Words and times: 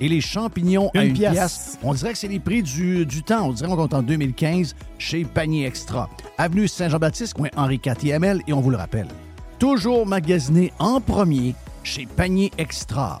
Et 0.00 0.08
les 0.08 0.20
champignons 0.20 0.90
à 0.94 1.04
Une 1.04 1.10
1 1.12 1.14
pièce. 1.14 1.32
pièce. 1.32 1.78
On 1.82 1.92
dirait 1.94 2.12
que 2.12 2.18
c'est 2.18 2.28
les 2.28 2.40
prix 2.40 2.62
du, 2.62 3.04
du 3.04 3.22
temps. 3.22 3.48
On 3.48 3.52
dirait 3.52 3.68
qu'on 3.68 3.86
est 3.86 3.94
en 3.94 4.02
2015 4.02 4.74
chez 4.98 5.24
Panier 5.24 5.66
Extra. 5.66 6.08
Avenue 6.38 6.66
Saint-Jean-Baptiste, 6.68 7.34
coin 7.34 7.48
Henri 7.56 7.80
IV 7.84 8.40
Et 8.46 8.52
on 8.52 8.60
vous 8.60 8.70
le 8.70 8.76
rappelle, 8.76 9.08
toujours 9.58 10.06
magasiné 10.06 10.72
en 10.78 11.00
premier 11.00 11.54
chez 11.82 12.06
Panier 12.06 12.50
Extra. 12.56 13.20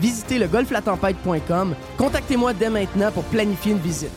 Visitez 0.00 0.38
le 0.38 0.46
golflatempête.com. 0.48 1.74
Contactez-moi 1.98 2.54
dès 2.54 2.70
maintenant 2.70 3.12
pour 3.12 3.24
planifier 3.24 3.72
une 3.72 3.78
visite. 3.78 4.10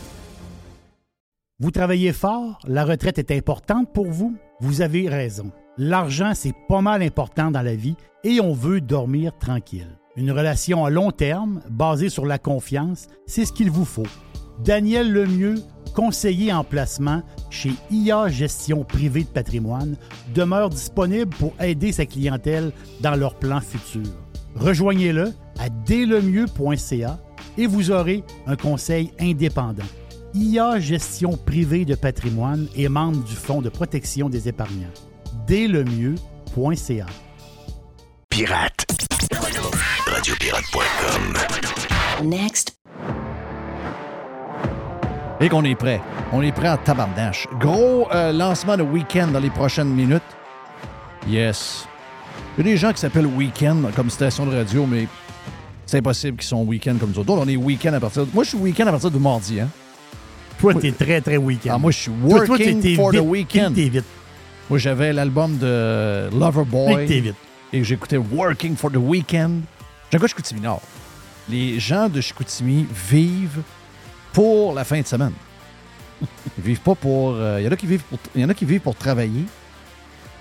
Vous 1.60 1.72
travaillez 1.72 2.14
fort, 2.14 2.60
la 2.68 2.84
retraite 2.84 3.20
est 3.20 3.32
importante 3.32 3.94
pour 3.94 4.08
vous? 4.08 4.36
Vous 4.60 4.82
avez 4.82 5.08
raison. 5.08 5.52
L'argent, 5.78 6.34
c'est 6.36 6.54
pas 6.68 6.82
mal 6.82 7.02
important 7.02 7.52
dans 7.52 7.62
la 7.62 7.76
vie 7.76 7.96
et 8.24 8.40
on 8.40 8.54
veut 8.54 8.82
dormir 8.82 9.38
tranquille. 9.38 10.00
Une 10.16 10.32
relation 10.32 10.86
à 10.86 10.90
long 10.90 11.12
terme, 11.12 11.62
basée 11.70 12.10
sur 12.10 12.26
la 12.26 12.38
confiance, 12.38 13.08
c'est 13.26 13.46
ce 13.46 13.52
qu'il 13.52 13.72
vous 13.72 13.86
faut. 13.86 14.08
Daniel 14.64 15.12
Lemieux, 15.12 15.56
conseiller 15.96 16.54
en 16.54 16.64
placement 16.64 17.24
chez 17.50 17.72
IA 17.92 18.28
Gestion 18.28 18.84
Privée 18.84 19.24
de 19.24 19.30
Patrimoine, 19.30 19.96
demeure 20.34 20.70
disponible 20.70 21.36
pour 21.36 21.54
aider 21.60 21.92
sa 21.92 22.06
clientèle 22.06 22.72
dans 23.02 23.16
leurs 23.16 23.36
plans 23.36 23.62
futurs. 23.62 24.14
Rejoignez-le 24.56 25.34
à 25.60 25.70
dlemieux.ca 25.70 27.20
et 27.58 27.68
vous 27.68 27.92
aurez 27.92 28.24
un 28.48 28.56
conseil 28.56 29.12
indépendant. 29.20 29.84
IA 30.34 30.80
Gestion 30.80 31.38
privée 31.38 31.86
de 31.86 31.96
patrimoine 31.96 32.68
est 32.76 32.90
membre 32.90 33.24
du 33.24 33.36
Fonds 33.36 33.62
de 33.62 33.70
protection 33.70 34.30
des 34.30 34.48
épargnants. 34.48 34.92
Dlemieux.ca. 35.48 37.06
Pirate. 38.30 38.86
Radiopirate.com. 40.08 42.28
Next. 42.28 42.78
Et 45.40 45.50
qu'on 45.50 45.64
est 45.66 45.76
prêt. 45.76 46.02
On 46.32 46.42
est 46.42 46.52
prêt 46.52 46.70
en 46.70 46.78
tabarnache. 46.78 47.48
Gros 47.60 48.08
euh, 48.12 48.32
lancement 48.32 48.78
de 48.78 48.84
week-end 48.84 49.28
dans 49.28 49.40
les 49.40 49.50
prochaines 49.50 49.90
minutes. 49.90 50.24
Yes. 51.28 51.88
Il 52.58 52.66
y 52.66 52.70
a 52.70 52.72
des 52.72 52.78
gens 52.78 52.92
qui 52.92 53.00
s'appellent 53.00 53.28
week-end 53.28 53.78
comme 53.96 54.10
station 54.10 54.46
de 54.46 54.56
radio, 54.56 54.86
mais 54.88 55.08
c'est 55.94 56.00
impossible 56.00 56.38
qu'ils 56.38 56.48
sont 56.48 56.64
week-end 56.64 56.96
comme 57.00 57.12
nous 57.12 57.20
autres. 57.20 57.34
On 57.34 57.48
est 57.48 57.56
week-end 57.56 57.94
à 57.94 58.00
partir 58.00 58.26
de... 58.26 58.32
Moi, 58.34 58.44
je 58.44 58.50
suis 58.50 58.58
week-end 58.58 58.88
à 58.88 58.92
partir 58.92 59.12
de 59.12 59.18
mardi. 59.20 59.60
Hein? 59.60 59.70
Toi, 60.60 60.74
t'es 60.74 60.92
très, 60.92 61.22
très 61.22 61.38
week-end. 61.38 61.70
Ah, 61.72 61.78
moi, 61.78 61.92
je 61.92 62.00
suis 62.00 62.12
Toi, 62.12 62.48
toi, 62.48 62.58
working 62.58 62.82
t'es 62.82 62.96
for 62.96 63.12
the 63.12 63.18
weekend. 63.18 63.76
T'es 63.76 63.90
vite? 63.90 64.06
Moi, 64.72 64.80
j'avais 64.80 65.14
l'album 65.14 65.56
de 65.60 66.30
Loverboy. 66.36 67.06
T'es 67.06 67.20
vite? 67.20 67.36
Et 67.72 67.84
j'écoutais 67.84 68.18
Working 68.18 68.76
for 68.76 68.90
the 68.92 68.96
Weekend. 68.98 69.62
J'ai 70.10 70.18
un 70.18 70.20
gars 70.20 70.24
de 70.24 70.30
Chicoutimi 70.30 70.62
Nord. 70.62 70.82
Les 71.48 71.80
gens 71.80 72.10
de 72.10 72.22
Chicoutimi 72.22 72.88
vivent 73.12 73.62
pour 74.32 74.74
la 74.74 74.84
fin 74.84 75.00
de 75.00 75.06
semaine. 75.06 75.34
Ils 76.58 76.64
vivent 76.64 76.82
pas 76.82 76.96
pour. 76.96 77.34
euh, 77.36 77.58
Il 77.60 77.66
y 77.66 77.68
en 77.68 77.72
a 77.72 77.76
qui 77.76 77.86
vivent 77.86 78.04
pour. 78.10 78.18
Il 78.34 78.42
y 78.42 78.46
en 78.46 78.50
a 78.50 78.54
qui 78.56 78.66
vivent 78.66 78.82
pour 78.82 78.96
travailler. 78.96 79.44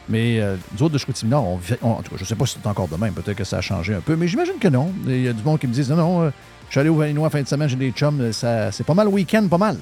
Mais 0.08 0.40
euh, 0.40 0.56
nous 0.72 0.82
autres 0.82 0.94
de 0.94 0.98
Chicoutimi 0.98 1.32
on, 1.34 1.54
en 1.54 2.02
tout 2.02 2.10
cas, 2.10 2.16
je 2.16 2.24
sais 2.24 2.34
pas 2.34 2.46
si 2.46 2.58
c'est 2.60 2.68
encore 2.68 2.88
de 2.88 2.96
même. 2.96 3.12
Peut-être 3.14 3.36
que 3.36 3.44
ça 3.44 3.58
a 3.58 3.60
changé 3.60 3.94
un 3.94 4.00
peu, 4.00 4.16
mais 4.16 4.28
j'imagine 4.28 4.58
que 4.60 4.68
non. 4.68 4.92
Il 5.06 5.22
y 5.22 5.28
a 5.28 5.32
du 5.32 5.42
monde 5.42 5.58
qui 5.58 5.66
me 5.66 5.72
disent 5.72 5.90
non, 5.90 5.96
non, 5.96 6.22
euh, 6.22 6.30
je 6.66 6.72
suis 6.72 6.80
allé 6.80 6.88
au 6.88 6.96
Valinois 6.96 7.30
fin 7.30 7.42
de 7.42 7.48
semaine, 7.48 7.68
j'ai 7.68 7.76
des 7.76 7.90
chums. 7.92 8.32
c'est 8.32 8.84
pas 8.84 8.94
mal 8.94 9.08
week-end, 9.08 9.46
pas 9.48 9.58
mal. 9.58 9.76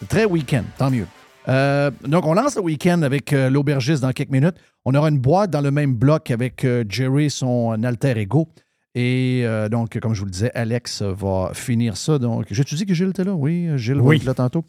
C'est 0.00 0.08
très 0.08 0.24
week-end, 0.24 0.64
tant 0.76 0.90
mieux. 0.90 1.06
Euh, 1.48 1.90
donc, 2.04 2.26
on 2.26 2.34
lance 2.34 2.56
le 2.56 2.62
week-end 2.62 3.02
avec 3.02 3.32
euh, 3.32 3.48
l'aubergiste 3.50 4.02
dans 4.02 4.12
quelques 4.12 4.30
minutes. 4.30 4.56
On 4.84 4.94
aura 4.94 5.08
une 5.08 5.18
boîte 5.18 5.50
dans 5.50 5.60
le 5.60 5.70
même 5.70 5.94
bloc 5.94 6.30
avec 6.30 6.66
Jerry, 6.88 7.30
son 7.30 7.82
alter 7.84 8.18
ego. 8.18 8.48
Et 8.96 9.42
euh, 9.44 9.68
donc, 9.68 9.98
comme 10.00 10.14
je 10.14 10.20
vous 10.20 10.24
le 10.24 10.30
disais, 10.30 10.50
Alex 10.54 11.02
va 11.02 11.50
finir 11.52 11.98
ça. 11.98 12.18
Donc, 12.18 12.46
j'ai-tu 12.50 12.74
dit 12.76 12.86
que 12.86 12.94
Gilles 12.94 13.10
était 13.10 13.24
là? 13.24 13.34
Oui, 13.34 13.68
Gilles 13.76 14.00
Oui. 14.00 14.16
va 14.16 14.22
être 14.22 14.24
là 14.24 14.34
tantôt. 14.34 14.64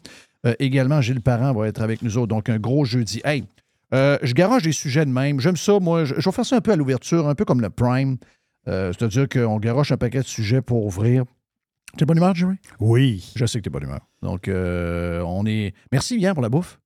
Euh, 0.46 0.54
également, 0.58 1.00
Gilles 1.00 1.22
Parent 1.22 1.54
va 1.54 1.66
être 1.66 1.80
avec 1.80 2.02
nous 2.02 2.18
autres. 2.18 2.28
Donc, 2.28 2.50
un 2.50 2.58
gros 2.58 2.84
jeudi. 2.84 3.22
Hey, 3.24 3.44
euh, 3.94 4.18
je 4.22 4.34
garage 4.34 4.62
des 4.62 4.72
sujets 4.72 5.04
de 5.04 5.10
même. 5.10 5.40
J'aime 5.40 5.56
ça. 5.56 5.78
Moi, 5.80 6.04
je, 6.04 6.14
je 6.18 6.28
vais 6.28 6.32
faire 6.32 6.44
ça 6.46 6.56
un 6.56 6.60
peu 6.60 6.72
à 6.72 6.76
l'ouverture, 6.76 7.28
un 7.28 7.34
peu 7.34 7.44
comme 7.44 7.60
le 7.60 7.70
Prime. 7.70 8.18
Euh, 8.66 8.92
C'est-à-dire 8.92 9.28
qu'on 9.28 9.58
garoche 9.58 9.92
un 9.92 9.96
paquet 9.96 10.20
de 10.20 10.26
sujets 10.26 10.60
pour 10.60 10.84
ouvrir. 10.84 11.24
T'es 11.96 12.04
bonne 12.04 12.18
humeur, 12.18 12.34
Jerry? 12.34 12.56
Oui. 12.80 13.32
Je 13.34 13.46
sais 13.46 13.58
que 13.58 13.64
t'es 13.64 13.70
bonne 13.70 13.84
humeur. 13.84 14.00
Donc, 14.22 14.46
euh, 14.48 15.22
on 15.22 15.46
est. 15.46 15.74
Merci 15.90 16.16
hier 16.16 16.34
pour 16.34 16.42
la 16.42 16.50
bouffe. 16.50 16.78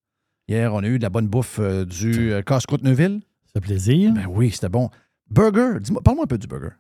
Hier, 0.49 0.73
on 0.73 0.79
a 0.79 0.87
eu 0.87 0.99
de 0.99 1.03
la 1.03 1.11
bonne 1.11 1.27
bouffe 1.27 1.59
du 1.61 2.33
euh, 2.33 2.43
casse-croûte 2.43 2.83
Neuville. 2.83 3.21
Ça 3.47 3.53
fait 3.55 3.61
plaisir. 3.61 4.13
Ben 4.13 4.27
oui, 4.29 4.51
c'était 4.51 4.69
bon. 4.69 4.91
Burger, 5.31 5.79
parle-moi 6.05 6.25
un 6.25 6.27
peu 6.27 6.39
du 6.39 6.47
burger. 6.47 6.75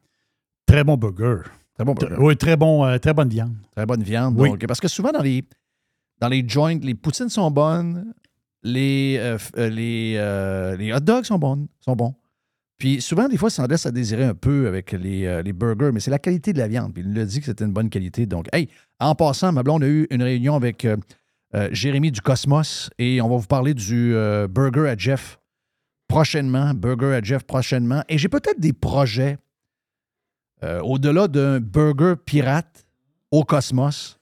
Très 0.67 0.85
bon 0.85 0.97
burger. 0.97 1.43
Très 1.75 1.85
bon 1.85 1.95
burger. 1.95 2.17
Oui, 2.19 2.37
très, 2.37 2.57
bon, 2.57 2.99
très 2.99 3.15
bonne 3.15 3.29
viande. 3.29 3.55
Très 3.75 3.87
bonne 3.87 4.03
viande. 4.03 4.39
Oui. 4.39 4.51
Donc, 4.51 4.67
parce 4.67 4.81
que 4.81 4.89
souvent, 4.89 5.11
dans 5.11 5.23
les, 5.23 5.45
dans 6.21 6.29
les 6.29 6.47
joints, 6.47 6.79
les 6.79 6.95
poutines 6.95 7.29
sont 7.29 7.51
bonnes, 7.51 8.13
les, 8.63 9.17
euh, 9.19 9.39
euh, 9.57 9.71
euh, 9.79 10.77
les 10.77 10.93
hot 10.93 11.01
dogs 11.01 11.25
sont, 11.25 11.39
bonnes, 11.39 11.67
sont 11.81 11.97
bons. 11.97 12.15
Puis 12.79 13.01
souvent, 13.01 13.29
des 13.29 13.37
fois, 13.37 13.51
ça 13.51 13.63
en 13.63 13.67
laisse 13.67 13.87
à 13.87 13.91
désirer 13.91 14.25
un 14.25 14.35
peu 14.35 14.67
avec 14.67 14.93
les, 14.93 15.53
burgers, 15.53 15.91
mais 15.93 16.01
c'est 16.01 16.11
la 16.11 16.19
qualité 16.19 16.53
de 16.53 16.59
la 16.59 16.69
viande. 16.69 16.93
Puis 16.93 17.03
il 17.03 17.13
nous 17.13 17.21
a 17.21 17.25
dit 17.25 17.39
que 17.41 17.47
c'était 17.47 17.65
une 17.65 17.73
bonne 17.73 17.91
qualité. 17.91 18.27
Donc, 18.27 18.49
hey, 18.53 18.69
en 18.99 19.15
passant, 19.15 19.53
ma 19.53 19.63
blonde 19.63 19.85
a 19.85 19.89
eu 19.89 20.07
une 20.11 20.23
réunion 20.23 20.57
avec 20.57 20.87
Jérémy 21.71 22.11
du 22.11 22.21
Cosmos, 22.21 22.91
et 22.99 23.21
on 23.21 23.29
va 23.29 23.37
vous 23.37 23.47
parler 23.47 23.73
du 23.75 24.17
Burger 24.51 24.89
à 24.89 24.97
Jeff 24.97 25.39
prochainement. 26.09 26.75
Burger 26.75 27.15
à 27.15 27.23
Jeff 27.23 27.45
prochainement. 27.45 28.03
Et 28.09 28.19
j'ai 28.19 28.29
peut-être 28.29 28.59
des 28.59 28.73
projets 28.73 29.39
au-delà 30.61 31.29
d'un 31.29 31.61
burger 31.61 32.15
pirate 32.25 32.85
au 33.31 33.45
Cosmos. 33.45 34.19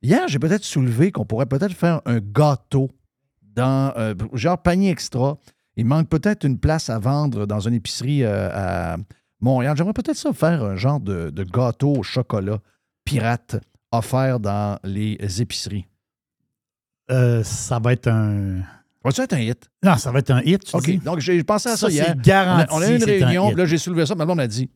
Hier, 0.00 0.28
j'ai 0.28 0.38
peut-être 0.38 0.64
soulevé 0.64 1.12
qu'on 1.12 1.26
pourrait 1.26 1.46
peut-être 1.46 1.74
faire 1.74 2.00
un 2.06 2.20
gâteau 2.20 2.90
dans 3.56 3.92
euh, 3.96 4.14
genre 4.34 4.58
panier 4.62 4.90
extra. 4.90 5.36
Il 5.76 5.84
manque 5.86 6.08
peut-être 6.08 6.44
une 6.44 6.58
place 6.58 6.88
à 6.88 6.98
vendre 6.98 7.46
dans 7.46 7.60
une 7.60 7.74
épicerie 7.74 8.22
euh, 8.22 8.50
à 8.52 8.96
Montréal. 9.40 9.76
J'aimerais 9.76 9.92
peut-être 9.92 10.16
ça 10.16 10.32
faire 10.32 10.62
un 10.62 10.76
genre 10.76 11.00
de, 11.00 11.30
de 11.30 11.42
gâteau 11.44 11.94
au 11.96 12.02
chocolat 12.02 12.58
pirate 13.04 13.56
offert 13.92 14.40
dans 14.40 14.78
les 14.84 15.18
épiceries. 15.42 15.86
Euh, 17.10 17.42
ça 17.44 17.78
va 17.78 17.92
être 17.92 18.08
un. 18.08 18.60
Va-tu 19.04 19.20
être 19.20 19.34
un 19.34 19.40
hit? 19.40 19.70
Non, 19.84 19.96
ça 19.96 20.10
va 20.10 20.18
être 20.18 20.30
un 20.32 20.40
hit, 20.42 20.64
tu 20.64 20.74
OK. 20.76 20.84
dis? 20.84 20.98
Donc, 20.98 21.20
j'ai 21.20 21.42
pensé 21.44 21.68
à 21.68 21.76
ça, 21.76 21.86
Ça, 21.86 21.92
hier. 21.92 22.06
c'est 22.08 22.20
garanti. 22.22 22.66
On 22.72 22.76
a, 22.76 22.78
on 22.78 22.82
a 22.82 22.90
eu 22.90 22.96
une 22.96 23.02
un 23.02 23.06
réunion, 23.06 23.50
là, 23.54 23.64
j'ai 23.66 23.78
soulevé 23.78 24.04
ça, 24.06 24.14
mais 24.16 24.24
on 24.26 24.38
a 24.38 24.46
dit 24.48 24.68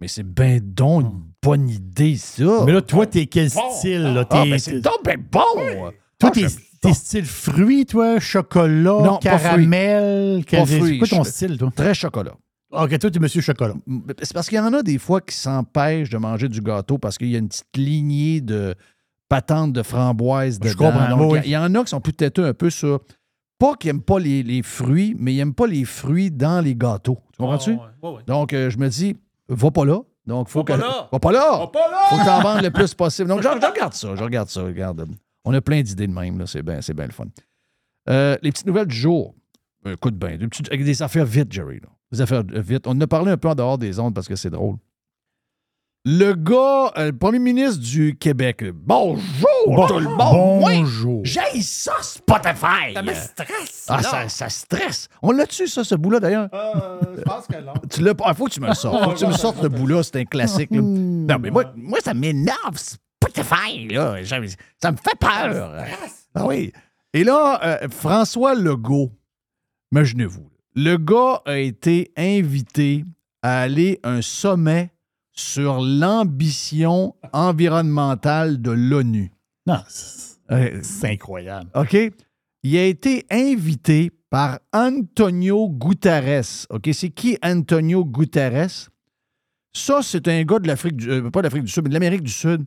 Mais 0.00 0.08
c'est 0.08 0.24
ben 0.24 0.58
donc 0.60 1.04
une 1.04 1.22
bonne 1.40 1.68
idée, 1.68 2.16
ça. 2.16 2.64
Mais 2.66 2.72
là, 2.72 2.82
toi, 2.82 3.06
t'es 3.06 3.26
quel 3.26 3.48
Bon. 3.50 3.70
style? 3.70 4.02
Là? 4.02 4.24
Ah, 4.30 4.42
T'es- 4.42 4.50
ben 4.50 4.58
c'est 4.58 4.80
donc 4.80 5.04
ben 5.04 5.22
bon! 5.30 5.40
Toi, 6.18 6.30
Ah, 6.30 6.30
t'es 6.32 6.46
t'es 6.80 6.92
style 6.92 7.24
fruits, 7.24 7.86
toi? 7.86 8.18
Chocolat, 8.20 9.00
Non, 9.02 9.18
caramel? 9.18 10.40
Pas 10.40 10.44
quel- 10.46 10.66
fruits. 10.66 10.92
C'est 10.92 10.98
quoi 10.98 11.08
ton 11.18 11.24
Je- 11.24 11.30
style, 11.30 11.58
toi? 11.58 11.70
Très 11.74 11.94
chocolat. 11.94 12.32
OK, 12.70 12.98
toi, 12.98 13.10
t'es 13.10 13.18
monsieur 13.18 13.40
chocolat. 13.40 13.74
C'est 14.22 14.34
parce 14.34 14.48
qu'il 14.48 14.56
y 14.56 14.60
en 14.60 14.72
a 14.74 14.82
des 14.82 14.98
fois 14.98 15.20
qui 15.22 15.34
s'empêchent 15.36 16.10
de 16.10 16.18
manger 16.18 16.48
du 16.48 16.60
gâteau 16.60 16.98
parce 16.98 17.16
qu'il 17.16 17.28
y 17.28 17.34
a 17.36 17.38
une 17.38 17.48
petite 17.48 17.76
lignée 17.76 18.40
de 18.42 18.74
patentes 19.28 19.72
de 19.72 19.82
framboises 19.82 20.58
Je 20.62 20.68
dedans. 20.70 20.90
comprends, 20.92 21.08
Donc, 21.16 21.32
oui. 21.32 21.40
il 21.44 21.50
y, 21.50 21.56
en 21.56 21.74
a 21.74 21.84
qui 21.84 21.90
sont 21.90 22.00
plus 22.00 22.12
têteux 22.12 22.44
un 22.46 22.54
peu 22.54 22.68
sur. 22.70 23.00
Pas 23.58 23.74
qu'ils 23.74 23.88
n'aiment 23.90 24.02
pas 24.02 24.18
les, 24.20 24.42
les 24.42 24.62
fruits, 24.62 25.16
mais 25.18 25.32
ils 25.34 25.38
n'aiment 25.38 25.54
pas 25.54 25.66
les 25.66 25.84
fruits 25.84 26.30
dans 26.30 26.62
les 26.64 26.76
gâteaux. 26.76 27.18
Tu 27.32 27.38
comprends-tu? 27.38 27.76
Donc, 28.26 28.52
euh, 28.52 28.70
je 28.70 28.78
me 28.78 28.88
dis, 28.88 29.16
va 29.48 29.70
pas 29.70 29.84
là. 29.84 30.00
Donc, 30.26 30.48
faut 30.48 30.62
que. 30.62 30.72
pas 30.74 30.78
là. 30.78 31.08
Va 31.10 31.18
pas 31.18 31.32
là! 31.32 31.58
Va 31.58 31.66
pas 31.68 31.90
là! 31.90 31.98
Faut 32.10 32.16
que 32.18 32.24
t'en 32.24 32.40
vendes 32.42 32.62
le 32.62 32.70
plus 32.70 32.92
possible. 32.94 33.28
Donc, 33.28 33.40
je, 33.42 33.48
je 33.48 33.66
regarde 33.66 33.94
ça, 33.94 34.14
je 34.14 34.22
regarde 34.22 34.48
ça, 34.50 34.62
regarde. 34.62 35.06
On 35.44 35.54
a 35.54 35.60
plein 35.60 35.82
d'idées 35.82 36.06
de 36.06 36.12
même, 36.12 36.38
là. 36.38 36.46
C'est 36.46 36.62
bien, 36.62 36.80
c'est 36.80 36.94
bien 36.94 37.06
le 37.06 37.12
fun. 37.12 37.24
Euh, 38.08 38.36
les 38.42 38.50
petites 38.52 38.66
nouvelles 38.66 38.86
du 38.86 38.96
jour. 38.96 39.34
Euh, 39.86 39.94
Écoute 39.94 40.16
bien, 40.16 40.36
des, 40.36 40.48
petites- 40.48 40.70
des 40.72 41.02
affaires 41.02 41.24
vite, 41.24 41.52
Jerry. 41.52 41.80
là. 41.80 41.88
Des 42.12 42.20
affaires 42.20 42.42
euh, 42.52 42.60
vite. 42.60 42.86
On 42.86 42.90
en 42.92 43.00
a 43.00 43.06
parlé 43.06 43.30
un 43.30 43.36
peu 43.36 43.48
en 43.48 43.54
dehors 43.54 43.78
des 43.78 43.98
ondes 44.00 44.14
parce 44.14 44.28
que 44.28 44.36
c'est 44.36 44.50
drôle. 44.50 44.76
Le 46.04 46.32
gars, 46.32 46.92
euh, 46.96 47.06
le 47.06 47.12
premier 47.16 47.38
ministre 47.38 47.80
du 47.80 48.16
Québec. 48.16 48.64
Bonjour 48.72 49.86
tout 49.88 49.98
le 49.98 50.08
monde! 50.08 50.60
Bonjour. 50.62 51.20
J'ai 51.24 51.60
ça, 51.60 51.92
Spotify! 52.00 52.94
Ça 52.94 53.02
me 53.02 53.12
stresse. 53.12 53.86
Ah, 53.88 54.02
ça, 54.02 54.28
ça 54.28 54.48
stresse. 54.48 55.08
On 55.22 55.32
l'a-tu, 55.32 55.66
ça, 55.66 55.84
ce 55.84 55.94
bout-là, 55.96 56.20
d'ailleurs? 56.20 56.48
Euh, 56.54 57.00
je 57.16 57.22
pense 57.22 57.46
que 57.46 57.60
non. 57.60 57.74
Tu 57.90 58.00
l'as 58.00 58.14
pas? 58.14 58.26
Il 58.28 58.34
faut 58.36 58.46
que 58.46 58.52
tu 58.52 58.60
me 58.60 58.68
le 58.68 58.74
sortes. 58.74 59.04
faut 59.04 59.10
que 59.10 59.18
tu 59.18 59.26
me 59.26 59.32
sortes 59.32 59.62
le 59.62 59.68
bout-là. 59.68 60.02
C'est 60.02 60.16
un 60.16 60.24
classique. 60.24 60.70
là. 60.70 60.80
Non, 60.82 61.36
mais 61.38 61.50
moi, 61.50 61.64
moi 61.76 61.98
ça 62.02 62.14
m'énerve. 62.14 62.78
Spotify, 63.28 63.88
là. 63.88 64.16
Ça, 64.24 64.92
me 64.92 64.96
fait 64.96 65.18
peur. 65.18 65.74
Ah 66.34 66.46
oui. 66.46 66.72
Et 67.14 67.24
là, 67.24 67.60
euh, 67.64 67.88
François 67.90 68.54
Legault, 68.54 69.10
imaginez-vous, 69.92 70.50
le 70.74 70.96
gars 70.96 71.42
a 71.46 71.58
été 71.58 72.12
invité 72.16 73.04
à 73.42 73.60
aller 73.62 73.98
à 74.02 74.10
un 74.10 74.22
sommet 74.22 74.90
sur 75.32 75.80
l'ambition 75.80 77.14
environnementale 77.32 78.60
de 78.60 78.70
l'ONU. 78.72 79.30
Non, 79.66 79.80
c'est 79.88 80.38
Euh, 80.50 80.80
c'est 80.82 81.10
incroyable. 81.10 81.70
OK? 81.74 81.96
Il 82.62 82.76
a 82.76 82.84
été 82.84 83.26
invité 83.30 84.10
par 84.30 84.58
Antonio 84.72 85.68
Guterres. 85.68 86.66
OK? 86.70 86.88
C'est 86.92 87.10
qui 87.10 87.38
Antonio 87.42 88.04
Guterres? 88.04 88.90
Ça, 89.72 90.00
c'est 90.02 90.26
un 90.28 90.42
gars 90.44 90.58
de 90.58 90.66
l'Afrique 90.66 90.96
du... 90.96 91.10
euh, 91.10 91.30
pas 91.30 91.40
de 91.40 91.46
l'Afrique 91.46 91.64
du 91.64 91.70
Sud, 91.70 91.84
mais 91.84 91.90
de 91.90 91.94
l'Amérique 91.94 92.22
du 92.22 92.32
Sud. 92.32 92.64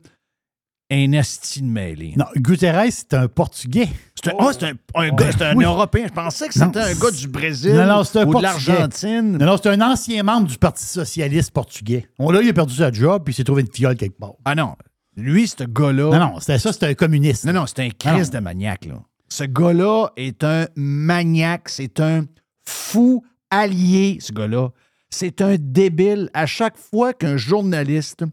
Un 0.94 1.14
asti 1.14 1.62
de 1.62 1.68
mêlé. 1.68 2.14
Non, 2.18 2.26
Guterres, 2.36 2.92
c'est 2.92 3.14
un 3.14 3.30
Portugais. 3.30 3.88
C'est 4.16 4.32
un, 4.32 4.36
ah, 4.40 4.50
c'est 4.52 4.66
un, 4.66 4.74
un 4.96 5.10
gars, 5.10 5.32
c'est 5.32 5.42
un 5.42 5.56
Oui. 5.56 5.64
Européen. 5.64 6.08
Je 6.10 6.14
pensais 6.14 6.48
que 6.48 6.54
c'était 6.54 6.80
un 6.80 6.94
gars 6.94 7.12
du 7.12 7.28
Brésil 7.30 7.74
Non, 7.74 7.86
non, 7.86 8.02
un 8.14 8.26
ou 8.26 8.36
de 8.36 8.42
l'Argentine. 8.42 9.38
Non, 9.38 9.46
non, 9.46 9.56
c'est 9.56 9.70
un 9.70 9.82
ancien 9.82 10.22
membre 10.24 10.48
du 10.48 10.58
Parti 10.58 10.84
socialiste 10.84 11.52
portugais. 11.52 12.08
On 12.20 12.30
là, 12.30 12.42
il 12.42 12.50
a 12.50 12.54
perdu 12.54 12.76
sa 12.76 12.92
job, 12.92 13.24
puis 13.24 13.34
il 13.34 13.38
s'est 13.38 13.46
trouvé 13.46 13.62
une 13.62 13.72
fiole 13.72 13.96
quelque 13.96 14.20
part. 14.20 14.34
Ah 14.44 14.54
non. 14.54 14.76
Lui, 15.16 15.48
ce 15.48 15.64
gars-là... 15.64 16.10
Non, 16.12 16.20
non, 16.34 16.40
c'était 16.40 16.60
ça, 16.60 16.74
c'était 16.74 16.88
un 16.88 16.94
communiste. 16.94 17.46
Non, 17.46 17.54
non, 17.54 17.66
c'est 17.68 17.80
un 17.80 17.90
Ah 18.04 18.12
crise 18.14 18.30
de 18.30 18.40
maniaque, 18.40 18.86
là. 18.86 18.96
Ce 19.30 19.46
gars-là 19.46 20.10
est 20.18 20.44
un 20.44 20.68
maniaque, 20.76 21.70
c'est 21.70 22.02
un 22.02 22.26
fou 22.66 23.24
allié, 23.50 24.18
ce 24.20 24.34
gars-là. 24.34 24.70
C'est 25.10 25.42
un 25.42 25.56
débile. 25.58 26.30
À 26.34 26.46
chaque 26.46 26.78
fois 26.78 27.14
qu'un 27.14 27.38
journaliste 27.38 28.24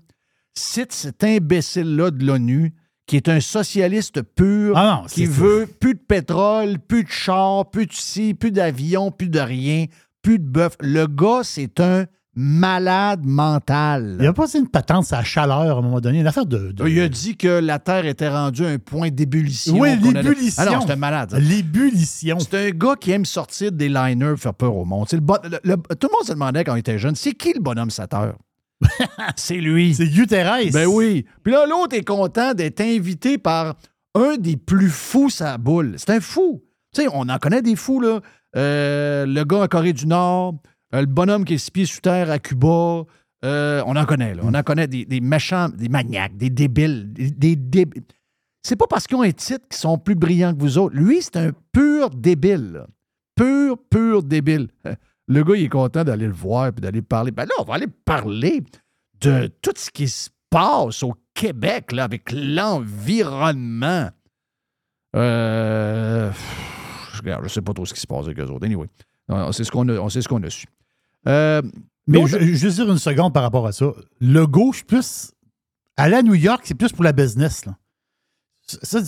cite 0.59 0.93
cet 0.93 1.25
imbécile-là 1.25 2.11
de 2.11 2.25
l'ONU, 2.25 2.75
qui 3.07 3.17
est 3.17 3.29
un 3.29 3.41
socialiste 3.41 4.21
pur, 4.23 4.77
Ah 4.77 5.01
non, 5.03 5.07
qui 5.09 5.25
veut 5.27 5.67
plus 5.81 5.95
de 5.95 6.01
pétrole, 6.01 6.79
plus 6.79 7.05
de 7.05 7.09
chars, 7.11 7.71
plus 7.71 7.87
de 7.87 7.93
ci, 7.95 8.35
plus 8.35 8.51
d'avions, 8.53 9.11
plus 9.11 9.29
de 9.31 9.41
rien, 9.41 9.87
plus 10.23 10.39
de 10.39 10.45
bœuf. 10.45 10.77
Le 10.81 11.07
gars, 11.07 11.41
c'est 11.43 11.81
un 11.81 12.05
malade 12.35 13.25
mental. 13.25 14.19
Il 14.21 14.27
a 14.27 14.33
pas 14.33 14.47
une 14.55 14.69
patente 14.69 15.05
sa 15.07 15.25
chaleur 15.25 15.59
à 15.61 15.79
un 15.79 15.81
moment 15.83 16.01
donné, 16.01 16.21
une 16.21 16.27
affaire 16.27 16.47
de. 16.47 16.71
de- 16.73 16.87
Il 16.89 17.01
a 17.01 17.09
dit 17.09 17.37
que 17.37 17.49
la 17.49 17.79
Terre 17.79 18.07
était 18.07 18.29
rendue 18.29 18.65
à 18.65 18.69
un 18.69 18.79
point 18.79 19.09
d'ébullition. 19.11 19.77
Oui, 19.79 19.91
l'ébullition. 20.01 20.63
Ah 20.67 20.71
non, 20.71 20.81
c'est 20.87 20.93
un 20.93 20.97
malade. 20.97 21.35
L'ébullition. 21.41 22.39
C'est 22.39 22.69
un 22.69 22.71
gars 22.71 22.95
qui 23.01 23.11
aime 23.11 23.25
sortir 23.25 23.73
des 23.73 23.89
liners 23.89 24.31
pour 24.33 24.39
faire 24.41 24.55
peur 24.55 24.77
au 24.77 24.85
monde. 24.85 25.07
C'est 25.09 25.17
le 25.17 25.23
bon- 25.23 25.39
le- 25.45 25.59
le- 25.65 25.77
tout 25.77 26.09
le 26.09 26.13
monde 26.17 26.27
se 26.27 26.33
demandait 26.33 26.63
quand 26.65 26.75
il 26.77 26.81
était 26.81 26.99
jeune, 26.99 27.15
c'est 27.17 27.33
qui 27.33 27.53
le 27.55 27.61
bonhomme 27.61 27.91
sateur? 27.91 28.37
c'est 29.37 29.57
lui. 29.57 29.95
C'est 29.95 30.09
Guterres. 30.09 30.73
Ben 30.73 30.87
oui. 30.87 31.25
Puis 31.43 31.53
là, 31.53 31.67
l'autre 31.67 31.97
est 31.97 32.05
content 32.05 32.55
d'être 32.55 32.81
invité 32.81 33.39
par 33.39 33.77
un 34.15 34.37
des 34.37 34.57
plus 34.57 34.91
fous 34.91 35.31
sa 35.31 35.59
boule. 35.59 35.95
C'est 35.97 36.11
un 36.11 36.21
fou. 36.21 36.63
Tu 36.95 37.03
sais, 37.03 37.09
on 37.13 37.29
en 37.29 37.39
connaît 37.39 37.63
des 37.63 37.77
fous, 37.77 38.01
là. 38.01 38.21
Euh, 38.57 39.27
le 39.27 39.45
gars 39.45 39.63
en 39.63 39.67
Corée 39.67 39.93
du 39.93 40.07
Nord, 40.07 40.55
euh, 40.95 41.01
le 41.01 41.07
bonhomme 41.07 41.45
qui 41.45 41.55
est 41.55 41.59
six 41.59 41.71
pieds 41.71 41.85
sous 41.85 42.01
terre 42.01 42.31
à 42.31 42.39
Cuba. 42.39 43.05
Euh, 43.45 43.83
on 43.87 43.95
en 43.95 44.05
connaît, 44.05 44.35
là. 44.35 44.43
On 44.45 44.55
en 44.55 44.63
connaît 44.63 44.87
des, 44.87 45.05
des 45.05 45.21
méchants, 45.21 45.69
des 45.69 45.89
maniaques, 45.89 46.37
des 46.37 46.51
débiles. 46.51 47.13
Des, 47.13 47.31
des 47.31 47.57
débiles. 47.57 48.05
C'est 48.63 48.77
pas 48.77 48.87
parce 48.89 49.07
qu'ils 49.07 49.17
ont 49.17 49.23
un 49.23 49.31
titre 49.31 49.67
qu'ils 49.69 49.79
sont 49.79 49.99
plus 49.99 50.15
brillants 50.15 50.55
que 50.55 50.61
vous 50.61 50.79
autres. 50.79 50.97
Lui, 50.97 51.23
c'est 51.23 51.37
un 51.37 51.53
pur 51.73 52.11
débile. 52.11 52.73
là. 52.73 52.87
Pur, 53.37 53.77
pur 53.91 54.23
débile. 54.23 54.69
Le 55.29 55.45
gars, 55.45 55.55
il 55.57 55.65
est 55.65 55.69
content 55.69 56.05
d'aller 56.05 56.27
le 56.27 56.33
voir 56.33 56.73
puis 56.73 56.81
d'aller 56.81 57.03
parler. 57.03 57.31
Ben 57.31 57.45
là, 57.45 57.53
on 57.59 57.65
va 57.65 57.75
aller 57.75 57.87
parler 57.87 58.65
de 59.21 59.47
tout 59.61 59.75
ce 59.77 59.91
qui 59.91 60.09
se 60.09 60.31
passe 60.51 61.03
au 61.03 61.15
Québec 61.35 61.93
là, 61.93 62.05
avec 62.05 62.33
l'environnement. 62.33 64.09
Euh, 65.15 66.33
je, 67.13 67.19
regarde, 67.19 67.45
je 67.45 67.49
sais 67.49 67.63
pas 67.63 67.75
trop 67.75 67.85
ce 67.85 67.93
qui 67.95 68.01
se 68.01 68.07
passe 68.07 68.25
avec 68.25 68.39
eux 68.39 68.47
autres. 68.47 68.65
Anyway, 68.65 68.87
on 69.29 69.53
sait 69.53 69.65
ce 69.65 69.71
qu'on 69.71 69.89
a, 69.89 69.95
on 69.95 70.09
sait 70.09 70.23
ce 70.23 70.29
qu'on 70.29 70.43
a 70.43 70.51
su. 70.51 70.67
Euh, 71.27 71.63
Mais 72.07 72.27
je, 72.27 72.67
veux 72.67 72.71
dire 72.71 72.91
une 72.91 72.99
seconde 72.99 73.35
par 73.35 73.43
rapport 73.43 73.67
à 73.67 73.73
ça. 73.73 73.93
Le 74.21 74.47
suis 74.73 74.85
plus. 74.85 75.33
Aller 75.97 76.17
à 76.17 76.23
New 76.23 76.35
York, 76.35 76.63
c'est 76.65 76.75
plus 76.75 76.93
pour 76.93 77.05
la 77.05 77.13
business. 77.13 77.67
Là, 77.67 77.77
ça, 78.63 79.01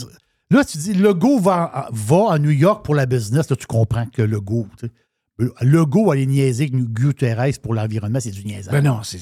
là 0.50 0.64
tu 0.64 0.76
dis, 0.76 0.92
le 0.92 1.14
go 1.14 1.38
va, 1.38 1.88
va 1.92 2.32
à 2.32 2.38
New 2.38 2.50
York 2.50 2.84
pour 2.84 2.94
la 2.94 3.06
business. 3.06 3.48
Là, 3.48 3.56
tu 3.56 3.66
comprends 3.66 4.06
que 4.06 4.22
le 4.22 4.40
go. 4.40 4.66
tu 4.76 4.86
sais. 4.86 4.92
Le 5.61 5.85
go 5.87 6.11
aller 6.11 6.26
niaiser 6.26 6.68
Guterres 6.70 7.59
pour 7.62 7.75
l'environnement, 7.75 8.20
c'est 8.20 8.30
du 8.30 8.44
niaisage. 8.44 8.73
ben 8.73 8.85
non, 8.85 9.02
c'est, 9.02 9.18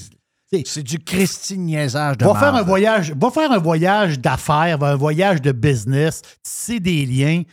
C'est- 0.51 0.83
du 0.83 0.99
Christy 0.99 1.57
niaisage 1.57 2.17
de 2.17 2.25
Va 2.25 2.33
faire 2.35 2.55
un 2.55 2.63
voyage, 2.63 3.13
va 3.13 3.29
faire 3.29 3.51
un 3.51 3.57
voyage 3.59 4.19
d'affaires, 4.19 4.83
un 4.83 4.95
voyage 4.95 5.41
de 5.41 5.51
business, 5.51 6.21
c'est 6.43 6.79
des 6.79 7.05
liens. 7.05 7.43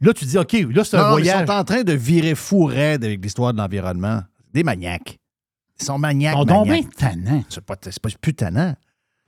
Là, 0.00 0.12
tu 0.12 0.26
dis, 0.26 0.36
OK, 0.36 0.52
là, 0.70 0.84
c'est 0.84 0.96
un 0.98 1.04
Non, 1.04 1.10
voyage. 1.10 1.40
Ils 1.42 1.46
sont 1.46 1.52
en 1.52 1.64
train 1.64 1.82
de 1.82 1.92
virer 1.94 2.34
fou 2.34 2.64
raide 2.66 3.04
avec 3.04 3.22
l'histoire 3.24 3.52
de 3.54 3.58
l'environnement. 3.58 4.20
Des 4.52 4.62
maniaques. 4.62 5.18
Ils 5.80 5.84
sont 5.86 5.98
maniaques. 5.98 6.36
Ils 6.38 6.48
sont 6.50 6.62
bien 6.62 6.82
tannants. 6.82 7.42
C'est 7.48 7.64
pas, 7.64 7.76
c'est 7.82 7.98
pas 7.98 8.10
plus 8.20 8.34
tannant. 8.34 8.74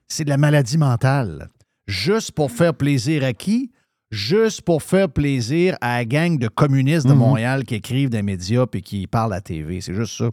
C'est 0.06 0.25
de 0.25 0.28
la 0.28 0.37
maladie 0.37 0.76
mentale. 0.76 1.49
Juste 1.87 2.32
pour 2.32 2.50
faire 2.52 2.75
plaisir 2.75 3.25
à 3.25 3.32
qui? 3.32 3.73
Juste 4.14 4.62
pour 4.62 4.83
faire 4.83 5.09
plaisir 5.09 5.76
à 5.80 5.97
la 5.99 6.04
gang 6.04 6.38
de 6.38 6.47
communistes 6.49 7.06
de 7.06 7.12
Mhm. 7.12 7.18
Montréal 7.18 7.64
qui 7.64 7.75
écrivent 7.75 8.11
des 8.11 8.23
médias 8.23 8.66
et 8.73 8.80
qui 8.80 9.06
parlent 9.06 9.33
à 9.33 9.37
la 9.37 9.40
TV. 9.42 9.80
C'est 9.80 9.94
juste 9.94 10.16
ça. 10.16 10.30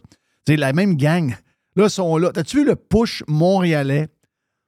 C'est 0.48 0.56
la 0.56 0.72
même 0.72 0.96
gang. 0.96 1.36
Là, 1.76 1.90
sont 1.90 2.18
là. 2.18 2.32
T'as-tu 2.32 2.58
vu 2.60 2.66
le 2.66 2.76
push 2.76 3.24
montréalais 3.28 4.10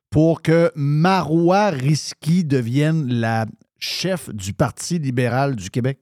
pour 0.10 0.42
que 0.42 0.72
Marois 0.76 1.70
Risky 1.70 2.44
devienne 2.44 3.08
la 3.08 3.46
chef 3.78 4.30
du 4.34 4.54
Parti 4.54 4.98
libéral 5.00 5.56
du 5.56 5.70
Québec? 5.70 6.00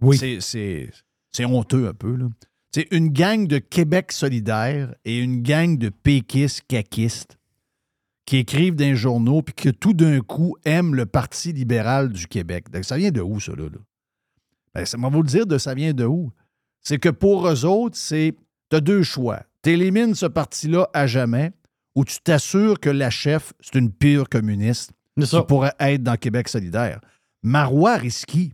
Oui. 0.00 0.18
C'est 0.40 1.44
honteux 1.44 1.88
un 1.88 1.94
peu, 1.94 2.14
là. 2.16 2.26
C'est 2.74 2.86
une 2.92 3.08
gang 3.08 3.46
de 3.46 3.58
Québec 3.58 4.12
solidaire 4.12 4.94
et 5.04 5.18
une 5.18 5.42
gang 5.42 5.78
de 5.78 5.88
péquistes 5.88 6.62
caquistes 6.68 7.35
qui 8.26 8.36
écrivent 8.38 8.74
dans 8.74 8.84
les 8.84 8.96
journaux 8.96 9.40
puis 9.40 9.54
qui 9.54 9.72
tout 9.72 9.94
d'un 9.94 10.20
coup 10.20 10.56
aiment 10.64 10.94
le 10.94 11.06
Parti 11.06 11.52
libéral 11.52 12.10
du 12.12 12.26
Québec. 12.26 12.70
Donc, 12.70 12.84
ça 12.84 12.96
vient 12.98 13.10
de 13.10 13.20
où, 13.22 13.40
ça, 13.40 13.52
là? 13.52 13.64
là? 13.64 13.78
Ben, 14.74 14.84
ça 14.84 14.98
va 14.98 15.08
vous 15.08 15.22
le 15.22 15.28
dire 15.28 15.46
de 15.46 15.56
ça 15.58 15.72
vient 15.74 15.94
de 15.94 16.04
où? 16.04 16.30
C'est 16.82 16.98
que 16.98 17.08
pour 17.08 17.48
eux 17.48 17.64
autres, 17.64 17.96
c'est. 17.96 18.34
Tu 18.68 18.76
as 18.76 18.80
deux 18.80 19.02
choix. 19.02 19.42
Tu 19.62 19.70
élimines 19.70 20.14
ce 20.14 20.26
parti-là 20.26 20.88
à 20.92 21.06
jamais 21.06 21.52
ou 21.94 22.04
tu 22.04 22.18
t'assures 22.22 22.78
que 22.78 22.90
la 22.90 23.10
chef, 23.10 23.52
c'est 23.60 23.76
une 23.78 23.90
pure 23.92 24.28
communiste 24.28 24.92
qui 25.18 25.26
pourrait 25.48 25.72
être 25.80 26.02
dans 26.02 26.16
Québec 26.16 26.48
solidaire. 26.48 27.00
Marois 27.42 27.96
Risky, 27.96 28.52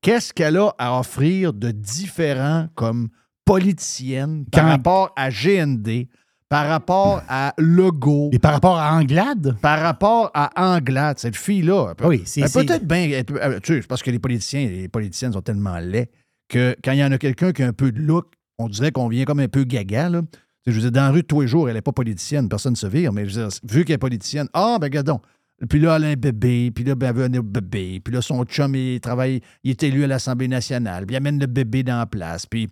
qu'est-ce 0.00 0.32
qu'elle 0.32 0.56
a 0.56 0.72
à 0.78 0.98
offrir 0.98 1.52
de 1.52 1.72
différent 1.72 2.68
comme 2.74 3.08
politicienne 3.44 4.46
par 4.46 4.62
Quand- 4.62 4.68
rapport 4.70 5.12
à 5.16 5.30
GND, 5.30 6.06
par 6.50 6.66
rapport 6.68 7.22
à 7.28 7.54
Legault, 7.58 8.28
Et 8.32 8.38
par 8.40 8.52
rapport 8.52 8.76
à 8.76 8.92
Anglade, 8.94 9.56
par 9.62 9.78
rapport 9.80 10.30
à 10.34 10.74
Anglade, 10.74 11.18
cette 11.20 11.36
fille-là? 11.36 11.94
peut- 11.94 12.06
Oui, 12.08 12.22
c'est- 12.26 12.42
peut-être 12.52 12.84
bien. 12.86 13.08
euh, 13.12 13.60
Tu 13.62 13.80
sais, 13.80 13.86
parce 13.88 14.02
que 14.02 14.10
les 14.10 14.18
politiciens 14.18 14.60
et 14.62 14.68
les 14.68 14.88
politiciennes 14.88 15.32
sont 15.32 15.42
tellement 15.42 15.78
laids 15.78 16.10
que 16.48 16.74
quand 16.84 16.90
il 16.92 16.98
y 16.98 17.04
en 17.04 17.12
a 17.12 17.18
quelqu'un 17.18 17.52
qui 17.52 17.62
a 17.62 17.68
un 17.68 17.72
peu 17.72 17.92
de 17.92 18.00
look, 18.00 18.26
on 18.58 18.68
dirait 18.68 18.90
qu'on 18.90 19.06
vient 19.08 19.24
comme 19.24 19.38
un 19.38 19.46
peu 19.48 19.62
gaga. 19.62 20.08
Là. 20.10 20.22
Je 20.66 20.72
veux 20.72 20.80
dire, 20.80 20.90
dans 20.92 21.02
la 21.04 21.10
rue, 21.10 21.22
tous 21.22 21.40
les 21.40 21.46
jours, 21.46 21.68
elle 21.68 21.76
n'est 21.76 21.82
pas 21.82 21.92
politicienne, 21.92 22.48
personne 22.48 22.72
ne 22.72 22.76
se 22.76 22.86
vire, 22.88 23.12
mais 23.12 23.26
je 23.28 23.38
veux 23.40 23.46
dire, 23.48 23.58
vu 23.62 23.84
qu'elle 23.84 23.94
est 23.94 23.98
politicienne, 23.98 24.48
ah, 24.52 24.76
ben, 24.80 24.86
regardons. 24.88 25.20
Puis 25.68 25.78
là, 25.78 25.96
elle 25.96 26.04
a 26.04 26.08
un 26.08 26.14
bébé, 26.14 26.72
puis 26.74 26.82
là, 26.82 26.96
ben, 26.96 27.10
elle 27.10 27.14
veut 27.14 27.24
un 27.26 27.42
bébé, 27.42 28.00
puis 28.04 28.12
là, 28.12 28.20
son 28.22 28.42
chum, 28.44 28.74
il 28.74 28.98
travaille, 29.00 29.40
il 29.62 29.70
est 29.70 29.82
élu 29.84 30.02
à 30.02 30.06
l'Assemblée 30.08 30.48
nationale, 30.48 31.06
puis 31.06 31.14
il 31.14 31.16
amène 31.18 31.38
le 31.38 31.46
bébé 31.46 31.82
dans 31.84 31.98
la 31.98 32.06
place, 32.06 32.44
puis 32.46 32.68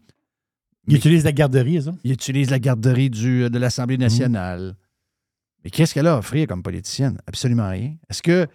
il 0.89 0.97
utilise 0.97 1.25
la 1.25 1.33
garderie, 1.33 1.83
ça. 1.83 1.95
il 2.05 2.13
utilise 2.13 2.51
la 2.51 2.59
garderie 2.59 3.11
du, 3.11 3.49
de 3.51 3.59
l'Assemblée 3.59 3.99
nationale. 3.99 4.75
Mais 5.65 5.71
qu'est-ce 5.71 5.93
qu'elle 5.95 6.07
a 6.07 6.15
à 6.15 6.19
offrir 6.19 6.47
comme 6.47 6.63
politicienne? 6.63 7.19
Absolument 7.27 7.69
rien. 7.69 7.95
Est-ce 8.09 8.23
que, 8.23 8.47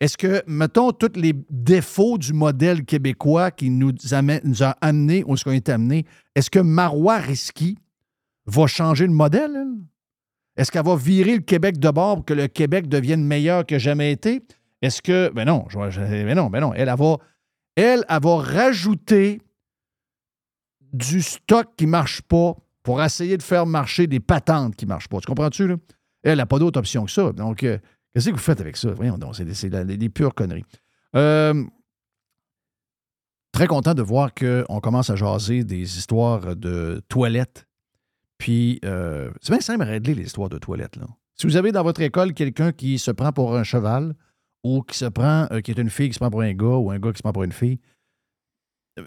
est-ce 0.00 0.16
que, 0.16 0.42
mettons, 0.46 0.92
tous 0.92 1.12
les 1.18 1.32
défauts 1.50 2.18
du 2.18 2.32
modèle 2.32 2.84
québécois 2.84 3.50
qui 3.50 3.70
nous, 3.70 3.92
amène, 4.12 4.40
nous 4.44 4.62
a 4.62 4.70
amenés 4.80 5.24
où 5.26 5.34
est-ce 5.34 5.44
qu'on 5.44 5.52
est 5.52 5.68
amené, 5.68 6.04
est-ce 6.34 6.50
que 6.50 6.58
Marois 6.58 7.18
Risky 7.18 7.78
va 8.46 8.66
changer 8.66 9.06
le 9.06 9.12
modèle? 9.12 9.52
elle? 9.54 9.74
Est-ce 10.56 10.70
qu'elle 10.70 10.84
va 10.84 10.94
virer 10.96 11.34
le 11.34 11.42
Québec 11.42 11.78
de 11.78 11.90
bord 11.90 12.16
pour 12.16 12.24
que 12.26 12.34
le 12.34 12.46
Québec 12.46 12.88
devienne 12.88 13.24
meilleur 13.24 13.66
que 13.66 13.78
jamais 13.78 14.12
été? 14.12 14.42
Est-ce 14.82 15.02
que. 15.02 15.32
Ben 15.34 15.46
non, 15.46 15.64
je, 15.68 15.78
je- 15.90 16.00
ben 16.00 16.34
non, 16.36 16.50
ben 16.50 16.60
non. 16.60 16.72
Elle, 16.74 16.88
elle 16.88 16.96
va, 16.98 17.16
elle, 17.74 18.04
elle 18.08 18.22
va 18.22 18.36
rajouter 18.36 19.40
du 20.94 21.22
stock 21.22 21.70
qui 21.76 21.86
ne 21.86 21.90
marche 21.90 22.22
pas 22.22 22.54
pour 22.84 23.02
essayer 23.02 23.36
de 23.36 23.42
faire 23.42 23.66
marcher 23.66 24.06
des 24.06 24.20
patentes 24.20 24.76
qui 24.76 24.84
ne 24.84 24.90
marchent 24.90 25.08
pas. 25.08 25.18
Tu 25.18 25.26
comprends-tu, 25.26 25.66
là? 25.66 25.76
Elle 26.22 26.38
n'a 26.38 26.46
pas 26.46 26.58
d'autre 26.58 26.78
option 26.78 27.04
que 27.04 27.10
ça. 27.10 27.32
Donc, 27.32 27.64
euh, 27.64 27.78
qu'est-ce 28.12 28.30
que 28.30 28.34
vous 28.34 28.38
faites 28.38 28.60
avec 28.60 28.76
ça? 28.76 28.92
Voyons 28.92 29.18
donc, 29.18 29.34
c'est 29.34 29.68
des, 29.68 30.08
pures 30.08 30.34
conneries. 30.34 30.64
Euh, 31.16 31.64
très 33.52 33.66
content 33.66 33.94
de 33.94 34.02
voir 34.02 34.32
qu'on 34.34 34.80
commence 34.80 35.10
à 35.10 35.16
jaser 35.16 35.64
des 35.64 35.98
histoires 35.98 36.54
de 36.54 37.02
toilettes. 37.08 37.66
Puis, 38.38 38.78
euh, 38.84 39.30
c'est 39.40 39.52
bien 39.52 39.60
simple 39.60 39.82
à 39.82 39.86
régler 39.86 40.14
les 40.14 40.24
histoires 40.24 40.48
de 40.48 40.58
toilettes. 40.58 40.96
Là. 40.96 41.06
Si 41.34 41.46
vous 41.46 41.56
avez 41.56 41.72
dans 41.72 41.82
votre 41.82 42.02
école 42.02 42.34
quelqu'un 42.34 42.72
qui 42.72 42.98
se 42.98 43.10
prend 43.10 43.32
pour 43.32 43.56
un 43.56 43.64
cheval 43.64 44.14
ou 44.62 44.82
qui 44.82 44.96
se 44.96 45.06
prend, 45.06 45.48
qui 45.62 45.72
est 45.72 45.78
une 45.78 45.90
fille 45.90 46.08
qui 46.08 46.14
se 46.14 46.20
prend 46.20 46.30
pour 46.30 46.42
un 46.42 46.52
gars 46.52 46.76
ou 46.76 46.90
un 46.90 46.98
gars 46.98 47.12
qui 47.12 47.18
se 47.18 47.22
prend 47.22 47.32
pour 47.32 47.44
une 47.44 47.52
fille, 47.52 47.80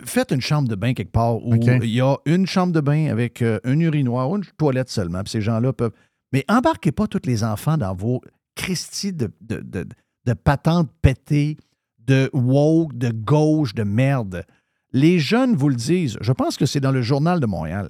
faites 0.06 0.32
une 0.32 0.41
chambre 0.41 0.67
de 0.67 0.75
bain 0.75 0.94
quelque 0.94 1.12
part 1.12 1.38
où 1.44 1.53
il 1.84 1.89
y 1.91 2.01
a 2.01 2.15
une 2.25 2.46
chambre 2.46 2.74
de 2.74 2.82
bain 2.82 3.08
avec 3.10 3.41
euh, 3.41 3.60
un 3.63 3.79
urinoir 3.79 4.29
ou 4.29 4.38
une 4.38 4.46
toilette 4.58 4.89
seulement. 4.89 5.24
Puis 5.24 5.32
ces 5.32 5.41
gens-là 5.41 5.72
peuvent. 5.74 5.94
Mais 6.34 6.44
embarquez 6.50 6.91
pas 6.91 7.08
tous 7.08 7.22
les 7.25 7.44
enfants 7.44 7.77
dans 7.77 7.96
vos 7.96 8.22
Christie 8.56 9.13
de, 9.13 9.32
de, 9.41 9.60
de- 9.62 9.88
de 10.25 10.34
patentes 10.34 10.91
pétées, 11.01 11.56
de 12.00 12.29
woke, 12.34 12.98
de 12.98 13.12
gauche, 13.12 13.74
de 13.74 13.84
merde. 13.84 14.44
Les 14.91 15.20
jeunes 15.20 15.56
vous 15.56 15.70
le 15.70 15.75
disent. 15.75 16.17
Je 16.22 16.32
pense 16.34 16.58
que 16.58 16.65
c'est 16.65 16.79
dans 16.82 16.91
le 16.91 17.01
Journal 17.01 17.39
de 17.39 17.46
Montréal. 17.46 17.89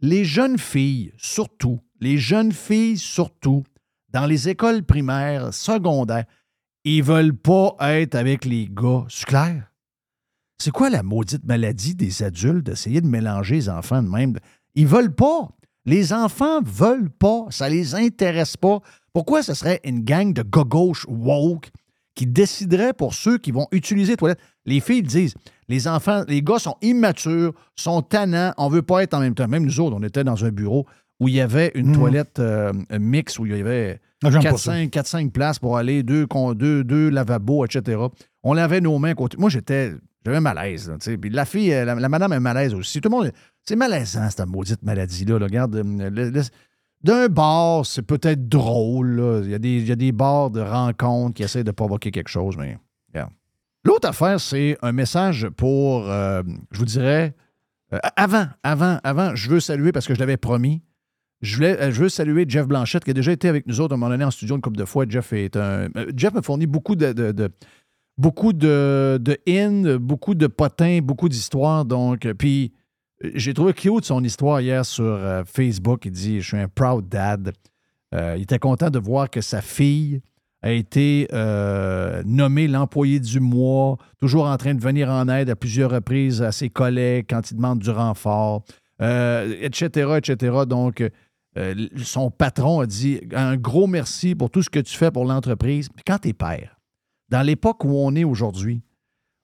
Les 0.00 0.24
jeunes 0.24 0.58
filles, 0.58 1.12
surtout, 1.18 1.78
les 2.00 2.18
jeunes 2.18 2.52
filles, 2.52 2.96
surtout, 2.98 3.62
dans 4.10 4.26
les 4.26 4.48
écoles 4.48 4.82
primaires, 4.82 5.52
secondaires, 5.54 6.24
ils 6.84 7.02
veulent 7.02 7.36
pas 7.36 7.76
être 7.80 8.14
avec 8.14 8.44
les 8.44 8.66
gars. 8.70 9.04
C'est 9.08 9.26
clair? 9.26 9.67
C'est 10.60 10.70
quoi 10.72 10.90
la 10.90 11.02
maudite 11.02 11.44
maladie 11.44 11.94
des 11.94 12.22
adultes 12.22 12.66
d'essayer 12.66 13.00
de 13.00 13.06
mélanger 13.06 13.54
les 13.56 13.68
enfants 13.68 14.02
de 14.02 14.08
même? 14.08 14.36
Ils 14.74 14.86
veulent 14.86 15.14
pas. 15.14 15.48
Les 15.86 16.12
enfants 16.12 16.60
veulent 16.62 17.10
pas. 17.10 17.46
Ça 17.50 17.68
les 17.68 17.94
intéresse 17.94 18.56
pas. 18.56 18.80
Pourquoi 19.12 19.42
ce 19.42 19.54
serait 19.54 19.80
une 19.84 20.00
gang 20.04 20.32
de 20.32 20.42
gauche 20.42 21.06
woke 21.08 21.70
qui 22.14 22.26
déciderait 22.26 22.92
pour 22.92 23.14
ceux 23.14 23.38
qui 23.38 23.52
vont 23.52 23.68
utiliser 23.70 24.12
les 24.12 24.16
toilettes? 24.16 24.40
Les 24.66 24.80
filles 24.80 25.02
disent, 25.02 25.34
les 25.68 25.86
enfants, 25.86 26.24
les 26.28 26.42
gars 26.42 26.58
sont 26.58 26.76
immatures, 26.82 27.54
sont 27.76 28.02
tannants, 28.02 28.52
on 28.58 28.68
veut 28.68 28.82
pas 28.82 29.02
être 29.04 29.14
en 29.14 29.20
même 29.20 29.34
temps. 29.34 29.48
Même 29.48 29.64
nous 29.64 29.80
autres, 29.80 29.96
on 29.96 30.02
était 30.02 30.24
dans 30.24 30.44
un 30.44 30.50
bureau 30.50 30.86
où 31.20 31.28
il 31.28 31.34
y 31.34 31.40
avait 31.40 31.70
une 31.74 31.88
Mhm. 31.90 31.94
toilette 31.96 32.38
euh, 32.40 32.72
mixte, 32.98 33.38
où 33.38 33.46
il 33.46 33.56
y 33.56 33.60
avait 33.60 34.00
Ah, 34.24 34.30
j'aime 34.32 34.42
pas 34.42 34.56
ça. 34.58 34.72
4-5 34.86 35.30
places 35.30 35.58
pour 35.60 35.76
aller, 35.76 36.02
deux, 36.02 36.26
deux, 36.56 36.82
deux 36.84 37.08
lavabos, 37.08 37.64
etc. 37.64 37.98
On 38.42 38.52
lavait 38.52 38.80
nos 38.80 38.98
mains 38.98 39.14
côté. 39.14 39.36
Moi, 39.38 39.48
j'étais. 39.50 39.92
J'avais 40.24 40.38
un 40.38 40.40
malaise. 40.40 40.90
là. 40.90 40.96
Puis 40.98 41.30
la 41.30 41.44
fille, 41.44 41.72
euh, 41.72 41.84
la, 41.84 42.08
madame 42.08 42.32
a 42.32 42.40
malaise 42.40 42.74
aussi. 42.74 43.00
Tout 43.00 43.08
le 43.08 43.16
monde. 43.16 43.32
C'est 43.64 43.76
malaisant, 43.76 44.28
cette 44.30 44.46
maudite 44.46 44.82
maladie-là. 44.82 45.38
là. 45.38 45.46
Regarde, 45.46 45.76
euh, 45.76 46.42
d'un 47.02 47.28
bar, 47.28 47.86
c'est 47.86 48.02
peut-être 48.02 48.48
drôle. 48.48 49.42
Il 49.44 49.50
y, 49.50 49.54
a 49.92 49.96
des, 49.96 50.12
bars 50.12 50.50
de 50.50 50.60
rencontres 50.60 51.34
qui 51.34 51.42
essaient 51.42 51.64
de 51.64 51.70
provoquer 51.70 52.10
quelque 52.10 52.28
chose, 52.28 52.56
mais. 52.56 52.78
L'autre 53.84 54.08
affaire, 54.08 54.40
c'est 54.40 54.76
un 54.82 54.90
message 54.92 55.48
pour, 55.56 56.10
euh, 56.10 56.42
je 56.72 56.78
vous 56.78 56.84
dirais, 56.84 57.34
avant, 58.16 58.46
avant, 58.62 58.98
avant, 59.02 59.34
je 59.34 59.48
veux 59.48 59.60
saluer 59.60 59.92
parce 59.92 60.06
que 60.06 60.14
je 60.14 60.18
l'avais 60.18 60.36
promis. 60.36 60.82
Je, 61.40 62.00
veux 62.00 62.08
saluer 62.08 62.44
Jeff 62.48 62.66
Blanchette 62.66 63.04
qui 63.04 63.10
a 63.10 63.14
déjà 63.14 63.30
été 63.30 63.48
avec 63.48 63.66
nous 63.66 63.80
autres 63.80 63.92
à 63.92 63.94
un 63.94 63.98
moment 63.98 64.10
donné 64.10 64.24
en 64.24 64.30
studio 64.32 64.56
une 64.56 64.60
couple 64.60 64.76
de 64.76 64.84
fois. 64.84 65.06
Jeff 65.08 65.32
est 65.32 65.56
un. 65.56 65.88
Jeff 66.16 66.34
me 66.34 66.42
fournit 66.42 66.66
beaucoup 66.66 66.96
de- 66.96 67.12
beaucoup 68.18 68.52
de, 68.52 69.18
de 69.20 69.38
in, 69.48 69.96
beaucoup 69.96 70.34
de 70.34 70.48
potins, 70.48 70.98
beaucoup 71.00 71.28
d'histoires. 71.28 71.84
Donc, 71.84 72.28
puis 72.36 72.72
euh, 73.24 73.30
j'ai 73.34 73.54
trouvé 73.54 73.72
cute 73.72 74.04
son 74.04 74.22
histoire 74.22 74.60
hier 74.60 74.84
sur 74.84 75.04
euh, 75.04 75.44
Facebook. 75.44 76.04
Il 76.04 76.12
dit 76.12 76.40
Je 76.40 76.46
suis 76.46 76.58
un 76.58 76.68
proud 76.68 77.08
dad. 77.08 77.52
Euh, 78.14 78.34
il 78.36 78.42
était 78.42 78.58
content 78.58 78.90
de 78.90 78.98
voir 78.98 79.30
que 79.30 79.40
sa 79.40 79.60
fille 79.60 80.20
a 80.60 80.72
été 80.72 81.28
nommée 82.24 82.66
l'employé 82.66 83.20
du 83.20 83.38
mois, 83.38 83.96
toujours 84.18 84.46
en 84.46 84.56
train 84.56 84.74
de 84.74 84.82
venir 84.82 85.08
en 85.08 85.28
aide 85.28 85.50
à 85.50 85.54
plusieurs 85.54 85.92
reprises 85.92 86.42
à 86.42 86.50
ses 86.50 86.68
collègues 86.68 87.26
quand 87.30 87.52
ils 87.52 87.54
demandent 87.54 87.78
du 87.78 87.90
renfort, 87.90 88.64
etc., 88.98 90.16
etc. 90.16 90.56
Donc, 90.68 91.08
son 92.02 92.32
patron 92.32 92.80
a 92.80 92.86
dit 92.86 93.20
un 93.32 93.56
gros 93.56 93.86
merci 93.86 94.34
pour 94.34 94.50
tout 94.50 94.64
ce 94.64 94.68
que 94.68 94.80
tu 94.80 94.96
fais 94.96 95.12
pour 95.12 95.26
l'entreprise. 95.26 95.90
Puis 95.90 96.02
quand 96.04 96.18
tu 96.18 96.30
es 96.30 96.32
père, 96.32 96.77
dans 97.28 97.42
l'époque 97.42 97.84
où 97.84 97.90
on 97.96 98.14
est 98.14 98.24
aujourd'hui, 98.24 98.82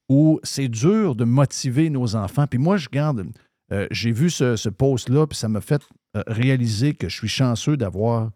où 0.08 0.40
c'est 0.42 0.68
dur 0.68 1.14
de 1.14 1.24
motiver 1.24 1.90
nos 1.90 2.16
enfants, 2.16 2.46
puis 2.46 2.58
moi, 2.58 2.76
je 2.76 2.88
garde, 2.88 3.26
euh, 3.72 3.86
j'ai 3.90 4.12
vu 4.12 4.30
ce, 4.30 4.56
ce 4.56 4.68
post-là, 4.68 5.26
puis 5.26 5.38
ça 5.38 5.48
m'a 5.48 5.60
fait 5.60 5.82
euh, 6.16 6.22
réaliser 6.26 6.94
que 6.94 7.08
je 7.08 7.16
suis 7.16 7.28
chanceux 7.28 7.76
d'avoir 7.76 8.30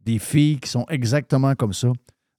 des 0.00 0.18
filles 0.18 0.58
qui 0.58 0.68
sont 0.68 0.86
exactement 0.88 1.54
comme 1.54 1.72
ça, 1.72 1.92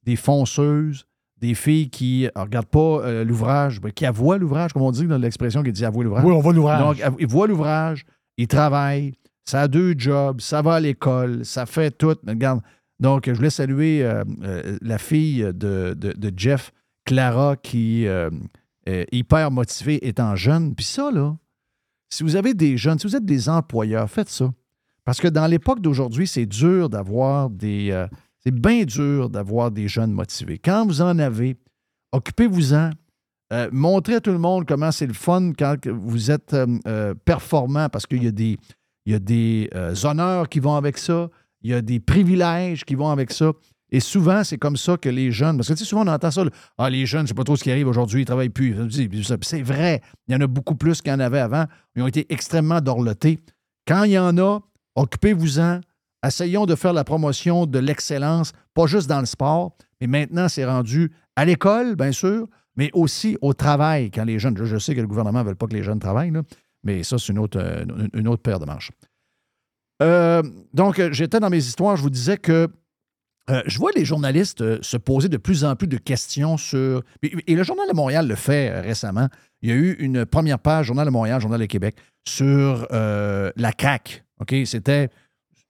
des 0.03 0.15
fonceuses, 0.15 1.05
des 1.37 1.53
filles 1.53 1.89
qui 1.89 2.27
ne 2.35 2.41
regardent 2.41 2.67
pas 2.67 2.79
euh, 2.79 3.23
l'ouvrage, 3.23 3.81
ben, 3.81 3.91
qui 3.91 4.05
avouent 4.05 4.33
l'ouvrage, 4.35 4.73
comme 4.73 4.83
on 4.83 4.91
dit 4.91 5.05
dans 5.05 5.17
l'expression 5.17 5.63
qui 5.63 5.71
dit 5.71 5.85
avouer 5.85 6.05
l'ouvrage. 6.05 6.23
Oui, 6.23 6.33
on 6.33 6.41
va 6.41 6.51
l'ouvrage. 6.51 6.79
Donc, 6.79 7.15
ils 7.19 7.27
voient 7.27 7.47
l'ouvrage, 7.47 8.05
ils 8.37 8.47
travaillent, 8.47 9.13
ça 9.45 9.61
a 9.61 9.67
deux 9.67 9.93
jobs, 9.97 10.41
ça 10.41 10.61
va 10.61 10.75
à 10.75 10.79
l'école, 10.79 11.45
ça 11.45 11.65
fait 11.65 11.91
tout. 11.91 12.15
Mais 12.23 12.33
Regarde, 12.33 12.61
donc, 12.99 13.25
je 13.27 13.33
voulais 13.33 13.49
saluer 13.49 14.03
euh, 14.03 14.23
euh, 14.43 14.77
la 14.81 14.97
fille 14.97 15.45
de, 15.53 16.31
Jeff, 16.35 16.71
Clara, 17.05 17.55
qui 17.57 18.07
euh, 18.07 18.29
est 18.85 19.07
hyper 19.13 19.51
motivée 19.51 20.07
étant 20.07 20.35
jeune. 20.35 20.73
Puis 20.75 20.85
ça, 20.85 21.11
là, 21.11 21.35
si 22.09 22.23
vous 22.23 22.35
avez 22.35 22.53
des 22.53 22.77
jeunes, 22.77 22.97
si 22.97 23.07
vous 23.07 23.15
êtes 23.15 23.25
des 23.25 23.49
employeurs, 23.49 24.09
faites 24.09 24.29
ça. 24.29 24.51
Parce 25.03 25.19
que 25.19 25.27
dans 25.27 25.47
l'époque 25.47 25.81
d'aujourd'hui, 25.81 26.25
c'est 26.25 26.45
dur 26.45 26.89
d'avoir 26.89 27.49
des. 27.49 28.07
c'est 28.39 28.53
bien 28.53 28.85
dur 28.85 29.29
d'avoir 29.29 29.69
des 29.69 29.87
jeunes 29.87 30.11
motivés. 30.11 30.57
Quand 30.57 30.87
vous 30.87 31.01
en 31.01 31.19
avez, 31.19 31.57
occupez-vous-en. 32.11 32.89
Montrez 33.71 34.15
à 34.15 34.21
tout 34.21 34.31
le 34.31 34.39
monde 34.39 34.65
comment 34.65 34.91
c'est 34.91 35.05
le 35.05 35.13
fun 35.13 35.51
quand 35.57 35.75
vous 35.87 36.31
êtes 36.31 36.55
performant 37.23 37.87
parce 37.89 38.07
qu'il 38.07 38.23
y 38.23 38.27
a 38.27 38.31
des, 38.31 38.57
il 39.05 39.11
y 39.11 39.15
a 39.15 39.19
des 39.19 39.69
honneurs 40.03 40.49
qui 40.49 40.59
vont 40.59 40.75
avec 40.75 40.97
ça, 40.97 41.29
il 41.65 41.71
y 41.71 41.73
a 41.73 41.81
des 41.81 41.99
privilèges 41.99 42.85
qui 42.85 42.93
vont 42.93 43.09
avec 43.09 43.31
ça. 43.31 43.51
Et 43.91 43.99
souvent, 43.99 44.43
c'est 44.43 44.57
comme 44.57 44.77
ça 44.77 44.97
que 44.97 45.09
les 45.09 45.31
jeunes, 45.31 45.57
parce 45.57 45.67
que 45.67 45.73
tu 45.73 45.79
sais, 45.79 45.85
souvent 45.85 46.03
on 46.05 46.07
entend 46.07 46.29
ça, 46.29 46.43
ah, 46.77 46.89
les 46.89 47.05
jeunes, 47.05 47.21
je 47.21 47.23
ne 47.23 47.27
sais 47.29 47.33
pas 47.33 47.43
trop 47.43 47.55
ce 47.55 47.63
qui 47.63 47.71
arrive 47.71 47.87
aujourd'hui, 47.87 48.21
ils 48.21 48.25
travaillent 48.25 48.49
plus. 48.49 48.75
C'est 49.41 49.61
vrai, 49.61 50.01
il 50.27 50.33
y 50.33 50.37
en 50.37 50.41
a 50.41 50.47
beaucoup 50.47 50.75
plus 50.75 51.01
qu'il 51.01 51.11
y 51.11 51.15
en 51.15 51.19
avait 51.19 51.39
avant. 51.39 51.65
Ils 51.95 52.03
ont 52.03 52.07
été 52.07 52.25
extrêmement 52.31 52.81
dorlotés. 52.81 53.39
Quand 53.87 54.03
il 54.03 54.11
y 54.11 54.19
en 54.19 54.37
a, 54.37 54.59
occupez-vous-en, 54.95 55.81
Essayons 56.25 56.65
de 56.65 56.73
faire 56.73 56.93
la 56.93 57.03
promotion 57.03 57.67
de 57.67 57.77
l'excellence, 57.77 58.51
pas 58.73 58.87
juste 58.87 59.07
dans 59.07 59.19
le 59.19 59.27
sport, 59.27 59.77
mais 60.01 60.07
maintenant, 60.07 60.49
c'est 60.49 60.65
rendu 60.65 61.11
à 61.35 61.45
l'école, 61.45 61.95
bien 61.95 62.11
sûr, 62.11 62.47
mais 62.75 62.89
aussi 62.93 63.37
au 63.41 63.53
travail, 63.53 64.09
quand 64.09 64.23
les 64.23 64.39
jeunes. 64.39 64.57
Je, 64.57 64.77
sais 64.77 64.95
que 64.95 65.01
le 65.01 65.07
gouvernement 65.07 65.43
ne 65.43 65.49
veut 65.49 65.55
pas 65.55 65.67
que 65.67 65.75
les 65.75 65.83
jeunes 65.83 65.99
travaillent, 65.99 66.33
mais 66.83 67.03
ça, 67.03 67.19
c'est 67.19 67.31
une 67.31 67.37
autre, 67.37 67.59
euh, 67.59 67.85
une 68.13 68.27
autre 68.27 68.41
paire 68.41 68.59
de 68.59 68.65
manches. 68.65 68.91
Euh, 70.01 70.43
donc, 70.73 70.99
euh, 70.99 71.11
j'étais 71.11 71.39
dans 71.39 71.49
mes 71.49 71.57
histoires, 71.57 71.95
je 71.95 72.01
vous 72.01 72.09
disais 72.09 72.37
que 72.37 72.67
euh, 73.49 73.61
je 73.67 73.77
vois 73.77 73.91
les 73.95 74.05
journalistes 74.05 74.81
se 74.81 74.97
poser 74.97 75.29
de 75.29 75.37
plus 75.37 75.63
en 75.63 75.75
plus 75.75 75.87
de 75.87 75.97
questions 75.97 76.57
sur. 76.57 77.03
Et, 77.21 77.55
le 77.55 77.63
Journal 77.63 77.87
de 77.87 77.95
Montréal 77.95 78.27
le 78.27 78.35
fait 78.35 78.79
récemment. 78.79 79.27
Il 79.61 79.69
y 79.69 79.71
a 79.71 79.75
eu 79.75 79.93
une 79.99 80.25
première 80.25 80.59
page, 80.59 80.87
Journal 80.87 81.05
de 81.05 81.11
Montréal, 81.11 81.39
Journal 81.39 81.59
de 81.59 81.65
Québec, 81.65 81.95
sur 82.27 82.87
la 82.91 83.71
CAQ. 83.79 84.23
OK? 84.41 84.55
C'était. 84.65 85.09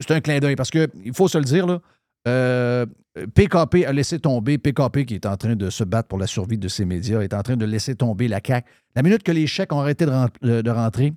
C'était 0.02 0.16
un 0.16 0.20
clin 0.20 0.40
d'œil 0.40 0.58
parce 0.58 0.72
qu'il 0.72 1.14
faut 1.14 1.30
se 1.30 1.38
le 1.38 1.46
dire, 1.46 1.68
là. 1.68 2.86
PKP 3.34 3.86
a 3.86 3.94
laissé 3.94 4.20
tomber, 4.20 4.58
PKP 4.58 5.06
qui 5.06 5.16
est 5.16 5.26
en 5.26 5.38
train 5.38 5.56
de 5.56 5.70
se 5.70 5.86
battre 5.86 6.10
pour 6.10 6.18
la 6.18 6.28
survie 6.28 6.58
de 6.58 6.68
ses 6.68 6.84
médias, 6.84 7.22
est 7.22 7.34
en 7.34 7.44
train 7.44 7.56
de 7.56 7.66
laisser 7.66 7.96
tomber 7.96 8.28
la 8.28 8.42
CAQ. 8.46 8.70
La 8.96 9.04
minute 9.04 9.24
que 9.24 9.32
les 9.32 9.48
chèques 9.48 9.72
ont 9.72 9.80
arrêté 9.80 10.06
de, 10.06 10.62
de 10.62 10.70
rentrer, 10.70 11.14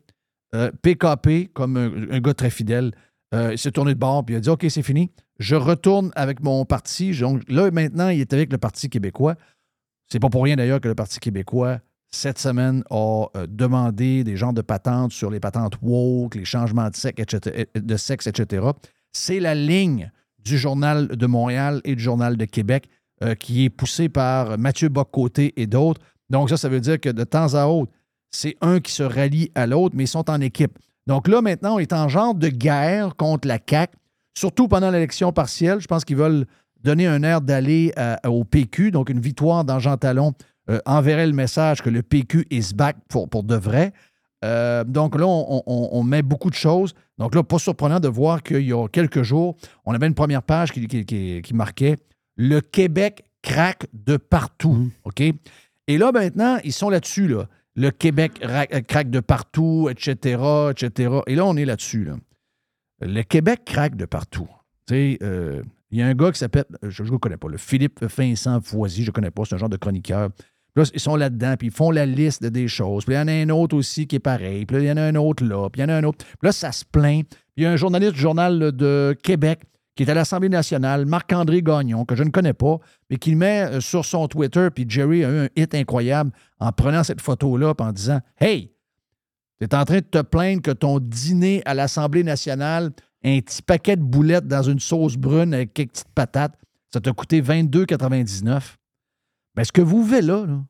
euh, 0.54 0.70
PKP, 0.82 1.52
comme 1.52 1.76
un, 1.76 2.20
gars 2.20 2.34
très 2.34 2.50
fidèle, 2.50 2.92
euh, 3.34 3.52
il 3.52 3.58
s'est 3.58 3.72
tourné 3.72 3.94
de 3.94 3.98
bord 3.98 4.24
puis 4.24 4.34
il 4.34 4.38
a 4.38 4.40
dit 4.40 4.48
OK, 4.48 4.64
c'est 4.68 4.82
fini. 4.82 5.10
Je 5.38 5.54
retourne 5.54 6.10
avec 6.16 6.40
mon 6.40 6.64
parti. 6.64 7.16
Donc, 7.18 7.42
là, 7.48 7.70
maintenant, 7.70 8.08
il 8.08 8.20
est 8.20 8.32
avec 8.32 8.50
le 8.50 8.58
Parti 8.58 8.88
québécois. 8.88 9.36
C'est 10.10 10.18
pas 10.18 10.30
pour 10.30 10.42
rien 10.42 10.56
d'ailleurs 10.56 10.80
que 10.80 10.88
le 10.88 10.94
Parti 10.94 11.20
québécois, 11.20 11.78
cette 12.10 12.38
semaine, 12.38 12.82
a 12.90 13.26
euh, 13.36 13.46
demandé 13.48 14.24
des 14.24 14.36
genres 14.36 14.54
de 14.54 14.62
patentes 14.62 15.12
sur 15.12 15.30
les 15.30 15.40
patentes 15.40 15.74
woke, 15.82 16.34
les 16.34 16.44
changements 16.44 16.88
de 16.88 16.96
sexe, 16.96 17.22
etc. 17.22 17.66
De 17.74 17.96
sexe, 17.96 18.26
etc. 18.26 18.66
C'est 19.12 19.38
la 19.38 19.54
ligne 19.54 20.10
du 20.38 20.58
Journal 20.58 21.08
de 21.08 21.26
Montréal 21.26 21.80
et 21.84 21.94
du 21.94 22.02
Journal 22.02 22.36
de 22.36 22.44
Québec 22.44 22.88
euh, 23.22 23.34
qui 23.34 23.64
est 23.64 23.70
poussée 23.70 24.08
par 24.08 24.58
Mathieu 24.58 24.88
Boccoté 24.88 25.52
et 25.60 25.66
d'autres. 25.66 26.00
Donc, 26.30 26.48
ça, 26.48 26.56
ça 26.56 26.68
veut 26.68 26.80
dire 26.80 26.98
que 26.98 27.10
de 27.10 27.24
temps 27.24 27.54
à 27.54 27.66
autre, 27.66 27.92
c'est 28.30 28.56
un 28.60 28.80
qui 28.80 28.92
se 28.92 29.02
rallie 29.02 29.50
à 29.54 29.66
l'autre, 29.66 29.94
mais 29.96 30.04
ils 30.04 30.08
sont 30.08 30.28
en 30.30 30.40
équipe. 30.40 30.78
Donc 31.06 31.28
là, 31.28 31.40
maintenant, 31.40 31.76
on 31.76 31.78
est 31.78 31.92
en 31.92 32.08
genre 32.08 32.34
de 32.34 32.48
guerre 32.48 33.16
contre 33.16 33.48
la 33.48 33.58
CAQ, 33.68 33.94
surtout 34.36 34.68
pendant 34.68 34.90
l'élection 34.90 35.32
partielle. 35.32 35.80
Je 35.80 35.86
pense 35.86 36.04
qu'ils 36.04 36.16
veulent 36.16 36.46
donner 36.82 37.06
un 37.06 37.22
air 37.22 37.40
d'aller 37.40 37.92
à- 37.96 38.20
au 38.30 38.44
PQ, 38.44 38.90
donc 38.90 39.08
une 39.10 39.20
victoire 39.20 39.64
dans 39.64 39.78
Jean 39.78 39.96
Talon 39.96 40.32
euh, 40.70 40.78
enverrait 40.84 41.26
le 41.26 41.32
message 41.32 41.80
que 41.82 41.88
le 41.90 42.02
PQ 42.02 42.46
is 42.50 42.74
back 42.74 42.96
pour, 43.08 43.28
pour 43.30 43.42
de 43.42 43.54
vrai. 43.56 43.92
Euh, 44.44 44.84
donc 44.84 45.18
là, 45.18 45.26
on, 45.26 45.62
on- 45.66 45.88
on 45.92 46.02
met 46.04 46.22
beaucoup 46.22 46.50
de 46.50 46.54
choses. 46.54 46.92
Donc 47.16 47.34
là, 47.34 47.42
pas 47.42 47.58
surprenant 47.58 47.98
de 48.00 48.06
voir 48.08 48.42
qu'il 48.42 48.60
y 48.66 48.72
a 48.72 48.86
quelques 48.86 49.22
jours, 49.22 49.56
on 49.86 49.94
avait 49.94 50.06
une 50.06 50.14
première 50.14 50.42
page 50.42 50.70
qui, 50.72 50.86
qui- 50.86 51.04
qui- 51.06 51.40
qui 51.42 51.54
marquait 51.54 51.96
Le 52.36 52.60
Québec 52.60 53.24
craque 53.42 53.86
de 53.94 54.16
partout. 54.18 54.90
OK? 55.04 55.20
Et 55.20 55.98
là, 55.98 56.12
maintenant, 56.12 56.58
ils 56.62 56.72
sont 56.72 56.90
là-dessus. 56.90 57.26
Là. 57.28 57.46
Le 57.78 57.90
Québec 57.90 58.32
euh, 58.42 58.64
craque 58.80 59.08
de 59.08 59.20
partout, 59.20 59.88
etc., 59.88 60.42
etc. 60.70 61.20
Et 61.28 61.36
là, 61.36 61.46
on 61.46 61.56
est 61.56 61.64
là-dessus. 61.64 62.04
là. 62.04 62.16
Le 63.00 63.22
Québec 63.22 63.60
craque 63.64 63.94
de 63.94 64.04
partout. 64.04 64.48
Tu 64.88 64.94
sais, 64.94 65.18
euh, 65.22 65.62
il 65.92 65.98
y 65.98 66.02
a 66.02 66.06
un 66.06 66.14
gars 66.14 66.32
qui 66.32 66.40
s'appelle, 66.40 66.64
je 66.82 67.04
ne 67.04 67.08
le 67.08 67.18
connais 67.18 67.36
pas, 67.36 67.48
le 67.48 67.56
Philippe 67.56 68.04
Vincent 68.04 68.60
Foisy, 68.60 69.04
je 69.04 69.10
ne 69.10 69.12
connais 69.12 69.30
pas, 69.30 69.44
c'est 69.44 69.54
un 69.54 69.58
genre 69.58 69.68
de 69.68 69.76
chroniqueur. 69.76 70.30
Là, 70.74 70.82
ils 70.92 70.98
sont 71.00 71.14
là-dedans, 71.14 71.54
puis 71.56 71.68
ils 71.68 71.72
font 71.72 71.92
la 71.92 72.04
liste 72.04 72.42
de 72.42 72.48
des 72.48 72.66
choses. 72.66 73.04
Puis 73.04 73.14
il 73.14 73.18
y 73.18 73.20
en 73.20 73.28
a 73.28 73.32
un 73.32 73.48
autre 73.50 73.76
aussi 73.76 74.08
qui 74.08 74.16
est 74.16 74.20
pareil. 74.20 74.66
Puis 74.66 74.76
il 74.78 74.84
y 74.84 74.90
en 74.90 74.96
a 74.96 75.02
un 75.02 75.14
autre 75.14 75.44
là, 75.44 75.68
puis 75.70 75.80
il 75.80 75.82
y 75.82 75.86
en 75.86 75.88
a 75.88 75.94
un 75.94 76.04
autre. 76.04 76.24
Puis 76.24 76.36
là, 76.42 76.52
ça 76.52 76.72
se 76.72 76.84
plaint. 76.84 77.26
Il 77.56 77.62
y 77.62 77.66
a 77.66 77.70
un 77.70 77.76
journaliste 77.76 78.14
du 78.14 78.20
Journal 78.20 78.72
de 78.72 79.16
Québec 79.22 79.60
qui 79.98 80.04
est 80.04 80.10
à 80.10 80.14
l'Assemblée 80.14 80.48
nationale, 80.48 81.06
Marc-André 81.06 81.60
Gagnon, 81.60 82.04
que 82.04 82.14
je 82.14 82.22
ne 82.22 82.30
connais 82.30 82.52
pas, 82.52 82.78
mais 83.10 83.16
qui 83.16 83.34
met 83.34 83.64
euh, 83.64 83.80
sur 83.80 84.04
son 84.04 84.28
Twitter. 84.28 84.68
Puis 84.72 84.86
Jerry 84.88 85.24
a 85.24 85.28
eu 85.28 85.38
un 85.46 85.48
hit 85.56 85.74
incroyable 85.74 86.30
en 86.60 86.70
prenant 86.70 87.02
cette 87.02 87.20
photo-là, 87.20 87.74
en 87.76 87.90
disant 87.90 88.20
Hey, 88.38 88.72
tu 89.58 89.66
es 89.66 89.74
en 89.74 89.84
train 89.84 89.96
de 89.96 90.02
te 90.02 90.22
plaindre 90.22 90.62
que 90.62 90.70
ton 90.70 91.00
dîner 91.00 91.62
à 91.64 91.74
l'Assemblée 91.74 92.22
nationale, 92.22 92.92
un 93.24 93.40
petit 93.40 93.60
paquet 93.60 93.96
de 93.96 94.02
boulettes 94.02 94.46
dans 94.46 94.62
une 94.62 94.78
sauce 94.78 95.16
brune 95.16 95.52
avec 95.52 95.74
quelques 95.74 95.90
petites 95.90 96.14
patates, 96.14 96.54
ça 96.92 97.00
t'a 97.00 97.12
coûté 97.12 97.42
22,99. 97.42 98.76
Mais 99.56 99.64
ce 99.64 99.72
que 99.72 99.82
vous 99.82 100.04
vivez 100.04 100.22
là, 100.22 100.46
là, 100.46 100.62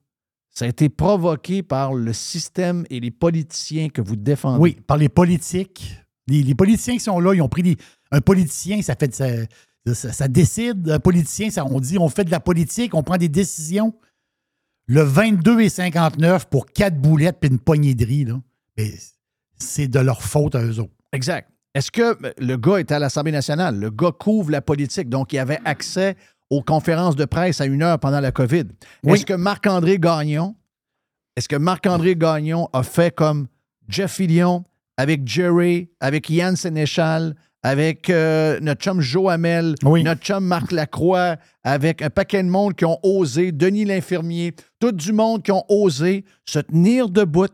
ça 0.48 0.64
a 0.64 0.68
été 0.68 0.88
provoqué 0.88 1.62
par 1.62 1.92
le 1.92 2.14
système 2.14 2.86
et 2.88 2.98
les 2.98 3.10
politiciens 3.10 3.90
que 3.90 4.00
vous 4.00 4.16
défendez. 4.16 4.58
Oui, 4.58 4.78
par 4.86 4.96
les 4.96 5.10
politiques. 5.10 6.00
Les, 6.28 6.42
les 6.42 6.54
politiciens 6.54 6.94
qui 6.94 7.00
sont 7.00 7.20
là, 7.20 7.34
ils 7.34 7.42
ont 7.42 7.48
pris 7.48 7.62
des- 7.62 7.76
un 8.10 8.20
politicien, 8.20 8.82
ça 8.82 8.94
fait 8.96 9.14
ça, 9.14 9.26
ça- 9.94 10.12
ça 10.12 10.28
décide. 10.28 10.88
Un 10.90 10.98
politicien, 11.00 11.50
ça, 11.50 11.64
on 11.64 11.80
dit 11.80 11.98
on 11.98 12.08
fait 12.08 12.24
de 12.24 12.30
la 12.30 12.40
politique, 12.40 12.94
on 12.94 13.02
prend 13.02 13.16
des 13.16 13.28
décisions. 13.28 13.94
Le 14.86 15.02
22 15.02 15.60
et 15.60 15.68
59 15.68 16.46
pour 16.48 16.66
quatre 16.66 16.98
boulettes 17.00 17.36
puis 17.40 17.50
une 17.50 17.58
poignée 17.58 17.94
de 17.94 18.04
riz, 18.06 18.24
là, 18.24 18.40
ben, 18.76 18.90
c'est 19.58 19.88
de 19.88 19.98
leur 20.00 20.22
faute 20.22 20.54
à 20.54 20.62
eux 20.62 20.78
autres. 20.80 20.92
Exact. 21.12 21.50
Est-ce 21.74 21.90
que 21.90 22.02
euh, 22.24 22.32
le 22.38 22.56
gars 22.56 22.78
était 22.80 22.94
à 22.94 22.98
l'Assemblée 22.98 23.32
nationale? 23.32 23.78
Le 23.78 23.90
gars 23.90 24.12
couvre 24.12 24.50
la 24.50 24.62
politique, 24.62 25.08
donc 25.08 25.32
il 25.32 25.38
avait 25.38 25.60
accès 25.64 26.16
aux 26.50 26.62
conférences 26.62 27.16
de 27.16 27.26
presse 27.26 27.60
à 27.60 27.66
une 27.66 27.82
heure 27.82 27.98
pendant 27.98 28.20
la 28.20 28.32
COVID. 28.32 28.64
Oui. 29.04 29.12
Est-ce 29.12 29.26
que 29.26 29.34
Marc-André 29.34 29.98
Gagnon, 29.98 30.56
est-ce 31.36 31.48
que 31.48 31.56
Marc-André 31.56 32.16
Gagnon 32.16 32.68
a 32.72 32.82
fait 32.82 33.14
comme 33.14 33.46
Jeff 33.88 34.12
Fillion 34.14 34.64
avec 34.98 35.26
Jerry, 35.26 35.88
avec 36.00 36.28
Yann 36.28 36.56
Sénéchal, 36.56 37.34
avec 37.62 38.10
euh, 38.10 38.58
notre 38.60 38.82
chum 38.82 39.00
Joe 39.00 39.32
Hamel, 39.32 39.74
Oui. 39.84 40.02
notre 40.02 40.20
chum 40.22 40.44
Marc 40.44 40.70
Lacroix, 40.72 41.36
avec 41.64 42.02
un 42.02 42.10
paquet 42.10 42.42
de 42.42 42.48
monde 42.48 42.74
qui 42.74 42.84
ont 42.84 42.98
osé, 43.02 43.52
Denis 43.52 43.84
l'infirmier, 43.84 44.54
tout 44.80 44.92
du 44.92 45.12
monde 45.12 45.42
qui 45.42 45.52
ont 45.52 45.64
osé 45.68 46.24
se 46.44 46.58
tenir 46.58 47.08
debout 47.08 47.46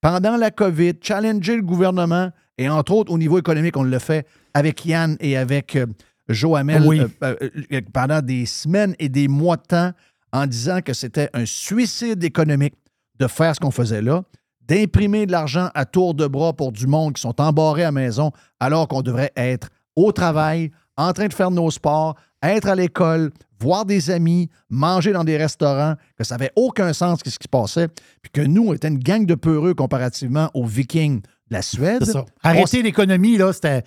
pendant 0.00 0.36
la 0.36 0.50
COVID, 0.50 0.92
challenger 1.02 1.56
le 1.56 1.62
gouvernement, 1.62 2.30
et 2.58 2.68
entre 2.68 2.92
autres, 2.92 3.12
au 3.12 3.18
niveau 3.18 3.38
économique, 3.38 3.76
on 3.76 3.82
le 3.82 3.98
fait 3.98 4.26
avec 4.54 4.84
Yann 4.84 5.16
et 5.20 5.36
avec 5.36 5.76
euh, 5.76 5.86
Joe 6.28 6.58
Hamel 6.58 6.82
Oui. 6.86 7.00
euh, 7.00 7.08
euh, 7.24 7.36
euh, 7.72 7.80
pendant 7.92 8.20
des 8.20 8.44
semaines 8.46 8.94
et 8.98 9.08
des 9.08 9.28
mois 9.28 9.56
de 9.56 9.62
temps 9.62 9.92
en 10.32 10.46
disant 10.46 10.80
que 10.80 10.92
c'était 10.92 11.28
un 11.32 11.44
suicide 11.46 12.22
économique 12.24 12.74
de 13.18 13.26
faire 13.26 13.54
ce 13.54 13.60
qu'on 13.60 13.70
faisait 13.70 14.02
là, 14.02 14.22
d'imprimer 14.70 15.26
de 15.26 15.32
l'argent 15.32 15.68
à 15.74 15.84
tour 15.84 16.14
de 16.14 16.28
bras 16.28 16.52
pour 16.52 16.70
du 16.70 16.86
monde 16.86 17.14
qui 17.14 17.20
sont 17.20 17.40
embarrés 17.40 17.82
à 17.82 17.86
la 17.86 17.92
maison 17.92 18.30
alors 18.60 18.86
qu'on 18.86 19.02
devrait 19.02 19.32
être 19.34 19.68
au 19.96 20.12
travail, 20.12 20.70
en 20.96 21.12
train 21.12 21.26
de 21.26 21.34
faire 21.34 21.50
nos 21.50 21.72
sports, 21.72 22.14
être 22.40 22.68
à 22.68 22.76
l'école, 22.76 23.32
voir 23.58 23.84
des 23.84 24.10
amis, 24.10 24.48
manger 24.68 25.12
dans 25.12 25.24
des 25.24 25.36
restaurants, 25.36 25.96
que 26.16 26.22
ça 26.22 26.36
n'avait 26.36 26.52
aucun 26.54 26.92
sens 26.92 27.18
ce 27.18 27.24
qui 27.24 27.30
se 27.30 27.48
passait, 27.50 27.88
puis 28.22 28.30
que 28.32 28.40
nous, 28.42 28.68
on 28.68 28.72
était 28.72 28.86
une 28.86 29.00
gang 29.00 29.26
de 29.26 29.34
peureux 29.34 29.74
comparativement 29.74 30.50
aux 30.54 30.64
Vikings 30.64 31.20
de 31.20 31.26
la 31.50 31.62
Suède. 31.62 32.04
Ça. 32.04 32.24
Arrêter 32.44 32.82
l'économie, 32.82 33.36
là, 33.36 33.52
c'était. 33.52 33.82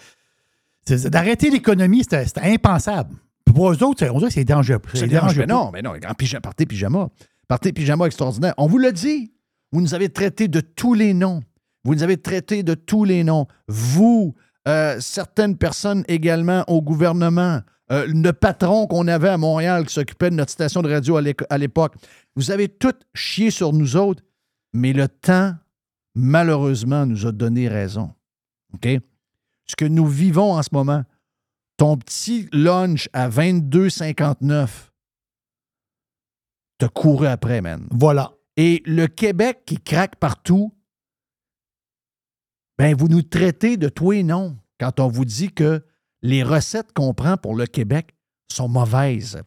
D'arrêter 1.09 1.49
l'économie, 1.49 2.03
c'était 2.03 2.25
impensable. 2.41 3.15
Puis 3.45 3.55
Pour 3.55 3.71
eux 3.71 3.81
autres, 3.83 4.05
on 4.09 4.17
dirait 4.17 4.27
que 4.27 4.33
c'est 4.33 4.43
dangereux. 4.43 4.81
C'est 4.93 5.07
dangereux. 5.07 5.45
mais 5.47 5.53
non, 5.53 5.71
mais 5.71 5.81
non, 5.81 5.91
en 5.91 6.13
pyjama, 6.13 6.41
partez 6.41 6.65
pyjama. 6.65 7.07
Partez 7.47 7.71
pyjama 7.71 8.05
extraordinaire. 8.05 8.53
On 8.57 8.67
vous 8.67 8.79
l'a 8.79 8.91
dit. 8.91 9.31
Vous 9.73 9.81
nous 9.81 9.95
avez 9.95 10.09
traité 10.09 10.47
de 10.47 10.59
tous 10.59 10.93
les 10.93 11.15
noms. 11.15 11.41
Vous 11.83 11.95
nous 11.95 12.03
avez 12.03 12.17
traité 12.17 12.61
de 12.61 12.75
tous 12.75 13.05
les 13.05 13.23
noms. 13.23 13.47
Vous, 13.67 14.35
euh, 14.67 14.99
certaines 14.99 15.57
personnes 15.57 16.05
également 16.07 16.63
au 16.67 16.79
gouvernement, 16.83 17.59
euh, 17.91 18.05
le 18.07 18.31
patron 18.33 18.85
qu'on 18.85 19.07
avait 19.07 19.29
à 19.29 19.37
Montréal 19.37 19.87
qui 19.87 19.93
s'occupait 19.95 20.29
de 20.29 20.35
notre 20.35 20.51
station 20.51 20.83
de 20.83 20.91
radio 20.91 21.17
à 21.49 21.57
l'époque. 21.57 21.95
Vous 22.35 22.51
avez 22.51 22.69
tout 22.69 22.93
chié 23.15 23.49
sur 23.49 23.73
nous 23.73 23.97
autres, 23.97 24.23
mais 24.73 24.93
le 24.93 25.07
temps, 25.07 25.55
malheureusement, 26.13 27.07
nous 27.07 27.25
a 27.25 27.31
donné 27.31 27.67
raison. 27.67 28.11
OK? 28.75 28.87
Ce 29.65 29.75
que 29.75 29.85
nous 29.85 30.05
vivons 30.05 30.53
en 30.53 30.61
ce 30.61 30.69
moment, 30.71 31.03
ton 31.77 31.97
petit 31.97 32.47
lunch 32.53 33.09
à 33.11 33.27
22,59, 33.27 34.67
t'as 36.77 36.89
couru 36.89 37.25
après, 37.25 37.61
man. 37.61 37.87
Voilà. 37.89 38.33
Et 38.57 38.83
le 38.85 39.07
Québec 39.07 39.63
qui 39.65 39.77
craque 39.77 40.17
partout, 40.17 40.73
ben 42.77 42.95
vous 42.95 43.07
nous 43.07 43.21
traitez 43.21 43.77
de 43.77 43.89
tout 43.89 44.13
et 44.13 44.23
non 44.23 44.57
quand 44.79 44.99
on 44.99 45.07
vous 45.07 45.25
dit 45.25 45.51
que 45.51 45.83
les 46.21 46.43
recettes 46.43 46.93
qu'on 46.93 47.13
prend 47.13 47.37
pour 47.37 47.55
le 47.55 47.65
Québec 47.65 48.15
sont 48.51 48.67
mauvaises, 48.67 49.41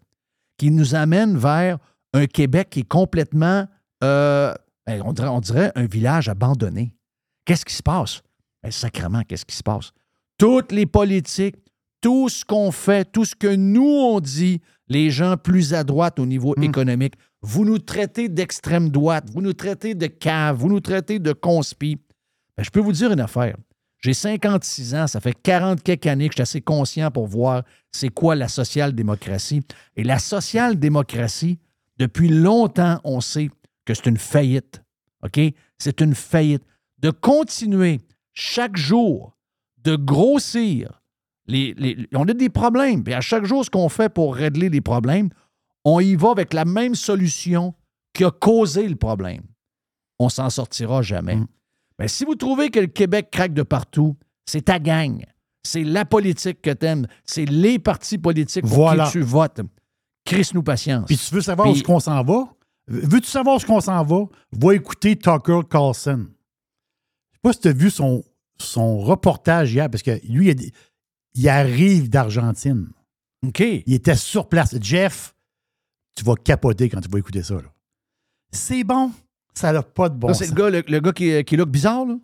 qui 0.58 0.70
nous 0.70 0.94
amènent 0.94 1.36
vers 1.36 1.78
un 2.12 2.26
Québec 2.26 2.70
qui 2.70 2.80
est 2.80 2.88
complètement, 2.88 3.66
euh, 4.02 4.54
ben, 4.86 5.02
on, 5.04 5.12
dirait, 5.12 5.28
on 5.28 5.40
dirait 5.40 5.72
un 5.74 5.86
village 5.86 6.28
abandonné. 6.28 6.94
Qu'est-ce 7.44 7.64
qui 7.64 7.74
se 7.74 7.82
passe? 7.82 8.22
Ben, 8.62 8.70
sacrement, 8.70 9.22
qu'est-ce 9.22 9.44
qui 9.44 9.56
se 9.56 9.62
passe? 9.62 9.92
Toutes 10.38 10.72
les 10.72 10.86
politiques, 10.86 11.56
tout 12.00 12.28
ce 12.28 12.44
qu'on 12.44 12.70
fait, 12.70 13.10
tout 13.10 13.24
ce 13.24 13.34
que 13.34 13.54
nous 13.54 13.82
on 13.82 14.20
dit, 14.20 14.60
les 14.88 15.10
gens 15.10 15.36
plus 15.36 15.74
à 15.74 15.82
droite 15.82 16.18
au 16.18 16.26
niveau 16.26 16.54
économique, 16.60 17.14
vous 17.42 17.64
nous 17.64 17.78
traitez 17.78 18.28
d'extrême 18.28 18.90
droite, 18.90 19.28
vous 19.32 19.42
nous 19.42 19.52
traitez 19.52 19.94
de 19.94 20.06
cave, 20.06 20.56
vous 20.56 20.68
nous 20.68 20.80
traitez 20.80 21.18
de 21.18 21.32
conspi. 21.32 21.98
Ben, 22.56 22.62
je 22.62 22.70
peux 22.70 22.80
vous 22.80 22.92
dire 22.92 23.12
une 23.12 23.20
affaire. 23.20 23.56
J'ai 23.98 24.14
56 24.14 24.94
ans, 24.94 25.06
ça 25.06 25.20
fait 25.20 25.34
40 25.34 25.82
quelques 25.82 26.06
années 26.06 26.28
que 26.28 26.32
je 26.32 26.36
suis 26.36 26.42
assez 26.42 26.60
conscient 26.60 27.10
pour 27.10 27.26
voir 27.26 27.64
c'est 27.92 28.08
quoi 28.08 28.36
la 28.36 28.48
social-démocratie. 28.48 29.62
Et 29.96 30.04
la 30.04 30.18
social-démocratie, 30.18 31.58
depuis 31.98 32.28
longtemps, 32.28 33.00
on 33.04 33.20
sait 33.20 33.50
que 33.84 33.94
c'est 33.94 34.06
une 34.06 34.18
faillite. 34.18 34.82
C'est 35.78 36.00
une 36.00 36.14
faillite. 36.14 36.62
De 36.98 37.10
continuer 37.10 38.00
chaque 38.32 38.76
jour 38.76 39.36
de 39.82 39.96
grossir, 39.96 41.02
on 41.48 42.28
a 42.28 42.34
des 42.34 42.48
problèmes. 42.48 43.02
Puis 43.02 43.14
à 43.14 43.20
chaque 43.20 43.44
jour, 43.44 43.64
ce 43.64 43.70
qu'on 43.70 43.88
fait 43.88 44.12
pour 44.12 44.34
régler 44.34 44.68
les 44.68 44.80
problèmes, 44.80 45.30
on 45.88 46.00
y 46.00 46.16
va 46.16 46.30
avec 46.32 46.52
la 46.52 46.64
même 46.64 46.94
solution 46.96 47.72
qui 48.12 48.24
a 48.24 48.30
causé 48.30 48.88
le 48.88 48.96
problème. 48.96 49.42
On 50.18 50.28
s'en 50.28 50.50
sortira 50.50 51.00
jamais. 51.00 51.36
Mm. 51.36 51.46
Mais 51.98 52.08
si 52.08 52.24
vous 52.24 52.34
trouvez 52.34 52.70
que 52.70 52.80
le 52.80 52.86
Québec 52.88 53.28
craque 53.30 53.54
de 53.54 53.62
partout, 53.62 54.16
c'est 54.44 54.62
ta 54.66 54.78
gang. 54.78 55.24
C'est 55.62 55.84
la 55.84 56.04
politique 56.04 56.60
que 56.60 56.70
t'aimes. 56.70 57.06
C'est 57.24 57.44
les 57.44 57.78
partis 57.78 58.18
politiques 58.18 58.66
pour 58.66 58.76
Voilà. 58.76 59.06
qui 59.06 59.12
tu 59.12 59.20
votes. 59.22 59.60
Chris-nous 60.24 60.62
patience. 60.62 61.06
Puis 61.06 61.16
tu 61.16 61.34
veux 61.34 61.40
savoir 61.40 61.68
où 61.68 61.72
Puis- 61.72 61.82
qu'on 61.82 62.00
s'en 62.00 62.22
va? 62.24 62.48
Veux-tu 62.88 63.28
savoir 63.28 63.54
où 63.54 63.58
est-ce 63.58 63.66
qu'on 63.66 63.80
s'en 63.80 64.02
va? 64.04 64.24
Va 64.52 64.74
écouter 64.74 65.16
Tucker 65.16 65.60
Carlson. 65.70 66.26
Je 66.28 67.34
sais 67.36 67.40
pas 67.42 67.52
si 67.52 67.60
tu 67.60 67.68
as 67.68 67.72
vu 67.72 67.90
son, 67.90 68.24
son 68.58 68.98
reportage 68.98 69.72
hier, 69.72 69.88
parce 69.90 70.02
que 70.02 70.20
lui, 70.28 70.46
il, 70.46 70.50
a 70.50 70.54
des- 70.54 70.72
il 71.34 71.48
arrive 71.48 72.08
d'Argentine. 72.08 72.88
OK. 73.46 73.60
Il 73.60 73.92
était 73.94 74.14
sur 74.16 74.48
place. 74.48 74.74
Jeff, 74.80 75.34
tu 76.16 76.24
vas 76.24 76.34
capoter 76.34 76.88
quand 76.88 77.00
tu 77.00 77.08
vas 77.08 77.18
écouter 77.18 77.42
ça. 77.44 77.54
là. 77.54 77.72
C'est 78.50 78.82
bon. 78.82 79.12
Ça 79.54 79.72
n'a 79.72 79.82
pas 79.82 80.08
de 80.08 80.16
bon 80.16 80.28
sens. 80.28 80.38
c'est 80.38 80.48
le 80.48 80.54
gars, 80.54 80.70
le, 80.70 80.82
le 80.86 81.00
gars 81.00 81.12
qui, 81.12 81.44
qui 81.44 81.56
look 81.56 81.68
bizarre, 81.68 82.04
là? 82.04 82.16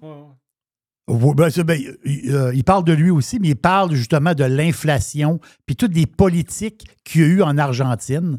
Oui, 1.09 1.35
ben, 1.35 1.51
c'est- 1.51 1.65
ben, 1.65 1.81
il, 2.05 2.31
euh, 2.35 2.55
il 2.55 2.63
parle 2.65 2.85
de 2.85 2.93
lui 2.93 3.11
aussi, 3.11 3.39
mais 3.41 3.49
il 3.49 3.57
parle 3.57 3.95
justement 3.95 4.35
de 4.35 4.45
l'inflation 4.45 5.41
puis 5.67 5.77
toutes 5.77 5.95
les 5.95 6.07
politiques 6.07 6.89
qu'il 7.05 7.21
y 7.21 7.25
a 7.25 7.27
eu 7.27 7.43
en 7.43 7.59
Argentine. 7.59 8.39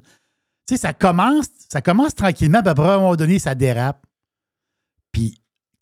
Tu 0.66 0.76
sais, 0.76 0.78
ça 0.78 0.94
commence, 0.94 1.48
ça 1.70 1.82
commence 1.82 2.16
tranquillement, 2.16 2.62
puis 2.62 2.70
après, 2.70 2.88
à 2.88 2.94
un 2.96 3.00
moment 3.00 3.16
donné, 3.16 3.38
ça 3.38 3.54
dérape. 3.54 4.06
Puis, 5.12 5.42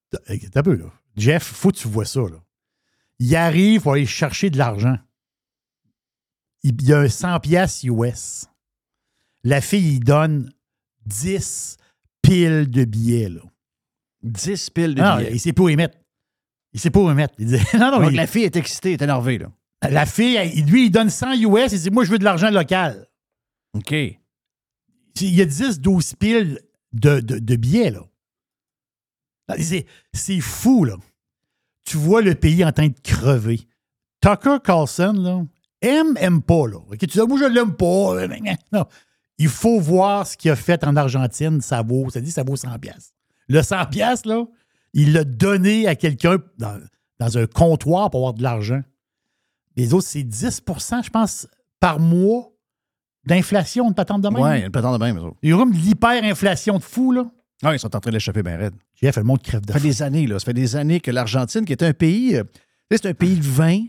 t'as 0.10 0.20
un 0.60 0.64
peu, 0.64 0.76
là. 0.76 0.86
Jeff, 1.16 1.44
faut 1.44 1.70
que 1.72 1.78
tu 1.78 1.88
vois 1.88 2.06
ça, 2.06 2.22
là. 2.22 2.38
Il 3.20 3.34
arrive 3.36 3.82
pour 3.84 3.94
aller 3.94 4.06
chercher 4.08 4.50
de 4.50 4.58
l'argent. 4.58 4.98
Il, 6.64 6.82
il 6.82 6.88
y 6.88 6.94
a 6.94 7.00
un 7.00 7.08
100 7.10 7.40
pièces 7.42 7.84
US. 7.84 8.46
La 9.44 9.62
fille, 9.62 9.96
il 9.96 10.00
donne 10.00 10.52
10 11.06 11.78
piles 12.22 12.70
de 12.70 12.86
billets, 12.86 13.30
là. 13.30 13.42
10 14.24 14.70
piles 14.70 14.96
de 14.96 15.02
Ah, 15.02 15.18
billets. 15.18 15.32
il 15.34 15.40
sait 15.40 15.54
pas 15.54 15.64
où 15.64 15.68
les 15.68 15.76
mettre. 15.76 15.98
Il 16.74 16.80
sait 16.80 16.92
pas 16.92 17.00
où 17.00 17.10
les 17.10 17.16
mettre. 17.16 17.34
Il 17.40 17.48
dit, 17.48 17.58
non, 17.74 17.92
non, 17.92 18.00
Donc, 18.02 18.12
il- 18.12 18.16
la 18.18 18.28
fille 18.28 18.44
est 18.44 18.56
excitée, 18.56 18.90
elle 18.94 19.02
est 19.02 19.04
énervée, 19.04 19.38
là. 19.40 19.52
la 19.90 20.06
fille, 20.06 20.36
elle- 20.36 20.64
lui, 20.66 20.86
il 20.86 20.90
donne 20.92 21.10
100 21.10 21.34
US. 21.34 21.72
Il 21.72 21.80
dit, 21.80 21.90
moi, 21.92 22.04
je 22.06 22.12
veux 22.12 22.20
de 22.20 22.24
l'argent 22.24 22.52
local. 22.52 23.08
OK. 23.74 23.92
Il 23.92 25.36
y 25.36 25.42
a 25.42 25.46
10, 25.46 25.80
12 25.80 26.14
piles 26.16 26.60
de, 26.94 27.20
de- 27.20 27.40
de 27.40 27.56
billets, 27.56 27.92
là. 27.92 28.02
C'est, 30.14 30.40
fou, 30.40 30.86
là. 30.86 30.96
Tu 31.84 31.98
vois 31.98 32.22
le 32.22 32.36
pays 32.36 32.64
en 32.64 32.72
train 32.72 32.88
de 32.88 33.00
crever. 33.04 33.60
Tucker 34.22 34.58
Carlson, 34.64 35.14
là, 35.14 35.44
aime, 35.82 36.16
aime 36.18 36.42
pas, 36.42 36.68
là. 36.68 36.78
OK, 36.78 36.98
Tu 37.00 37.06
dis, 37.08 37.20
moi, 37.28 37.38
je 37.40 37.46
l'aime 37.46 37.76
pas. 37.76 38.28
Non. 38.72 38.86
Il 39.42 39.50
faut 39.50 39.80
voir 39.80 40.28
ce 40.28 40.38
qu'il 40.38 40.52
a 40.52 40.56
fait 40.56 40.84
en 40.84 40.96
Argentine. 40.96 41.62
Ça 41.62 41.82
vaut, 41.82 42.10
ça 42.12 42.22
dit, 42.22 42.32
ça 42.32 42.44
vaut 42.44 42.56
100 42.56 42.78
pièces. 42.78 43.12
Le 43.48 43.64
100 43.64 43.88
pièces, 43.88 44.24
là, 44.26 44.46
il 44.94 45.14
l'a 45.14 45.24
donné 45.24 45.88
à 45.88 45.96
quelqu'un 45.96 46.38
dans, 46.60 46.80
dans 47.20 47.38
un 47.40 47.48
comptoir 47.48 48.12
pour 48.12 48.20
avoir 48.20 48.34
de 48.36 48.44
l'argent. 48.44 48.82
Les 49.76 49.94
autres, 49.96 50.06
c'est 50.08 50.22
10% 50.24 51.04
je 51.04 51.10
pense, 51.10 51.48
par 51.80 52.00
mois 52.00 52.50
d'inflation, 53.26 53.88
une 53.88 53.96
patente 53.96 54.22
de 54.22 54.30
même. 54.30 54.44
A 54.44 54.58
une 54.60 54.70
patente 54.70 55.00
de 55.00 55.04
même. 55.04 55.20
Il 55.42 55.50
y 55.50 55.54
a 55.54 55.58
comme 55.58 55.72
de 55.72 55.78
l'hyperinflation 55.78 56.78
de 56.78 56.84
fou, 56.84 57.12
là. 57.12 57.26
Ah, 57.64 57.74
ils 57.74 57.80
sont 57.80 57.96
en 57.96 58.00
train 58.00 58.12
de 58.12 58.16
l'échapper 58.16 58.44
bien 58.44 58.58
raide. 58.58 58.74
Jeff, 59.02 59.16
le 59.18 59.24
monde 59.24 59.42
crève 59.42 59.66
de 59.66 59.72
Ça 59.72 59.80
fait 59.80 59.88
des 59.88 60.02
années, 60.04 60.28
là. 60.28 60.38
Ça 60.40 60.46
fait 60.46 60.54
des 60.54 60.76
années 60.76 61.00
que 61.00 61.10
l'Argentine, 61.12 61.66
qui 61.66 61.72
est 61.72 61.84
un 61.84 61.94
pays. 61.94 62.36
euh, 62.36 62.44
c'est 62.92 63.06
un 63.08 63.14
pays 63.14 63.38
de 63.38 63.48
vin. 63.48 63.86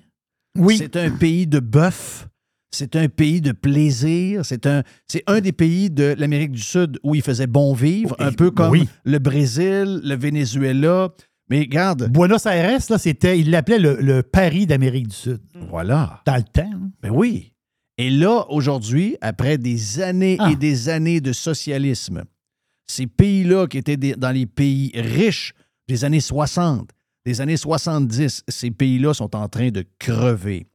Oui. 0.56 0.76
C'est 0.78 0.96
un 0.96 1.10
pays 1.10 1.46
de 1.46 1.60
bœuf. 1.60 2.26
C'est 2.74 2.96
un 2.96 3.08
pays 3.08 3.40
de 3.40 3.52
plaisir. 3.52 4.44
C'est 4.44 4.66
un, 4.66 4.82
c'est 5.06 5.22
un 5.26 5.40
des 5.40 5.52
pays 5.52 5.90
de 5.90 6.14
l'Amérique 6.18 6.52
du 6.52 6.62
Sud 6.62 6.98
où 7.02 7.14
il 7.14 7.22
faisait 7.22 7.46
bon 7.46 7.74
vivre, 7.74 8.16
un 8.18 8.32
peu 8.32 8.50
comme 8.50 8.70
oui. 8.70 8.88
le 9.04 9.18
Brésil, 9.18 10.00
le 10.02 10.14
Venezuela. 10.16 11.10
Mais 11.50 11.60
regarde, 11.60 12.10
Buenos 12.10 12.46
Aires, 12.46 12.80
là, 12.88 12.98
c'était, 12.98 13.38
il 13.38 13.50
l'appelait 13.50 13.78
le, 13.78 13.98
le 14.00 14.22
Paris 14.22 14.64
d'Amérique 14.66 15.08
du 15.08 15.14
Sud. 15.16 15.40
voilà. 15.68 16.22
Dans 16.24 16.36
le 16.36 16.42
temps. 16.42 16.70
hein. 16.72 16.90
Ben 17.02 17.10
oui. 17.10 17.52
Et 17.98 18.08
là, 18.08 18.46
aujourd'hui, 18.48 19.18
après 19.20 19.58
des 19.58 20.00
années 20.00 20.36
Ah. 20.40 20.50
et 20.50 20.56
des 20.56 20.88
années 20.88 21.20
de 21.20 21.32
socialisme, 21.32 22.22
ces 22.86 23.06
pays-là 23.06 23.66
qui 23.66 23.76
étaient 23.78 23.98
des- 23.98 24.14
dans 24.14 24.30
les 24.30 24.46
pays 24.46 24.90
riches 24.94 25.52
des 25.88 26.04
années 26.06 26.20
60, 26.20 26.88
des 27.26 27.40
années 27.42 27.58
70, 27.58 28.44
ces 28.48 28.70
pays-là 28.70 29.12
sont 29.12 29.36
en 29.36 29.46
train 29.48 29.68
de 29.70 29.84
crever. 29.98 30.66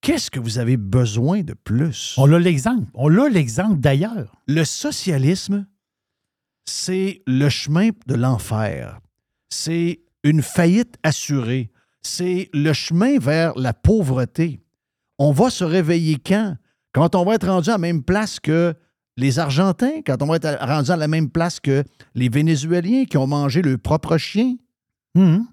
Qu'est-ce 0.00 0.30
que 0.30 0.40
vous 0.40 0.58
avez 0.58 0.76
besoin 0.76 1.42
de 1.42 1.54
plus? 1.54 2.14
On 2.18 2.32
a 2.32 2.38
l'exemple. 2.38 2.90
On 2.94 3.16
a 3.18 3.28
l'exemple 3.28 3.80
d'ailleurs. 3.80 4.40
Le 4.46 4.64
socialisme, 4.64 5.66
c'est 6.66 7.22
le 7.26 7.48
chemin 7.48 7.90
de 8.06 8.14
l'enfer. 8.14 9.00
C'est 9.50 10.00
une 10.22 10.42
faillite 10.42 10.96
assurée. 11.02 11.70
C'est 12.02 12.48
le 12.52 12.72
chemin 12.72 13.18
vers 13.18 13.58
la 13.58 13.72
pauvreté. 13.74 14.62
On 15.18 15.32
va 15.32 15.50
se 15.50 15.64
réveiller 15.64 16.18
quand? 16.24 16.56
Quand 16.92 17.14
on 17.14 17.24
va 17.24 17.34
être 17.34 17.48
rendu 17.48 17.68
à 17.70 17.72
la 17.72 17.78
même 17.78 18.02
place 18.02 18.40
que 18.40 18.74
les 19.16 19.38
Argentins, 19.40 20.00
quand 20.06 20.22
on 20.22 20.26
va 20.26 20.36
être 20.36 20.58
rendu 20.64 20.90
à 20.90 20.96
la 20.96 21.08
même 21.08 21.28
place 21.28 21.58
que 21.58 21.82
les 22.14 22.28
Vénézuéliens 22.28 23.04
qui 23.04 23.16
ont 23.16 23.26
mangé 23.26 23.62
leur 23.62 23.78
propre 23.78 24.16
chien? 24.16 24.56
Mhm. 25.14 25.46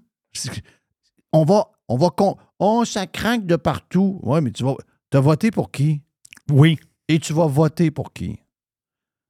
On 1.32 1.44
va, 1.44 1.70
on 1.88 1.96
va, 1.96 2.10
con- 2.10 2.36
ça 2.84 3.06
craque 3.06 3.46
de 3.46 3.56
partout. 3.56 4.20
Oui, 4.22 4.40
mais 4.42 4.50
tu 4.50 4.64
vas, 4.64 4.74
as 5.14 5.20
voté 5.20 5.50
pour 5.50 5.70
qui? 5.70 6.02
Oui. 6.50 6.78
Et 7.08 7.18
tu 7.18 7.32
vas 7.32 7.46
voter 7.46 7.90
pour 7.90 8.12
qui? 8.12 8.38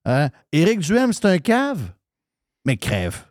Hein? 0.05 0.31
Éric 0.53 0.81
Duhem, 0.81 1.13
c'est 1.13 1.27
un 1.27 1.39
cave? 1.39 1.93
Mais 2.65 2.77
crève. 2.77 3.25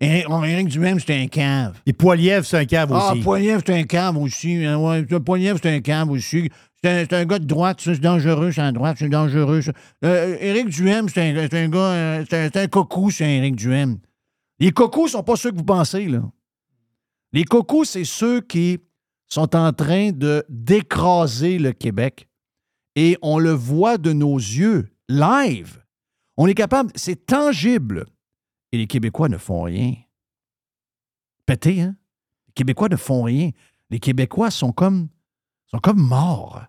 Éric, 0.00 0.26
oh, 0.30 0.40
Duhem, 0.68 1.00
c'est 1.00 1.20
un 1.20 1.26
cave. 1.26 1.80
Et 1.84 1.92
Poiliev, 1.92 2.44
c'est 2.44 2.58
un 2.58 2.64
cave 2.64 2.90
Ah, 2.92 3.12
aussi. 3.12 3.20
Poiliev, 3.20 3.62
c'est 3.66 3.74
un 3.74 3.82
cave 3.82 4.16
aussi. 4.16 4.64
hein, 4.64 4.78
ouais, 4.78 5.04
Poiliev, 5.04 5.58
c'est 5.62 5.74
un 5.74 5.80
cave 5.80 6.10
aussi. 6.10 6.50
C'est 6.82 7.12
un, 7.12 7.18
un 7.18 7.24
gars 7.24 7.40
de 7.40 7.44
droite, 7.44 7.80
c'est 7.80 7.98
dangereux, 8.00 8.52
c'est 8.52 8.60
à 8.60 8.70
droite, 8.70 8.96
c'est 9.00 9.08
dangereux. 9.08 9.60
Euh, 10.04 10.36
Éric 10.40 10.68
Duhem, 10.68 11.08
c'est 11.08 11.30
un, 11.30 11.36
un 11.52 11.68
gars, 11.68 11.78
euh, 11.78 12.24
c'est 12.30 12.46
un, 12.46 12.50
c'est 12.52 12.60
un 12.62 12.66
cocou, 12.68 13.10
c'est 13.10 13.28
Éric 13.38 13.56
Duhem. 13.56 13.98
Les 14.60 14.70
cocos 14.70 15.08
sont 15.08 15.24
pas 15.24 15.34
ceux 15.34 15.50
que 15.50 15.56
vous 15.56 15.64
pensez, 15.64 16.06
là. 16.06 16.22
Les 17.32 17.44
cocos, 17.44 17.84
c'est 17.84 18.04
ceux 18.04 18.40
qui 18.40 18.78
sont 19.28 19.54
en 19.54 19.72
train 19.72 20.12
de 20.12 20.44
d'écraser 20.48 21.58
le 21.58 21.72
Québec. 21.72 22.28
Et 22.96 23.16
on 23.22 23.38
le 23.38 23.52
voit 23.52 23.98
de 23.98 24.12
nos 24.12 24.36
yeux, 24.36 24.88
live. 25.08 25.84
On 26.36 26.46
est 26.46 26.54
capable, 26.54 26.90
c'est 26.94 27.26
tangible. 27.26 28.06
Et 28.72 28.78
les 28.78 28.86
Québécois 28.86 29.28
ne 29.28 29.38
font 29.38 29.62
rien. 29.62 29.94
Pété, 31.46 31.80
hein? 31.80 31.96
Les 32.48 32.52
Québécois 32.54 32.88
ne 32.88 32.96
font 32.96 33.22
rien. 33.22 33.50
Les 33.90 34.00
Québécois 34.00 34.50
sont 34.50 34.72
comme, 34.72 35.08
sont 35.66 35.78
comme 35.78 36.00
morts. 36.00 36.62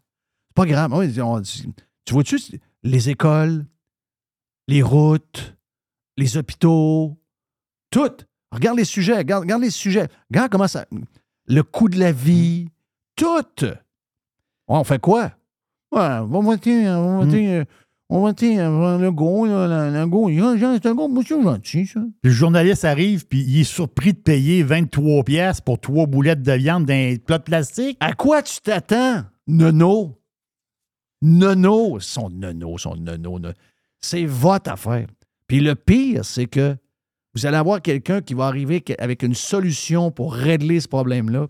C'est 0.47 0.55
pas 0.55 0.65
grave. 0.65 1.07
Tu 2.05 2.13
vois-tu, 2.13 2.37
les 2.83 3.09
écoles, 3.09 3.65
les 4.67 4.81
routes, 4.81 5.57
les 6.17 6.37
hôpitaux, 6.37 7.19
tout. 7.91 8.25
Regarde 8.51 8.77
les 8.77 8.85
sujets, 8.85 9.17
regarde, 9.17 9.43
regarde 9.43 9.61
les 9.61 9.69
sujets. 9.69 10.07
Regarde 10.29 10.51
comment 10.51 10.67
ça. 10.67 10.85
Le 11.47 11.63
coût 11.63 11.89
de 11.89 11.99
la 11.99 12.11
vie, 12.11 12.69
tout. 13.15 13.43
On 14.67 14.83
fait 14.83 14.99
quoi? 14.99 15.31
Ouais, 15.91 15.99
on 16.01 16.25
va 16.25 16.39
voter, 16.39 16.87
on 16.89 17.17
va 17.19 17.25
voter, 17.25 17.51
euh, 17.57 17.63
on 18.09 18.21
va 18.21 18.29
voter 18.29 18.55
le 18.57 19.09
go, 19.11 19.45
le, 19.47 20.05
go. 20.07 20.29
C'est 20.79 20.85
un 20.85 20.93
gros 20.95 21.07
monsieur 21.09 21.41
gentil, 21.41 21.87
ça. 21.87 21.99
Le 22.23 22.29
journaliste 22.29 22.85
arrive, 22.85 23.25
puis 23.27 23.41
il 23.41 23.61
est 23.61 23.63
surpris 23.63 24.13
de 24.13 24.19
payer 24.19 24.61
23 24.63 25.23
pièces 25.23 25.61
pour 25.61 25.79
trois 25.79 26.05
boulettes 26.05 26.43
de 26.43 26.51
viande 26.53 26.85
dans 26.85 26.93
un 26.93 27.15
plat 27.17 27.39
de 27.39 27.43
plastique. 27.43 27.97
À 27.99 28.13
quoi 28.13 28.43
tu 28.43 28.61
t'attends, 28.61 29.23
nono? 29.47 30.15
Nono, 31.21 31.99
son 31.99 32.29
nono, 32.29 32.77
son 32.77 32.95
nono. 32.95 33.39
no- 33.39 33.49
C'est 33.99 34.25
votre 34.25 34.71
affaire. 34.71 35.07
Puis 35.47 35.59
le 35.59 35.75
pire, 35.75 36.23
c'est 36.23 36.45
que 36.45 36.77
vous 37.39 37.45
allez 37.45 37.55
avoir 37.55 37.81
quelqu'un 37.81 38.19
qui 38.19 38.33
va 38.33 38.47
arriver 38.47 38.83
avec 38.97 39.23
une 39.23 39.33
solution 39.33 40.11
pour 40.11 40.33
régler 40.33 40.81
ce 40.81 40.89
problème-là. 40.89 41.47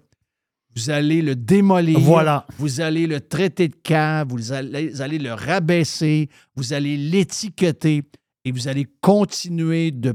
Vous 0.75 0.91
allez 0.91 1.23
le 1.23 1.36
démolir. 1.36 1.99
Voilà. 1.99 2.45
Vous 2.60 2.80
allez 2.80 3.08
le 3.08 3.19
traiter 3.19 3.69
de 3.69 3.75
cave. 3.75 4.28
Vous 4.30 4.52
allez, 4.52 4.89
vous 4.89 5.02
allez 5.02 5.17
le 5.17 5.34
rabaisser. 5.34 6.30
Vous 6.56 6.73
allez 6.73 6.95
l'étiqueter. 6.95 8.04
Et 8.45 8.52
vous 8.52 8.67
allez 8.67 8.86
continuer 9.02 9.89
de, 9.89 10.13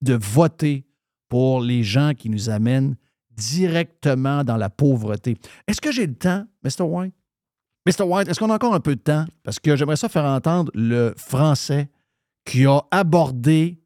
de 0.00 0.14
voter 0.14 0.86
pour 1.28 1.60
les 1.60 1.84
gens 1.84 2.14
qui 2.18 2.28
nous 2.28 2.50
amènent 2.50 2.96
directement 3.30 4.42
dans 4.42 4.56
la 4.56 4.70
pauvreté. 4.70 5.36
Est-ce 5.68 5.80
que 5.80 5.92
j'ai 5.92 6.08
le 6.08 6.14
temps, 6.16 6.44
Mr. 6.64 6.82
White? 6.82 7.14
Mr. 7.86 8.02
White, 8.02 8.28
est-ce 8.28 8.40
qu'on 8.40 8.50
a 8.50 8.56
encore 8.56 8.74
un 8.74 8.80
peu 8.80 8.96
de 8.96 9.00
temps? 9.00 9.24
Parce 9.44 9.60
que 9.60 9.76
j'aimerais 9.76 9.94
ça 9.94 10.08
faire 10.08 10.24
entendre 10.24 10.72
le 10.74 11.14
français 11.16 11.88
qui 12.44 12.66
a 12.66 12.82
abordé 12.90 13.81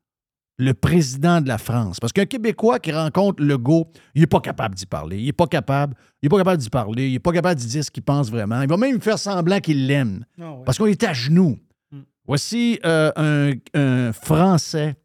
le 0.59 0.73
président 0.75 1.41
de 1.41 1.49
la 1.49 1.59
France. 1.59 2.01
Parce 2.01 2.13
qu'un 2.13 2.25
Québécois 2.25 2.79
qui 2.79 2.93
rencontre 2.93 3.43
Legault, 3.43 3.89
il 4.15 4.21
n'est 4.21 4.27
pas 4.27 4.41
capable 4.41 4.75
d'y 4.75 4.87
parler. 4.87 5.19
Il 5.19 5.27
n'est 5.27 5.33
pas 5.33 5.47
capable. 5.47 5.95
Il 6.23 6.27
est 6.27 6.31
pas 6.31 6.39
capable 6.39 6.63
d'y 6.63 6.71
parler. 6.71 7.09
Il 7.09 7.13
n'est 7.13 7.19
pas 7.19 7.33
capable 7.33 7.61
d'y 7.61 7.67
dire 7.67 7.85
ce 7.85 7.91
qu'il 7.91 8.03
pense 8.03 8.31
vraiment. 8.31 8.63
Il 8.63 8.69
va 8.69 8.77
même 8.77 9.01
faire 9.01 9.19
semblant 9.19 9.61
qu'il 9.61 9.87
l'aime. 9.87 10.25
Parce 10.65 10.79
qu'on 10.79 10.87
est 10.87 11.03
à 11.05 11.13
genoux. 11.13 11.59
Mm. 11.93 12.01
Voici 12.27 12.81
euh, 12.85 13.13
un, 13.17 13.53
un 13.75 14.13
Français 14.13 14.97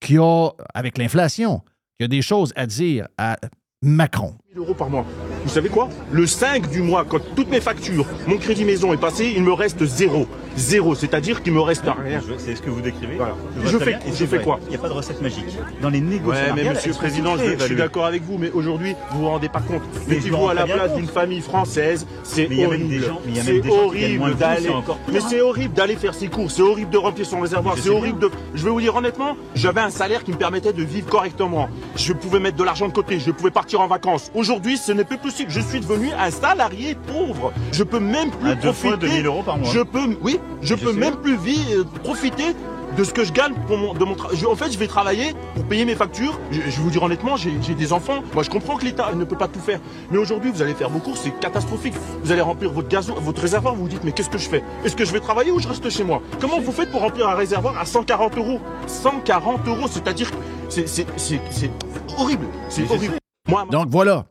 qui 0.00 0.18
a, 0.18 0.50
avec 0.74 0.98
l'inflation, 0.98 1.62
qui 1.98 2.04
a 2.04 2.08
des 2.08 2.22
choses 2.22 2.52
à 2.56 2.66
dire 2.66 3.08
à 3.18 3.36
Macron. 3.82 4.36
1000 4.54 4.58
euros 4.58 4.74
par 4.74 4.90
mois. 4.90 5.06
Vous 5.44 5.48
savez 5.50 5.70
quoi? 5.70 5.88
Le 6.10 6.26
5 6.26 6.68
du 6.68 6.82
mois, 6.82 7.06
quand 7.08 7.20
toutes 7.34 7.48
mes 7.48 7.60
factures, 7.62 8.04
mon 8.26 8.36
crédit 8.36 8.66
maison 8.66 8.92
est 8.92 8.98
passé, 8.98 9.32
il 9.34 9.42
me 9.42 9.52
reste 9.54 9.82
zéro. 9.86 10.26
Zéro, 10.56 10.94
c'est-à-dire 10.94 11.42
qu'il 11.42 11.54
me 11.54 11.60
reste 11.62 11.84
rien. 11.86 12.20
C'est 12.36 12.54
ce 12.56 12.60
que 12.60 12.68
vous 12.68 12.82
décrivez. 12.82 13.16
Voilà. 13.16 13.34
Je 13.64 13.78
fais- 13.78 13.96
je 14.14 14.26
fais 14.26 14.42
quoi? 14.42 14.60
Il 14.64 14.70
n'y 14.70 14.76
a 14.76 14.78
pas 14.78 14.88
de 14.90 14.92
recette 14.92 15.22
magique. 15.22 15.46
Dans 15.80 15.88
les 15.88 16.02
négociations. 16.02 16.54
Ouais, 16.54 16.62
mais 16.64 16.68
monsieur 16.70 16.90
le 16.92 16.96
président, 16.98 17.38
je, 17.38 17.56
je 17.58 17.64
suis 17.64 17.76
d'accord 17.76 18.04
avec 18.04 18.22
vous, 18.24 18.36
mais 18.36 18.50
aujourd'hui, 18.50 18.94
vous 19.12 19.20
vous 19.20 19.28
rendez 19.28 19.48
pas 19.48 19.60
compte. 19.60 19.80
Mettez-vous 20.06 20.36
me 20.44 20.48
à 20.50 20.54
la 20.54 20.66
place 20.66 20.94
d'une 20.96 21.06
famille 21.06 21.40
française, 21.40 22.06
c'est 22.22 22.46
horrible. 22.66 23.04
C'est 23.34 23.66
horrible 23.70 24.34
d'aller. 24.34 24.68
Mais 25.10 25.20
c'est 25.20 25.40
horrible 25.40 25.72
d'aller 25.74 25.96
faire 25.96 26.12
ses 26.12 26.28
courses, 26.28 26.56
c'est 26.56 26.62
horrible 26.62 26.90
de 26.90 26.98
remplir 26.98 27.24
son 27.24 27.40
réservoir, 27.40 27.76
c'est 27.78 27.88
horrible 27.88 28.18
de. 28.18 28.30
Je 28.54 28.64
vais 28.64 28.70
vous 28.70 28.80
dire 28.82 28.94
honnêtement, 28.94 29.34
j'avais 29.54 29.80
un 29.80 29.90
salaire 29.90 30.22
qui 30.24 30.32
me 30.32 30.36
permettait 30.36 30.74
de 30.74 30.82
vivre 30.82 31.08
correctement. 31.08 31.70
Je 31.96 32.12
pouvais 32.12 32.38
mettre 32.40 32.58
de 32.58 32.64
l'argent 32.64 32.88
de 32.88 32.92
côté, 32.92 33.18
je 33.18 33.30
pouvais 33.30 33.50
partir 33.50 33.80
en 33.80 33.86
vacances. 33.86 34.30
Aujourd'hui, 34.42 34.76
ce 34.76 34.90
n'est 34.90 35.04
plus 35.04 35.18
possible. 35.18 35.52
Je 35.52 35.60
suis 35.60 35.78
devenu 35.78 36.10
un 36.18 36.28
salarié 36.32 36.96
pauvre. 37.06 37.52
Je 37.70 37.84
peux 37.84 38.00
même 38.00 38.32
plus 38.32 38.50
À 38.50 38.54
deux 38.56 38.72
fois 38.72 38.90
profiter. 38.96 39.06
2000 39.22 39.26
euros 39.26 39.42
par 39.44 39.56
mois. 39.56 39.70
Je 39.72 39.78
peux, 39.78 40.16
oui, 40.20 40.40
je 40.62 40.74
peux 40.74 40.92
sais. 40.92 40.98
même 40.98 41.14
plus 41.14 41.36
vivre, 41.36 41.70
euh, 41.82 41.84
profiter 42.02 42.56
de 42.96 43.04
ce 43.04 43.12
que 43.14 43.22
je 43.22 43.32
gagne 43.32 43.54
pour 43.68 43.78
mon, 43.78 43.94
de 43.94 44.04
mon 44.04 44.16
travail. 44.16 44.44
En 44.44 44.56
fait, 44.56 44.72
je 44.72 44.78
vais 44.78 44.88
travailler 44.88 45.32
pour 45.54 45.62
payer 45.66 45.84
mes 45.84 45.94
factures. 45.94 46.40
Je, 46.50 46.56
je 46.56 46.64
vais 46.64 46.82
vous 46.82 46.90
dire 46.90 47.04
honnêtement, 47.04 47.36
j'ai 47.36 47.52
j'ai 47.62 47.74
des 47.76 47.92
enfants. 47.92 48.24
Moi, 48.34 48.42
je 48.42 48.50
comprends 48.50 48.74
que 48.76 48.84
l'État 48.84 49.12
ne 49.14 49.22
peut 49.22 49.36
pas 49.38 49.46
tout 49.46 49.60
faire. 49.60 49.78
Mais 50.10 50.18
aujourd'hui, 50.18 50.50
vous 50.52 50.60
allez 50.60 50.74
faire 50.74 50.90
vos 50.90 50.98
courses, 50.98 51.20
c'est 51.22 51.38
catastrophique. 51.38 51.94
Vous 52.24 52.32
allez 52.32 52.40
remplir 52.42 52.72
votre 52.72 52.88
gazo, 52.88 53.14
votre 53.20 53.40
réservoir, 53.42 53.76
vous 53.76 53.82
vous 53.82 53.88
dites, 53.88 54.02
mais 54.02 54.10
qu'est-ce 54.10 54.28
que 54.28 54.38
je 54.38 54.48
fais? 54.48 54.64
Est-ce 54.84 54.96
que 54.96 55.04
je 55.04 55.12
vais 55.12 55.20
travailler 55.20 55.52
ou 55.52 55.60
je 55.60 55.68
reste 55.68 55.88
chez 55.88 56.02
moi? 56.02 56.20
Comment 56.40 56.58
vous 56.58 56.72
faites 56.72 56.90
pour 56.90 57.02
remplir 57.02 57.28
un 57.28 57.36
réservoir 57.36 57.78
à 57.78 57.84
140 57.86 58.36
euros? 58.38 58.58
140 58.88 59.68
euros, 59.68 59.86
c'est-à-dire, 59.88 60.32
que 60.32 60.36
c'est 60.68 60.88
c'est- 60.88 61.06
c'est- 61.16 61.40
c'est 61.52 61.70
horrible. 62.18 62.46
C'est 62.68 62.90
horrible. 62.90 63.14
Moi, 63.48 63.66
Donc 63.70 63.86
voilà. 63.88 64.24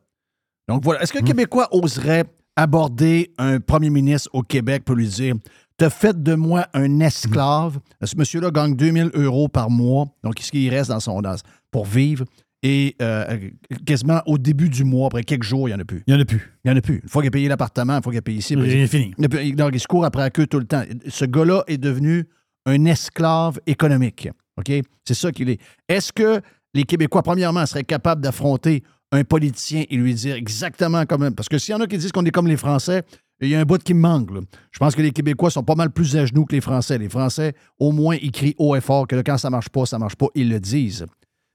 Donc 0.67 0.83
voilà. 0.83 1.01
Est-ce 1.01 1.13
qu'un 1.13 1.21
Québécois 1.21 1.67
oserait 1.71 2.25
aborder 2.55 3.31
un 3.37 3.59
premier 3.59 3.89
ministre 3.89 4.29
au 4.33 4.41
Québec 4.43 4.83
pour 4.85 4.95
lui 4.95 5.07
dire 5.07 5.35
T'as 5.77 5.89
fait 5.89 6.21
de 6.21 6.35
moi 6.35 6.67
un 6.73 6.99
esclave. 6.99 7.79
Ce 8.03 8.15
monsieur-là 8.15 8.51
gagne 8.51 8.75
2000 8.75 9.11
euros 9.15 9.47
par 9.47 9.69
mois. 9.71 10.05
Donc, 10.23 10.35
ce 10.39 10.51
qu'il 10.51 10.69
reste 10.69 10.89
dans 10.91 10.99
son 10.99 11.21
dans- 11.21 11.35
pour 11.71 11.85
vivre? 11.85 12.25
Et 12.61 12.95
euh, 13.01 13.49
quasiment 13.87 14.21
au 14.27 14.37
début 14.37 14.69
du 14.69 14.83
mois, 14.83 15.07
après 15.07 15.23
quelques 15.23 15.41
jours, 15.43 15.67
il 15.67 15.71
n'y 15.71 15.75
en 15.75 15.79
a 15.81 15.85
plus. 15.85 16.03
Il 16.05 16.13
n'y 16.13 16.19
en 16.19 16.21
a 16.21 16.25
plus. 16.25 16.53
Il 16.63 16.69
n'y 16.69 16.75
en 16.75 16.77
a 16.77 16.81
plus. 16.81 16.99
Une 17.01 17.09
fois 17.09 17.23
qu'il 17.23 17.29
a 17.29 17.31
payé 17.31 17.47
l'appartement, 17.47 17.95
une 17.97 18.03
fois 18.03 18.11
qu'il 18.11 18.19
a 18.19 18.21
payé 18.21 18.37
ici. 18.37 18.55
Fini. 18.87 19.15
il, 19.17 19.27
il- 19.43 19.55
donc, 19.55 19.71
il 19.73 19.79
se 19.79 19.87
court 19.87 20.05
après 20.05 20.21
la 20.21 20.29
queue 20.29 20.45
tout 20.45 20.59
le 20.59 20.65
temps. 20.65 20.83
Ce 21.07 21.25
gars-là 21.25 21.63
est 21.65 21.79
devenu 21.79 22.25
un 22.67 22.85
esclave 22.85 23.59
économique. 23.65 24.29
OK? 24.57 24.71
C'est 25.03 25.15
ça 25.15 25.31
qu'il 25.31 25.49
est. 25.49 25.59
Est-ce 25.89 26.13
que 26.13 26.39
les 26.75 26.83
Québécois, 26.83 27.23
premièrement, 27.23 27.65
seraient 27.65 27.83
capables 27.83 28.21
d'affronter 28.21 28.83
un 29.11 29.23
politicien 29.23 29.83
et 29.89 29.97
lui 29.97 30.13
dire 30.13 30.35
exactement 30.35 31.05
comme. 31.05 31.33
Parce 31.35 31.49
que 31.49 31.57
s'il 31.57 31.73
y 31.73 31.75
en 31.75 31.81
a 31.81 31.87
qui 31.87 31.97
disent 31.97 32.11
qu'on 32.11 32.25
est 32.25 32.31
comme 32.31 32.47
les 32.47 32.57
Français, 32.57 33.03
il 33.41 33.49
y 33.49 33.55
a 33.55 33.59
un 33.59 33.65
bout 33.65 33.81
qui 33.81 33.93
me 33.93 33.99
manque. 33.99 34.29
Je 34.71 34.79
pense 34.79 34.95
que 34.95 35.01
les 35.01 35.11
Québécois 35.11 35.49
sont 35.49 35.63
pas 35.63 35.75
mal 35.75 35.91
plus 35.91 36.15
à 36.15 36.25
genoux 36.25 36.45
que 36.45 36.53
les 36.53 36.61
Français. 36.61 36.97
Les 36.97 37.09
Français, 37.09 37.53
au 37.79 37.91
moins, 37.91 38.15
ils 38.21 38.31
crient 38.31 38.55
haut 38.57 38.75
et 38.75 38.81
fort 38.81 39.07
que 39.07 39.21
quand 39.21 39.37
ça 39.37 39.49
marche 39.49 39.69
pas, 39.69 39.85
ça 39.85 39.97
marche 39.97 40.15
pas. 40.15 40.27
Ils 40.35 40.49
le 40.49 40.59
disent. 40.59 41.05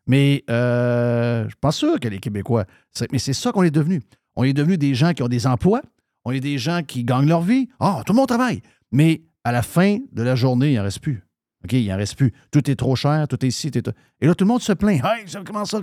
Mais 0.06 0.44
euh, 0.50 1.44
je 1.44 1.48
suis 1.48 1.60
pas 1.60 1.72
sûr 1.72 1.98
que 2.00 2.08
les 2.08 2.18
Québécois. 2.18 2.64
Mais 3.12 3.18
c'est 3.18 3.32
ça 3.32 3.52
qu'on 3.52 3.62
est 3.62 3.70
devenu. 3.70 4.02
On 4.34 4.44
est 4.44 4.52
devenu 4.52 4.76
des 4.78 4.94
gens 4.94 5.12
qui 5.12 5.22
ont 5.22 5.28
des 5.28 5.46
emplois. 5.46 5.80
On 6.24 6.32
est 6.32 6.40
des 6.40 6.58
gens 6.58 6.82
qui 6.82 7.04
gagnent 7.04 7.28
leur 7.28 7.42
vie. 7.42 7.68
Ah, 7.80 8.02
tout 8.04 8.12
le 8.12 8.16
monde 8.16 8.28
travaille. 8.28 8.62
Mais 8.92 9.22
à 9.44 9.52
la 9.52 9.62
fin 9.62 9.98
de 10.12 10.22
la 10.22 10.34
journée, 10.34 10.72
il 10.72 10.76
n'en 10.76 10.82
reste 10.82 11.00
plus. 11.00 11.22
OK, 11.64 11.72
il 11.72 11.88
n'en 11.88 11.96
reste 11.96 12.16
plus. 12.16 12.32
Tout 12.50 12.68
est 12.70 12.76
trop 12.76 12.96
cher, 12.96 13.26
tout 13.28 13.44
est 13.44 13.48
ici, 13.48 13.70
tout. 13.70 13.82
Et 14.20 14.26
là, 14.26 14.34
tout 14.34 14.44
le 14.44 14.48
monde 14.48 14.60
se 14.60 14.72
plaint. 14.72 15.00
Hey, 15.04 15.24
comment 15.44 15.64
ça? 15.64 15.80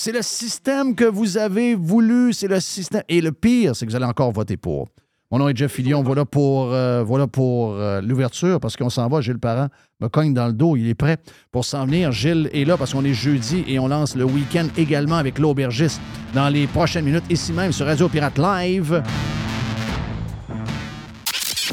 C'est 0.00 0.12
le 0.12 0.22
système 0.22 0.94
que 0.94 1.04
vous 1.04 1.38
avez 1.38 1.74
voulu, 1.74 2.32
c'est 2.32 2.46
le 2.46 2.60
système. 2.60 3.02
Et 3.08 3.20
le 3.20 3.32
pire, 3.32 3.74
c'est 3.74 3.84
que 3.84 3.90
vous 3.90 3.96
allez 3.96 4.04
encore 4.04 4.30
voter 4.30 4.56
pour. 4.56 4.86
Mon 5.32 5.38
nom 5.38 5.48
est 5.48 5.56
Jeff 5.56 5.72
Fillion. 5.72 6.04
Voilà 6.04 6.24
pour, 6.24 6.72
euh, 6.72 7.02
voilà 7.02 7.26
pour 7.26 7.72
euh, 7.72 8.00
l'ouverture, 8.00 8.60
parce 8.60 8.76
qu'on 8.76 8.90
s'en 8.90 9.08
va. 9.08 9.20
Gilles 9.20 9.40
Parent 9.40 9.66
me 10.00 10.08
cogne 10.08 10.32
dans 10.32 10.46
le 10.46 10.52
dos. 10.52 10.76
Il 10.76 10.88
est 10.88 10.94
prêt 10.94 11.16
pour 11.50 11.64
s'en 11.64 11.84
venir. 11.84 12.12
Gilles 12.12 12.48
est 12.52 12.64
là 12.64 12.76
parce 12.76 12.92
qu'on 12.92 13.04
est 13.04 13.12
jeudi 13.12 13.64
et 13.66 13.80
on 13.80 13.88
lance 13.88 14.14
le 14.14 14.22
week-end 14.22 14.68
également 14.76 15.16
avec 15.16 15.40
l'aubergiste 15.40 16.00
dans 16.32 16.48
les 16.48 16.68
prochaines 16.68 17.04
minutes, 17.04 17.24
ici 17.28 17.52
même 17.52 17.72
sur 17.72 17.86
Radio 17.86 18.08
Pirate 18.08 18.38
Live. 18.38 19.02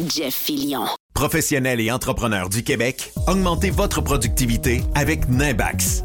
Jeff 0.09 0.33
Fillion. 0.33 0.85
Professionnels 1.13 1.79
et 1.79 1.91
entrepreneurs 1.91 2.49
du 2.49 2.63
Québec, 2.63 3.13
augmentez 3.27 3.69
votre 3.69 4.01
productivité 4.01 4.81
avec 4.95 5.29
Nimbax. 5.29 6.04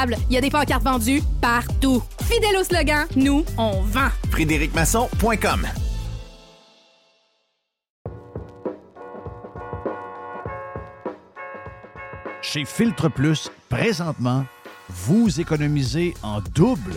Il 0.29 0.33
y 0.33 0.37
a 0.37 0.41
des 0.41 0.49
pancartes 0.49 0.83
vendues 0.83 1.21
partout. 1.41 2.01
Fidèle 2.23 2.57
au 2.59 2.63
slogan, 2.63 3.05
nous, 3.15 3.45
on 3.57 3.81
vend. 3.81 4.09
FrédéricMasson.com 4.31 5.67
Chez 12.41 12.65
Filtre 12.65 13.09
Plus, 13.09 13.51
présentement, 13.69 14.45
vous 14.89 15.39
économisez 15.39 16.15
en 16.23 16.41
double. 16.41 16.95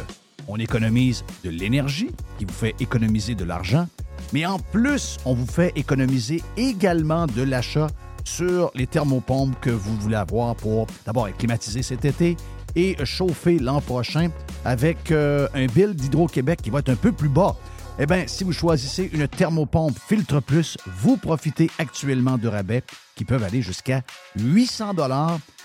On 0.48 0.56
économise 0.56 1.24
de 1.44 1.50
l'énergie, 1.50 2.10
qui 2.38 2.46
vous 2.46 2.52
fait 2.52 2.74
économiser 2.80 3.34
de 3.34 3.44
l'argent, 3.44 3.86
mais 4.32 4.46
en 4.46 4.58
plus, 4.58 5.18
on 5.26 5.34
vous 5.34 5.46
fait 5.46 5.72
économiser 5.76 6.42
également 6.56 7.26
de 7.26 7.42
l'achat 7.42 7.88
sur 8.24 8.70
les 8.74 8.86
thermopompes 8.86 9.58
que 9.60 9.70
vous 9.70 9.96
voulez 9.96 10.16
avoir 10.16 10.56
pour 10.56 10.86
d'abord 11.04 11.28
être 11.28 11.36
climatisé 11.36 11.82
cet 11.82 12.04
été 12.04 12.36
et 12.76 12.96
chauffer 13.04 13.58
l'an 13.58 13.80
prochain 13.80 14.30
avec 14.64 15.10
euh, 15.10 15.48
un 15.54 15.66
bill 15.66 15.94
d'Hydro-Québec 15.94 16.60
qui 16.62 16.70
va 16.70 16.80
être 16.80 16.90
un 16.90 16.96
peu 16.96 17.12
plus 17.12 17.28
bas. 17.28 17.56
Eh 17.98 18.06
bien, 18.06 18.24
si 18.26 18.42
vous 18.42 18.52
choisissez 18.52 19.08
une 19.12 19.28
thermopompe 19.28 19.96
Filtre 20.08 20.40
Plus, 20.40 20.76
vous 20.98 21.16
profitez 21.16 21.70
actuellement 21.78 22.38
de 22.38 22.48
rabais 22.48 22.82
qui 23.14 23.24
peuvent 23.24 23.44
aller 23.44 23.62
jusqu'à 23.62 24.02
800 24.36 24.94
dollars 24.94 25.38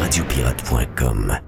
Radiopirate.com. 0.00 1.38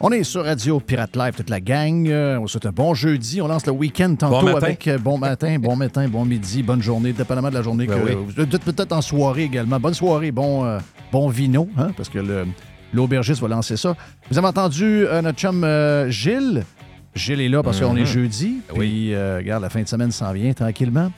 On 0.00 0.10
est 0.10 0.24
sur 0.24 0.44
Radio 0.44 0.80
Pirate 0.80 1.14
Live, 1.14 1.34
toute 1.36 1.48
la 1.48 1.60
gang. 1.60 2.08
Euh, 2.08 2.38
on 2.40 2.46
souhaite 2.48 2.66
un 2.66 2.72
bon 2.72 2.92
jeudi. 2.94 3.40
On 3.40 3.46
lance 3.46 3.64
le 3.66 3.72
week-end 3.72 4.16
tantôt 4.16 4.44
Bon 4.46 4.56
avec 4.56 4.88
euh, 4.88 4.98
bon 4.98 5.16
matin, 5.16 5.58
bon 5.60 5.76
matin, 5.76 6.08
bon 6.08 6.24
midi, 6.24 6.62
bonne 6.64 6.82
journée, 6.82 7.12
dépendamment 7.12 7.50
de 7.50 7.54
la 7.54 7.62
journée. 7.62 7.86
Ben 7.86 8.00
que, 8.00 8.08
oui. 8.08 8.16
vous 8.36 8.40
êtes 8.42 8.64
peut-être 8.64 8.92
en 8.92 9.00
soirée 9.00 9.44
également. 9.44 9.78
Bonne 9.78 9.94
soirée, 9.94 10.32
bon, 10.32 10.64
euh, 10.64 10.80
bon 11.12 11.28
vino, 11.28 11.68
hein, 11.78 11.90
parce 11.96 12.08
que 12.08 12.18
l'aubergiste 12.92 13.40
va 13.40 13.48
lancer 13.48 13.76
ça. 13.76 13.94
Vous 14.30 14.36
avez 14.38 14.48
entendu 14.48 15.06
euh, 15.06 15.22
notre 15.22 15.38
chum 15.38 15.62
euh, 15.62 16.10
Gilles? 16.10 16.64
Gilles 17.14 17.40
est 17.42 17.48
là 17.48 17.62
parce 17.62 17.78
qu'on 17.80 17.94
est 17.96 18.00
Mhm. 18.00 18.06
jeudi. 18.06 18.56
Puis, 18.74 19.14
euh, 19.14 19.36
regarde, 19.36 19.62
la 19.62 19.70
fin 19.70 19.82
de 19.82 19.88
semaine 19.88 20.10
s'en 20.10 20.32
vient 20.32 20.52
tranquillement. 20.52 21.12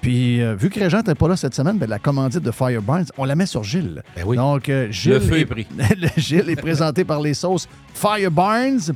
Puis, 0.00 0.40
euh, 0.40 0.54
vu 0.54 0.70
que 0.70 0.80
Régent 0.80 0.98
n'était 0.98 1.14
pas 1.14 1.28
là 1.28 1.36
cette 1.36 1.54
semaine, 1.54 1.76
ben, 1.76 1.88
la 1.88 1.98
commandite 1.98 2.42
de 2.42 2.50
Fireburns, 2.50 3.06
on 3.18 3.24
la 3.24 3.36
met 3.36 3.46
sur 3.46 3.62
Gilles. 3.62 4.02
Ben 4.16 4.24
oui. 4.24 4.36
Donc, 4.36 4.68
euh, 4.68 4.90
Gilles, 4.90 5.14
Le 5.14 5.20
feu 5.20 5.36
est 5.36 5.40
est, 5.40 5.46
pris. 5.46 5.66
le 5.78 6.08
Gilles 6.16 6.48
est 6.48 6.56
présenté 6.56 7.04
par 7.04 7.20
les 7.20 7.34
sauces 7.34 7.68
Fireburns. 7.92 8.92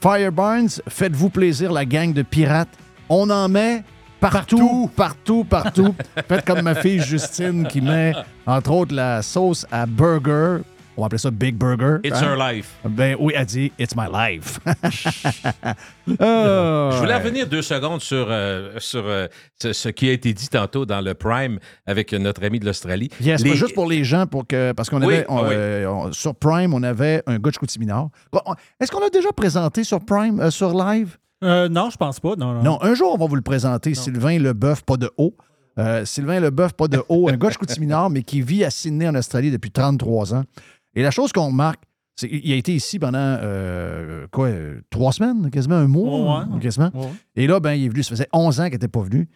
Fireburns, 0.00 0.80
faites-vous 0.88 1.30
plaisir, 1.30 1.72
la 1.72 1.84
gang 1.84 2.12
de 2.12 2.22
pirates. 2.22 2.68
On 3.08 3.28
en 3.30 3.48
met 3.48 3.82
partout, 4.20 4.90
partout, 4.94 5.44
partout. 5.44 5.94
Faites 6.28 6.44
comme 6.44 6.62
ma 6.62 6.74
fille 6.74 7.00
Justine 7.00 7.66
qui 7.66 7.80
met, 7.80 8.12
entre 8.46 8.70
autres, 8.70 8.94
la 8.94 9.22
sauce 9.22 9.66
à 9.70 9.86
burger. 9.86 10.62
On 10.96 11.02
va 11.02 11.06
appeler 11.06 11.18
ça 11.18 11.30
Big 11.30 11.56
Burger. 11.56 11.96
It's 12.04 12.20
hein? 12.22 12.34
her 12.34 12.36
life. 12.36 12.74
Ben 12.88 13.16
oui, 13.18 13.32
elle 13.36 13.46
dit 13.46 13.72
It's 13.78 13.94
my 13.96 14.06
life. 14.12 14.60
Ah, 14.64 15.74
Je 16.06 16.98
voulais 16.98 17.16
revenir 17.16 17.46
deux 17.48 17.62
secondes 17.62 18.00
sur, 18.00 18.26
euh, 18.28 18.74
sur 18.78 19.02
euh, 19.06 19.26
ce, 19.60 19.72
ce 19.72 19.88
qui 19.88 20.08
a 20.08 20.12
été 20.12 20.32
dit 20.32 20.48
tantôt 20.48 20.86
dans 20.86 21.00
le 21.00 21.14
Prime 21.14 21.58
avec 21.86 22.12
notre 22.12 22.44
ami 22.44 22.60
de 22.60 22.66
l'Australie. 22.66 23.10
Yes, 23.20 23.42
Les- 23.42 23.56
juste 23.56 23.74
pour 23.74 23.86
les 23.88 24.04
gens, 24.04 24.26
pour 24.26 24.46
que, 24.46 24.72
parce 24.72 24.88
qu'on 24.90 25.02
Oui, 25.02 25.14
avait, 25.14 25.26
on- 25.28 25.38
ah 25.38 25.42
oui. 25.48 25.54
euh, 25.54 25.88
on- 25.90 26.12
sur 26.12 26.34
Prime, 26.34 26.74
on 26.74 26.82
avait 26.82 27.22
un 27.26 27.38
gars 27.38 27.50
de 27.50 27.56
Est-ce 28.80 28.90
qu'on 28.92 29.00
l'a 29.00 29.10
déjà 29.10 29.32
présenté 29.32 29.84
sur 29.84 30.04
Prime, 30.04 30.40
euh, 30.40 30.50
sur 30.50 30.74
live? 30.74 31.16
Euh, 31.42 31.68
non, 31.68 31.90
je 31.90 31.96
pense 31.96 32.20
pas. 32.20 32.36
Non, 32.36 32.54
non. 32.54 32.62
Non, 32.62 32.78
un 32.82 32.94
jour, 32.94 33.12
on 33.12 33.18
va 33.18 33.26
vous 33.26 33.36
le 33.36 33.42
présenter. 33.42 33.94
Sylvain 33.94 34.38
Leboeuf, 34.38 34.82
pas 34.82 34.96
de 34.96 35.10
haut. 35.18 35.34
Euh, 35.78 36.04
Sylvain 36.04 36.38
Leboeuf, 36.38 36.72
pas 36.72 36.86
de 36.86 37.02
haut, 37.08 37.28
un 37.28 37.36
gars 37.36 37.50
de 37.50 38.08
mais 38.10 38.22
qui 38.22 38.42
vit 38.42 38.64
à 38.64 38.70
Sydney, 38.70 39.08
en 39.08 39.14
Australie, 39.14 39.50
depuis 39.50 39.72
33 39.72 40.32
ans. 40.34 40.44
Et 40.94 41.02
la 41.02 41.10
chose 41.10 41.32
qu'on 41.32 41.46
remarque, 41.46 41.82
c'est 42.16 42.28
qu'il 42.28 42.52
a 42.52 42.56
été 42.56 42.74
ici 42.74 42.98
pendant, 42.98 43.18
euh, 43.18 44.26
quoi, 44.30 44.46
euh, 44.48 44.80
trois 44.90 45.12
semaines, 45.12 45.50
quasiment 45.50 45.74
un 45.76 45.88
mois, 45.88 46.46
Ouais. 46.46 46.60
quasiment. 46.60 46.90
Ouais. 46.94 47.10
Et 47.36 47.46
là, 47.46 47.58
ben, 47.60 47.72
il 47.74 47.86
est 47.86 47.88
venu, 47.88 48.02
ça 48.02 48.10
faisait 48.10 48.28
11 48.32 48.60
ans 48.60 48.64
qu'il 48.64 48.72
n'était 48.74 48.88
pas 48.88 49.02
venu. 49.02 49.28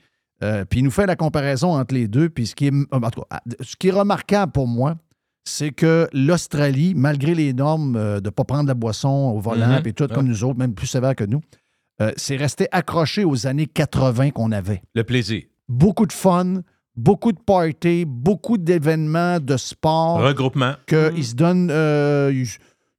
Euh, 0.45 0.65
puis 0.65 0.79
il 0.81 0.83
nous 0.85 0.93
fait 0.93 1.07
la 1.07 1.17
comparaison 1.17 1.73
entre 1.77 1.95
les 1.95 2.07
deux. 2.07 2.29
Puis 2.29 2.47
ce 2.47 2.55
qui 2.55 2.67
est, 2.69 2.73
en 2.93 3.01
tout 3.11 3.23
cas, 3.23 3.41
ce 3.61 3.75
qui 3.77 3.89
est 3.89 3.93
remarquable 3.93 4.53
pour 4.53 4.69
moi, 4.69 4.95
c'est 5.45 5.73
que 5.73 6.09
l'Australie, 6.13 6.95
malgré 6.95 7.35
les 7.35 7.53
normes 7.53 7.97
euh, 7.97 8.21
de 8.21 8.27
ne 8.27 8.31
pas 8.31 8.45
prendre 8.45 8.69
la 8.69 8.75
boisson 8.75 9.09
au 9.35 9.41
volant, 9.41 9.67
Mhm. 9.77 9.83
puis 9.83 9.95
tout 9.95 10.07
comme 10.07 10.29
nous 10.29 10.45
autres, 10.45 10.59
même 10.59 10.75
plus 10.75 10.87
sévère 10.87 11.17
que 11.17 11.25
nous, 11.25 11.41
c'est 12.17 12.37
resté 12.37 12.69
accroché 12.71 13.25
aux 13.25 13.49
années 13.49 13.67
80 13.67 14.31
qu'on 14.31 14.53
avait. 14.53 14.83
Le 14.95 15.03
plaisir. 15.03 15.43
Beaucoup 15.69 16.07
de 16.07 16.13
fun, 16.13 16.61
beaucoup 16.99 17.33
de 17.33 17.39
parties, 17.41 18.05
beaucoup 18.07 18.59
d'événements, 18.59 19.39
de 19.41 19.57
sport. 19.57 20.19
Regroupement. 20.21 20.75
Qu'ils 20.87 21.25
se 21.25 21.35
donnent. 21.35 21.71
euh, 21.71 22.31
ils- 22.35 22.47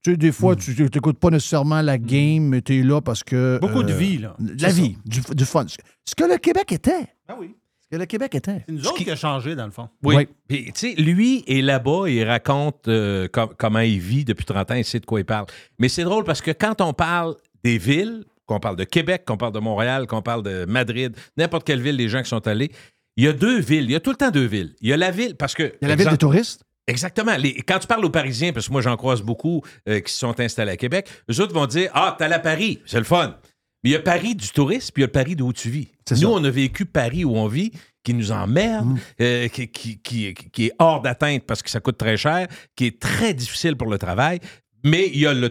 tu 0.01 0.11
sais, 0.11 0.17
des 0.17 0.31
fois, 0.31 0.55
tu 0.55 0.71
n'écoutes 0.81 1.19
pas 1.19 1.29
nécessairement 1.29 1.81
la 1.81 1.97
game, 1.97 2.43
mais 2.45 2.61
tu 2.61 2.79
es 2.79 2.83
là 2.83 3.01
parce 3.01 3.21
que. 3.23 3.57
Beaucoup 3.59 3.83
de 3.83 3.91
euh, 3.91 3.97
vie, 3.97 4.17
là. 4.19 4.35
La 4.59 4.69
vie, 4.69 4.97
du, 5.05 5.19
du 5.35 5.45
fun. 5.45 5.65
Ce 6.05 6.15
que 6.15 6.23
le 6.23 6.37
Québec 6.37 6.71
était. 6.71 7.05
Ah 7.27 7.35
oui. 7.37 7.53
Ce 7.81 7.95
que 7.95 7.99
le 7.99 8.05
Québec 8.05 8.33
était. 8.35 8.63
C'est 8.65 8.71
nous 8.73 8.87
autres 8.87 9.03
qui 9.03 9.11
a 9.11 9.15
changé, 9.17 9.55
dans 9.55 9.65
le 9.65 9.71
fond. 9.71 9.89
Oui. 10.03 10.15
Oui. 10.15 10.27
Puis, 10.47 10.65
tu 10.71 10.71
sais, 10.75 10.93
lui 11.01 11.43
est 11.47 11.61
là-bas, 11.61 12.07
il 12.07 12.23
raconte 12.23 12.87
euh, 12.87 13.27
com- 13.27 13.49
comment 13.57 13.79
il 13.79 13.99
vit 13.99 14.23
depuis 14.23 14.45
30 14.45 14.71
ans, 14.71 14.75
il 14.75 14.85
sait 14.85 14.99
de 15.01 15.05
quoi 15.05 15.19
il 15.19 15.25
parle. 15.25 15.47
Mais 15.79 15.89
c'est 15.89 16.03
drôle 16.03 16.23
parce 16.23 16.41
que 16.41 16.51
quand 16.51 16.79
on 16.81 16.93
parle 16.93 17.35
des 17.63 17.77
villes, 17.77 18.23
qu'on 18.45 18.59
parle 18.61 18.77
de 18.77 18.83
Québec, 18.85 19.23
qu'on 19.27 19.37
parle 19.37 19.53
de 19.53 19.59
Montréal, 19.59 20.07
qu'on 20.07 20.21
parle 20.21 20.43
de 20.43 20.65
Madrid, 20.65 21.13
n'importe 21.35 21.65
quelle 21.67 21.81
ville, 21.81 21.95
les 21.97 22.07
gens 22.09 22.21
qui 22.23 22.29
sont 22.29 22.47
allés, 22.47 22.71
il 23.19 23.25
y 23.25 23.27
a 23.27 23.33
deux 23.33 23.59
villes. 23.59 23.83
Il 23.85 23.91
y 23.91 23.95
a 23.95 23.99
tout 23.99 24.11
le 24.11 24.15
temps 24.17 24.31
deux 24.31 24.45
villes. 24.45 24.73
Il 24.81 24.89
y 24.89 24.93
a 24.93 24.97
la 24.97 25.11
ville, 25.11 25.35
parce 25.35 25.53
que. 25.53 25.63
Il 25.81 25.83
y 25.83 25.85
a 25.85 25.89
la 25.89 25.95
ville 25.95 26.09
des 26.09 26.17
touristes? 26.17 26.63
Exactement. 26.87 27.35
Les- 27.37 27.53
quand 27.61 27.77
tu 27.79 27.87
parles 27.87 28.03
aux 28.05 28.09
Parisiens, 28.09 28.51
parce 28.51 28.67
que 28.67 28.71
moi 28.71 28.81
j'en 28.81 28.97
croise 28.97 29.21
beaucoup 29.21 29.61
euh, 29.87 29.99
qui 29.99 30.11
se 30.11 30.19
sont 30.19 30.39
installés 30.39 30.71
à 30.71 30.77
Québec, 30.77 31.07
eux 31.31 31.39
autres 31.41 31.53
vont 31.53 31.67
dire 31.67 31.91
Ah, 31.93 32.15
t'es 32.17 32.25
à 32.25 32.39
Paris, 32.39 32.79
c'est 32.85 32.97
le 32.97 33.03
fun. 33.03 33.35
Mais 33.83 33.91
il 33.91 33.93
y 33.93 33.95
a 33.95 33.99
Paris 33.99 34.35
du 34.35 34.49
tourisme, 34.49 34.91
puis 34.93 35.01
il 35.01 35.03
y 35.03 35.05
a 35.05 35.07
le 35.07 35.11
Paris 35.11 35.35
d'où 35.35 35.53
tu 35.53 35.69
vis. 35.69 35.87
Nous, 36.11 36.17
ça. 36.17 36.27
on 36.27 36.43
a 36.43 36.49
vécu 36.49 36.85
Paris 36.85 37.23
où 37.23 37.35
on 37.37 37.47
vit, 37.47 37.71
qui 38.03 38.13
nous 38.13 38.31
emmerde, 38.31 38.87
Mm. 38.87 38.97
euh, 39.21 39.47
qui, 39.49 39.67
qui- 39.69 39.99
qui- 40.01 40.33
qui 40.33 40.65
est 40.65 40.71
hors 40.79 41.01
d'atteinte 41.01 41.43
parce 41.45 41.61
que 41.61 41.69
ça 41.69 41.79
coûte 41.79 41.97
très 41.97 42.17
cher, 42.17 42.47
qui 42.75 42.85
est 42.87 42.99
très 42.99 43.33
difficile 43.33 43.75
pour 43.75 43.87
le 43.89 43.97
travail. 43.97 44.39
Mais 44.83 45.09
il 45.13 45.19
y 45.19 45.27
a 45.27 45.33
le. 45.33 45.49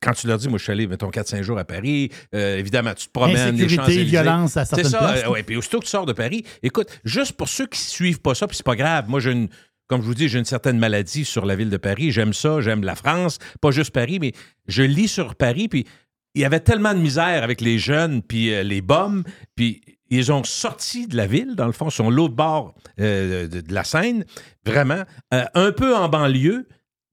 Quand 0.00 0.12
tu 0.12 0.26
leur 0.26 0.38
dis, 0.38 0.48
moi, 0.48 0.58
je 0.58 0.62
suis 0.64 0.72
allé, 0.72 0.86
mettons, 0.86 1.10
4-5 1.10 1.42
jours 1.42 1.58
à 1.58 1.64
Paris, 1.64 2.10
euh, 2.34 2.58
évidemment, 2.58 2.94
tu 2.94 3.06
te 3.06 3.12
promènes, 3.12 3.56
les 3.56 3.68
Champs-Élysées. 3.68 4.04
violence 4.04 4.56
à 4.56 4.64
C'est 4.64 4.76
certaines 4.76 4.90
ça, 4.90 4.98
places, 4.98 5.24
euh, 5.24 5.30
ouais. 5.30 5.42
Puis 5.42 5.56
aussitôt 5.56 5.80
que 5.80 5.84
tu 5.84 5.90
sors 5.90 6.06
de 6.06 6.12
Paris, 6.12 6.44
écoute, 6.62 6.88
juste 7.04 7.32
pour 7.32 7.48
ceux 7.48 7.66
qui 7.66 7.80
suivent 7.80 8.20
pas 8.20 8.34
ça, 8.34 8.46
puis 8.46 8.56
c'est 8.56 8.66
pas 8.66 8.76
grave. 8.76 9.08
Moi, 9.08 9.20
j'ai 9.20 9.32
une. 9.32 9.48
Comme 9.88 10.02
je 10.02 10.06
vous 10.06 10.14
dis, 10.14 10.28
j'ai 10.28 10.38
une 10.38 10.44
certaine 10.44 10.78
maladie 10.78 11.24
sur 11.24 11.46
la 11.46 11.56
ville 11.56 11.70
de 11.70 11.76
Paris. 11.78 12.12
J'aime 12.12 12.34
ça, 12.34 12.60
j'aime 12.60 12.84
la 12.84 12.94
France, 12.94 13.38
pas 13.62 13.70
juste 13.70 13.90
Paris, 13.90 14.18
mais 14.20 14.32
je 14.66 14.82
lis 14.82 15.08
sur 15.08 15.34
Paris, 15.34 15.68
puis 15.68 15.86
il 16.34 16.42
y 16.42 16.44
avait 16.44 16.60
tellement 16.60 16.92
de 16.92 16.98
misère 16.98 17.42
avec 17.42 17.62
les 17.62 17.78
jeunes, 17.78 18.22
puis 18.22 18.52
euh, 18.52 18.62
les 18.62 18.82
bombes, 18.82 19.24
puis 19.56 19.80
ils 20.10 20.30
ont 20.30 20.44
sorti 20.44 21.06
de 21.06 21.16
la 21.16 21.26
ville, 21.26 21.54
dans 21.56 21.66
le 21.66 21.72
fond, 21.72 21.88
sur 21.88 22.10
l'autre 22.10 22.34
bord 22.34 22.74
euh, 23.00 23.48
de, 23.48 23.62
de 23.62 23.74
la 23.74 23.82
Seine, 23.82 24.24
vraiment, 24.64 25.02
un 25.30 25.72
peu 25.72 25.96
en 25.96 26.08
banlieue, 26.08 26.66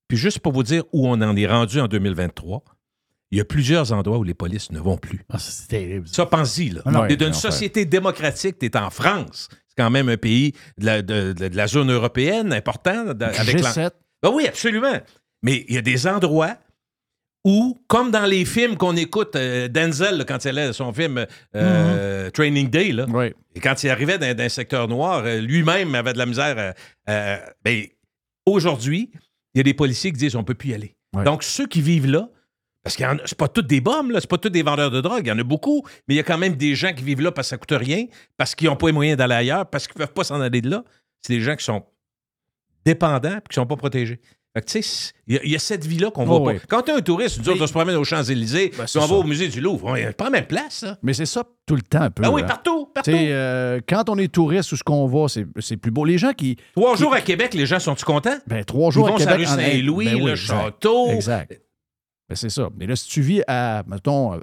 puis 0.08 0.18
juste 0.18 0.39
pour 0.39 0.54
vous 0.54 0.63
dire 0.63 0.84
où 0.94 1.08
on 1.08 1.22
en 1.22 1.36
est 1.36 1.48
rendu 1.48 1.80
en 1.80 1.88
2023, 1.88 2.63
il 3.32 3.38
y 3.39 3.41
a 3.41 3.46
plusieurs 3.46 3.91
endroits 3.91 4.18
où 4.20 4.24
les 4.24 4.34
polices 4.36 4.72
ne 4.72 4.80
vont 4.80 4.98
plus. 4.98 5.26
Ah, 5.30 5.39
c'est 5.39 5.68
terrible. 5.68 6.08
Ça, 6.08 6.26
pense-y, 6.26 6.70
là. 6.70 6.82
Ah 6.86 6.91
non, 6.91 7.08
T'es 7.08 7.18
d'une 7.18 7.28
non, 7.30 7.34
société 7.34 7.86
démocratique, 7.86 8.60
t'es 8.60 8.78
en 8.78 8.89
France. 8.89 9.50
C'est 9.68 9.76
quand 9.84 9.89
même 9.89 10.10
un 10.10 10.18
pays 10.18 10.54
de 10.78 10.86
la, 10.86 11.02
de- 11.02 11.34
de- 11.34 11.48
de 11.48 11.56
la 11.58 11.68
zone 11.68 11.91
européenne 11.91 12.54
important. 12.54 13.13
de- 13.13 13.26
avec 13.26 13.60
l'an- 13.62 13.70
G7. 13.72 13.91
Ben 14.24 14.32
oui, 14.34 14.48
absolument. 14.48 15.00
Mais 15.44 15.65
il 15.68 15.76
y 15.76 15.78
a 15.78 15.82
des 15.82 16.08
endroits 16.08 16.56
où, 17.44 17.80
comme 17.88 18.10
dans 18.12 18.26
les 18.26 18.46
films 18.46 18.76
qu'on 18.78 18.96
écoute, 18.96 19.36
euh, 19.36 19.68
Denzel, 19.68 20.18
là, 20.18 20.24
quand 20.24 20.44
il 20.46 20.50
allait 20.50 20.62
à 20.63 20.74
son 20.74 20.94
film 20.94 21.26
euh, 21.56 22.30
Training 22.32 22.70
Day, 22.70 22.91
là, 22.91 23.06
Oui. 23.10 23.34
et 23.54 23.60
quand 23.60 23.84
il 23.84 23.89
arrivait 23.89 24.18
dans, 24.18 24.36
dans 24.36 24.44
un 24.44 24.50
secteur 24.50 24.88
noir, 24.88 25.24
euh, 25.26 25.41
lui-même 25.41 25.94
avait 25.96 26.13
de 26.13 26.18
la 26.20 26.26
misère. 26.26 26.56
euh, 26.58 26.72
euh, 27.10 27.38
ben, 27.63 27.86
Aujourd'hui, 28.48 29.12
il 29.56 29.60
y 29.60 29.62
a 29.62 29.63
des 29.63 29.74
policiers 29.74 30.12
qui 30.12 30.20
disent 30.20 30.36
on 30.36 30.44
peut 30.44 30.54
plus 30.54 30.70
y 30.70 30.74
aller. 30.74 30.96
Ouais. 31.15 31.24
Donc, 31.24 31.41
ceux 31.44 31.65
qui 31.65 31.82
vivent 31.82 32.08
là, 32.08 32.30
parce 32.84 32.98
que 32.98 33.04
c'est 33.26 33.38
pas 33.38 33.48
tous 33.48 33.63
des 33.63 33.82
bombes, 33.82 34.12
là, 34.12 34.22
c'est 34.22 34.30
pas 34.30 34.38
tous 34.38 34.50
des 34.50 34.62
vendeurs 34.62 34.91
de 34.91 35.02
drogue, 35.02 35.22
il 35.26 35.30
y 35.30 35.32
en 35.32 35.39
a 35.39 35.44
beaucoup, 35.44 35.84
mais 36.08 36.13
il 36.13 36.18
y 36.18 36.20
a 36.20 36.24
quand 36.24 36.38
même 36.38 36.56
des 36.56 36.76
gens 36.76 36.94
qui 36.94 37.04
vivent 37.04 37.22
là 37.22 37.32
parce 37.32 37.48
que 37.48 37.50
ça 37.52 37.58
coûte 37.58 37.72
rien, 37.72 38.06
parce 38.38 38.54
qu'ils 38.54 38.68
n'ont 38.68 38.76
pas 38.76 38.88
les 38.88 38.94
moyens 38.94 39.18
d'aller 39.18 39.34
ailleurs, 39.34 39.67
parce 39.67 39.88
qu'ils 39.88 39.96
peuvent 39.96 40.13
pas 40.13 40.23
s'en 40.23 40.40
aller 40.40 40.62
de 40.62 40.69
là. 40.69 40.84
C'est 41.21 41.34
des 41.34 41.42
gens 41.42 41.56
qui 41.56 41.63
sont 41.63 41.84
dépendants 42.86 43.38
et 43.38 43.50
qui 43.50 43.56
sont 43.56 43.65
pas 43.65 43.77
protégés. 43.77 44.19
Tu 44.62 44.81
sais, 44.81 45.12
il 45.27 45.35
y, 45.35 45.37
a- 45.37 45.43
il 45.43 45.51
y 45.51 45.56
a 45.56 45.60
cette 45.60 45.85
vie-là 45.85 46.12
qu'on 46.12 46.23
voit 46.23 46.37
Oh, 46.37 46.45
pas. 46.45 46.51
oui. 46.53 46.60
Quand 46.69 46.81
tu 46.83 46.91
es 46.91 46.93
un 46.93 47.01
touriste, 47.01 47.39
nous 47.39 47.49
autres, 47.49 47.62
on 47.63 47.67
se 47.67 47.73
promène 47.73 47.97
aux 47.97 48.03
Champs-Élysées, 48.06 48.71
Ben, 48.77 48.85
on 48.95 49.06
va 49.06 49.15
au 49.15 49.23
musée 49.23 49.49
du 49.49 49.60
Louvre. 49.60 49.87
On- 49.91 49.95
C'est 49.95 50.15
pas 50.15 50.25
la 50.25 50.29
même 50.29 50.45
place, 50.45 50.75
ça. 50.79 50.97
Mais 51.03 51.13
c'est 51.13 51.25
ça 51.25 51.43
tout 51.65 51.75
le 51.75 51.81
temps 51.81 52.01
un 52.03 52.10
peu. 52.10 52.23
Ah 52.25 52.31
oui, 52.31 52.41
hein. 52.41 52.45
partout, 52.45 52.85
partout. 52.93 53.12
Tu 53.12 53.17
euh, 53.17 53.81
quand 53.87 54.10
on 54.10 54.17
est 54.17 54.31
touriste 54.31 54.71
ou 54.71 54.77
ce 54.77 54.83
qu'on 54.83 55.08
va, 55.08 55.27
c'est 55.60 55.75
plus 55.77 55.91
beau. 55.91 56.06
Les 56.06 56.17
gens 56.17 56.31
qui. 56.31 56.56
Trois 56.75 56.95
qui- 56.95 57.01
jours 57.03 57.13
à 57.13 57.19
Québec, 57.21 57.53
les 57.53 57.65
gens 57.65 57.79
sont-ils 57.79 58.06
contents? 58.06 58.37
Ben, 58.47 58.63
trois 58.63 58.91
jours 58.91 59.08
Ils 59.10 59.12
vont 59.12 59.15
à 59.17 59.35
Québec. 59.35 59.47
Saint-Louis, 59.47 60.06
Ben 60.06 60.15
oui, 60.15 60.23
le 60.23 60.31
exact. 60.31 60.45
château. 60.63 61.10
Exact. 61.10 61.62
Ben, 62.29 62.35
c'est 62.35 62.49
ça. 62.49 62.69
Mais 62.77 62.87
là, 62.87 62.95
si 62.95 63.10
tu 63.10 63.19
vis 63.21 63.41
à, 63.47 63.83
mettons, 63.87 64.39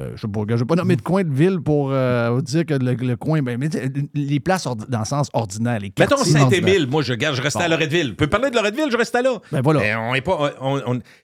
euh, 0.00 0.10
je 0.16 0.26
ne 0.26 0.56
vais 0.58 0.64
pas 0.64 0.74
nommer 0.74 0.96
de 0.96 1.02
coin 1.02 1.22
de 1.22 1.32
ville 1.32 1.60
pour 1.60 1.90
euh, 1.92 2.40
dire 2.40 2.66
que 2.66 2.74
le, 2.74 2.94
le 2.94 3.16
coin. 3.16 3.42
Ben, 3.42 3.56
mais 3.58 3.68
tu 3.68 3.78
les 4.14 4.40
places 4.40 4.64
dans 4.88 4.98
le 4.98 5.04
sens 5.04 5.28
ordinaire. 5.32 5.78
Les 5.78 5.92
Mettons. 5.98 6.16
Saint-Émile, 6.16 6.88
moi 6.88 7.02
je 7.02 7.14
garde, 7.14 7.36
je 7.36 7.42
restais 7.42 7.60
Bon. 7.60 7.64
à 7.66 7.68
Loretteville. 7.68 8.08
Vous 8.10 8.14
pouvez 8.16 8.28
parler 8.30 8.50
de 8.50 8.56
Loretteville, 8.56 8.90
je 8.90 8.96
restais 8.96 9.22
là. 9.22 9.38
Ben 9.52 9.60
voilà. 9.62 10.00
On 10.00 10.14
est 10.14 10.20
pas. 10.20 10.52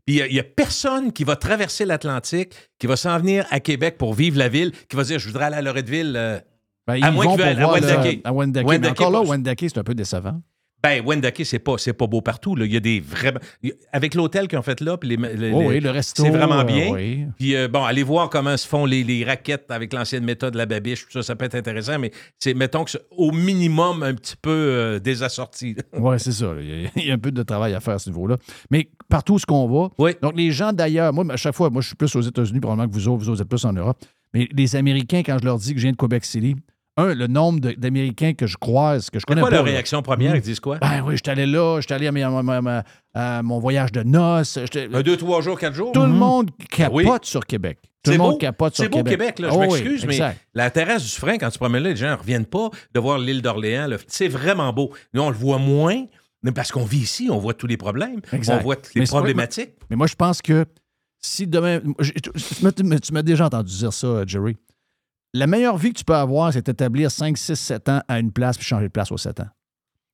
il 0.06 0.24
n'y 0.30 0.38
a, 0.38 0.44
personne 0.44 1.12
qui 1.12 1.24
va 1.24 1.34
traverser 1.36 1.84
l'Atlantique, 1.84 2.54
qui 2.78 2.86
va 2.86 2.94
s'en 2.96 3.18
venir 3.18 3.44
à 3.50 3.58
Québec 3.58 3.96
pour 3.98 4.14
vivre 4.14 4.38
la 4.38 4.48
ville, 4.48 4.70
qui 4.88 4.94
va 4.96 5.02
dire 5.02 5.18
je 5.18 5.26
voudrais 5.26 5.46
aller 5.46 5.56
à 5.56 5.62
Loretteville. 5.62 6.14
euh, 6.16 6.38
Ben, 6.86 7.02
à 7.02 7.10
moins 7.10 7.26
qu'ils 7.34 7.44
veulent 7.44 7.60
à 7.60 7.66
Wendake. 7.66 8.20
à 8.24 8.32
Wendake. 8.32 8.90
Encore 9.00 9.10
là, 9.10 9.20
Wendake, 9.22 9.60
c'est 9.62 9.78
un 9.78 9.82
peu 9.84 9.94
décevant. 9.94 10.40
Ben, 10.82 11.02
Wendake, 11.04 11.42
c'est 11.44 11.58
pas, 11.58 11.74
c'est 11.78 11.92
pas 11.92 12.06
beau 12.06 12.22
partout. 12.22 12.56
Là. 12.56 12.64
Il 12.64 12.72
y 12.72 12.76
a 12.76 12.80
des 12.80 13.02
a- 13.24 13.68
Avec 13.92 14.14
l'hôtel 14.14 14.48
qu'ils 14.48 14.58
ont 14.58 14.62
fait 14.62 14.80
là, 14.80 14.96
puis 14.96 15.10
les, 15.10 15.16
les- 15.16 15.52
Oh 15.52 15.60
les- 15.60 15.66
oui, 15.66 15.80
le 15.80 15.90
resto, 15.90 16.22
C'est 16.24 16.30
vraiment 16.30 16.60
euh, 16.60 16.64
bien. 16.64 16.90
oui. 16.92 17.26
Puis, 17.38 17.54
euh, 17.54 17.68
bon, 17.68 17.84
allez 17.84 18.02
voir 18.02 18.30
comment 18.30 18.56
se 18.56 18.66
font 18.66 18.86
les, 18.86 19.04
les 19.04 19.24
raquettes 19.24 19.70
avec 19.70 19.92
l'ancienne 19.92 20.24
méthode 20.24 20.54
de 20.54 20.58
la 20.58 20.66
babiche. 20.66 21.04
Tout 21.04 21.12
ça, 21.12 21.22
ça 21.22 21.36
peut 21.36 21.44
être 21.44 21.54
intéressant, 21.54 21.98
mais 21.98 22.10
c'est, 22.38 22.54
mettons 22.54 22.84
que 22.84 22.92
au 23.10 23.30
minimum 23.30 24.02
un 24.02 24.14
petit 24.14 24.36
peu 24.40 24.50
euh, 24.50 24.98
désassorti. 24.98 25.76
Oui, 25.92 26.16
c'est 26.18 26.32
ça. 26.32 26.52
Il 26.58 26.66
y, 26.82 26.86
a, 26.86 26.90
il 26.96 27.04
y 27.06 27.10
a 27.10 27.14
un 27.14 27.18
peu 27.18 27.30
de 27.30 27.42
travail 27.42 27.74
à 27.74 27.80
faire 27.80 27.94
à 27.94 27.98
ce 27.98 28.08
niveau-là. 28.08 28.38
Mais 28.70 28.88
partout 29.08 29.34
où 29.34 29.38
ce 29.38 29.44
qu'on 29.46 29.68
va, 29.68 30.12
donc 30.22 30.32
les 30.36 30.50
gens 30.50 30.72
d'ailleurs, 30.72 31.12
moi, 31.12 31.24
à 31.30 31.36
chaque 31.36 31.54
fois, 31.54 31.68
moi, 31.68 31.82
je 31.82 31.88
suis 31.88 31.96
plus 31.96 32.14
aux 32.16 32.20
États-Unis, 32.22 32.60
probablement 32.60 32.88
que 32.88 32.94
vous 32.94 33.06
autres, 33.08 33.22
vous 33.24 33.28
autres 33.30 33.42
êtes 33.42 33.48
plus 33.48 33.64
en 33.66 33.72
Europe. 33.74 33.98
Mais 34.32 34.48
les 34.52 34.76
Américains, 34.76 35.22
quand 35.26 35.36
je 35.40 35.44
leur 35.44 35.58
dis 35.58 35.72
que 35.74 35.78
je 35.78 35.82
viens 35.82 35.92
de 35.92 35.96
Québec 35.96 36.24
City, 36.24 36.56
un, 37.00 37.14
le 37.14 37.26
nombre 37.26 37.60
d'Américains 37.60 38.32
que 38.34 38.46
je 38.46 38.56
croise, 38.56 39.10
que 39.10 39.18
je 39.18 39.20
C'est 39.20 39.26
connais 39.26 39.40
quoi 39.40 39.50
pas. 39.50 39.56
leur 39.56 39.64
réaction 39.64 40.02
première? 40.02 40.36
Ils 40.36 40.42
disent 40.42 40.60
quoi? 40.60 40.78
Ben 40.78 41.02
oui, 41.04 41.16
j'étais 41.16 41.30
allé 41.32 41.46
là, 41.46 41.80
j'étais 41.80 41.94
allé 41.94 42.06
à, 42.06 42.12
ma- 42.12 42.30
ma- 42.30 42.42
ma- 42.42 42.60
ma- 42.60 42.84
à 43.14 43.42
mon 43.42 43.58
voyage 43.58 43.92
de 43.92 44.02
noces. 44.02 44.58
Un, 44.58 45.02
deux, 45.02 45.16
trois 45.16 45.40
jours, 45.40 45.58
quatre 45.58 45.74
jours? 45.74 45.92
Tout 45.92 46.02
le 46.02 46.08
monde 46.08 46.50
capote 46.70 46.94
Oui. 46.94 47.06
sur 47.22 47.44
Québec. 47.46 47.78
Tout 48.02 48.12
le 48.12 48.16
monde 48.18 48.30
beau. 48.32 48.38
capote 48.38 48.74
sur 48.74 48.84
C'est 48.84 48.88
beau 48.90 48.98
Québec. 48.98 49.12
Québec, 49.18 49.38
là, 49.40 49.48
je 49.50 49.54
Oh 49.54 49.58
oui, 49.60 49.82
m'excuse, 49.82 50.06
mais 50.06 50.18
la 50.54 50.70
terrasse 50.70 51.02
du 51.04 51.10
Frein, 51.10 51.36
quand 51.36 51.50
tu 51.50 51.58
promènes 51.58 51.82
là, 51.82 51.90
les 51.90 51.96
gens 51.96 52.10
ne 52.10 52.16
reviennent 52.16 52.46
pas 52.46 52.70
de 52.94 53.00
voir 53.00 53.18
l'île 53.18 53.42
d'Orléans. 53.42 53.88
C'est 54.06 54.28
vraiment 54.28 54.72
beau. 54.72 54.90
Nous, 55.12 55.20
on 55.20 55.28
le 55.28 55.36
voit 55.36 55.58
moins, 55.58 56.04
mais 56.42 56.52
parce 56.52 56.72
qu'on 56.72 56.84
vit 56.84 57.00
ici, 57.00 57.28
on 57.30 57.36
voit 57.38 57.52
tous 57.52 57.66
les 57.66 57.76
problèmes, 57.76 58.20
Exact. 58.32 58.56
on 58.58 58.62
voit 58.62 58.76
toutes 58.76 58.94
les 58.94 59.02
Mais 59.02 59.06
problématiques. 59.06 59.72
Mais 59.90 59.96
moi, 59.96 60.06
je 60.06 60.14
pense 60.14 60.40
que 60.40 60.64
si 61.20 61.46
demain. 61.46 61.80
je- 61.98 62.12
tu 62.12 63.12
m'as- 63.12 63.22
déjà 63.22 63.44
entendu 63.46 63.76
dire 63.76 63.92
ça, 63.92 64.22
Jerry. 64.26 64.56
La 65.34 65.46
meilleure 65.46 65.76
vie 65.78 65.92
que 65.92 65.98
tu 65.98 66.04
peux 66.04 66.14
avoir, 66.14 66.52
c'est 66.52 66.64
d'établir 66.66 67.10
5, 67.10 67.36
6, 67.38 67.54
7 67.54 67.88
ans 67.88 68.02
à 68.08 68.18
une 68.18 68.32
place 68.32 68.56
puis 68.56 68.66
changer 68.66 68.86
de 68.86 68.92
place 68.92 69.12
aux 69.12 69.16
7 69.18 69.40
ans. 69.40 69.48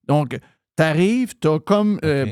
Donc, 0.07 0.39
tu 0.77 0.83
arrives, 0.83 1.35
tu 1.41 1.49
as 1.49 1.59
comme. 1.59 1.99
euh, 2.05 2.27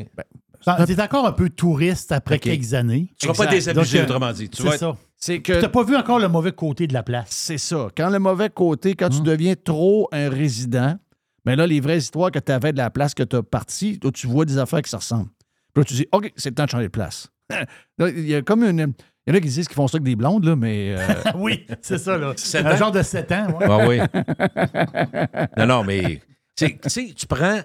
ben, 0.67 0.85
Tu 0.87 0.93
es 0.93 1.01
encore 1.01 1.27
un 1.27 1.33
peu 1.33 1.51
touriste 1.51 2.13
après 2.13 2.39
quelques 2.39 2.73
années. 2.75 3.13
Tu 3.19 3.27
seras 3.27 3.45
pas 3.45 3.51
désabusé, 3.51 4.01
euh, 4.01 4.05
autrement 4.05 4.33
dit. 4.33 4.49
Tu 4.49 4.63
C'est 4.63 4.69
vas 4.69 4.79
ça. 4.79 4.89
être- 4.91 4.97
c'est 5.17 5.41
que- 5.43 5.53
Tu 5.55 5.61
n'as 5.61 5.69
pas 5.69 5.83
vu 5.85 5.97
encore 5.97 6.19
le 6.19 6.29
mauvais 6.29 6.53
côté 6.53 6.87
de 6.87 6.93
la 6.95 7.03
place. 7.03 7.29
C'est 7.31 7.59
ça. 7.59 7.89
Quand 7.97 8.09
le 8.11 8.19
mauvais 8.19 8.49
côté, 8.51 8.95
quand 8.95 9.09
tu 9.11 9.19
Hum. 9.19 9.25
deviens 9.25 9.55
trop 9.57 10.09
un 10.13 10.29
résident, 10.31 10.99
mais 11.45 11.57
là, 11.57 11.67
les 11.67 11.81
vraies 11.81 11.99
histoires 11.99 12.31
que 12.31 12.39
tu 12.39 12.51
avais 12.53 12.73
de 12.73 12.79
la 12.79 12.91
place 12.91 13.13
que 13.15 13.23
tu 13.23 13.37
as 13.37 13.43
partie, 13.43 13.99
là, 14.03 14.11
tu 14.11 14.27
vois 14.27 14.45
des 14.47 14.57
affaires 14.59 14.81
qui 14.83 14.91
se 14.91 14.97
ressemblent. 14.97 15.29
Puis 15.75 15.81
là, 15.81 15.85
tu 15.85 15.95
dis, 15.95 16.07
OK, 16.13 16.33
c'est 16.37 16.51
le 16.51 16.55
temps 16.55 16.65
de 16.65 16.71
changer 16.71 16.85
de 16.87 16.89
place. 16.91 17.29
Il 17.99 18.27
y 18.27 18.35
a 18.35 18.41
comme 18.43 18.63
une. 18.65 18.95
Il 19.27 19.31
y 19.31 19.33
en 19.35 19.39
a 19.39 19.41
qui 19.41 19.49
disent 19.49 19.67
qu'ils 19.69 19.75
font 19.77 19.89
ça 19.89 19.97
avec 19.97 20.05
des 20.05 20.17
blondes, 20.17 20.45
là, 20.45 20.55
mais. 20.57 20.95
euh, 20.99 21.07
oui, 21.37 21.67
c'est 21.81 21.99
ça, 21.99 22.19
là. 22.19 22.35
Un 22.55 22.67
ans? 22.73 22.77
genre 22.77 22.93
de 22.93 23.03
7 23.03 23.33
ans. 23.33 23.47
ouais. 23.59 23.67
Ah 23.69 23.87
oui. 23.89 23.99
non, 25.57 25.67
non, 25.67 25.85
mais 25.85 26.21
tu 26.57 26.67
sais- 26.87 27.13
tu 27.17 27.27
prends. 27.27 27.61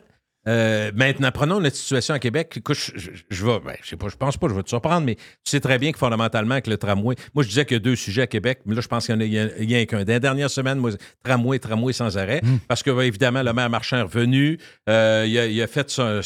euh, 0.47 0.91
maintenant, 0.95 1.32
prenons 1.32 1.60
notre 1.60 1.76
situation 1.76 2.14
à 2.14 2.20
Québec. 2.20 2.53
Écoute, 2.55 2.78
je, 2.78 2.91
je, 2.97 3.12
je 3.30 3.45
vais, 3.45 3.60
ben, 3.60 3.76
je 3.84 3.89
sais 3.89 3.97
pas, 3.97 4.07
je 4.07 4.16
pense 4.16 4.38
pas, 4.38 4.47
je 4.47 4.53
vais 4.53 4.64
te 4.64 4.70
surprendre, 4.70 5.05
mais 5.05 5.16
tu 5.16 5.22
sais 5.45 5.60
très 5.60 5.78
bien 5.78 5.91
que 5.91 5.97
fondamentalement, 5.99 6.53
avec 6.53 6.68
le 6.68 6.78
tramway, 6.78 7.16
moi, 7.36 7.43
je 7.43 7.49
disais 7.49 7.66
qu'il 7.66 7.76
y 7.76 7.80
a 7.80 7.82
deux 7.84 7.95
sujets 7.97 8.22
à 8.24 8.28
Québec, 8.28 8.60
mais 8.66 8.74
là, 8.74 8.82
je 8.82 8.88
pense 8.88 9.05
qu'il 9.05 9.16
y 9.16 9.18
en 9.18 9.22
a, 9.22 9.26
il 9.26 9.34
y 9.34 9.38
a- 9.39 9.57
il 9.60 9.70
y 9.70 9.76
a 9.76 9.86
qu'un. 9.86 10.03
Dans 10.05 10.14
les 10.14 10.20
dernières 10.20 10.49
semaines, 10.49 10.78
moi, 10.80 10.91
tramway, 11.24 11.60
tramway 11.60 11.91
sans 11.93 12.18
arrêt, 12.18 12.41
parce 12.70 12.82
que, 12.84 12.89
ben, 12.89 13.01
évidemment, 13.01 13.43
le 13.43 13.51
maire 13.53 13.70
Marchand 13.70 13.97
est 13.97 14.01
revenu, 14.03 14.57
euh, 14.88 15.26
il, 15.28 15.38
a, 15.38 15.45
il 15.45 15.62
a 15.62 15.68
fait 15.68 15.89
son, 15.89 16.22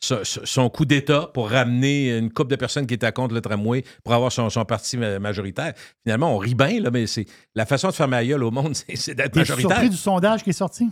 son 0.00 0.70
coup 0.70 0.84
d'État 0.86 1.30
pour 1.34 1.50
ramener 1.50 2.16
une 2.16 2.32
couple 2.32 2.50
de 2.50 2.56
personnes 2.56 2.86
qui 2.86 2.94
étaient 2.94 3.12
contre 3.12 3.34
le 3.34 3.40
tramway 3.40 3.84
pour 4.02 4.14
avoir 4.14 4.32
son, 4.32 4.48
son 4.48 4.64
parti 4.64 4.96
ma- 4.96 5.18
majoritaire. 5.18 5.74
Finalement, 6.02 6.34
on 6.34 6.38
rit 6.38 6.54
bien, 6.54 6.80
là, 6.80 6.90
mais 6.90 7.06
c'est 7.06 7.26
la 7.54 7.66
façon 7.66 7.88
de 7.88 7.92
faire 7.92 8.08
ma 8.08 8.24
gueule 8.24 8.42
au 8.42 8.50
monde, 8.50 8.74
c'est 8.94 9.14
d'être 9.14 9.36
majoritaire. 9.36 9.70
surpris 9.70 9.90
du 9.90 9.96
sondage 9.96 10.42
qui 10.42 10.50
est 10.50 10.54
sorti? 10.54 10.88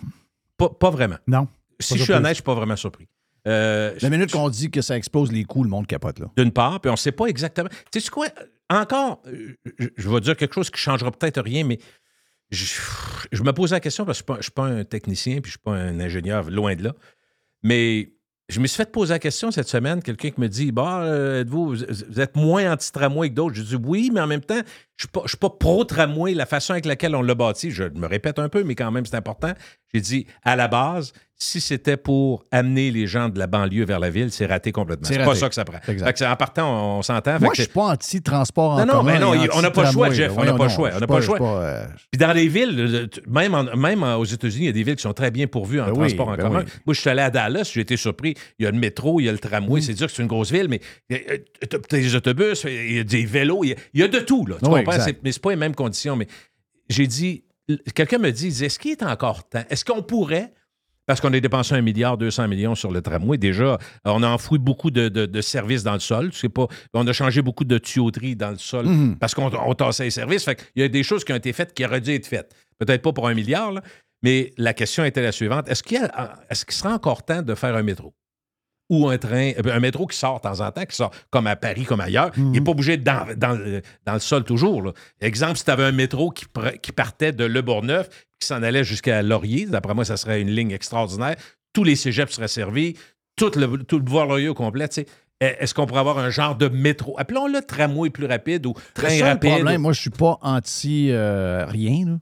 Pas, 0.57 0.69
pas 0.69 0.91
vraiment. 0.91 1.17
Non. 1.27 1.49
Si 1.81 1.97
je 1.97 2.03
suis 2.05 2.13
honnête, 2.13 2.31
je 2.31 2.35
suis 2.35 2.43
pas 2.43 2.55
vraiment 2.55 2.77
surpris. 2.77 3.07
Euh, 3.47 3.95
La 4.03 4.11
minute 4.11 4.31
qu'on 4.33 4.51
dit 4.51 4.71
que 4.71 4.83
ça 4.83 4.97
explose 4.97 5.33
les 5.33 5.45
coûts, 5.45 5.63
le 5.65 5.71
monde 5.71 5.87
capote, 5.87 6.19
là. 6.19 6.27
D'une 6.37 6.51
part, 6.53 6.81
puis 6.81 6.91
on 6.91 6.95
ne 6.95 6.99
sait 6.99 7.13
pas 7.13 7.27
exactement. 7.27 7.69
Tu 7.91 8.01
sais 8.01 8.11
quoi? 8.11 8.27
Encore, 8.69 9.23
euh, 9.29 9.55
je, 9.79 9.87
je 9.97 10.09
vais 10.11 10.21
dire 10.21 10.37
quelque 10.37 10.55
chose 10.55 10.69
qui 10.69 10.75
ne 10.77 10.81
changera 10.81 11.11
peut-être 11.13 11.41
rien, 11.41 11.65
mais 11.65 11.79
je, 12.51 12.65
je 13.33 13.43
me 13.43 13.53
pose 13.53 13.71
la 13.73 13.81
question 13.81 14.05
parce 14.05 14.21
que 14.21 14.33
je 14.35 14.39
ne 14.39 14.43
suis 14.43 14.51
pas 14.51 14.65
un 14.65 14.85
technicien 14.85 15.41
puis 15.41 15.51
je 15.51 15.57
ne 15.57 15.61
suis 15.61 15.65
pas 15.65 15.73
un 15.73 15.99
ingénieur, 16.01 16.51
loin 16.51 16.75
de 16.75 16.85
là. 16.85 16.95
Mais 17.63 18.13
je 18.49 18.61
me 18.61 18.67
suis 18.67 18.77
fait 18.77 18.91
poser 18.91 19.13
la 19.15 19.19
question 19.19 19.51
cette 19.51 19.69
semaine, 19.69 20.03
quelqu'un 20.03 20.31
qui 20.31 20.41
me 20.41 20.49
dit 20.49 20.73
Bah, 20.73 21.03
euh, 21.03 21.43
êtes-vous, 21.43 21.77
vous 21.77 22.21
êtes 22.21 22.35
moins 22.37 22.73
anti-tramway 22.73 23.29
que 23.29 23.35
d'autres? 23.35 23.55
Je 23.55 23.63
dis 23.63 23.77
oui, 23.77 24.11
mais 24.13 24.21
en 24.21 24.27
même 24.27 24.41
temps, 24.41 24.61
je 24.99 25.07
ne 25.23 25.29
suis 25.29 25.37
pas 25.37 25.51
pro-tramway, 25.51 26.35
la 26.35 26.45
façon 26.47 26.73
avec 26.73 26.85
laquelle 26.85 27.15
on 27.15 27.23
l'a 27.23 27.35
bâti. 27.37 27.71
Je 27.71 27.85
me 27.85 28.07
répète 28.07 28.39
un 28.39 28.49
peu, 28.49 28.65
mais 28.65 28.75
quand 28.75 28.91
même, 28.91 29.07
c'est 29.07 29.17
important. 29.17 29.53
J'ai 29.95 30.01
dit 30.01 30.27
à 30.45 30.57
la 30.57 30.69
base, 30.69 31.13
si 31.41 31.61
c'était 31.61 31.97
pour 31.97 32.45
amener 32.51 32.91
les 32.91 33.07
gens 33.07 33.29
de 33.29 33.39
la 33.39 33.47
banlieue 33.47 33.85
vers 33.85 34.01
la 34.01 34.11
ville, 34.11 34.33
c'est 34.33 34.45
raté 34.45 34.73
complètement. 34.73 35.07
C'est 35.07 35.25
pas 35.25 35.37
ça 35.37 35.49
que 35.49 35.55
ça 35.55 35.65
prend. 35.65 35.79
Fait 35.81 35.95
que 35.95 36.25
en 36.25 36.35
partant, 36.37 36.69
on, 36.69 36.99
on 36.99 37.03
s'entend. 37.03 37.39
Moi, 37.41 37.53
je 37.55 37.63
suis 37.63 37.71
pas 37.71 37.93
anti-transport 37.93 38.73
en 38.73 38.85
non, 38.85 38.95
non, 38.97 39.03
mais 39.05 39.19
non, 39.21 39.35
il- 39.35 39.49
on 39.55 39.63
n'a 39.63 39.71
pas 39.71 39.85
le 39.85 39.93
choix, 39.93 40.11
Jeff. 40.11 40.33
On 40.37 40.45
n'a 40.45 40.55
pas 40.55 40.65
le 40.65 40.69
choix. 40.71 40.91
On 40.97 40.99
n'a 41.01 41.07
pas 41.07 41.17
le 41.17 41.23
choix. 41.25 41.39
pas, 41.39 41.63
euh, 41.63 41.87
Puis 42.11 42.19
dans 42.19 42.33
les 42.33 42.49
villes, 42.49 42.75
euh, 42.77 43.07
même, 43.29 43.55
en- 43.55 43.77
même 43.77 44.03
aux 44.03 44.25
États-Unis, 44.25 44.65
il 44.65 44.67
y 44.67 44.71
a 44.71 44.73
des 44.73 44.83
villes 44.83 44.97
qui 44.97 45.03
sont 45.03 45.13
très 45.13 45.31
bien 45.31 45.47
pourvues 45.47 45.81
en 45.81 45.85
Ben 45.87 45.93
oui, 45.93 45.99
transport 46.09 46.29
en 46.29 46.37
ben 46.37 46.43
commun. 46.43 46.63
oui. 46.67 46.73
Moi, 46.87 46.95
je 46.95 47.01
suis 47.01 47.09
allé 47.11 47.23
à 47.23 47.31
Dallas, 47.31 47.71
j'ai 47.73 47.83
été 47.83 47.97
surpris. 47.97 48.35
Il 48.59 48.65
y 48.65 48.67
a 48.67 48.73
le 48.73 48.79
métro, 48.79 49.21
il 49.21 49.25
y 49.27 49.29
a 49.29 49.33
le 49.33 49.37
Mm. 49.39 49.41
tramway. 49.41 49.81
C'est 49.81 49.95
dire 49.95 50.09
que 50.09 50.13
c'est 50.13 50.23
une 50.23 50.29
grosse 50.29 50.51
ville, 50.51 50.67
mais 50.69 50.81
euh, 51.13 51.39
t'as 51.71 51.79
t'as 51.79 51.97
des 51.99 52.15
autobus, 52.17 52.65
il 52.69 52.97
y 52.97 52.99
a 52.99 53.05
des 53.05 53.25
vélos, 53.25 53.63
il 53.63 53.69
y 53.71 53.73
a, 53.73 53.77
il 53.95 54.01
y 54.01 54.03
a 54.03 54.09
de 54.09 54.19
tout. 54.19 54.45
Là, 54.45 54.57
tu 54.61 54.69
Oui, 54.69 54.83
C'est- 55.05 55.19
Mais 55.23 55.33
c'est 55.33 55.43
pas 55.43 55.51
les 55.51 55.57
mêmes 55.57 55.75
conditions. 55.75 56.17
Mais 56.17 56.27
j'ai 56.89 57.07
dit, 57.07 57.45
quelqu'un 57.95 58.19
me 58.19 58.31
dit, 58.31 58.49
il 58.49 58.65
est-ce 58.65 58.79
qu'il 58.79 58.93
est 58.93 59.03
encore 59.03 59.49
temps? 59.49 59.65
Est-ce 59.71 59.85
qu'on 59.85 60.03
pourrait? 60.03 60.53
Parce 61.07 61.23
qu'on 61.23 61.33
a 61.33 61.41
dépensé 61.41 61.75
un 61.75 61.81
milliard 61.81 62.19
200 62.19 62.49
millions 62.49 62.75
sur 62.75 62.91
le 62.91 63.01
tramway. 63.01 63.39
Déjà, 63.39 63.79
on 64.05 64.23
a 64.23 64.29
enfoui 64.29 64.59
beaucoup 64.59 64.91
de, 64.91 65.09
de- 65.09 65.25
de 65.25 65.41
services 65.41 65.83
dans 65.83 65.95
le 65.95 66.01
sol. 66.01 66.31
Pas, 66.55 66.67
on 66.93 67.07
a 67.07 67.13
changé 67.15 67.41
beaucoup 67.41 67.65
de 67.65 67.79
tuyauterie 67.79 68.37
dans 68.37 68.51
le 68.51 68.59
sol 68.59 68.85
Mhm. 68.87 69.17
parce 69.19 69.35
qu'on 69.35 69.51
on 69.51 69.75
tassait 69.75 70.05
les 70.05 70.11
services. 70.11 70.45
Fait 70.45 70.57
qu'il 70.57 70.83
y 70.83 70.85
a 70.85 70.89
des 70.89 71.03
choses 71.03 71.25
qui 71.25 71.33
ont 71.33 71.37
été 71.37 71.55
faites 71.55 71.73
qui 71.73 71.83
auraient 71.87 72.03
dû 72.03 72.11
être 72.13 72.27
faites. 72.27 72.55
Peut-être 72.79 73.01
pas 73.01 73.15
pour 73.15 73.27
un 73.27 73.33
milliard, 73.33 73.73
là, 73.73 73.81
mais 74.23 74.53
la 74.59 74.75
question 74.75 75.03
était 75.03 75.23
la 75.23 75.33
suivante. 75.33 75.67
Est-ce 75.71 75.83
qu'il 75.83 75.97
est-ce 76.51 76.67
qu'il 76.67 76.75
sera 76.75 76.93
encore 76.93 77.25
temps 77.25 77.41
de 77.41 77.55
faire 77.55 77.75
un 77.75 77.83
métro? 77.83 78.13
Ou 78.91 79.09
un 79.09 79.19
train, 79.19 79.53
euh, 79.59 79.73
un 79.77 79.81
métro 79.81 80.07
qui 80.07 80.17
sort 80.17 80.37
de 80.37 80.43
temps 80.49 80.61
en 80.61 80.71
temps, 80.73 80.85
qui 80.85 80.97
sort 80.97 81.11
comme 81.31 81.47
à 81.47 81.57
Paris, 81.57 81.85
comme 81.85 82.01
ailleurs. 82.01 82.31
Il 82.37 82.51
n'est 82.53 82.61
pas 82.63 82.71
obligé 82.71 82.97
d'être 82.97 83.05
dans, 83.07 83.35
dans, 83.37 83.53
le- 83.59 83.83
dans 84.07 84.15
le 84.15 84.19
sol 84.21 84.45
toujours. 84.45 84.83
là. 84.83 84.93
Exemple, 85.21 85.57
si 85.59 85.65
tu 85.65 85.71
avais 85.71 85.85
un 85.85 85.93
métro 85.93 86.31
qui, 86.31 86.47
partait 86.93 87.33
de 87.33 87.45
Le 87.45 87.61
Bourgneuf, 87.61 88.09
qui 88.41 88.47
s'en 88.49 88.63
allait 88.63 88.85
jusqu'à 88.85 89.21
Laurier, 89.23 89.67
d'après 89.67 89.93
moi, 89.95 90.05
ça 90.07 90.17
serait 90.17 90.41
une 90.41 90.51
ligne 90.51 90.71
extraordinaire. 90.71 91.37
Tous 91.75 91.85
les 91.85 91.97
cégeps 91.97 92.33
seraient 92.33 92.49
servis, 92.49 92.95
tout 93.37 93.51
le, 93.57 93.79
tout 93.85 93.99
le 93.99 94.05
Laurier 94.11 94.49
au 94.49 94.55
complet. 94.55 94.89
tu 94.89 95.03
sais. 95.03 95.07
Est-ce 95.41 95.73
qu'on 95.75 95.87
pourrait 95.87 96.01
avoir 96.01 96.19
un 96.19 96.31
genre 96.31 96.57
de 96.57 96.69
métro? 96.69 97.15
Appelons-le 97.19 97.61
tramway 97.63 98.11
plus 98.11 98.27
rapide 98.27 98.67
ou 98.67 98.75
train 98.95 99.17
Le 99.19 99.23
rapide. 99.25 99.51
problème, 99.53 99.83
moi, 99.83 99.93
je 99.93 100.01
suis 100.01 100.11
pas 100.11 100.39
anti 100.43 101.11
euh, 101.13 101.65
rien, 101.67 102.07
là. 102.07 102.19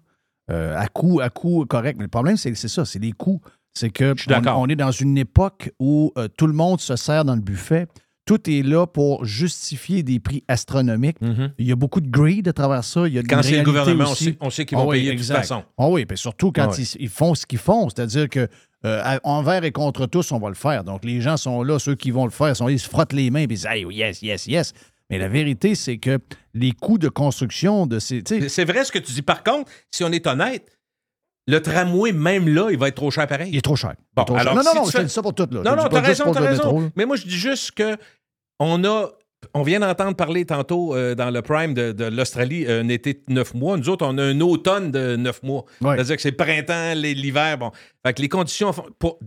Euh, 0.51 0.77
à 0.77 0.87
coup, 0.89 1.21
à 1.21 1.31
coup 1.31 1.65
correct. 1.67 1.97
Mais 1.97 2.05
le 2.05 2.11
problème, 2.11 2.37
c'est 2.37 2.55
c'est 2.55 2.69
ça, 2.69 2.85
c'est 2.85 2.99
les 2.99 3.13
coûts. 3.13 3.41
C'est 3.77 3.91
que 3.91 4.15
on, 4.49 4.63
on 4.63 4.67
est 4.69 4.77
dans 4.77 4.91
une 4.91 5.19
époque 5.19 5.71
où 5.79 6.13
euh, 6.17 6.29
tout 6.37 6.47
le 6.47 6.55
monde 6.55 6.81
se 6.81 6.97
sert 6.97 7.25
dans 7.25 7.35
le 7.35 7.41
buffet. 7.43 7.87
Tout 8.25 8.51
est 8.51 8.63
là 8.63 8.87
pour 8.89 9.25
justifier 9.25 10.03
des 10.03 10.19
prix 10.19 10.43
astronomiques. 10.49 11.19
Il 11.59 11.67
y 11.67 11.71
a 11.73 11.77
beaucoup 11.77 12.01
de 12.01 12.09
greed 12.09 12.49
à 12.49 12.53
travers 12.53 12.83
ça. 12.83 13.07
Il 13.07 13.15
y 13.15 13.19
a. 13.19 13.23
Quand 13.23 13.43
c'est 13.43 13.59
le 13.59 13.63
gouvernement, 13.63 14.05
on 14.09 14.13
aussi. 14.13 14.25
sait- 14.25 14.37
on 14.41 14.51
sait 14.51 14.65
qu'ils 14.65 14.77
vont 14.79 14.85
Ah 14.85 14.89
oui, 14.89 14.99
payer 14.99 15.13
de 15.13 15.19
toute 15.19 15.27
façon. 15.27 15.63
Ah 15.79 15.89
oui, 15.89 16.07
puis 16.07 16.19
surtout 16.19 16.51
quand 16.51 16.69
Ah 16.73 16.75
oui. 16.77 16.93
ils, 16.99 17.09
font 17.09 17.35
ce 17.37 17.47
qu'ils 17.47 17.59
font, 17.61 17.89
c'est-à-dire 17.89 18.29
que 18.29 18.49
euh, 18.85 19.19
envers 19.23 19.63
et 19.63 19.71
contre 19.73 20.07
tous, 20.07 20.33
on 20.33 20.39
va 20.41 20.49
le 20.49 20.55
faire. 20.57 20.83
Donc 20.83 21.05
les 21.05 21.21
gens 21.21 21.37
sont 21.37 21.63
là, 21.63 21.79
ceux 21.79 21.95
qui 21.95 22.11
vont 22.11 22.25
le 22.25 22.31
faire, 22.33 22.57
sont 22.57 22.67
là, 22.67 22.73
ils 22.73 22.81
se 22.81 22.89
frottent 22.89 23.13
les 23.13 23.31
mains 23.31 23.41
et 23.41 23.45
ils 23.45 23.49
disent 23.49 23.67
Hey, 23.71 23.85
yes, 23.91 24.23
yes, 24.23 24.47
yes. 24.47 24.73
Mais 25.09 25.19
la 25.19 25.29
vérité, 25.29 25.77
c'est 25.77 25.99
que 25.99 26.19
les 26.53 26.73
coûts 26.73 26.99
de 26.99 27.09
construction 27.09 27.87
de 27.87 28.01
ces. 28.01 28.25
C'est 28.49 28.65
vrai 28.65 28.85
ce 28.85 28.91
que 28.91 28.99
tu 28.99 29.13
dis. 29.13 29.23
Par 29.23 29.45
contre, 29.45 29.71
si 29.93 30.03
on 30.03 30.11
est 30.11 30.27
honnête, 30.27 30.67
le 31.47 31.61
tramway, 31.61 32.13
même 32.13 32.49
là, 32.49 32.69
il 32.71 32.79
va 32.79 32.89
être 32.89 32.97
trop 32.97 33.11
cher 33.11 33.27
pareil? 33.27 33.51
Il 33.53 33.57
est 33.57 33.61
trop 33.63 33.77
cher. 33.77 33.95
Bon, 34.17 34.25
Trop 34.25 34.37
alors, 34.37 34.55
non, 34.55 34.63
non, 34.65 34.71
si 34.71 34.77
non, 34.79 34.85
je 34.87 34.91
fais- 34.91 35.05
dis 35.05 35.11
ça 35.11 35.23
pour 35.23 35.35
tout. 35.35 35.47
Là. 35.51 35.63
Non, 35.63 35.77
non, 35.77 35.89
t'as 35.89 36.01
raison, 36.01 36.33
t'as 36.33 36.41
raison. 36.41 36.73
métro. 36.81 36.91
Mais 36.97 37.05
moi, 37.07 37.17
je 37.17 37.25
dis 37.25 37.37
juste 37.37 37.73
que 37.73 37.97
on 38.59 38.85
a. 38.85 39.11
On 39.55 39.63
vient 39.63 39.79
d'entendre 39.79 40.17
parler 40.17 40.45
tantôt 40.45 40.95
euh, 40.97 41.15
dans 41.15 41.31
le 41.31 41.41
prime 41.43 41.73
de, 41.73 41.93
de 41.93 42.07
l'Australie, 42.07 42.67
un 42.69 42.89
été 42.89 43.15
de 43.15 43.33
neuf 43.33 43.55
mois. 43.55 43.77
Nous 43.77 43.89
autres, 43.89 44.05
on 44.05 44.17
a 44.19 44.23
un 44.25 44.41
automne 44.41 44.91
de 44.91 45.15
neuf 45.15 45.41
mois. 45.43 45.65
C'est-à-dire 45.81 46.17
que 46.17 46.23
c'est 46.23 46.33
printemps, 46.33 46.95
l'hiver. 46.97 47.59
Bon. 47.59 47.71
Fait 48.05 48.13
que 48.15 48.23
les 48.23 48.29
conditions. 48.29 48.73
Pour, 48.99 49.19
tu 49.21 49.27